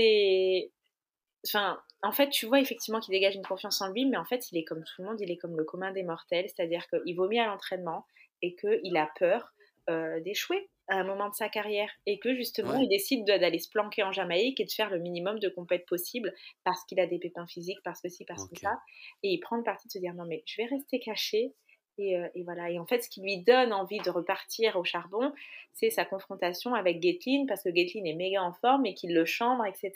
Enfin, 1.47 1.81
en 2.03 2.13
fait, 2.13 2.29
tu 2.29 2.47
vois 2.47 2.61
effectivement 2.61 3.01
qu'il 3.01 3.13
dégage 3.13 3.35
une 3.35 3.47
confiance 3.47 3.81
en 3.81 3.91
lui, 3.91 4.05
mais 4.05 4.17
en 4.17 4.25
fait, 4.25 4.51
il 4.53 4.59
est 4.59 4.65
comme 4.65 4.85
tout 4.85 5.03
le 5.03 5.09
monde, 5.09 5.21
il 5.21 5.31
est 5.31 5.37
comme 5.37 5.57
le 5.57 5.65
commun 5.65 5.93
des 5.93 6.03
mortels, 6.03 6.47
c'est-à-dire 6.49 6.87
qu'il 6.89 7.17
vomit 7.17 7.41
à 7.41 7.47
l'entraînement 7.47 8.07
et 8.43 8.55
qu'il 8.55 8.97
a 8.97 9.11
peur 9.19 9.53
euh, 9.89 10.21
d'échouer 10.21 10.69
à 10.89 10.97
un 10.97 11.05
moment 11.05 11.29
de 11.29 11.35
sa 11.35 11.49
carrière 11.49 11.91
et 12.05 12.19
que 12.19 12.35
justement, 12.35 12.77
il 12.77 12.89
décide 12.89 13.25
d'aller 13.25 13.59
se 13.59 13.71
planquer 13.71 14.03
en 14.03 14.13
Jamaïque 14.13 14.61
et 14.61 14.65
de 14.65 14.71
faire 14.71 14.91
le 14.91 14.99
minimum 14.99 15.39
de 15.39 15.49
compètes 15.49 15.87
possible 15.87 16.35
parce 16.65 16.85
qu'il 16.85 16.99
a 17.01 17.07
des 17.07 17.19
pépins 17.19 17.47
physiques, 17.47 17.79
parce 17.85 18.01
que 18.03 18.09
ci, 18.09 18.25
parce 18.25 18.49
que 18.49 18.59
ça. 18.59 18.79
Et 19.23 19.31
il 19.31 19.39
prend 19.39 19.57
le 19.57 19.63
parti 19.63 19.87
de 19.87 19.93
se 19.93 19.99
dire 19.99 20.15
non, 20.15 20.27
mais 20.27 20.43
je 20.47 20.61
vais 20.61 20.69
rester 20.69 20.99
caché. 20.99 21.55
Et, 21.99 22.19
euh, 22.19 22.29
et, 22.35 22.43
voilà. 22.45 22.71
Et 22.71 22.79
en 22.79 22.87
fait, 22.87 23.03
ce 23.03 23.09
qui 23.09 23.21
lui 23.21 23.43
donne 23.43 23.73
envie 23.73 24.01
de 24.01 24.11
repartir 24.11 24.77
au 24.77 24.85
charbon, 24.85 25.33
c'est 25.73 25.91
sa 25.91 26.05
confrontation 26.05 26.75
avec 26.75 26.99
Gatlin, 26.99 27.45
parce 27.47 27.63
que 27.63 27.69
Gatlin 27.69 28.05
est 28.05 28.15
méga 28.15 28.43
en 28.43 28.53
forme 28.53 28.87
et 28.87 28.95
qu'il 28.95 29.15
le 29.15 29.25
chambre, 29.25 29.65
etc. 29.67 29.93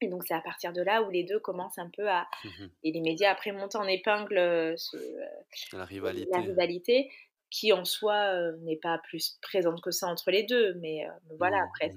Et 0.00 0.08
donc 0.08 0.24
c'est 0.24 0.34
à 0.34 0.40
partir 0.40 0.72
de 0.72 0.82
là 0.82 1.02
où 1.02 1.10
les 1.10 1.24
deux 1.24 1.38
commencent 1.38 1.78
un 1.78 1.90
peu 1.90 2.08
à... 2.08 2.26
Mmh 2.44 2.66
et 2.82 2.92
les 2.92 3.00
médias 3.00 3.30
après 3.30 3.52
montent 3.52 3.76
en 3.76 3.84
épingle 3.84 4.38
euh, 4.38 4.74
euh, 4.94 5.26
la, 5.72 5.84
rivalité. 5.84 6.30
la 6.32 6.40
rivalité, 6.40 7.10
qui 7.50 7.72
en 7.72 7.84
soi 7.84 8.14
euh, 8.14 8.56
n'est 8.62 8.76
pas 8.76 8.98
plus 8.98 9.38
présente 9.42 9.82
que 9.82 9.90
ça 9.90 10.06
entre 10.06 10.30
les 10.30 10.44
deux. 10.44 10.74
Mais 10.74 11.06
voilà, 11.38 11.58
mmh, 11.58 11.68
après, 11.68 11.90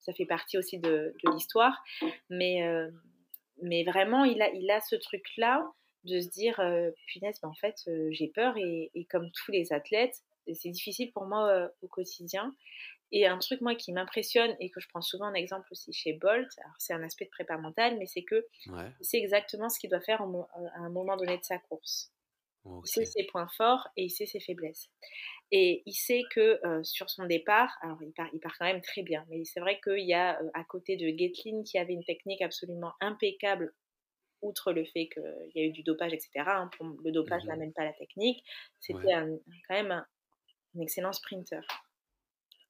ça 0.00 0.12
fait 0.12 0.26
partie 0.26 0.58
aussi 0.58 0.78
de, 0.78 1.14
de 1.24 1.32
l'histoire. 1.32 1.82
Mais, 2.30 2.62
mais 3.62 3.84
vraiment, 3.84 4.24
il 4.24 4.42
a, 4.42 4.50
il 4.50 4.70
a 4.70 4.80
ce 4.80 4.96
truc-là 4.96 5.64
de 6.04 6.20
se 6.20 6.28
dire, 6.28 6.56
punaise, 7.06 7.38
ben, 7.42 7.48
en 7.48 7.54
fait, 7.54 7.88
j'ai 8.10 8.28
peur. 8.28 8.56
Et, 8.56 8.90
et, 8.94 9.04
comme 9.04 9.30
tous 9.30 9.52
les 9.52 9.72
athlètes, 9.72 10.22
c'est 10.52 10.70
difficile 10.70 11.12
pour 11.12 11.26
moi 11.26 11.70
au 11.82 11.88
quotidien. 11.88 12.54
Et 13.16 13.28
un 13.28 13.38
truc, 13.38 13.60
moi, 13.60 13.76
qui 13.76 13.92
m'impressionne 13.92 14.56
et 14.58 14.70
que 14.70 14.80
je 14.80 14.88
prends 14.88 15.00
souvent 15.00 15.28
en 15.28 15.34
exemple 15.34 15.68
aussi 15.70 15.92
chez 15.92 16.14
Bolt, 16.14 16.48
c'est 16.78 16.94
un 16.94 17.02
aspect 17.04 17.26
de 17.26 17.30
prépa 17.30 17.56
mentale, 17.56 17.96
mais 17.96 18.06
c'est 18.06 18.24
que 18.24 18.44
c'est 19.00 19.18
exactement 19.18 19.68
ce 19.68 19.78
qu'il 19.78 19.88
doit 19.88 20.00
faire 20.00 20.20
euh, 20.22 20.42
à 20.74 20.80
un 20.80 20.90
moment 20.90 21.16
donné 21.16 21.38
de 21.38 21.44
sa 21.44 21.58
course. 21.58 22.12
Il 22.64 22.80
sait 22.86 23.04
ses 23.04 23.22
points 23.24 23.46
forts 23.56 23.86
et 23.96 24.04
il 24.06 24.10
sait 24.10 24.26
ses 24.26 24.40
faiblesses. 24.40 24.90
Et 25.52 25.84
il 25.86 25.92
sait 25.92 26.22
que 26.32 26.58
euh, 26.66 26.82
sur 26.82 27.08
son 27.08 27.26
départ, 27.26 27.78
alors 27.82 28.02
il 28.02 28.12
part, 28.12 28.28
il 28.32 28.40
part 28.40 28.56
quand 28.58 28.64
même 28.64 28.80
très 28.80 29.02
bien, 29.02 29.24
mais 29.28 29.44
c'est 29.44 29.60
vrai 29.60 29.78
qu'il 29.80 30.04
y 30.04 30.14
a 30.14 30.42
euh, 30.42 30.50
à 30.54 30.64
côté 30.64 30.96
de 30.96 31.08
Gatlin 31.10 31.62
qui 31.62 31.78
avait 31.78 31.92
une 31.92 32.02
technique 32.02 32.42
absolument 32.42 32.94
impeccable, 33.00 33.72
outre 34.42 34.72
le 34.72 34.84
fait 34.86 35.08
qu'il 35.08 35.52
y 35.54 35.60
a 35.60 35.64
eu 35.64 35.70
du 35.70 35.84
dopage, 35.84 36.14
etc. 36.14 36.30
Hein, 36.46 36.70
le 37.04 37.12
dopage 37.12 37.44
mmh 37.44 37.48
n'amène 37.48 37.72
pas 37.72 37.84
la 37.84 37.92
technique. 37.92 38.42
C'était 38.80 39.12
quand 39.68 39.74
même 39.74 39.92
un, 39.92 40.06
un 40.74 40.80
excellent 40.80 41.12
sprinter 41.12 41.64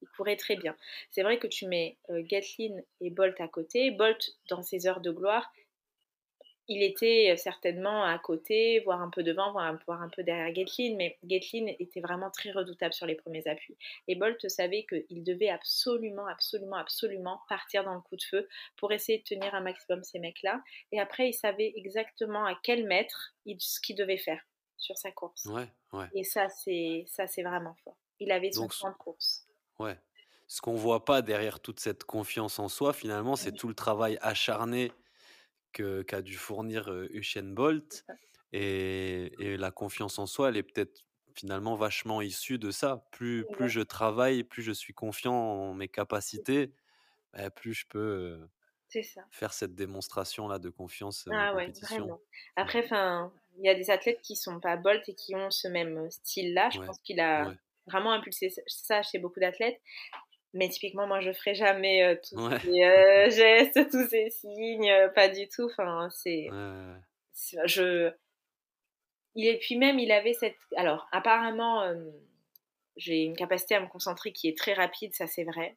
il 0.04 0.16
courait 0.16 0.36
très 0.36 0.56
bien. 0.56 0.76
C'est 1.10 1.22
vrai 1.22 1.38
que 1.38 1.46
tu 1.46 1.66
mets 1.66 1.96
euh, 2.10 2.22
Gatlin 2.22 2.76
et 3.00 3.10
Bolt 3.10 3.40
à 3.40 3.48
côté. 3.48 3.90
Bolt, 3.90 4.36
dans 4.48 4.62
ses 4.62 4.86
heures 4.86 5.00
de 5.00 5.10
gloire, 5.10 5.50
il 6.68 6.82
était 6.82 7.30
euh, 7.30 7.36
certainement 7.36 8.04
à 8.04 8.18
côté, 8.18 8.80
voire 8.80 9.02
un 9.02 9.10
peu 9.10 9.22
devant, 9.22 9.52
voire 9.52 10.02
un, 10.02 10.08
peu 10.08 10.22
derrière 10.22 10.50
Gatlin, 10.52 10.94
mais 10.96 11.18
Gatlin 11.24 11.66
était 11.78 12.00
vraiment 12.00 12.30
très 12.30 12.52
redoutable 12.52 12.94
sur 12.94 13.06
les 13.06 13.14
premiers 13.14 13.46
appuis. 13.46 13.76
Et 14.08 14.14
Bolt 14.14 14.48
savait 14.48 14.86
qu'il 14.86 15.24
devait 15.24 15.50
absolument, 15.50 16.26
absolument, 16.26 16.76
absolument 16.76 17.40
partir 17.48 17.84
dans 17.84 17.94
le 17.94 18.00
coup 18.00 18.16
de 18.16 18.22
feu 18.22 18.48
pour 18.76 18.92
essayer 18.92 19.18
de 19.18 19.24
tenir 19.24 19.54
un 19.54 19.60
maximum 19.60 20.02
ces 20.04 20.18
mecs-là. 20.18 20.62
Et 20.92 21.00
après, 21.00 21.28
il 21.28 21.34
savait 21.34 21.72
exactement 21.76 22.44
à 22.44 22.58
quel 22.62 22.86
mètre 22.86 23.34
il, 23.44 23.60
ce 23.60 23.80
qu'il 23.80 23.96
devait 23.96 24.16
faire 24.16 24.42
sur 24.76 24.96
sa 24.96 25.10
course. 25.10 25.44
Ouais, 25.46 25.68
ouais. 25.92 26.06
Et 26.14 26.24
ça, 26.24 26.48
c'est 26.48 27.04
ça, 27.08 27.26
c'est 27.26 27.42
vraiment 27.42 27.74
fort. 27.84 27.96
Il 28.20 28.32
avait 28.32 28.52
son 28.52 28.68
point 28.68 28.90
de 28.90 28.96
course. 28.96 29.43
Ouais. 29.78 29.98
Ce 30.46 30.60
qu'on 30.60 30.74
voit 30.74 31.04
pas 31.04 31.22
derrière 31.22 31.60
toute 31.60 31.80
cette 31.80 32.04
confiance 32.04 32.58
en 32.58 32.68
soi, 32.68 32.92
finalement, 32.92 33.36
c'est 33.36 33.52
tout 33.52 33.68
le 33.68 33.74
travail 33.74 34.18
acharné 34.20 34.92
que 35.72 36.02
qu'a 36.02 36.22
dû 36.22 36.36
fournir 36.36 36.88
Usain 37.10 37.42
Bolt. 37.42 38.04
Et, 38.52 39.32
et, 39.40 39.56
la 39.56 39.72
confiance 39.72 40.18
en 40.18 40.26
soi, 40.26 40.50
elle 40.50 40.56
est 40.56 40.62
peut-être 40.62 41.04
finalement 41.34 41.74
vachement 41.74 42.22
issue 42.22 42.58
de 42.58 42.70
ça. 42.70 43.06
Plus, 43.10 43.44
plus 43.52 43.68
je 43.68 43.80
travaille, 43.80 44.44
plus 44.44 44.62
je 44.62 44.72
suis 44.72 44.94
confiant 44.94 45.34
en 45.34 45.74
mes 45.74 45.88
capacités, 45.88 46.72
bah, 47.32 47.50
plus 47.50 47.74
je 47.74 47.86
peux 47.86 48.48
faire 49.30 49.52
cette 49.52 49.74
démonstration-là 49.74 50.58
de 50.58 50.68
confiance 50.68 51.28
ah 51.32 51.50
en 51.50 51.54
compétition. 51.54 52.06
Ouais, 52.06 52.18
Après, 52.56 52.86
il 53.58 53.64
y 53.64 53.68
a 53.68 53.74
des 53.74 53.90
athlètes 53.90 54.20
qui 54.22 54.36
sont 54.36 54.60
pas 54.60 54.76
Bolt 54.76 55.08
et 55.08 55.14
qui 55.14 55.34
ont 55.34 55.50
ce 55.50 55.66
même 55.66 56.10
style-là. 56.10 56.70
Je 56.70 56.80
pense 56.80 56.98
qu'il 57.00 57.20
a 57.20 57.52
vraiment 57.86 58.12
impulsé 58.12 58.52
ça 58.66 59.02
chez 59.02 59.18
beaucoup 59.18 59.40
d'athlètes. 59.40 59.80
Mais 60.54 60.68
typiquement, 60.68 61.08
moi, 61.08 61.20
je 61.20 61.32
ferai 61.32 61.54
jamais 61.56 62.04
euh, 62.04 62.16
tous 62.28 62.48
ces 62.60 62.84
euh, 62.84 63.28
gestes, 63.30 63.90
tous 63.90 64.06
ces 64.08 64.30
signes, 64.30 64.88
euh, 64.88 65.08
pas 65.08 65.28
du 65.28 65.48
tout. 65.48 65.64
Enfin, 65.64 66.08
c'est. 66.10 66.46
Je. 67.66 68.12
Et 69.36 69.58
puis 69.58 69.76
même, 69.76 69.98
il 69.98 70.12
avait 70.12 70.34
cette. 70.34 70.56
Alors, 70.76 71.08
apparemment, 71.10 71.92
j'ai 72.96 73.24
une 73.24 73.36
capacité 73.36 73.74
à 73.74 73.80
me 73.80 73.88
concentrer 73.88 74.32
qui 74.32 74.48
est 74.48 74.56
très 74.56 74.74
rapide, 74.74 75.12
ça 75.12 75.26
c'est 75.26 75.42
vrai. 75.42 75.76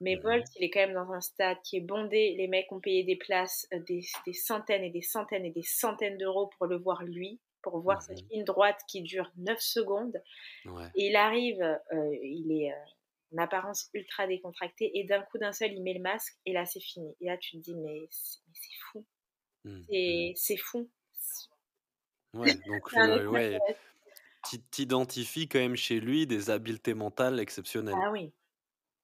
Mais 0.00 0.16
Bolt, 0.16 0.44
il 0.56 0.64
est 0.64 0.70
quand 0.70 0.80
même 0.80 0.92
dans 0.92 1.12
un 1.12 1.20
stade 1.20 1.56
qui 1.62 1.76
est 1.76 1.80
bondé. 1.80 2.34
Les 2.36 2.48
mecs 2.48 2.70
ont 2.70 2.80
payé 2.80 3.04
des 3.04 3.16
places, 3.16 3.66
des, 3.86 4.04
des 4.26 4.32
centaines 4.34 4.82
et 4.82 4.90
des 4.90 5.00
centaines 5.00 5.46
et 5.46 5.52
des 5.52 5.62
centaines 5.62 6.18
d'euros 6.18 6.50
pour 6.58 6.66
le 6.66 6.76
voir 6.76 7.02
lui 7.04 7.40
pour 7.66 7.80
voir 7.80 8.00
cette 8.00 8.22
mmh 8.22 8.28
ligne 8.30 8.44
droite 8.44 8.78
qui 8.86 9.02
dure 9.02 9.28
9 9.38 9.58
secondes. 9.58 10.22
Et 10.94 11.08
il 11.08 11.16
arrive, 11.16 11.60
euh, 11.60 12.16
il 12.22 12.52
est 12.52 12.70
euh, 12.70 13.34
en 13.34 13.42
apparence 13.42 13.90
ultra 13.92 14.28
décontracté, 14.28 14.96
et 14.96 15.02
d'un 15.02 15.22
coup 15.22 15.38
d'un 15.38 15.52
seul, 15.52 15.72
il 15.72 15.82
met 15.82 15.94
le 15.94 16.00
masque, 16.00 16.36
et 16.46 16.52
là, 16.52 16.64
c'est 16.64 16.80
fini. 16.80 17.12
Et 17.20 17.26
là, 17.26 17.36
tu 17.38 17.56
te 17.56 17.62
dis, 17.62 17.74
mais 17.74 18.06
c'est 18.10 18.76
fou. 18.92 19.04
Mmh, 19.64 19.78
mmh. 19.90 20.32
C'est 20.36 20.56
fou. 20.56 20.88
Ouais, 22.34 22.54
donc, 22.54 22.92
ouais, 23.32 23.58
t'identifies 24.70 25.48
quand 25.48 25.58
même 25.58 25.76
chez 25.76 25.98
lui 25.98 26.28
des 26.28 26.50
habiletés 26.50 26.94
mentales 26.94 27.40
exceptionnelles. 27.40 27.96
Ah 28.00 28.12
oui. 28.12 28.32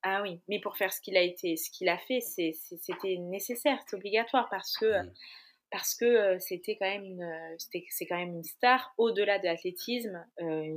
Ah 0.05 0.23
oui, 0.23 0.41
mais 0.49 0.61
pour 0.61 0.77
faire 0.77 0.93
ce 0.93 1.01
qu'il 1.01 1.17
a 1.17 1.23
été, 1.23 1.57
ce 1.57 1.69
qu'il 1.71 1.89
a 1.89 1.99
fait, 1.99 2.21
c'était 2.21 3.17
nécessaire, 3.19 3.79
c'est 3.87 3.97
obligatoire 3.97 4.49
parce 4.51 4.77
que 4.77 4.87
parce 5.73 5.95
que 5.97 6.39
c'était 6.39 6.77
quand 6.77 6.89
même 6.89 7.05
une, 7.05 7.57
c'est 7.59 8.07
quand 8.07 8.17
même 8.19 8.35
une 8.37 8.45
star 8.45 8.95
au-delà 8.99 9.39
de 9.41 9.47
l'athlétisme. 9.47 10.25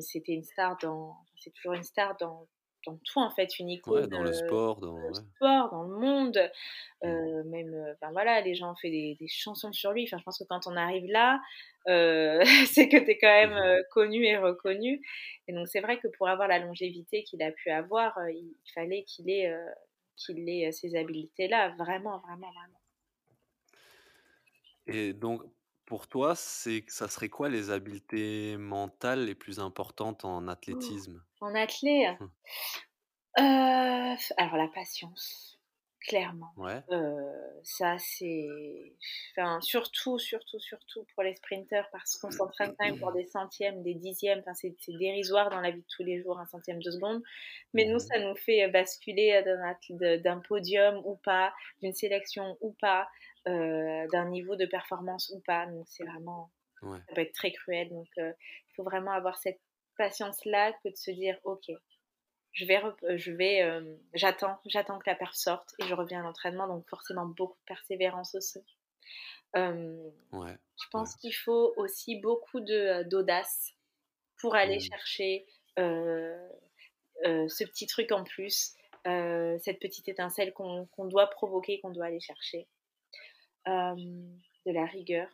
c'était 0.02 0.34
une 0.34 0.44
star 0.44 0.78
dans, 0.82 1.16
c'est 1.38 1.52
toujours 1.54 1.74
une 1.74 1.84
star 1.84 2.18
dans 2.18 2.48
dans 2.86 3.00
tout 3.04 3.20
en 3.20 3.32
fait, 3.32 3.58
une 3.60 3.70
Ouais, 3.88 4.08
dans 4.08 4.22
le 4.24 4.32
sport, 4.34 4.80
dans 4.80 4.94
dans 4.94 4.98
le 5.00 5.08
ouais. 5.08 5.22
sport, 5.36 5.72
dans 5.72 5.84
le 5.84 5.98
monde, 5.98 6.38
Mmh. 7.04 7.08
euh, 7.08 7.44
même, 7.46 7.74
euh, 7.74 7.94
enfin 7.94 8.12
voilà, 8.12 8.42
les 8.42 8.56
gens 8.56 8.72
ont 8.72 8.76
fait 8.76 8.90
des, 8.90 9.16
des 9.20 9.28
chansons 9.28 9.72
sur 9.74 9.92
lui. 9.92 10.04
Enfin, 10.08 10.18
je 10.18 10.24
pense 10.24 10.40
que 10.40 10.44
quand 10.46 10.68
on 10.68 10.76
arrive 10.76 11.06
là, 11.12 11.40
euh, 11.88 12.42
c'est 12.68 12.90
que 12.90 12.98
tu 12.98 13.12
es 13.12 13.18
quand 13.18 13.28
même 13.28 13.54
Mmh 13.54 13.58
euh, 13.58 13.82
connu 13.92 14.26
et 14.26 14.38
reconnu. 14.38 15.02
Et 15.48 15.54
donc 15.54 15.68
c'est 15.68 15.82
vrai 15.82 16.00
que 16.00 16.08
pour 16.18 16.28
avoir 16.30 16.48
la 16.48 16.60
longévité 16.60 17.24
qu'il 17.24 17.42
a 17.44 17.52
pu 17.52 17.70
avoir, 17.70 18.18
euh, 18.20 18.32
il 18.32 18.56
fallait 18.74 19.04
qu'il 19.04 19.30
ait, 19.30 19.48
euh, 19.52 19.66
qu'il 20.16 20.48
ait 20.50 20.68
euh, 20.68 20.72
ces 20.72 20.96
habiletés-là, 20.96 21.76
vraiment, 21.78 22.20
vraiment, 22.20 22.52
vraiment. 22.52 22.80
Et 24.88 25.14
donc, 25.14 25.44
pour 25.86 26.08
toi, 26.08 26.36
c'est 26.36 26.86
ça 26.88 27.08
serait 27.08 27.30
quoi 27.30 27.50
les 27.50 27.70
habiletés 27.70 28.58
mentales 28.58 29.26
les 29.26 29.36
plus 29.36 29.60
importantes 29.60 30.26
en 30.26 30.48
Oh, 30.70 31.08
athlétisme? 31.08 31.24
En 31.42 31.56
athlète, 31.56 32.20
Mmh. 32.20 32.30
euh, 33.40 34.16
alors 34.38 34.58
la 34.58 34.68
patience, 34.74 35.60
clairement. 36.02 36.56
Ouais. 36.56 36.84
Euh, 36.92 37.32
ça, 37.64 37.98
c'est. 37.98 38.94
Enfin, 39.32 39.60
surtout, 39.62 40.20
surtout, 40.20 40.60
surtout 40.60 41.06
pour 41.16 41.24
les 41.24 41.34
sprinteurs, 41.34 41.88
parce 41.92 42.16
qu'on 42.18 42.30
s'entraîne 42.30 42.76
quand 42.78 42.86
même 42.86 42.98
pour 43.00 43.12
des 43.12 43.26
centièmes, 43.26 43.82
des 43.82 43.96
dixièmes. 43.96 44.40
Enfin, 44.40 44.54
c'est 44.54 44.76
dérisoire 45.00 45.50
dans 45.50 45.62
la 45.62 45.72
vie 45.72 45.82
de 45.82 45.88
tous 45.96 46.04
les 46.04 46.22
jours, 46.22 46.40
un 46.40 46.46
centième 46.46 46.80
de 46.82 46.92
seconde. 46.92 47.24
Mais 47.74 47.86
nous, 47.86 47.98
Mmh 47.98 48.12
ça 48.14 48.20
nous 48.20 48.36
fait 48.36 48.68
basculer 48.70 49.32
athl- 49.34 49.98
de- 49.98 50.18
d'un 50.22 50.40
podium 50.40 51.02
ou 51.06 51.16
pas, 51.18 51.54
d'une 51.82 51.94
sélection 51.94 52.56
ou 52.62 52.74
pas, 52.80 53.08
euh, 53.48 54.08
d'un 54.08 54.30
niveau 54.30 54.56
de 54.56 54.66
performance 54.66 55.30
ou 55.30 55.40
pas. 55.42 55.68
Donc, 55.68 55.86
c'est 55.88 56.04
vraiment. 56.04 56.52
Ouais. 56.82 56.98
Ça 57.08 57.14
peut 57.16 57.22
être 57.22 57.34
très 57.34 57.52
cruel. 57.52 57.90
Donc, 57.90 58.08
euh, 58.18 58.34
il 58.70 58.74
faut 58.76 58.84
vraiment 58.84 59.12
avoir 59.12 59.38
cette 59.38 59.60
patience-là 59.98 60.74
que 60.84 60.90
de 60.90 60.96
se 60.96 61.12
dire, 61.12 61.40
OK, 61.44 61.72
je 62.52 62.66
vais, 62.66 62.84
euh, 62.84 63.18
je 63.18 63.32
vais, 63.32 63.62
euh, 63.62 63.96
j'attends, 64.14 64.60
j'attends 64.66 64.98
que 65.00 65.10
la 65.10 65.16
perf 65.16 65.36
sorte 65.36 65.76
et 65.80 65.86
je 65.86 65.94
reviens 65.94 66.22
à 66.22 66.24
l'entraînement. 66.24 66.68
Donc 66.68 66.88
forcément 66.90 67.26
beaucoup 67.26 67.58
de 67.60 67.66
persévérance 67.66 68.36
aussi. 68.36 68.60
Ouais. 69.54 70.52
je 70.82 70.88
pense 70.92 71.16
qu'il 71.16 71.34
faut 71.34 71.74
aussi 71.78 72.20
beaucoup 72.20 72.60
de 72.60 73.04
d'audace 73.04 73.72
pour 74.42 74.54
aller 74.54 74.80
Mmh. 74.80 74.82
chercher 74.82 75.46
ce 75.78 77.64
petit 77.64 77.88
truc 77.88 78.12
en 78.12 78.26
plus, 78.26 78.74
cette 79.06 79.80
petite 79.80 80.10
étincelle 80.10 80.52
qu'on 80.52 80.88
qu'on 80.88 81.06
doit 81.06 81.28
provoquer, 81.28 81.80
qu'on 81.80 81.92
doit 81.92 82.08
aller 82.08 82.20
chercher. 82.20 82.68
Euh, 83.68 83.96
de 84.66 84.72
la 84.72 84.86
rigueur 84.86 85.28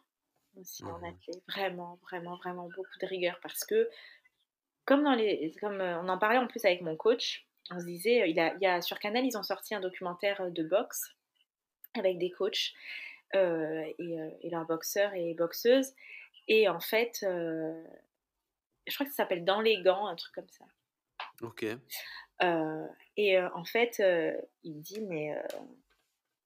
aussi 0.57 0.83
en 0.83 0.97
athlète, 0.97 1.41
vraiment, 1.47 1.97
vraiment, 2.03 2.35
vraiment 2.37 2.67
beaucoup 2.75 2.99
de 2.99 3.05
rigueur 3.05 3.39
parce 3.41 3.63
que 3.63 3.89
comme 4.85 5.03
dans 5.03 5.13
les, 5.13 5.55
comme 5.61 5.79
euh, 5.79 6.01
on 6.01 6.09
en 6.09 6.17
parlait 6.17 6.37
en 6.37 6.47
plus 6.47 6.65
avec 6.65 6.81
mon 6.81 6.95
coach, 6.95 7.47
on 7.69 7.79
se 7.79 7.85
disait, 7.85 8.21
euh, 8.21 8.27
il, 8.27 8.39
a, 8.39 8.53
il 8.55 8.61
y 8.61 8.65
a 8.65 8.81
sur 8.81 8.99
Canal, 8.99 9.25
ils 9.25 9.37
ont 9.37 9.43
sorti 9.43 9.73
un 9.75 9.79
documentaire 9.79 10.51
de 10.51 10.63
boxe 10.63 11.15
avec 11.93 12.17
des 12.17 12.31
coachs 12.31 12.73
euh, 13.35 13.83
et, 13.99 14.17
et 14.41 14.49
leurs 14.49 14.65
boxeurs 14.65 15.13
et 15.13 15.33
boxeuses. 15.33 15.93
Et 16.47 16.67
en 16.67 16.79
fait, 16.79 17.19
euh, 17.23 17.83
je 18.87 18.93
crois 18.93 19.05
que 19.05 19.11
ça 19.11 19.23
s'appelle 19.23 19.45
Dans 19.45 19.61
les 19.61 19.81
gants, 19.81 20.07
un 20.07 20.15
truc 20.15 20.33
comme 20.33 20.49
ça. 20.49 20.65
OK. 21.41 21.65
Euh, 22.43 22.87
et 23.17 23.39
en 23.39 23.63
fait, 23.63 24.01
il 24.63 24.81
dit, 24.81 25.01
mais 25.01 25.37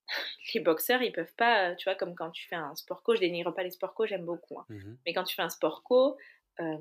les 0.53 0.59
boxeurs, 0.61 1.01
ils 1.01 1.11
peuvent 1.11 1.35
pas, 1.37 1.71
euh, 1.71 1.75
tu 1.75 1.85
vois, 1.85 1.95
comme 1.95 2.15
quand 2.15 2.31
tu 2.31 2.47
fais 2.47 2.55
un 2.55 2.75
sport 2.75 3.03
co, 3.03 3.15
je 3.15 3.19
dénigre 3.21 3.53
pas 3.53 3.63
les 3.63 3.71
sport 3.71 3.93
co, 3.93 4.05
j'aime 4.05 4.25
beaucoup. 4.25 4.59
hein. 4.59 4.67
Mmh 4.69 4.97
Mais 5.05 5.13
quand 5.13 5.23
tu 5.23 5.35
fais 5.35 5.41
un 5.43 5.49
sport 5.49 5.83
co, 5.83 6.17
euh, 6.59 6.77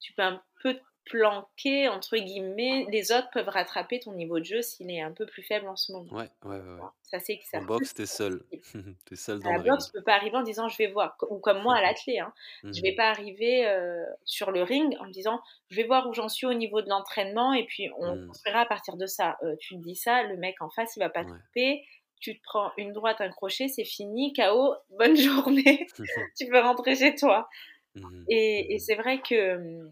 tu 0.00 0.12
peux 0.14 0.22
un 0.22 0.42
peu 0.62 0.74
te 0.76 0.82
planquer, 1.06 1.88
entre 1.88 2.16
guillemets, 2.18 2.86
les 2.90 3.12
autres 3.12 3.30
peuvent 3.32 3.48
rattraper 3.48 4.00
ton 4.00 4.12
niveau 4.14 4.38
de 4.40 4.44
jeu 4.44 4.62
s'il 4.62 4.90
est 4.90 5.00
un 5.02 5.12
peu 5.12 5.26
plus 5.26 5.42
faible 5.42 5.68
en 5.68 5.76
ce 5.76 5.92
moment. 5.92 6.12
Ouais, 6.12 6.30
ouais, 6.44 6.60
ouais. 6.60 6.84
Ça, 7.04 7.20
c'est 7.20 7.38
que 7.38 7.44
ça 7.46 7.58
En 7.58 7.62
boxe, 7.62 7.94
t'es 7.94 8.06
seul. 8.06 8.44
T'es 9.04 9.16
seul 9.16 9.42
à 9.44 9.44
dans 9.44 9.52
la 9.52 9.58
le 9.58 9.62
ring. 9.62 9.74
boxe, 9.74 9.86
tu 9.86 9.98
peux 9.98 10.04
pas 10.04 10.14
arriver 10.14 10.36
en 10.36 10.42
disant 10.42 10.68
je 10.68 10.76
vais 10.78 10.86
voir, 10.86 11.16
ou 11.30 11.38
comme 11.40 11.62
moi 11.62 11.74
à 11.76 11.80
l'athlé, 11.82 12.18
hein. 12.20 12.32
je 12.72 12.80
vais 12.82 12.92
Mmh 12.92 12.96
pas 12.96 13.08
arriver 13.10 13.66
euh, 13.66 14.04
sur 14.24 14.52
le 14.52 14.62
ring 14.62 14.96
en 15.00 15.06
me 15.06 15.10
disant 15.12 15.40
je 15.68 15.76
vais 15.76 15.82
voir 15.86 16.08
où 16.08 16.12
j'en 16.14 16.28
suis 16.28 16.46
au 16.46 16.54
niveau 16.54 16.80
de 16.80 16.88
l'entraînement 16.88 17.52
et 17.52 17.64
puis 17.66 17.90
on 17.98 18.18
construira 18.28 18.60
à 18.60 18.66
partir 18.66 18.96
de 18.96 19.06
ça. 19.06 19.36
Euh, 19.42 19.56
tu 19.60 19.74
te 19.76 19.80
dis 19.80 19.96
ça, 19.96 20.22
le 20.22 20.36
mec 20.36 20.62
en 20.62 20.70
face 20.70 20.94
il 20.96 21.00
va 21.00 21.10
pas 21.10 21.24
te 21.24 21.30
Ouais. 21.30 21.42
couper, 21.46 21.84
tu 22.22 22.38
te 22.38 22.42
prends 22.44 22.72
une 22.78 22.92
droite, 22.94 23.20
un 23.20 23.30
crochet, 23.30 23.68
c'est 23.68 23.84
fini, 23.84 24.32
KO, 24.34 24.76
bonne 24.98 25.16
journée, 25.18 25.86
tu 26.38 26.48
peux 26.48 26.60
rentrer 26.60 26.96
chez 26.96 27.14
toi. 27.16 27.48
Mmh 27.94 28.26
Et, 28.28 28.74
et 28.74 28.78
Mmh 28.78 28.80
c'est 28.80 28.96
vrai 28.96 29.20
que 29.22 29.88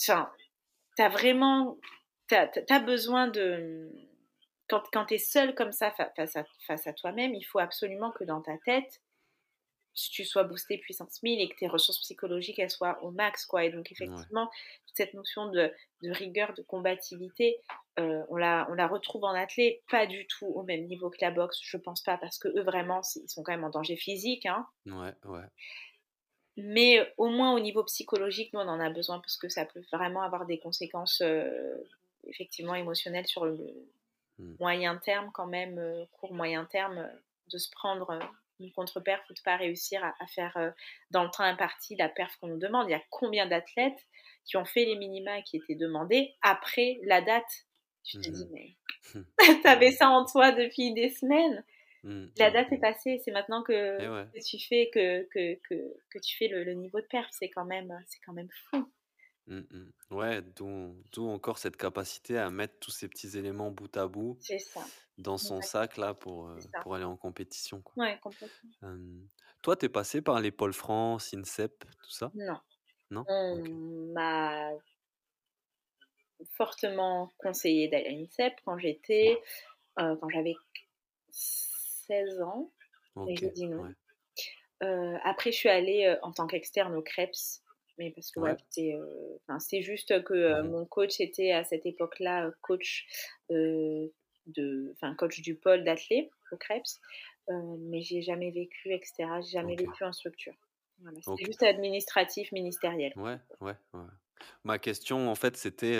enfin, 0.00 0.30
t'as 0.96 1.08
vraiment 1.08 1.78
t'as, 2.28 2.48
t'as- 2.48 2.62
t'as 2.62 2.80
besoin 2.80 3.28
de 3.28 3.90
quand, 4.68 4.82
quand 4.92 5.06
t'es 5.06 5.18
seul 5.18 5.54
comme 5.54 5.72
ça 5.72 5.92
fa- 5.92 6.12
face 6.16 6.36
à, 6.36 6.44
face 6.66 6.86
à 6.86 6.92
toi-même, 6.92 7.34
il 7.34 7.44
faut 7.44 7.58
absolument 7.60 8.12
que 8.12 8.24
dans 8.24 8.42
ta 8.42 8.58
tête 8.64 9.02
tu 10.12 10.24
sois 10.24 10.44
boosté 10.44 10.78
puissance 10.78 11.22
1000 11.22 11.40
et 11.40 11.48
que 11.48 11.56
tes 11.56 11.68
ressources 11.68 12.00
psychologiques 12.00 12.58
elles 12.58 12.70
soient 12.70 13.02
au 13.02 13.10
max 13.10 13.46
quoi 13.46 13.64
et 13.64 13.70
donc 13.70 13.90
effectivement 13.90 14.46
toute 14.86 14.96
cette 14.96 15.14
notion 15.14 15.50
de, 15.50 15.72
de 16.02 16.10
rigueur 16.10 16.54
de 16.54 16.62
combativité 16.62 17.58
euh, 17.98 18.22
on, 18.28 18.36
la, 18.36 18.66
on 18.70 18.74
la 18.74 18.86
retrouve 18.86 19.24
en 19.24 19.34
athlée 19.34 19.82
pas 19.90 20.06
du 20.06 20.26
tout 20.26 20.46
au 20.46 20.62
même 20.62 20.86
niveau 20.86 21.10
que 21.10 21.18
la 21.20 21.30
boxe 21.30 21.58
je 21.62 21.76
pense 21.76 22.02
pas 22.02 22.16
parce 22.16 22.38
que 22.38 22.48
eux 22.48 22.62
vraiment 22.62 23.00
ils 23.16 23.28
sont 23.28 23.42
quand 23.42 23.52
même 23.52 23.64
en 23.64 23.70
danger 23.70 23.96
physique 23.96 24.46
hein. 24.46 24.66
Ouais, 24.86 25.14
ouais. 25.24 25.46
Mais 26.56 27.12
au 27.16 27.28
moins 27.28 27.54
au 27.54 27.60
niveau 27.60 27.84
psychologique, 27.84 28.52
nous 28.52 28.60
on 28.60 28.68
en 28.68 28.80
a 28.80 28.90
besoin 28.90 29.20
parce 29.20 29.36
que 29.36 29.48
ça 29.48 29.64
peut 29.64 29.82
vraiment 29.92 30.22
avoir 30.22 30.44
des 30.44 30.58
conséquences 30.58 31.20
euh, 31.20 31.76
effectivement 32.26 32.74
émotionnelles 32.74 33.28
sur 33.28 33.44
le 33.44 33.56
Mm. 34.38 34.54
moyen 34.60 34.96
terme 34.96 35.30
quand 35.32 35.46
même, 35.46 35.78
euh, 35.78 36.04
court 36.12 36.32
moyen 36.32 36.64
terme, 36.64 36.98
euh, 36.98 37.08
de 37.52 37.58
se 37.58 37.70
prendre 37.70 38.10
euh, 38.10 38.20
une 38.60 38.72
contre-perf 38.72 39.22
ou 39.30 39.34
de 39.34 39.40
pas 39.44 39.56
réussir 39.56 40.04
à, 40.04 40.14
à 40.20 40.26
faire 40.26 40.56
euh, 40.56 40.70
dans 41.10 41.24
le 41.24 41.30
temps 41.30 41.44
imparti 41.44 41.96
la 41.96 42.08
perf 42.08 42.36
qu'on 42.40 42.48
nous 42.48 42.58
demande. 42.58 42.88
Il 42.88 42.92
y 42.92 42.94
a 42.94 43.02
combien 43.10 43.46
d'athlètes 43.46 43.98
qui 44.44 44.56
ont 44.56 44.64
fait 44.64 44.84
les 44.84 44.96
minima 44.96 45.42
qui 45.42 45.56
étaient 45.58 45.74
demandés 45.76 46.34
après 46.42 46.98
la 47.04 47.20
date? 47.22 47.66
Tu 48.04 48.18
te 48.18 48.28
Mhm. 48.28 48.32
dis 48.32 48.48
mais 48.52 48.76
t'avais 49.62 49.92
ça 49.92 50.08
en 50.10 50.24
toi 50.24 50.52
depuis 50.52 50.92
des 50.94 51.10
semaines. 51.10 51.64
Mmh, 52.02 52.26
La 52.38 52.50
mmh, 52.50 52.52
date 52.52 52.72
est 52.72 52.78
mmh. 52.78 52.80
passée, 52.80 53.20
c'est 53.24 53.32
maintenant 53.32 53.62
que, 53.62 53.72
Eh 53.98 54.08
ouais. 54.08 54.26
que 54.34 54.40
tu 54.44 54.58
fais 54.58 54.90
que, 54.94 55.24
que, 55.32 55.54
que, 55.68 55.74
que 56.10 56.18
tu 56.20 56.36
fais 56.36 56.48
le, 56.48 56.64
le 56.64 56.74
niveau 56.74 57.00
de 57.00 57.06
perf, 57.06 57.28
c'est 57.32 57.50
quand 57.50 57.64
même 57.66 57.92
c'est 58.08 58.20
quand 58.24 58.32
même 58.32 58.48
fou. 58.70 58.90
Mmh, 59.48 59.60
mmh. 59.70 59.92
Ouais, 60.14 60.42
d'où 60.42 61.02
d'où 61.12 61.26
encore 61.28 61.58
cette 61.58 61.76
capacité 61.78 62.38
à 62.38 62.50
mettre 62.50 62.78
tous 62.80 62.90
ces 62.90 63.08
petits 63.08 63.38
éléments 63.38 63.70
bout 63.70 63.96
à 63.96 64.06
bout 64.06 64.38
C'est 64.40 64.58
ça. 64.58 64.84
dans 65.18 65.38
son 65.38 65.56
Ouais, 65.56 65.62
sac 65.62 65.96
là 65.96 66.14
pour, 66.14 66.48
euh, 66.48 66.58
pour 66.80 66.94
aller 66.94 67.04
en 67.04 67.16
compétition, 67.16 67.82
quoi. 67.82 67.94
Ouais, 67.96 68.18
complètement. 68.20 68.70
Euh, 68.84 69.20
toi, 69.62 69.76
t'es 69.76 69.88
passé 69.88 70.22
par 70.22 70.40
les 70.40 70.52
Pôle 70.52 70.74
France, 70.74 71.34
INSEP, 71.34 71.84
tout 72.02 72.10
ça? 72.10 72.34
Non, 72.34 72.60
Non? 73.10 73.26
on 73.26 73.56
m'a 74.14 74.72
fortement 76.56 77.30
conseillé 77.38 77.88
d'aller 77.88 78.06
à 78.06 78.10
l'INSEP 78.10 78.54
quand 78.64 78.78
j'étais, 78.78 79.40
euh, 80.00 80.16
quand 80.20 80.28
j'avais 80.30 80.54
16 81.30 82.40
ans, 82.42 82.72
et 83.26 83.34
Ok, 83.34 83.36
j'ai 83.36 83.50
dit 83.50 83.66
non. 83.68 83.82
ouais. 83.82 83.94
Euh, 84.82 85.16
après, 85.24 85.50
je 85.52 85.56
suis 85.56 85.68
allée 85.68 86.16
en 86.22 86.32
tant 86.32 86.46
qu'externe 86.46 86.94
au 86.94 87.02
CREPS, 87.02 87.62
mais 87.98 88.10
parce 88.12 88.30
que 88.30 88.40
Ouais. 88.40 88.56
euh, 88.78 89.58
c'est 89.58 89.82
juste 89.82 90.22
que 90.24 90.34
euh, 90.34 90.62
Mhm. 90.62 90.70
mon 90.70 90.86
coach 90.86 91.20
était 91.20 91.52
à 91.52 91.64
cette 91.64 91.84
époque-là 91.86 92.46
euh, 92.46 92.52
coach 92.62 93.06
de, 93.50 94.92
enfin 94.92 95.14
coach 95.14 95.40
du 95.40 95.54
pôle 95.56 95.84
d'athlé 95.84 96.30
au 96.52 96.56
euh, 97.50 97.76
mais 97.80 98.02
j'ai 98.02 98.22
jamais 98.22 98.50
vécu, 98.50 98.92
etc. 98.92 99.40
J'ai 99.42 99.52
jamais 99.52 99.76
vécu 99.76 100.04
en 100.04 100.12
structure. 100.12 100.54
Voilà, 101.00 101.18
c'était 101.22 101.44
juste 101.44 101.62
administratif, 101.62 102.52
ministériel. 102.52 103.12
Ouais, 103.16 103.38
ouais, 103.60 103.76
ouais. 103.94 104.00
Ma 104.64 104.78
question, 104.78 105.30
en 105.30 105.34
fait, 105.34 105.56
c'était 105.56 105.96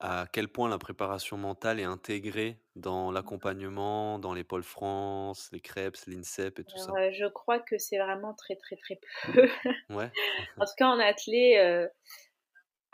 à 0.00 0.26
quel 0.32 0.48
point 0.48 0.68
la 0.68 0.78
préparation 0.78 1.36
mentale 1.36 1.80
est 1.80 1.84
intégrée 1.84 2.62
dans 2.76 3.10
l'accompagnement, 3.12 4.18
dans 4.18 4.34
les 4.34 4.44
Pôles 4.44 4.62
France, 4.64 5.50
les 5.52 5.60
CREPS, 5.60 6.06
l'INSEP 6.06 6.58
et 6.60 6.64
tout 6.64 6.78
Alors, 6.78 6.78
ça. 6.78 6.98
euh, 6.98 7.10
je 7.12 7.26
crois 7.26 7.60
que 7.60 7.76
c'est 7.78 7.98
vraiment 7.98 8.32
très 8.34 8.56
très 8.56 8.76
très 8.76 8.96
peu. 8.96 9.48
Ouais. 9.90 10.12
en 10.58 10.64
tout 10.66 10.72
cas, 10.76 10.86
en 10.88 10.98
athlé, 10.98 11.56
euh, 11.58 11.88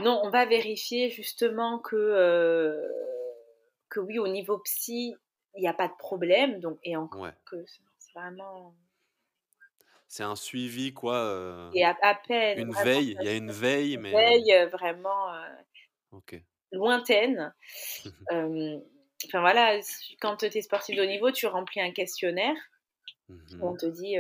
non, 0.01 0.21
on 0.25 0.31
va 0.31 0.45
vérifier 0.47 1.11
justement 1.11 1.79
que, 1.81 1.97
euh, 1.97 2.89
que 3.89 4.01
oui, 4.01 4.19
au 4.19 4.29
niveau 4.29 4.59
psy, 4.59 5.15
il 5.55 5.61
n'y 5.63 5.69
a 5.69 5.75
pas 5.75 5.89
de 5.89 5.95
problème. 5.99 6.61
Donc, 6.61 6.79
et 6.83 6.97
encore 6.97 7.21
Ouais. 7.21 7.35
que 7.47 7.57
c'est 7.67 8.13
vraiment. 8.15 8.75
C'est 10.09 10.23
un 10.23 10.37
suivi, 10.37 10.93
quoi. 10.95 11.17
euh, 11.17 11.75
Et 11.75 11.85
à, 11.85 11.95
à 12.01 12.15
peine. 12.15 12.65
une 12.65 12.73
veille. 12.73 13.17
Il 13.19 13.25
y 13.25 13.29
a 13.29 13.35
une 13.37 13.53
veille, 13.53 13.97
une 13.97 13.99
mais. 13.99 14.13
veille 14.13 14.69
vraiment 14.71 15.33
euh, 15.35 15.49
Ok. 16.11 16.45
Lointaine. 16.75 17.55
Euh, 18.33 18.79
Enfin 19.27 19.41
voilà, 19.41 19.81
quand 20.21 20.37
tu 20.37 20.47
es 20.47 20.63
sportif 20.63 20.97
de 20.97 21.03
haut 21.03 21.07
niveau, 21.07 21.31
tu 21.31 21.47
remplis 21.47 21.81
un 21.81 21.93
questionnaire. 21.93 22.57
On 23.63 23.73
mmh 23.73 23.77
te 23.79 23.87
dit, 23.87 24.17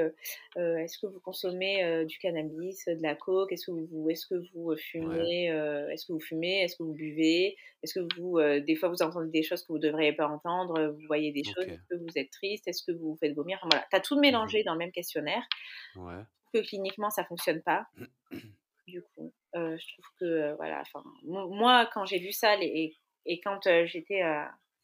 est-ce 0.56 0.98
que 0.98 1.06
vous 1.06 1.20
consommez 1.20 2.06
du 2.06 2.18
cannabis, 2.18 2.86
de 2.86 3.02
la 3.02 3.14
coke? 3.14 3.52
Est-ce 3.52 3.66
que 3.66 3.72
vous, 3.72 4.08
est-ce 4.08 4.26
que 4.26 4.36
vous 4.54 4.74
fumez 4.76 5.48
Est-ce 5.48 6.06
que 6.06 6.12
vous 6.14 6.20
fumez? 6.20 6.62
Est-ce 6.62 6.76
que 6.76 6.84
vous 6.84 6.94
buvez? 6.94 7.54
Est-ce 7.82 8.00
que 8.00 8.14
vous, 8.18 8.40
des 8.60 8.76
fois, 8.76 8.88
vous 8.88 9.02
entendez 9.02 9.30
des 9.30 9.42
choses 9.42 9.62
que 9.62 9.68
vous 9.68 9.78
ne 9.78 9.82
devriez 9.82 10.14
pas 10.14 10.26
entendre 10.26 10.94
Vous 10.98 11.06
voyez 11.06 11.32
des 11.32 11.44
choses 11.44 11.66
Est-ce 11.66 11.86
que 11.90 11.96
vous 11.96 12.16
êtes 12.16 12.30
triste? 12.30 12.66
Est-ce 12.66 12.82
que 12.82 12.92
vous 12.92 13.10
vous 13.10 13.16
faites 13.16 13.34
vomir? 13.34 13.58
Voilà, 13.70 13.84
tu 13.90 13.96
as 13.96 14.00
tout 14.00 14.16
mmh 14.16 14.20
mélangé 14.20 14.64
dans 14.64 14.72
le 14.72 14.78
même 14.78 14.92
questionnaire. 14.92 15.42
Que 16.54 16.60
cliniquement, 16.60 17.10
ça 17.10 17.24
fonctionne 17.24 17.60
pas. 17.60 17.86
du 18.86 19.02
coup, 19.02 19.34
je 19.54 19.92
trouve 19.92 20.06
que, 20.20 20.54
voilà, 20.56 20.80
enfin, 20.80 21.02
moi, 21.24 21.88
quand 21.92 22.04
j'ai 22.04 22.18
vu 22.18 22.32
ça 22.32 22.56
et, 22.60 22.96
et 23.26 23.40
quand 23.40 23.60
j'étais 23.86 24.22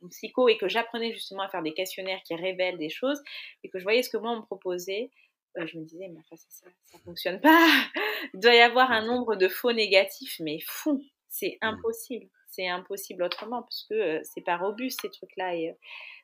psycho 0.09 0.49
et 0.49 0.57
que 0.57 0.69
j'apprenais 0.69 1.13
justement 1.13 1.43
à 1.43 1.49
faire 1.49 1.63
des 1.63 1.75
questionnaires 1.75 2.23
qui 2.25 2.35
révèlent 2.35 2.79
des 2.79 2.89
choses 2.89 3.23
et 3.63 3.69
que 3.69 3.79
je 3.79 3.85
voyais 3.85 4.03
ce 4.03 4.11
que 4.11 4.17
moi 4.17 4.31
on 4.33 4.37
me 4.37 4.47
proposait, 4.47 5.11
euh, 5.59 5.67
je 5.67 5.79
me 5.79 5.85
disais, 5.85 6.09
mais 6.09 6.21
enfin, 6.21 6.37
ça, 6.37 6.67
ça, 6.85 6.99
fonctionne 7.05 7.41
pas. 7.41 7.69
Il 8.35 8.41
doit 8.41 8.55
y 8.55 8.61
avoir 8.61 8.93
un 8.93 9.05
nombre 9.05 9.37
de 9.37 9.49
faux 9.49 9.73
négatifs, 9.73 10.37
mais 10.41 10.61
fou. 10.65 11.03
C'est 11.29 11.59
mmh. 11.61 11.67
impossible. 11.67 12.27
C'est 12.49 12.69
impossible 12.69 13.23
autrement 13.23 13.63
parce 13.63 13.85
que 13.89 13.95
euh, 13.95 14.21
c'est 14.23 14.43
pas 14.43 14.57
robuste 14.57 15.01
ces 15.03 15.11
trucs-là. 15.11 15.55
Et, 15.57 15.71
euh, 15.71 15.75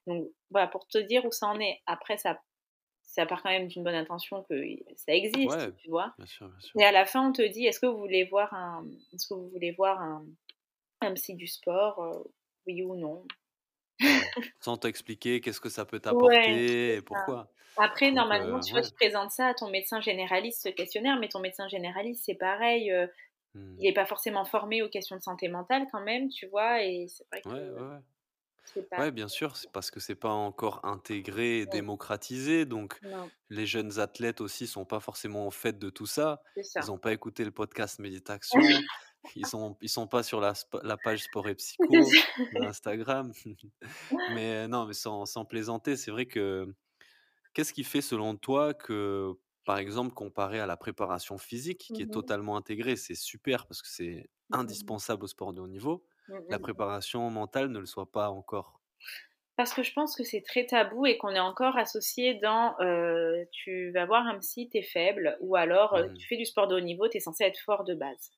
donc 0.07 0.29
voilà, 0.51 0.69
pour 0.69 0.87
te 0.87 0.99
dire 0.99 1.25
où 1.25 1.33
ça 1.33 1.47
en 1.49 1.59
est. 1.61 1.81
Après, 1.87 2.19
ça, 2.19 2.41
ça 3.17 3.25
part 3.25 3.43
quand 3.43 3.49
même 3.49 3.67
d'une 3.67 3.83
bonne 3.83 3.95
intention 3.95 4.43
que 4.43 4.55
ça 4.95 5.15
existe, 5.15 5.75
tu 5.79 5.89
vois. 5.89 6.15
Et 6.79 6.85
à 6.85 6.93
la 6.93 7.07
fin, 7.07 7.27
on 7.27 7.33
te 7.33 7.41
dit, 7.41 7.65
est-ce 7.65 7.81
que 7.81 7.87
vous 7.87 7.97
voulez 7.97 8.25
voir 8.25 8.53
un, 8.53 8.87
est-ce 9.15 9.27
que 9.27 9.33
vous 9.33 9.49
voulez 9.49 9.73
voir 9.73 10.03
un, 10.03 10.27
un 11.01 11.15
psy 11.15 11.35
du 11.35 11.47
sport, 11.47 12.27
oui 12.67 12.83
ou 12.83 12.95
non? 12.95 13.25
Sans 14.61 14.77
t'expliquer 14.77 15.41
qu'est-ce 15.41 15.63
que 15.63 15.71
ça 15.71 15.87
peut 15.87 15.99
t'apporter 15.99 16.97
et 16.97 17.03
pourquoi. 17.03 17.51
Après, 17.79 18.11
normalement, 18.11 18.61
tu 18.61 18.73
vois, 18.73 18.83
tu 18.83 18.93
présentes 18.93 19.31
ça 19.31 19.49
à 19.49 19.55
ton 19.55 19.71
médecin 19.71 20.03
généraliste, 20.03 20.63
ce 20.65 20.69
questionnaire, 20.69 21.19
mais 21.19 21.29
ton 21.29 21.41
médecin 21.41 21.69
généraliste, 21.69 22.25
c'est 22.27 22.35
pareil. 22.35 22.93
Mmh. 23.55 23.77
Il 23.79 23.85
n'est 23.85 23.95
pas 23.95 24.05
forcément 24.05 24.45
formé 24.45 24.83
aux 24.83 24.91
questions 24.91 25.17
de 25.17 25.23
santé 25.23 25.49
mentale 25.49 25.87
quand 25.91 26.03
même, 26.03 26.29
tu 26.29 26.47
vois, 26.49 26.83
et 26.83 27.07
c'est 27.09 27.25
vrai 27.33 27.41
que. 27.41 27.99
Ouais, 28.97 29.07
ouais. 29.07 29.11
bien 29.11 29.29
sûr, 29.29 29.57
c'est 29.57 29.71
parce 29.73 29.91
que 29.91 30.01
c'est 30.01 30.15
pas 30.15 30.31
encore 30.31 30.81
intégré 30.85 31.61
et 31.61 31.67
démocratisé. 31.67 32.65
Donc, 32.67 33.01
les 33.51 33.67
jeunes 33.67 33.99
athlètes 33.99 34.41
aussi 34.41 34.67
sont 34.67 34.85
pas 34.87 35.01
forcément 35.01 35.47
au 35.47 35.51
fait 35.51 35.79
de 35.79 35.91
tout 35.91 36.07
ça. 36.07 36.43
Ils 36.81 36.87
n'ont 36.87 36.99
pas 36.99 37.13
écouté 37.13 37.45
le 37.45 37.51
podcast 37.53 37.99
Méditation. 37.99 38.61
Ils 39.35 39.47
sont, 39.47 39.77
ils 39.81 39.89
sont 39.89 40.07
pas 40.07 40.23
sur 40.23 40.41
la, 40.41 40.55
la 40.85 40.97
page 40.97 41.25
Sport 41.25 41.49
et 41.49 41.55
Psycho 41.57 42.23
Instagram. 42.61 43.33
mais 44.29 44.69
non, 44.69 44.87
mais 44.87 44.95
sans, 44.95 45.27
sans 45.27 45.45
plaisanter, 45.45 45.97
c'est 45.97 46.11
vrai 46.13 46.27
que 46.27 46.73
qu'est-ce 47.55 47.73
qui 47.73 47.85
fait 47.85 48.01
selon 48.03 48.37
toi 48.37 48.75
que, 48.75 49.33
par 49.65 49.79
exemple, 49.79 50.15
comparé 50.15 50.61
à 50.61 50.67
la 50.67 50.77
préparation 50.77 51.39
physique, 51.39 51.91
qui 51.93 52.03
est 52.03 52.07
mmh 52.07 52.11
totalement 52.11 52.57
intégrée, 52.57 52.97
c'est 52.97 53.15
super 53.15 53.67
parce 53.67 53.83
que 53.83 53.89
c'est 53.89 54.31
mmh 54.51 54.57
indispensable 54.59 55.25
au 55.25 55.29
sport 55.29 55.53
de 55.53 55.61
haut 55.61 55.69
niveau, 55.69 56.07
mmh 56.29 56.39
la 56.49 56.59
préparation 56.59 57.31
mentale 57.31 57.69
ne 57.69 57.79
le 57.79 57.87
soit 57.87 58.11
pas 58.11 58.31
encore? 58.31 58.81
Parce 59.57 59.73
que 59.73 59.83
je 59.83 59.93
pense 59.93 60.15
que 60.15 60.23
c'est 60.23 60.43
très 60.43 60.67
tabou 60.67 61.07
et 61.07 61.17
qu'on 61.17 61.31
est 61.31 61.41
encore 61.41 61.79
associé 61.79 62.35
dans 62.35 62.75
tu 63.53 63.91
vas 63.93 64.05
voir 64.05 64.27
un 64.27 64.39
psy, 64.39 64.69
t'es 64.69 64.83
faible, 64.83 65.39
ou 65.41 65.57
alors 65.57 65.99
tu 66.19 66.27
fais 66.27 66.37
du 66.37 66.45
sport 66.45 66.69
de 66.69 66.77
haut 66.77 66.81
niveau, 66.81 67.09
t'es 67.09 67.21
censé 67.21 67.45
être 67.45 67.59
fort 67.61 67.85
de 67.85 67.95
base. 67.95 68.33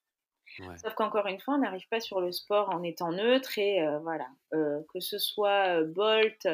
Sauf 0.77 0.94
qu'encore 0.94 1.27
une 1.27 1.40
fois, 1.40 1.55
on 1.55 1.59
n'arrive 1.59 1.86
pas 1.89 2.01
sur 2.01 2.20
le 2.20 2.32
sport 2.32 2.70
en 2.70 2.82
étant 2.82 3.12
neutre 3.12 3.59
et 3.59 3.81
euh, 3.81 3.98
voilà, 4.01 4.28
euh, 4.55 4.81
que 4.93 5.01
ce 5.01 5.19
soit 5.19 5.82
Bolt 5.85 6.48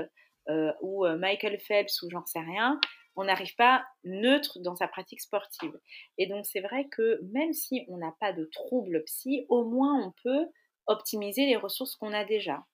ou 0.81 1.07
Michael 1.07 1.59
Phelps 1.59 2.03
ou 2.03 2.11
j'en 2.11 2.25
sais 2.27 2.41
rien, 2.41 2.81
on 3.17 3.25
n'arrive 3.25 3.55
pas 3.57 3.85
neutre 4.05 4.59
dans 4.61 4.77
sa 4.77 4.89
pratique 4.89 5.21
sportive. 5.21 5.79
Et 6.19 6.27
donc 6.27 6.45
c'est 6.47 6.61
vrai 6.61 6.89
que 6.91 7.21
même 7.33 7.53
si 7.53 7.85
on 7.89 7.97
n'a 7.97 8.15
pas 8.21 8.33
de 8.33 8.45
troubles 8.47 9.05
psy, 9.05 9.47
au 9.49 9.65
moins 9.65 10.07
on 10.07 10.13
peut 10.23 10.47
optimiser 10.87 11.47
les 11.47 11.57
ressources 11.57 11.97
qu'on 11.97 12.13
a 12.13 12.25
déjà. 12.25 12.65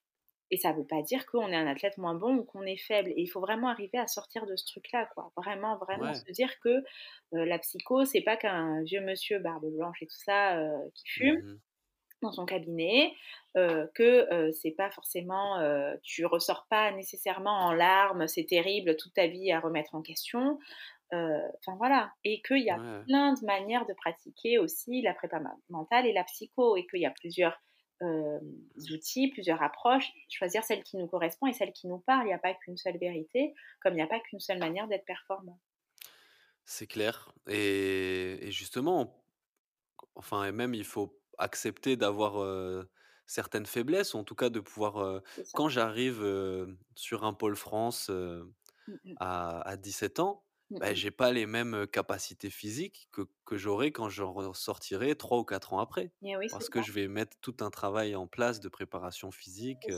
Et 0.51 0.57
ça 0.57 0.73
ne 0.73 0.77
veut 0.77 0.85
pas 0.85 1.01
dire 1.01 1.25
qu'on 1.25 1.47
est 1.47 1.55
un 1.55 1.65
athlète 1.65 1.97
moins 1.97 2.13
bon 2.13 2.35
ou 2.35 2.43
qu'on 2.43 2.63
est 2.63 2.77
faible. 2.77 3.09
Et 3.11 3.21
il 3.21 3.27
faut 3.27 3.39
vraiment 3.39 3.69
arriver 3.69 3.97
à 3.97 4.07
sortir 4.07 4.45
de 4.45 4.55
ce 4.57 4.65
truc-là, 4.65 5.09
quoi. 5.15 5.31
Vraiment, 5.37 5.77
vraiment 5.77 6.13
se 6.13 6.29
dire 6.31 6.59
que 6.59 6.69
euh, 6.69 7.45
la 7.45 7.57
psycho, 7.57 8.03
c'est 8.03 8.21
pas 8.21 8.35
qu'un 8.35 8.83
vieux 8.83 8.99
monsieur 8.99 9.39
barbe 9.39 9.65
blanche 9.73 10.01
et 10.01 10.07
tout 10.07 10.19
ça 10.25 10.57
euh, 10.59 10.77
qui 10.93 11.09
fume. 11.09 11.39
Mmh 11.39 11.59
dans 12.23 12.31
son 12.31 12.45
cabinet, 12.45 13.15
euh, 13.57 13.87
que 13.95 14.51
c'est 14.51 14.75
pas 14.77 14.91
forcément, 14.91 15.57
tu 16.03 16.23
ressors 16.27 16.67
pas 16.69 16.91
nécessairement 16.91 17.61
en 17.65 17.73
larmes, 17.73 18.27
c'est 18.27 18.45
terrible 18.45 18.95
toute 18.95 19.15
ta 19.15 19.25
vie 19.25 19.51
à 19.51 19.59
remettre 19.59 19.95
en 19.95 20.03
question. 20.03 20.59
Enfin 21.11 21.75
voilà, 21.79 22.13
et 22.23 22.43
qu'il 22.43 22.61
y 22.61 22.69
a 22.69 22.75
plein 23.07 23.33
de 23.33 23.43
manières 23.43 23.87
de 23.87 23.93
pratiquer 23.95 24.59
aussi 24.59 25.01
la 25.01 25.15
prépa 25.15 25.41
mentale 25.71 26.05
et 26.05 26.13
la 26.13 26.23
psycho, 26.25 26.75
et 26.77 26.85
qu'il 26.85 27.01
y 27.01 27.07
a 27.07 27.11
plusieurs 27.19 27.59
euh, 28.01 28.39
outils, 28.91 29.29
plusieurs 29.29 29.61
approches, 29.61 30.11
choisir 30.29 30.63
celle 30.63 30.83
qui 30.83 30.97
nous 30.97 31.07
correspond 31.07 31.47
et 31.47 31.53
celle 31.53 31.71
qui 31.71 31.87
nous 31.87 31.99
parle. 31.99 32.23
Il 32.23 32.27
n'y 32.27 32.33
a 32.33 32.39
pas 32.39 32.53
qu'une 32.53 32.77
seule 32.77 32.97
vérité, 32.97 33.53
comme 33.81 33.93
il 33.93 33.97
n'y 33.97 34.01
a 34.01 34.07
pas 34.07 34.19
qu'une 34.19 34.39
seule 34.39 34.59
manière 34.59 34.87
d'être 34.87 35.05
performant. 35.05 35.59
C'est 36.65 36.87
clair. 36.87 37.33
Et, 37.47 38.47
justement, 38.49 39.23
enfin, 40.15 40.45
et 40.45 40.51
même 40.51 40.73
il 40.73 40.85
faut 40.85 41.19
accepter 41.37 41.95
d'avoir 41.95 42.41
euh, 42.41 42.89
certaines 43.25 43.65
faiblesses, 43.65 44.13
ou 44.13 44.17
en 44.17 44.23
tout 44.23 44.35
cas 44.35 44.49
de 44.49 44.59
pouvoir. 44.59 44.97
Euh, 44.97 45.19
quand 45.53 45.69
j'arrive 45.69 46.25
sur 46.95 47.23
un 47.23 47.33
pôle 47.33 47.55
France 47.55 48.09
mmh. 48.09 49.13
à, 49.19 49.61
à 49.61 49.77
17 49.77 50.19
ans, 50.19 50.43
bah, 50.79 50.93
j'ai 50.93 51.11
pas 51.11 51.31
les 51.31 51.45
mêmes 51.45 51.85
capacités 51.87 52.49
physiques 52.49 53.07
que, 53.11 53.21
que 53.45 53.57
j'aurai 53.57 53.91
quand 53.91 54.09
je 54.09 54.23
ressortirai 54.23 55.15
trois 55.15 55.39
ou 55.39 55.43
quatre 55.43 55.73
ans 55.73 55.79
après. 55.79 56.11
Parce 56.51 56.69
que 56.69 56.81
je 56.81 56.91
vais 56.91 57.07
mettre 57.07 57.37
tout 57.41 57.57
un 57.61 57.69
travail 57.69 58.15
en 58.15 58.27
place 58.27 58.59
de 58.59 58.69
préparation 58.69 59.31
physique, 59.31 59.89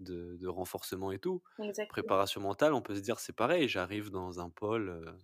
de, 0.00 0.36
de, 0.36 0.48
renforcement 0.48 1.12
et 1.12 1.18
tout. 1.18 1.42
Préparation 1.88 2.40
mentale, 2.40 2.74
on 2.74 2.82
peut 2.82 2.94
se 2.94 3.00
dire 3.00 3.20
c'est 3.20 3.32
pareil, 3.32 3.68
j'arrive 3.68 4.10
dans 4.10 4.40
un 4.40 4.50
pôle 4.50 5.16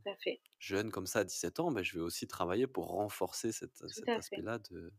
jeune 0.59 0.91
comme 0.91 1.07
ça 1.07 1.21
à 1.21 1.25
17 1.25 1.61
ans, 1.61 1.73
bah, 1.73 1.83
je 1.83 1.95
vais 1.95 2.05
aussi 2.05 2.27
travailler 2.27 2.67
pour 2.67 2.89
renforcer 2.89 3.53
cet 3.53 3.83
aspect-là 3.83 4.59
de, 4.71 4.93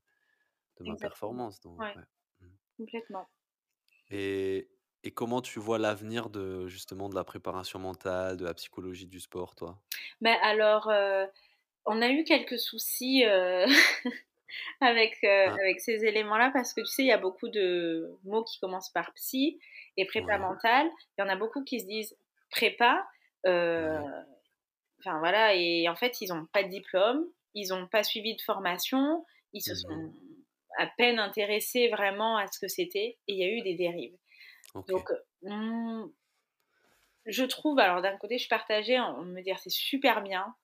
de 0.79 0.89
ma 0.89 0.95
performance. 0.95 1.59
Donc, 1.61 1.79
mmh. 1.79 2.45
Complètement. 2.77 3.29
Et, 4.09 4.69
et 5.03 5.11
comment 5.11 5.41
tu 5.41 5.59
vois 5.59 5.79
l'avenir 5.79 6.29
de 6.29 6.67
justement 6.67 7.09
de 7.09 7.15
la 7.15 7.23
préparation 7.23 7.79
mentale, 7.79 8.37
de 8.37 8.45
la 8.45 8.53
psychologie 8.53 9.07
du 9.07 9.19
sport, 9.19 9.55
toi? 9.55 9.79
Mais 10.19 10.37
alors, 10.41 10.89
euh, 10.89 11.25
on 11.85 12.01
a 12.01 12.09
eu 12.09 12.23
quelques 12.23 12.59
soucis 12.59 13.25
euh, 13.25 13.65
avec, 14.81 15.17
euh, 15.23 15.47
ah. 15.49 15.53
avec 15.53 15.81
ces 15.81 16.05
éléments-là 16.05 16.51
parce 16.53 16.73
que 16.73 16.81
tu 16.81 16.87
sais, 16.87 17.03
il 17.03 17.07
y 17.07 17.11
a 17.11 17.17
beaucoup 17.17 17.49
de 17.49 18.17
mots 18.23 18.43
qui 18.43 18.59
commencent 18.59 18.91
par 18.91 19.13
psy 19.13 19.59
et 19.97 20.05
prépa 20.05 20.37
mentale. 20.37 20.89
Il 21.17 21.21
y 21.21 21.23
en 21.23 21.29
a 21.29 21.35
beaucoup 21.35 21.63
qui 21.63 21.79
se 21.79 21.85
disent 21.85 22.15
prépa. 22.51 23.05
Enfin 23.43 25.17
voilà, 25.17 25.55
et 25.55 25.89
en 25.89 25.95
fait, 25.95 26.21
ils 26.21 26.29
n'ont 26.29 26.45
pas 26.45 26.61
de 26.61 26.69
diplôme, 26.69 27.25
ils 27.55 27.69
n'ont 27.69 27.87
pas 27.87 28.03
suivi 28.03 28.35
de 28.35 28.41
formation, 28.41 29.25
ils 29.51 29.61
se 29.61 29.71
mmh 29.71 29.75
sont 29.75 30.13
à 30.77 30.87
peine 30.87 31.19
intéressés 31.19 31.89
vraiment 31.89 32.37
à 32.37 32.47
ce 32.47 32.59
que 32.59 32.67
c'était 32.67 33.17
et 33.27 33.33
il 33.33 33.37
y 33.37 33.43
a 33.43 33.47
eu 33.47 33.61
des 33.61 33.75
dérives. 33.75 34.15
Donc, 34.87 35.11
mmh, 35.43 36.05
je 37.25 37.43
trouve, 37.43 37.79
alors 37.79 38.01
d'un 38.01 38.17
côté, 38.17 38.37
je 38.37 38.41
suis 38.41 38.49
partagée 38.49 38.99
en 38.99 39.23
me 39.23 39.41
dire 39.41 39.59
c'est 39.59 39.71
super 39.71 40.21
bien 40.21 40.55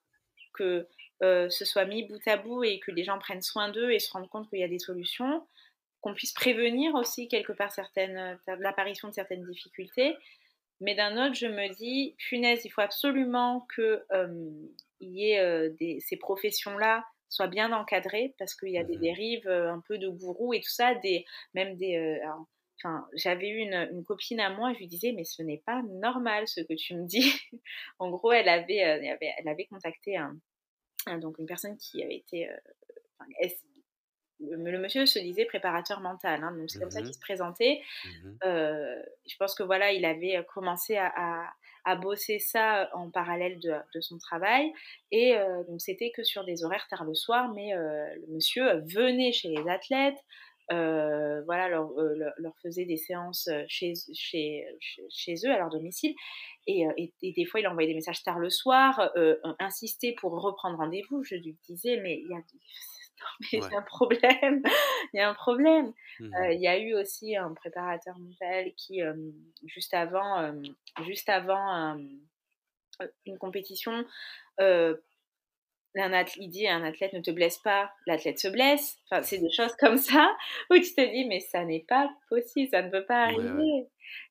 que 0.53 0.87
ce 1.21 1.65
soit 1.65 1.85
mis 1.85 2.03
bout 2.03 2.25
à 2.27 2.37
bout 2.37 2.63
et 2.63 2.79
que 2.79 2.91
les 2.91 3.03
gens 3.03 3.19
prennent 3.19 3.41
soin 3.41 3.69
d'eux 3.69 3.91
et 3.91 3.99
se 3.99 4.11
rendent 4.11 4.29
compte 4.29 4.49
qu'il 4.49 4.59
y 4.59 4.63
a 4.63 4.67
des 4.67 4.79
solutions, 4.79 5.45
qu'on 6.01 6.13
puisse 6.13 6.33
prévenir 6.33 6.95
aussi 6.95 7.27
quelque 7.27 7.53
part 7.53 7.71
certaines, 7.71 8.39
l'apparition 8.47 9.07
de 9.07 9.13
certaines 9.13 9.45
difficultés. 9.45 10.15
Mais 10.79 10.93
d'un 10.93 11.25
autre, 11.25 11.35
je 11.35 11.47
me 11.47 11.73
dis, 11.75 12.15
punaise, 12.17 12.65
il 12.65 12.69
faut 12.69 12.81
absolument 12.81 13.67
que 13.75 14.03
y 14.99 15.31
ait 15.31 15.69
des, 15.71 15.99
ces 15.99 16.17
professions-là 16.17 17.05
soient 17.29 17.47
bien 17.47 17.71
encadrées 17.71 18.33
parce 18.39 18.55
qu'il 18.55 18.69
y 18.69 18.77
a 18.77 18.83
des 18.83 18.97
mmh 18.97 19.01
dérives 19.01 19.47
un 19.47 19.81
peu 19.87 19.97
de 19.97 20.07
gourou 20.07 20.53
et 20.53 20.61
tout 20.61 20.69
ça, 20.69 20.95
des, 20.95 21.25
même 21.53 21.75
des, 21.77 22.21
Enfin, 22.79 23.07
j'avais 23.13 23.49
eu 23.49 23.57
une, 23.57 24.03
copine 24.05 24.39
à 24.39 24.51
moi, 24.51 24.71
je 24.73 24.79
lui 24.79 24.87
disais, 24.87 25.11
mais 25.11 25.23
ce 25.23 25.41
n'est 25.41 25.63
pas 25.65 25.81
normal 25.83 26.47
ce 26.47 26.61
que 26.61 26.73
tu 26.73 26.95
me 26.95 27.05
dis. 27.05 27.33
en 27.99 28.09
gros, 28.09 28.31
elle 28.31 28.49
avait, 28.49 28.83
euh, 28.83 29.15
elle 29.37 29.47
avait, 29.47 29.65
contacté 29.65 30.15
un, 30.15 30.37
donc 31.19 31.39
une 31.39 31.47
personne 31.47 31.77
qui 31.77 32.03
avait 32.03 32.17
été. 32.17 32.49
Euh, 32.49 32.57
le, 34.39 34.77
monsieur 34.77 35.07
se 35.07 35.17
disait 35.17 35.45
préparateur 35.45 35.99
mental, 35.99 36.43
hein, 36.43 36.55
donc 36.55 36.69
c'est 36.69 36.79
comme 36.79 36.91
ça 36.91 36.99
qu'il 37.01 37.09
mmh 37.09 37.13
se 37.13 37.19
présentait. 37.19 37.81
Mmh 38.05 38.29
euh, 38.43 39.03
je 39.27 39.35
pense 39.37 39.55
que 39.55 39.63
voilà, 39.63 39.91
il 39.91 40.05
avait 40.05 40.45
commencé 40.53 40.95
à, 40.95 41.51
à, 41.83 41.95
bosser 41.95 42.37
ça 42.37 42.87
en 42.93 43.09
parallèle 43.09 43.59
de, 43.59 43.73
de 43.95 44.01
son 44.01 44.19
travail, 44.19 44.71
et 45.09 45.35
donc 45.67 45.81
c'était 45.81 46.11
que 46.11 46.21
sur 46.21 46.45
des 46.45 46.63
horaires 46.63 46.87
tard 46.87 47.03
le 47.03 47.15
soir, 47.15 47.51
mais 47.55 47.73
le 47.73 48.27
monsieur 48.27 48.81
venait 48.81 49.31
chez 49.31 49.47
les 49.47 49.67
athlètes, 49.67 50.23
voilà, 50.69 51.69
leur, 51.69 51.91
leur, 52.37 52.53
faisait 52.61 52.85
des 52.85 52.97
séances 52.97 53.49
chez, 53.67 53.93
chez, 54.13 54.65
chez 55.09 55.35
eux, 55.45 55.51
à 55.51 55.57
leur 55.57 55.69
domicile. 55.69 56.13
Et, 56.67 56.85
et, 56.97 57.33
des 57.33 57.45
fois, 57.45 57.59
il 57.59 57.67
envoyait 57.67 57.87
des 57.87 57.95
messages 57.95 58.23
tard 58.23 58.39
le 58.39 58.49
soir, 58.49 59.11
insistait 59.59 60.13
pour 60.13 60.31
reprendre 60.41 60.77
rendez-vous. 60.77 61.23
Je 61.23 61.35
lui 61.35 61.57
disais, 61.67 61.99
mais 62.01 62.19
il 62.19 62.29
y 62.29 62.35
a 62.35 62.41
mais 63.39 63.47
il 63.53 63.59
y 63.59 63.75
a 63.75 63.77
un 63.77 63.81
problème, 63.81 64.61
il 65.13 65.17
y 65.17 65.19
a 65.19 65.29
un 65.29 65.33
problème. 65.33 65.93
Mmh 66.19 66.31
il 66.51 66.61
y 66.61 66.67
a 66.67 66.77
eu 66.79 66.93
aussi 66.93 67.35
un 67.35 67.53
préparateur 67.53 68.17
mental 68.19 68.73
qui, 68.75 69.01
juste 69.65 69.93
avant, 69.93 70.53
juste 71.05 71.29
avant 71.29 71.97
une 73.25 73.37
compétition, 73.37 74.05
un 75.99 76.13
athlète, 76.13 76.37
il 76.37 76.49
dit 76.49 76.67
un 76.67 76.83
athlète 76.83 77.13
ne 77.13 77.21
te 77.21 77.31
blesse 77.31 77.57
pas, 77.59 77.91
l'athlète 78.05 78.39
se 78.39 78.47
blesse. 78.47 78.97
Enfin, 79.09 79.23
c'est 79.23 79.37
des 79.37 79.51
choses 79.51 79.75
comme 79.79 79.97
ça 79.97 80.35
où 80.69 80.75
tu 80.75 80.93
te 80.93 81.01
dis 81.01 81.25
mais 81.25 81.39
ça 81.39 81.63
n'est 81.65 81.85
pas 81.87 82.09
possible, 82.29 82.69
ça 82.69 82.81
ne 82.81 82.89
peut 82.89 83.05
pas 83.05 83.23
arriver. 83.23 83.87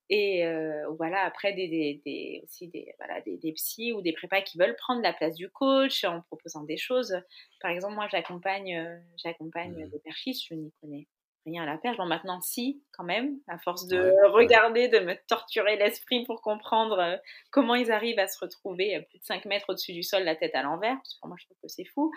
Et 0.09 0.47
euh, 0.47 0.88
voilà, 0.98 1.24
après, 1.24 1.52
des, 1.52 1.66
des, 1.66 2.01
des 2.06 2.40
aussi 2.44 2.68
des, 2.68 2.94
voilà, 2.98 3.20
des, 3.22 3.38
des, 3.38 3.52
psys 3.52 3.93
ou 3.93 4.02
des 4.02 4.12
prépas 4.12 4.40
qui 4.40 4.56
veulent 4.56 4.76
prendre 4.76 5.02
la 5.02 5.12
place 5.12 5.34
du 5.34 5.51
coach 5.51 6.05
en 6.05 6.20
proposant 6.22 6.62
des 6.62 6.76
choses. 6.76 7.20
Par 7.60 7.72
exemple, 7.72 7.94
moi, 7.94 8.06
j'accompagne 8.09 8.76
euh, 8.76 8.98
j'accompagne 9.16 9.84
mmh. 9.84 9.90
des 9.90 9.98
perchistes, 9.98 10.47
je 10.48 10.55
n'y 10.55 10.72
connais 10.80 11.09
rien 11.47 11.62
à 11.62 11.66
la 11.66 11.78
perche. 11.78 11.97
Bon, 11.97 12.06
maintenant, 12.06 12.40
si, 12.40 12.82
quand 12.93 13.05
même, 13.05 13.39
à 13.48 13.59
force 13.59 13.86
de 13.86 14.12
regarder, 14.32 14.89
de 14.89 14.98
me 14.98 15.14
torturer 15.27 15.77
l'esprit 15.77 16.24
pour 16.24 16.43
comprendre 16.43 16.98
euh, 16.98 17.16
comment 17.51 17.74
ils 17.74 17.90
arrivent 17.90 18.18
à 18.18 18.28
se 18.28 18.39
retrouver 18.39 19.01
plus 19.09 19.18
de 19.18 19.24
5 19.24 19.44
mètres 19.47 19.66
au-dessus 19.68 19.93
du 19.93 20.02
sol, 20.02 20.24
la 20.24 20.36
tête 20.36 20.55
à 20.55 20.62
l'envers, 20.62 20.97
parce 20.97 21.14
que 21.14 21.28
moi, 21.28 21.36
je 21.39 21.47
trouve 21.47 21.56
que 21.62 21.68
c'est 21.68 21.85
fou. 21.85 22.12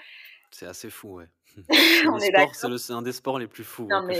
C'est 0.51 0.65
assez 0.65 0.89
fou, 0.89 1.17
ouais. 1.17 1.27
c'est 2.81 2.93
un 2.93 3.01
des 3.01 3.11
sports 3.11 3.39
les 3.39 3.47
plus 3.47 3.63
fous. 3.63 3.87
Non, 3.89 4.01
mais 4.03 4.19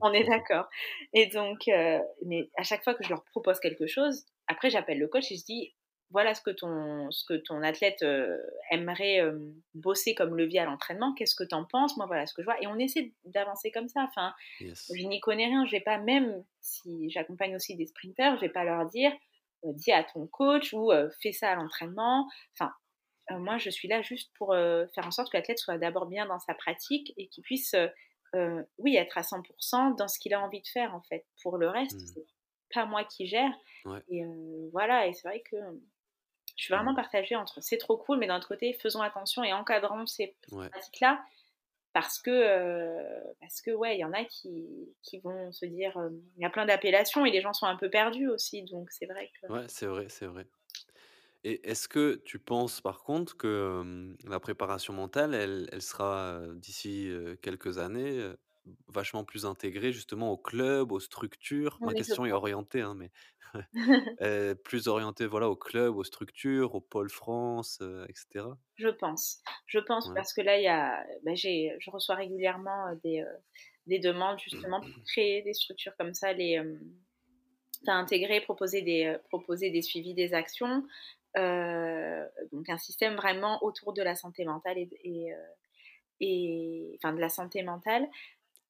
on 0.00 0.12
est 0.12 0.24
d'accord. 0.28 0.68
Et 1.12 1.26
donc, 1.26 1.68
euh, 1.68 1.98
mais 2.26 2.50
à 2.56 2.62
chaque 2.62 2.84
fois 2.84 2.94
que 2.94 3.02
je 3.02 3.08
leur 3.08 3.24
propose 3.24 3.60
quelque 3.60 3.86
chose, 3.86 4.26
après 4.46 4.70
j'appelle 4.70 4.98
le 4.98 5.08
coach 5.08 5.30
et 5.32 5.36
je 5.36 5.44
dis 5.44 5.74
voilà 6.10 6.34
ce 6.34 6.42
que 6.42 6.50
ton, 6.50 7.10
ce 7.10 7.24
que 7.24 7.34
ton 7.34 7.62
athlète 7.62 8.02
euh, 8.02 8.38
aimerait 8.70 9.20
euh, 9.20 9.38
bosser 9.74 10.14
comme 10.14 10.36
levier 10.36 10.60
à 10.60 10.64
l'entraînement, 10.64 11.12
qu'est-ce 11.14 11.34
que 11.34 11.44
tu 11.44 11.54
en 11.54 11.64
penses? 11.64 11.96
Moi, 11.96 12.06
voilà 12.06 12.26
ce 12.26 12.34
que 12.34 12.42
je 12.42 12.46
vois. 12.46 12.60
Et 12.62 12.66
on 12.66 12.78
essaie 12.78 13.12
d'avancer 13.24 13.70
comme 13.70 13.88
ça. 13.88 14.02
Enfin, 14.08 14.34
je 14.60 15.06
n'y 15.06 15.20
connais 15.20 15.46
rien. 15.46 15.64
Je 15.66 15.72
vais 15.72 15.80
pas, 15.80 15.98
même 15.98 16.44
si 16.60 17.10
j'accompagne 17.10 17.56
aussi 17.56 17.74
des 17.76 17.86
sprinters, 17.86 18.36
je 18.36 18.42
vais 18.42 18.48
pas 18.48 18.64
leur 18.64 18.86
dire 18.86 19.12
dis 19.64 19.92
à 19.92 20.04
ton 20.04 20.26
coach 20.26 20.74
ou 20.74 20.92
fais 21.22 21.32
ça 21.32 21.52
à 21.52 21.54
l'entraînement. 21.54 22.28
Enfin, 22.52 22.70
euh, 23.30 23.38
moi, 23.38 23.58
je 23.58 23.70
suis 23.70 23.88
là 23.88 24.02
juste 24.02 24.30
pour 24.36 24.52
euh, 24.52 24.86
faire 24.94 25.06
en 25.06 25.10
sorte 25.10 25.30
que 25.30 25.36
l'athlète 25.36 25.58
soit 25.58 25.78
d'abord 25.78 26.06
bien 26.06 26.26
dans 26.26 26.38
sa 26.38 26.54
pratique 26.54 27.12
et 27.16 27.28
qu'il 27.28 27.42
puisse, 27.42 27.74
euh, 28.34 28.62
oui, 28.78 28.96
être 28.96 29.16
à 29.16 29.22
100% 29.22 29.96
dans 29.96 30.08
ce 30.08 30.18
qu'il 30.18 30.34
a 30.34 30.40
envie 30.40 30.60
de 30.60 30.66
faire, 30.66 30.94
en 30.94 31.02
fait. 31.02 31.24
Pour 31.42 31.56
le 31.56 31.68
reste, 31.68 31.96
mmh. 31.96 32.06
c'est 32.14 32.26
pas 32.72 32.86
moi 32.86 33.04
qui 33.04 33.26
gère. 33.26 33.52
Et 34.08 34.22
voilà, 34.72 35.06
et 35.06 35.12
c'est 35.12 35.28
vrai 35.28 35.42
que 35.50 35.56
je 36.56 36.64
suis 36.64 36.74
vraiment 36.74 36.94
partagée 36.94 37.36
entre 37.36 37.60
c'est 37.62 37.78
trop 37.78 37.96
cool, 37.98 38.18
mais 38.18 38.26
d'un 38.26 38.36
autre 38.38 38.48
côté, 38.48 38.72
faisons 38.74 39.00
attention 39.02 39.44
et 39.44 39.52
encadrons 39.52 40.06
ces 40.06 40.36
pratiques-là 40.72 41.24
parce 41.94 42.20
que 42.20 43.32
parce 43.40 43.60
que 43.62 43.70
ouais 43.72 43.96
il 43.96 44.00
y 44.00 44.04
en 44.04 44.12
a 44.12 44.24
qui, 44.24 44.94
qui 45.02 45.20
vont 45.20 45.52
se 45.52 45.66
dire 45.66 45.92
il 46.36 46.42
y 46.42 46.46
a 46.46 46.50
plein 46.50 46.66
d'appellations 46.66 47.26
et 47.26 47.30
les 47.30 47.40
gens 47.42 47.52
sont 47.54 47.66
un 47.66 47.76
peu 47.76 47.90
perdus 47.90 48.28
aussi 48.28 48.64
donc 48.64 48.90
c'est 48.90 49.06
vrai 49.06 49.30
que 49.42 49.48
ouais 49.48 49.66
c'est 49.68 49.86
vrai 49.86 50.08
c'est 50.08 50.26
vrai. 50.26 50.46
Et 51.44 51.68
est-ce 51.70 51.88
que 51.88 52.16
tu 52.24 52.38
penses 52.38 52.80
par 52.80 53.02
contre 53.04 53.36
que 53.36 54.16
la 54.24 54.40
préparation 54.40 54.94
mentale, 54.94 55.34
elle, 55.34 55.68
elle 55.72 55.82
sera 55.82 56.40
d'ici 56.54 57.10
quelques 57.42 57.78
années 57.78 58.32
vachement 58.88 59.24
plus 59.24 59.46
intégrée 59.46 59.92
justement 59.92 60.32
au 60.32 60.38
club, 60.38 60.92
aux 60.92 61.00
structures? 61.00 61.80
Ma 61.82 61.94
question 61.94 62.26
est 62.26 62.32
orientée, 62.32 62.82
hein, 62.82 62.94
mais 62.96 63.10
plus 64.64 64.88
orientée 64.88 65.26
voilà, 65.26 65.48
au 65.48 65.56
club, 65.56 65.96
aux 65.96 66.04
structures, 66.04 66.74
au 66.74 66.80
pôle 66.80 67.10
France, 67.10 67.80
etc. 68.08 68.46
Je 68.76 68.88
pense. 68.88 69.42
Je 69.66 69.78
pense 69.78 70.12
parce 70.14 70.32
que 70.32 70.40
là, 70.40 70.58
il 70.58 70.64
y 70.64 70.68
a, 70.68 71.04
bah, 71.24 71.34
je 71.34 71.90
reçois 71.90 72.14
régulièrement 72.14 72.94
des, 73.02 73.24
des 73.86 73.98
demandes 73.98 74.38
justement 74.38 74.80
pour 74.80 75.04
créer 75.06 75.42
des 75.42 75.54
structures 75.54 75.96
comme 75.96 76.14
ça, 76.14 76.32
les, 76.32 76.60
intégrer, 77.92 78.40
proposer 78.40 78.82
des, 78.82 79.16
proposer 79.28 79.70
des 79.70 79.82
suivis 79.82 80.14
des 80.14 80.34
actions, 80.34 80.84
euh, 81.36 82.26
donc 82.52 82.68
un 82.68 82.78
système 82.78 83.16
vraiment 83.16 83.62
autour 83.64 83.92
de 83.92 84.02
la 84.02 84.14
santé 84.14 84.44
mentale 84.44 84.78
et, 84.78 84.88
et, 85.02 85.34
euh, 85.34 85.36
et, 86.20 86.98
enfin 86.98 87.12
de 87.12 87.20
la 87.20 87.28
santé 87.28 87.62
mentale. 87.62 88.08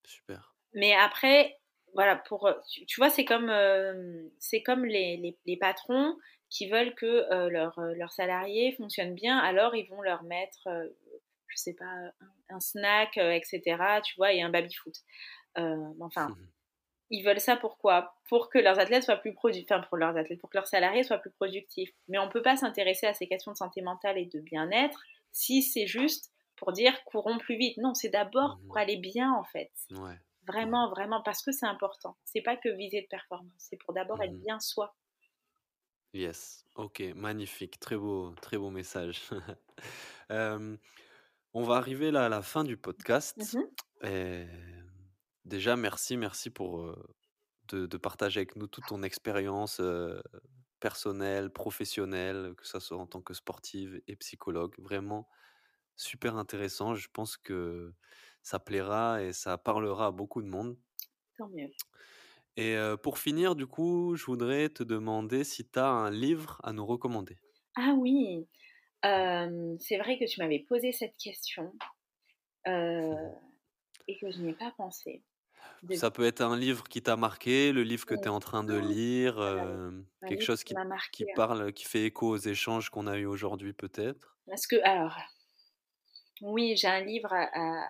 Super. 0.04 0.54
Mais 0.74 0.94
après, 0.94 1.58
voilà, 1.94 2.16
pour 2.16 2.50
tu, 2.68 2.96
vois, 2.96 3.10
c'est 3.10 3.24
comme 3.24 3.50
euh, 3.50 4.28
c'est 4.38 4.62
comme 4.62 4.84
les, 4.84 5.16
les, 5.16 5.38
les, 5.46 5.56
patrons 5.56 6.16
qui 6.50 6.68
veulent 6.68 6.94
que 6.94 7.48
leurs 7.48 7.80
leurs 7.80 8.12
salariés 8.12 8.72
fonctionnent 8.72 9.14
bien, 9.14 9.38
alors 9.38 9.74
ils 9.74 9.88
vont 9.88 10.02
leur 10.02 10.22
mettre, 10.24 10.68
je 11.48 11.56
sais 11.56 11.74
pas, 11.74 12.12
un, 12.50 12.60
snack, 12.60 13.16
etc. 13.16 13.60
Tu 14.04 14.14
vois, 14.16 14.32
et 14.32 14.42
un 14.42 14.50
baby 14.50 14.74
foot. 14.74 14.96
enfin. 15.56 16.28
Mmh 16.28 16.36
ils 17.10 17.22
veulent 17.22 17.40
ça 17.40 17.56
pourquoi? 17.56 18.14
Pour 18.28 18.50
que 18.50 18.58
leurs 18.58 18.78
athlètes 18.78 19.04
soient 19.04 19.16
plus 19.16 19.34
productifs, 19.34 19.70
enfin 19.70 19.84
pour 19.88 19.96
leurs 19.96 20.16
athlètes, 20.16 20.40
pour 20.40 20.50
que 20.50 20.56
leurs 20.56 20.66
salariés 20.66 21.04
soient 21.04 21.18
plus 21.18 21.30
productifs. 21.30 21.92
Mais 22.08 22.18
on 22.18 22.26
ne 22.26 22.30
peut 22.30 22.42
pas 22.42 22.56
s'intéresser 22.56 23.06
à 23.06 23.14
ces 23.14 23.26
questions 23.26 23.52
de 23.52 23.56
santé 23.56 23.82
mentale 23.82 24.18
et 24.18 24.26
de 24.26 24.40
bien-être 24.40 25.00
si 25.32 25.62
c'est 25.62 25.86
juste 25.86 26.32
pour 26.56 26.72
dire 26.72 27.04
courons 27.04 27.38
plus 27.38 27.56
vite. 27.56 27.76
Non, 27.78 27.94
c'est 27.94 28.08
d'abord 28.08 28.56
mmh 28.56 28.66
pour 28.66 28.78
aller 28.78 28.96
bien 28.96 29.32
en 29.32 29.44
fait. 29.44 29.70
Vraiment, 30.46 30.90
vraiment, 30.90 31.22
parce 31.22 31.42
que 31.42 31.52
c'est 31.52 31.66
important. 31.66 32.16
C'est 32.24 32.42
pas 32.42 32.56
que 32.56 32.68
viser 32.76 33.02
de 33.02 33.06
performance, 33.08 33.52
c'est 33.58 33.76
pour 33.76 33.94
d'abord 33.94 34.22
être 34.22 34.34
mmh 34.34 34.40
bien 34.40 34.60
soi. 34.60 34.94
Yes, 36.12 36.64
ok, 36.76 37.02
magnifique, 37.16 37.80
très 37.80 37.96
beau, 37.96 38.34
très 38.40 38.56
beau 38.56 38.70
message. 38.70 39.22
on 40.30 41.62
va 41.62 41.74
arriver 41.74 42.10
là 42.10 42.26
à 42.26 42.28
la 42.28 42.42
fin 42.42 42.62
du 42.62 42.76
podcast. 42.76 43.36
Et 44.02 44.46
Déjà, 45.44 45.76
merci, 45.76 46.16
merci 46.16 46.48
pour 46.48 46.96
de, 47.68 47.96
partager 47.98 48.40
avec 48.40 48.56
nous 48.56 48.66
toute 48.66 48.86
ton 48.86 49.02
expérience 49.02 49.80
personnelle, 50.80 51.50
professionnelle, 51.50 52.54
que 52.56 52.66
ce 52.66 52.80
soit 52.80 52.98
en 52.98 53.06
tant 53.06 53.20
que 53.20 53.34
sportive 53.34 54.00
et 54.06 54.16
psychologue. 54.16 54.74
Vraiment 54.78 55.28
super 55.96 56.36
intéressant. 56.36 56.94
Je 56.94 57.08
pense 57.12 57.36
que 57.36 57.92
ça 58.44 58.60
plaira 58.60 59.24
et 59.24 59.32
ça 59.32 59.58
parlera 59.58 60.06
à 60.06 60.10
beaucoup 60.12 60.40
de 60.42 60.46
monde. 60.46 60.78
Tant 61.36 61.48
mieux. 61.48 61.70
Et 62.56 62.76
pour 63.02 63.18
finir, 63.18 63.56
du 63.56 63.66
coup, 63.66 64.14
je 64.14 64.24
voudrais 64.26 64.68
te 64.68 64.84
demander 64.84 65.42
si 65.42 65.68
tu 65.68 65.80
as 65.80 65.88
un 65.88 66.12
livre 66.12 66.60
à 66.62 66.72
nous 66.72 66.86
recommander. 66.86 67.36
Ah 67.74 67.94
oui, 67.98 68.46
c'est 69.02 69.98
vrai 69.98 70.20
que 70.20 70.30
tu 70.30 70.40
m'avais 70.40 70.60
posé 70.60 70.92
cette 70.92 71.16
question 71.16 71.72
et 72.66 74.18
que 74.20 74.30
je 74.30 74.38
n'y 74.38 74.50
ai 74.50 74.54
pas 74.54 74.72
pensé. 74.76 75.24
Ça 75.94 76.10
peut 76.10 76.24
être 76.24 76.42
un 76.42 76.56
livre 76.56 76.84
qui 76.84 77.02
t'a 77.02 77.16
marqué, 77.16 77.72
le 77.72 77.82
livre 77.82 78.06
que 78.06 78.14
tu 78.14 78.22
es 78.22 78.28
en 78.28 78.38
train 78.38 78.62
de 78.62 78.76
lire, 78.76 79.36
quelque 80.28 80.44
chose 80.44 80.62
qui, 80.62 80.74
qui 81.12 81.24
hein. 81.24 81.32
parle, 81.34 81.72
qui 81.72 81.84
fait 81.84 82.04
écho 82.04 82.28
aux 82.28 82.36
échanges 82.36 82.88
qu'on 82.90 83.06
a 83.06 83.16
eu 83.16 83.26
aujourd'hui 83.26 83.72
peut-être? 83.72 84.38
Parce 84.46 84.66
que, 84.66 84.76
alors, 84.84 85.18
oui, 86.42 86.76
j'ai 86.76 86.88
un 86.88 87.00
livre 87.00 87.32
à... 87.32 87.88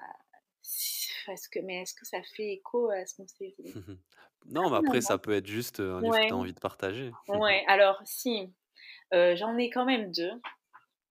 que, 1.53 1.61
mais 1.61 1.83
est-ce 1.83 1.95
que 1.95 2.07
ça 2.07 2.23
fait 2.37 2.53
écho 2.55 2.91
à 2.91 3.07
ce 3.07 3.17
qu'on 3.17 3.27
s'est 3.27 3.55
dit 3.59 3.75
Non, 4.47 4.71
mais 4.71 4.77
après, 4.77 5.01
ça 5.01 5.17
peut 5.17 5.35
être 5.35 5.47
juste 5.47 5.81
un 5.81 6.01
livre 6.01 6.15
que 6.15 6.27
tu 6.27 6.33
as 6.33 6.37
envie 6.37 6.53
de 6.53 6.61
partager. 6.61 7.13
Ouais, 7.29 7.65
alors 7.69 8.01
si, 8.05 8.53
j'en 9.13 9.57
ai 9.57 9.71
quand 9.71 9.85
même 9.85 10.13
deux. 10.13 10.33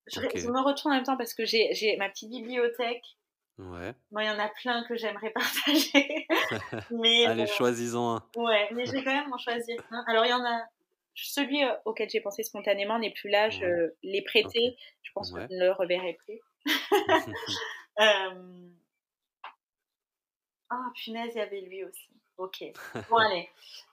Je, 0.07 0.19
je, 0.35 0.49
me 0.49 0.61
retourne 0.61 0.93
en 0.93 0.97
même 0.97 1.05
temps 1.05 1.17
parce 1.17 1.33
que 1.33 1.45
j'ai 1.45 1.95
ma 1.97 2.09
petite 2.09 2.29
bibliothèque 2.29 3.05
Ouais. 3.59 3.93
Moi, 4.11 4.23
il 4.23 4.27
y 4.27 4.29
en 4.31 4.39
a 4.39 4.49
plein 4.49 4.83
que 4.83 4.95
j'aimerais 4.95 5.29
partager. 5.29 6.27
mais 6.91 7.25
Allez, 7.25 7.47
choisis-en 7.47 8.15
un. 8.15 8.25
Ouais, 8.35 8.67
mais 8.73 8.85
je 8.85 8.91
vais 8.93 9.03
quand 9.03 9.13
même 9.13 9.31
en 9.31 9.37
choisir 9.37 9.79
un. 9.91 10.03
Alors, 10.07 10.25
il 10.25 10.29
y 10.29 10.33
en 10.33 10.43
a. 10.43 10.63
Celui 11.15 11.63
euh, 11.63 11.71
auquel 11.85 12.09
j'ai 12.09 12.21
pensé 12.21 12.41
spontanément 12.41 12.97
n'est 12.97 13.11
plus 13.13 13.29
là. 13.29 13.49
Je 13.51 13.91
l'ai 14.01 14.23
prêté. 14.23 14.75
Je 15.03 15.11
pense 15.13 15.31
que 15.31 15.39
je 15.41 15.53
ne 15.53 15.65
le 15.65 15.71
reverrai 15.71 16.17
plus. 16.25 16.39
euh... 17.99 18.69
Oh, 20.73 20.91
punaise, 20.95 21.31
il 21.35 21.37
y 21.37 21.41
avait 21.41 21.61
lui 21.61 21.83
aussi. 21.83 22.09
Ok. 22.37 22.63
Bon, 23.09 23.17
allez. 23.17 23.47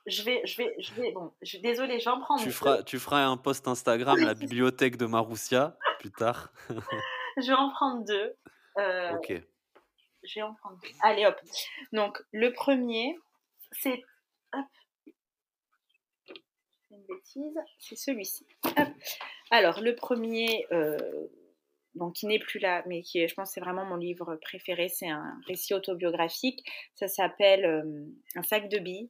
Je 0.07 0.23
vais, 0.23 0.41
je 0.45 0.57
vais, 0.57 0.75
je 0.79 0.93
vais. 0.93 1.11
Bon, 1.11 1.31
je... 1.41 1.57
désolée, 1.57 1.99
j'en 1.99 2.19
prends. 2.19 2.37
Tu 2.37 2.51
feras, 2.51 2.81
tu 2.81 2.97
feras 2.97 3.23
un 3.25 3.37
post 3.37 3.67
Instagram, 3.67 4.17
la 4.19 4.33
bibliothèque 4.33 4.97
de 4.97 5.05
Maroussia, 5.05 5.77
plus 5.99 6.11
tard. 6.11 6.51
je 7.37 7.47
vais 7.47 7.53
en 7.53 7.69
prendre 7.69 8.03
deux. 8.05 8.35
Euh, 8.77 9.11
ok 9.17 9.43
je 10.23 10.35
vais 10.35 10.41
en 10.41 10.53
prendre. 10.53 10.79
Allez 11.01 11.25
hop. 11.25 11.39
Donc 11.93 12.21
le 12.31 12.51
premier, 12.53 13.17
c'est 13.71 14.03
hop. 14.53 14.65
une 16.91 17.03
bêtise, 17.05 17.57
c'est 17.79 17.95
celui-ci. 17.95 18.45
Alors 19.51 19.81
le 19.81 19.95
premier, 19.95 20.65
euh, 20.71 20.97
bon, 21.95 22.11
qui 22.11 22.25
n'est 22.27 22.39
plus 22.39 22.59
là, 22.59 22.83
mais 22.87 23.01
qui, 23.01 23.27
je 23.27 23.33
pense, 23.33 23.51
c'est 23.51 23.59
vraiment 23.59 23.85
mon 23.85 23.95
livre 23.95 24.35
préféré. 24.41 24.89
C'est 24.89 25.09
un 25.09 25.39
récit 25.47 25.73
autobiographique. 25.73 26.63
Ça 26.95 27.07
s'appelle 27.07 27.65
Un 28.35 28.43
sac 28.43 28.69
de 28.69 28.79
billes. 28.79 29.09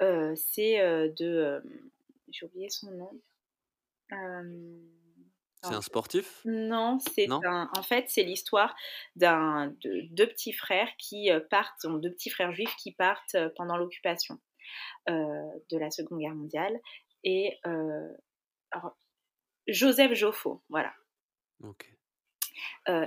c'est 0.00 0.78
de. 1.16 1.62
J'ai 2.30 2.46
oublié 2.46 2.68
son 2.68 2.90
nom. 2.90 3.10
C'est 5.62 5.74
un 5.74 5.80
sportif? 5.80 6.42
Non, 6.44 6.98
c'est 6.98 7.30
un, 7.30 7.70
en 7.74 7.82
fait 7.82 8.04
c'est 8.08 8.22
l'histoire 8.22 8.76
d'un 9.16 9.74
de 9.80 10.02
deux 10.10 10.26
petits 10.26 10.52
frères 10.52 10.90
qui 10.98 11.30
partent, 11.48 11.86
deux 11.86 12.12
petits 12.12 12.28
frères 12.28 12.52
juifs 12.52 12.76
qui 12.76 12.92
partent 12.92 13.36
pendant 13.56 13.78
l'occupation 13.78 14.38
de 15.08 15.78
la 15.78 15.90
Seconde 15.90 16.18
Guerre 16.18 16.34
mondiale 16.34 16.78
et 17.24 17.58
alors, 18.74 18.96
Joseph 19.66 20.12
Joffo, 20.14 20.62
voilà. 20.68 20.92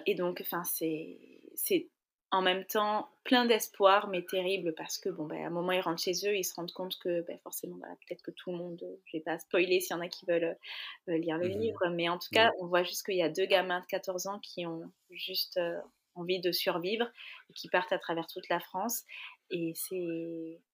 Et 0.06 0.16
donc, 0.16 0.42
enfin, 0.42 0.64
c'est 0.64 1.90
en 2.32 2.42
même 2.42 2.66
temps 2.66 3.10
plein 3.24 3.46
d'espoir, 3.46 4.10
mais 4.10 4.24
terrible 4.24 4.74
parce 4.76 4.98
que, 4.98 5.10
bon, 5.10 5.26
ben, 5.26 5.44
à 5.44 5.48
un 5.48 5.50
moment, 5.50 5.72
ils 5.72 5.80
rentrent 5.80 6.02
chez 6.02 6.14
eux, 6.26 6.36
ils 6.36 6.44
se 6.44 6.54
rendent 6.56 6.74
compte 6.74 6.98
que, 7.00 7.22
ben, 7.22 7.38
forcément, 7.40 7.78
peut-être 7.78 8.22
que 8.22 8.32
tout 8.32 8.52
le 8.52 8.58
monde, 8.58 8.84
je 9.06 9.18
vais 9.18 9.24
pas 9.24 9.40
spoiler 9.40 9.80
s'il 9.80 9.96
y 9.96 10.00
en 10.00 10.02
a 10.02 10.10
qui 10.10 10.26
veulent 10.26 10.58
euh, 11.08 11.18
lire 11.18 11.38
le 11.38 11.48
mmh 11.48 11.60
livre, 11.60 11.90
mais 11.92 12.10
en 12.10 12.18
tout 12.18 12.30
cas, 12.32 12.52
on 12.60 12.68
voit 12.68 12.84
juste 12.84 13.06
qu'il 13.06 13.16
y 13.16 13.24
a 13.24 13.30
deux 13.30 13.46
gamins 13.46 13.80
de 13.80 13.86
14 13.86 14.28
ans 14.28 14.40
qui 14.40 14.66
ont 14.66 14.92
juste 15.10 15.58
euh, 15.58 15.80
envie 16.16 16.42
de 16.42 16.52
survivre 16.52 17.10
et 17.50 17.54
qui 17.54 17.70
partent 17.70 17.94
à 17.94 18.00
travers 18.00 18.28
toute 18.28 18.50
la 18.50 18.60
France. 18.60 19.04
Et 19.50 19.74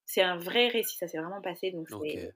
c'est 0.05 0.21
un 0.21 0.37
vrai 0.37 0.69
récit, 0.69 0.97
ça 0.97 1.07
s'est 1.07 1.19
vraiment 1.19 1.41
passé. 1.41 1.69
Donc, 1.69 1.87
c'est 1.89 2.33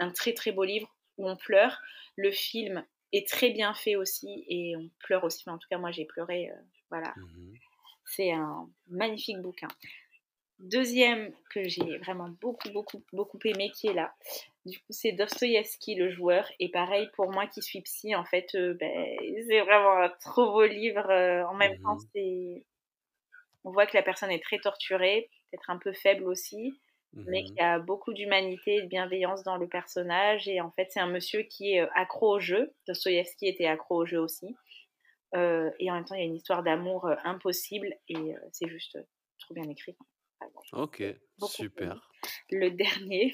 un 0.00 0.10
très, 0.10 0.32
très 0.32 0.50
beau 0.50 0.64
livre 0.64 0.92
où 1.18 1.28
on 1.28 1.36
pleure. 1.36 1.78
Le 2.16 2.32
film 2.32 2.84
est 3.12 3.28
très 3.28 3.50
bien 3.50 3.74
fait 3.74 3.96
aussi 3.96 4.44
et 4.48 4.76
on 4.76 4.88
pleure 5.00 5.24
aussi. 5.24 5.48
en 5.48 5.58
tout 5.58 5.68
cas, 5.68 5.78
moi, 5.78 5.90
j'ai 5.90 6.04
pleuré. 6.04 6.50
Euh, 6.50 6.54
voilà. 6.90 7.12
Mmh 7.16 7.54
c'est 8.10 8.32
un 8.32 8.68
magnifique 8.88 9.40
bouquin. 9.40 9.68
Deuxième 10.58 11.32
que 11.50 11.66
j'ai 11.68 11.96
vraiment 11.98 12.28
beaucoup, 12.40 12.70
beaucoup, 12.70 13.02
beaucoup 13.12 13.38
aimé 13.44 13.70
qui 13.70 13.86
est 13.86 13.94
là. 13.94 14.12
Du 14.66 14.78
coup, 14.78 14.92
c'est 14.92 15.12
Dostoïevski, 15.12 15.94
le 15.94 16.10
joueur. 16.10 16.46
Et 16.58 16.70
pareil, 16.70 17.08
pour 17.14 17.30
moi 17.30 17.46
qui 17.46 17.62
suis 17.62 17.80
psy, 17.80 18.14
en 18.14 18.24
fait, 18.24 18.54
euh, 18.54 18.74
ben, 18.74 19.16
c'est 19.48 19.60
vraiment 19.60 20.02
un 20.02 20.10
trop 20.20 20.52
beau 20.52 20.66
livre. 20.66 21.08
Euh, 21.08 21.44
en 21.46 21.54
même 21.54 21.80
temps, 21.80 21.94
mhm. 21.94 22.08
c'est. 22.14 22.66
On 23.64 23.70
voit 23.70 23.86
que 23.86 23.96
la 23.96 24.02
personne 24.02 24.30
est 24.30 24.42
très 24.42 24.58
torturée, 24.58 25.30
peut-être 25.50 25.70
un 25.70 25.78
peu 25.78 25.92
faible 25.92 26.24
aussi, 26.24 26.78
mais 27.12 27.40
mhm. 27.40 27.46
qu'il 27.46 27.56
y 27.56 27.60
a 27.60 27.78
beaucoup 27.78 28.12
d'humanité 28.12 28.76
et 28.76 28.82
de 28.82 28.86
bienveillance 28.86 29.42
dans 29.42 29.56
le 29.56 29.68
personnage. 29.68 30.48
Et 30.48 30.60
en 30.60 30.70
fait, 30.70 30.88
c'est 30.90 31.00
un 31.00 31.08
monsieur 31.08 31.42
qui 31.42 31.74
est 31.74 31.80
euh, 31.80 31.88
accro 31.94 32.36
au 32.36 32.40
jeu. 32.40 32.72
Dostoïevski 32.86 33.48
était 33.48 33.66
accro 33.66 34.02
au 34.02 34.06
jeu 34.06 34.20
aussi. 34.20 34.54
Euh, 35.34 35.70
et 35.78 35.90
en 35.90 35.94
même 35.94 36.04
temps, 36.04 36.14
il 36.14 36.20
y 36.20 36.22
a 36.22 36.26
une 36.26 36.36
histoire 36.36 36.62
d'amour 36.62 37.06
euh, 37.06 37.14
impossible 37.24 37.94
et 38.08 38.16
euh, 38.16 38.38
c'est 38.52 38.68
juste 38.68 38.98
trop 39.38 39.54
bien 39.54 39.68
écrit. 39.68 39.96
ok, 40.72 41.02
super. 41.48 42.10
Le 42.50 42.70
dernier. 42.70 43.32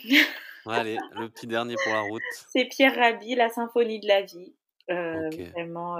Allez, 0.67 0.99
le 1.13 1.29
petit 1.29 1.47
dernier 1.47 1.75
pour 1.83 1.93
la 1.93 2.03
route. 2.03 2.23
C'est 2.51 2.67
Pierre 2.67 2.95
Rabhi, 2.95 3.35
La 3.35 3.49
symphonie 3.49 4.01
de 4.01 4.09
la 4.09 4.23
vie. 4.23 4.55
Vraiment, 4.89 5.99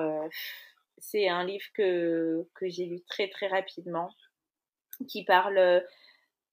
c'est 0.99 1.29
un 1.29 1.45
livre 1.45 1.67
que, 1.75 2.49
que 2.55 2.69
j'ai 2.69 2.87
lu 2.87 3.01
très 3.09 3.29
très 3.29 3.49
rapidement, 3.49 4.15
qui 5.09 5.25
parle 5.25 5.85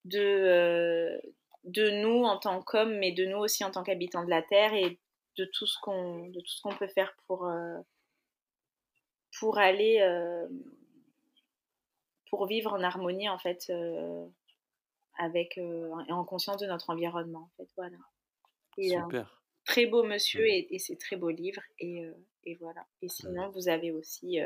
de, 0.05 1.21
de 1.63 1.89
nous 1.89 2.23
en 2.23 2.37
tant 2.37 2.61
qu'hommes, 2.61 2.97
mais 2.97 3.11
de 3.11 3.25
nous 3.25 3.37
aussi 3.37 3.63
en 3.63 3.71
tant 3.71 3.83
qu'habitants 3.83 4.23
de 4.23 4.29
la 4.29 4.41
Terre 4.41 4.73
et 4.73 4.99
de 5.37 5.45
tout 5.45 5.65
ce 5.65 5.79
qu'on 5.81 6.31
qu'on 6.63 6.75
peut 6.75 6.87
faire 6.87 7.15
pour, 7.27 7.49
pour 9.39 9.57
aller 9.57 9.99
euh, 10.01 10.47
pour 12.29 12.45
vivre 12.47 12.73
en 12.73 12.81
harmonie 12.81 13.29
en 13.29 13.37
fait 13.37 13.67
euh, 13.69 14.25
avec 15.17 15.57
euh, 15.57 15.89
et 16.07 16.11
en 16.11 16.23
conscience 16.23 16.57
de 16.57 16.67
notre 16.67 16.89
environnement 16.89 17.49
en 17.51 17.57
fait 17.57 17.69
voilà. 17.75 17.97
Super. 18.75 19.43
très 19.65 19.85
beau 19.85 20.03
monsieur 20.03 20.47
et, 20.47 20.73
et 20.73 20.79
c'est 20.79 20.95
très 20.95 21.15
beau 21.15 21.29
livre 21.29 21.61
et, 21.77 22.09
et, 22.43 22.55
voilà. 22.55 22.85
Et 23.03 23.09
sinon 23.09 23.49
vous 23.49 23.69
avez 23.69 23.91
aussi 23.91 24.39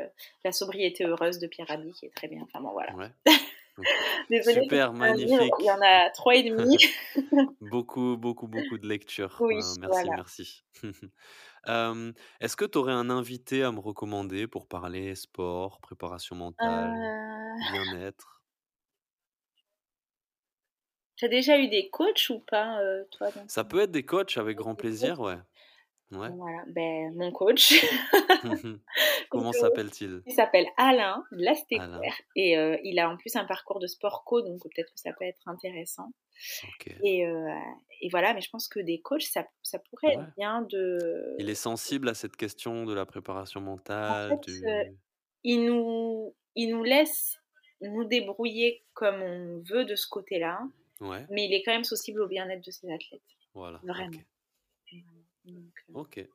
la 0.44 0.52
sobriété 0.52 1.06
heureuse 1.06 1.38
de 1.38 1.46
Pierre 1.46 1.68
Rabhi 1.68 1.92
qui 1.92 2.06
est 2.06 2.14
très 2.14 2.28
bien. 2.28 2.42
Enfin 2.42 2.60
bon 2.60 2.72
voilà 2.72 2.92
Super, 4.42 4.92
magnifique. 4.92 5.52
Il 5.60 5.64
y 5.64 5.70
en 5.70 5.80
a 5.82 6.10
trois 6.10 6.34
et 6.36 6.42
demi. 6.42 6.76
beaucoup, 7.60 8.16
beaucoup, 8.16 8.46
beaucoup 8.46 8.78
de 8.78 8.86
lectures. 8.86 9.36
Oui, 9.40 9.60
merci, 9.80 10.10
merci. 10.10 10.64
Est-ce 12.40 12.56
que 12.56 12.64
tu 12.64 12.78
aurais 12.78 12.92
un 12.92 13.10
invité 13.10 13.62
à 13.62 13.72
me 13.72 13.80
recommander 13.80 14.46
pour 14.46 14.66
parler 14.66 15.14
sport, 15.14 15.80
préparation 15.80 16.36
mentale, 16.36 16.90
euh. 16.90 17.72
bien-être? 17.72 18.42
Tu 21.16 21.24
as 21.24 21.28
déjà 21.28 21.58
eu 21.58 21.68
des 21.68 21.90
coachs 21.90 22.30
ou 22.30 22.38
pas, 22.38 22.80
euh, 22.80 23.02
toi 23.10 23.28
Ça 23.48 23.64
peut 23.64 23.80
être 23.80 23.90
des 23.90 24.04
coachs 24.04 24.36
avec 24.36 24.56
grand 24.56 24.76
plaisir, 24.76 25.18
ouais. 25.18 25.38
Voilà, 26.10 26.64
ben, 26.68 27.14
mon 27.14 27.32
coach. 27.32 27.84
Comment 29.30 29.52
s'appelle-t-il? 29.52 30.22
Il 30.26 30.32
s'appelle 30.32 30.66
Alain 30.76 31.24
Lastéquer 31.32 31.84
et 32.34 32.56
euh, 32.56 32.78
il 32.82 32.98
a 32.98 33.10
en 33.10 33.16
plus 33.16 33.36
un 33.36 33.44
parcours 33.44 33.78
de 33.78 33.86
sport 33.86 34.24
co, 34.24 34.40
donc 34.40 34.62
peut-être 34.62 34.92
que 34.92 35.00
ça 35.00 35.12
peut 35.12 35.24
être 35.24 35.46
intéressant. 35.46 36.12
Et, 37.02 37.26
euh, 37.26 37.48
et, 38.00 38.08
voilà, 38.10 38.32
mais 38.32 38.40
je 38.40 38.48
pense 38.48 38.68
que 38.68 38.80
des 38.80 39.00
coachs, 39.00 39.22
ça, 39.22 39.44
ça 39.62 39.78
pourrait 39.78 40.14
être 40.14 40.34
bien 40.36 40.62
de. 40.62 41.34
Il 41.38 41.50
est 41.50 41.54
sensible 41.54 42.08
à 42.08 42.14
cette 42.14 42.36
question 42.36 42.84
de 42.84 42.94
la 42.94 43.04
préparation 43.04 43.60
mentale. 43.60 44.32
En 44.32 44.40
fait, 44.40 44.50
euh, 44.50 44.84
il, 45.42 45.66
nous, 45.66 46.34
il 46.54 46.70
nous 46.70 46.84
laisse 46.84 47.38
nous 47.80 48.04
débrouiller 48.04 48.84
comme 48.94 49.20
on 49.20 49.62
veut 49.68 49.84
de 49.84 49.94
ce 49.94 50.08
côté-là, 50.08 50.60
mais 51.00 51.46
il 51.46 51.52
est 51.52 51.62
quand 51.64 51.72
même 51.72 51.84
sensible 51.84 52.22
au 52.22 52.28
bien-être 52.28 52.64
de 52.64 52.70
ses 52.70 52.90
athlètes. 52.90 53.20
Voilà. 53.52 53.80
Vraiment. 53.82 54.18
Euh, 55.48 55.94
ok. 55.94 56.28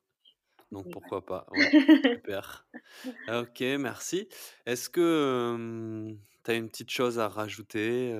Donc 0.72 0.90
pourquoi 0.90 1.24
pas. 1.24 1.46
super. 2.04 2.66
Ok, 3.28 3.60
merci. 3.60 4.28
Est-ce 4.66 4.90
que 4.90 6.16
tu 6.44 6.50
as 6.50 6.54
une 6.54 6.68
petite 6.68 6.90
chose 6.90 7.18
à 7.18 7.28
rajouter 7.28 8.12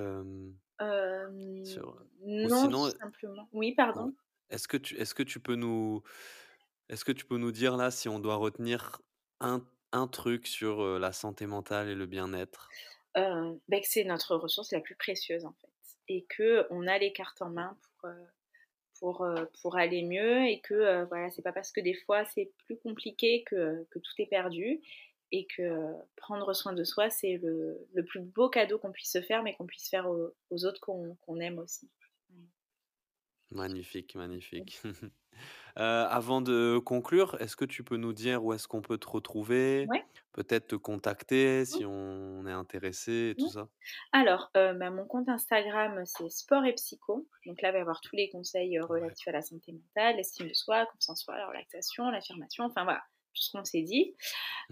Non, 0.79 2.89
simplement. 2.91 3.49
Oui, 3.51 3.73
pardon. 3.73 4.13
Est-ce 4.49 4.67
que 4.67 4.77
tu 4.77 4.95
est-ce 4.95 5.15
que 5.15 5.23
tu 5.23 5.39
peux 5.39 5.55
nous 5.55 6.03
est-ce 6.89 7.03
que 7.03 7.11
tu 7.11 7.25
peux 7.25 7.37
nous 7.37 7.51
dire 7.51 7.77
là 7.77 7.89
si 7.89 8.07
on 8.07 8.19
doit 8.19 8.35
retenir 8.35 9.01
un, 9.39 9.65
un 9.91 10.07
truc 10.07 10.45
sur 10.45 10.99
la 10.99 11.11
santé 11.11 11.47
mentale 11.47 11.89
et 11.89 11.95
le 11.95 12.05
bien-être? 12.05 12.69
Euh, 13.17 13.55
ben 13.69 13.81
que 13.81 13.87
c'est 13.87 14.03
notre 14.03 14.35
ressource 14.35 14.71
la 14.71 14.81
plus 14.81 14.95
précieuse 14.95 15.45
en 15.45 15.53
fait 15.53 15.69
et 16.07 16.25
que 16.25 16.67
on 16.69 16.85
a 16.85 16.97
les 16.97 17.13
cartes 17.13 17.41
en 17.41 17.49
main 17.49 17.77
pour 17.81 18.11
pour, 18.99 19.21
euh, 19.21 19.45
pour 19.61 19.77
aller 19.77 20.03
mieux 20.03 20.45
et 20.45 20.59
que 20.61 20.73
euh, 20.73 21.05
voilà, 21.05 21.29
c'est 21.31 21.41
pas 21.41 21.51
parce 21.51 21.71
que 21.71 21.81
des 21.81 21.93
fois 21.93 22.25
c'est 22.25 22.51
plus 22.65 22.77
compliqué 22.77 23.43
que, 23.43 23.85
tout 23.91 24.01
est 24.19 24.25
perdu 24.25 24.81
et 25.31 25.47
que 25.55 25.93
prendre 26.15 26.53
soin 26.53 26.73
de 26.73 26.83
soi 26.83 27.09
c'est 27.09 27.37
le, 27.37 27.77
le, 27.93 28.03
plus 28.03 28.21
beau 28.21 28.49
cadeau 28.49 28.77
qu'on 28.77 28.91
puisse 28.91 29.11
se 29.11 29.21
faire 29.21 29.43
mais 29.43 29.53
qu'on 29.55 29.65
puisse 29.65 29.89
faire 29.89 30.07
aux, 30.09 30.65
autres 30.65 30.79
qu'on 30.81 31.39
aime 31.39 31.59
aussi. 31.59 31.89
Magnifique, 33.51 34.15
magnifique. 34.15 34.81
Euh, 35.77 36.07
avant 36.09 36.39
de 36.39 36.77
conclure, 36.77 37.35
est-ce 37.41 37.57
que 37.57 37.65
tu 37.65 37.83
peux 37.83 37.97
nous 37.97 38.13
dire 38.13 38.41
où 38.45 38.53
est-ce 38.53 38.65
qu'on 38.65 38.81
peut 38.81 38.97
te 38.97 39.09
retrouver? 39.09 39.85
Peut-être 40.31 40.67
te 40.67 40.75
contacter 40.77 41.65
si 41.65 41.83
on 41.83 42.47
est 42.47 42.51
intéressé 42.53 43.31
et 43.31 43.35
tout 43.35 43.49
ça 43.49 43.67
Alors, 44.13 44.51
euh, 44.55 44.73
bah, 44.73 44.89
mon 44.89 45.05
compte 45.05 45.27
Instagram, 45.27 46.01
c'est 46.05 46.29
Sport 46.29 46.63
et 46.63 46.73
Psycho. 46.75 47.27
Donc 47.45 47.61
là, 47.61 47.69
il 47.69 47.71
va 47.73 47.77
y 47.79 47.81
avoir 47.81 47.99
tous 47.99 48.15
les 48.15 48.29
conseils 48.29 48.77
euh, 48.77 48.85
relatifs 48.85 49.27
à 49.27 49.33
la 49.33 49.41
santé 49.41 49.73
mentale, 49.73 50.15
l'estime 50.15 50.47
de 50.47 50.53
soi, 50.53 50.85
confiance 50.85 51.09
en 51.09 51.15
soi, 51.15 51.37
la 51.37 51.47
relaxation, 51.47 52.09
l'affirmation, 52.09 52.63
enfin 52.63 52.85
voilà, 52.85 53.03
tout 53.33 53.41
ce 53.41 53.51
qu'on 53.51 53.65
s'est 53.65 53.81
dit. 53.83 54.15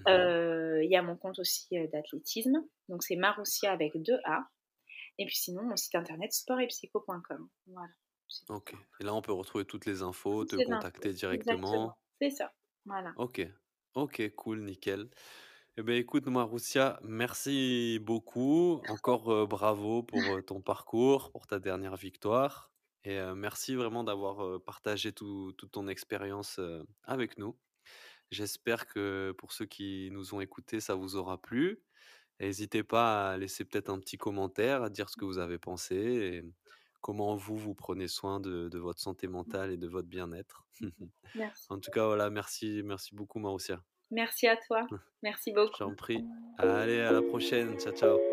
Mmh 0.08 0.84
il 0.84 0.90
y 0.90 0.96
a 0.96 1.02
mon 1.02 1.18
compte 1.18 1.38
aussi 1.40 1.68
d'athlétisme. 1.92 2.66
Donc 2.88 3.04
c'est 3.04 3.18
Maroussia 3.18 3.74
avec 3.74 4.02
deux 4.02 4.20
A. 4.24 4.48
Et 5.18 5.26
puis 5.26 5.36
sinon, 5.36 5.64
mon 5.64 5.76
site 5.76 5.96
internet 5.96 6.32
sportetpsycho.com. 6.32 7.50
Voilà. 7.68 7.90
Ok. 8.50 8.76
Et 9.00 9.04
là, 9.04 9.14
on 9.14 9.22
peut 9.22 9.34
retrouver 9.34 9.66
toutes 9.66 9.86
les 9.86 10.02
infos, 10.02 10.46
te 10.46 10.56
contacter 10.56 11.14
directement. 11.14 11.98
C'est 12.22 12.30
ça. 12.30 12.54
Voilà. 12.86 13.14
Ok. 13.18 13.48
Ok, 13.96 14.30
cool, 14.36 14.64
nickel. 14.64 15.10
Eh 15.78 15.84
bien, 15.84 15.96
écoute, 15.96 16.28
Maroussia, 16.28 17.00
merci 17.04 18.00
beaucoup. 18.02 18.82
Encore 18.90 19.48
bravo 19.48 20.04
pour 20.04 20.22
ton 20.46 20.62
parcours, 20.62 21.32
pour 21.32 21.48
ta 21.48 21.60
dernière 21.60 21.96
victoire. 21.96 22.72
Et 23.04 23.20
merci 23.36 23.76
vraiment 23.76 24.04
d'avoir 24.04 24.62
partagé 24.62 25.12
toute 25.14 25.70
ton 25.72 25.88
expérience 25.88 26.60
avec 27.04 27.38
nous. 27.38 27.58
J'espère 28.32 28.88
que 28.88 29.34
pour 29.38 29.52
ceux 29.52 29.66
qui 29.66 30.10
nous 30.12 30.34
ont 30.34 30.42
écoutés, 30.42 30.80
ça 30.80 30.96
vous 30.96 31.16
aura 31.16 31.40
plu. 31.42 31.84
N'hésitez 32.40 32.84
pas 32.84 33.32
à 33.32 33.38
laisser 33.38 33.64
peut-être 33.64 33.90
un 33.90 34.00
petit 34.00 34.18
commentaire, 34.18 34.82
à 34.84 34.90
dire 34.90 35.10
ce 35.10 35.18
que 35.18 35.26
vous 35.26 35.38
avez 35.38 35.60
pensé. 35.60 35.96
Et 35.96 36.44
comment 37.04 37.36
vous, 37.36 37.58
vous 37.58 37.76
prenez 37.76 38.08
soin 38.08 38.40
de, 38.40 38.70
de 38.70 38.80
votre 38.80 39.00
santé 39.00 39.28
mentale 39.28 39.72
et 39.72 39.78
de 39.78 39.88
votre 39.88 40.08
bien-être. 40.08 40.66
en 41.70 41.80
tout 41.80 41.92
cas, 41.92 42.08
voilà, 42.08 42.30
merci, 42.32 42.82
merci 42.84 43.14
beaucoup, 43.14 43.40
Maroussia. 43.40 43.84
Merci 44.10 44.48
à 44.48 44.58
toi. 44.58 44.88
Merci 45.22 45.52
beaucoup. 45.52 45.76
J'en 45.78 45.94
prie. 45.94 46.26
Allez, 46.58 47.02
à 47.02 47.12
la 47.12 47.22
prochaine. 47.22 47.78
Ciao, 47.80 47.94
ciao. 47.94 48.33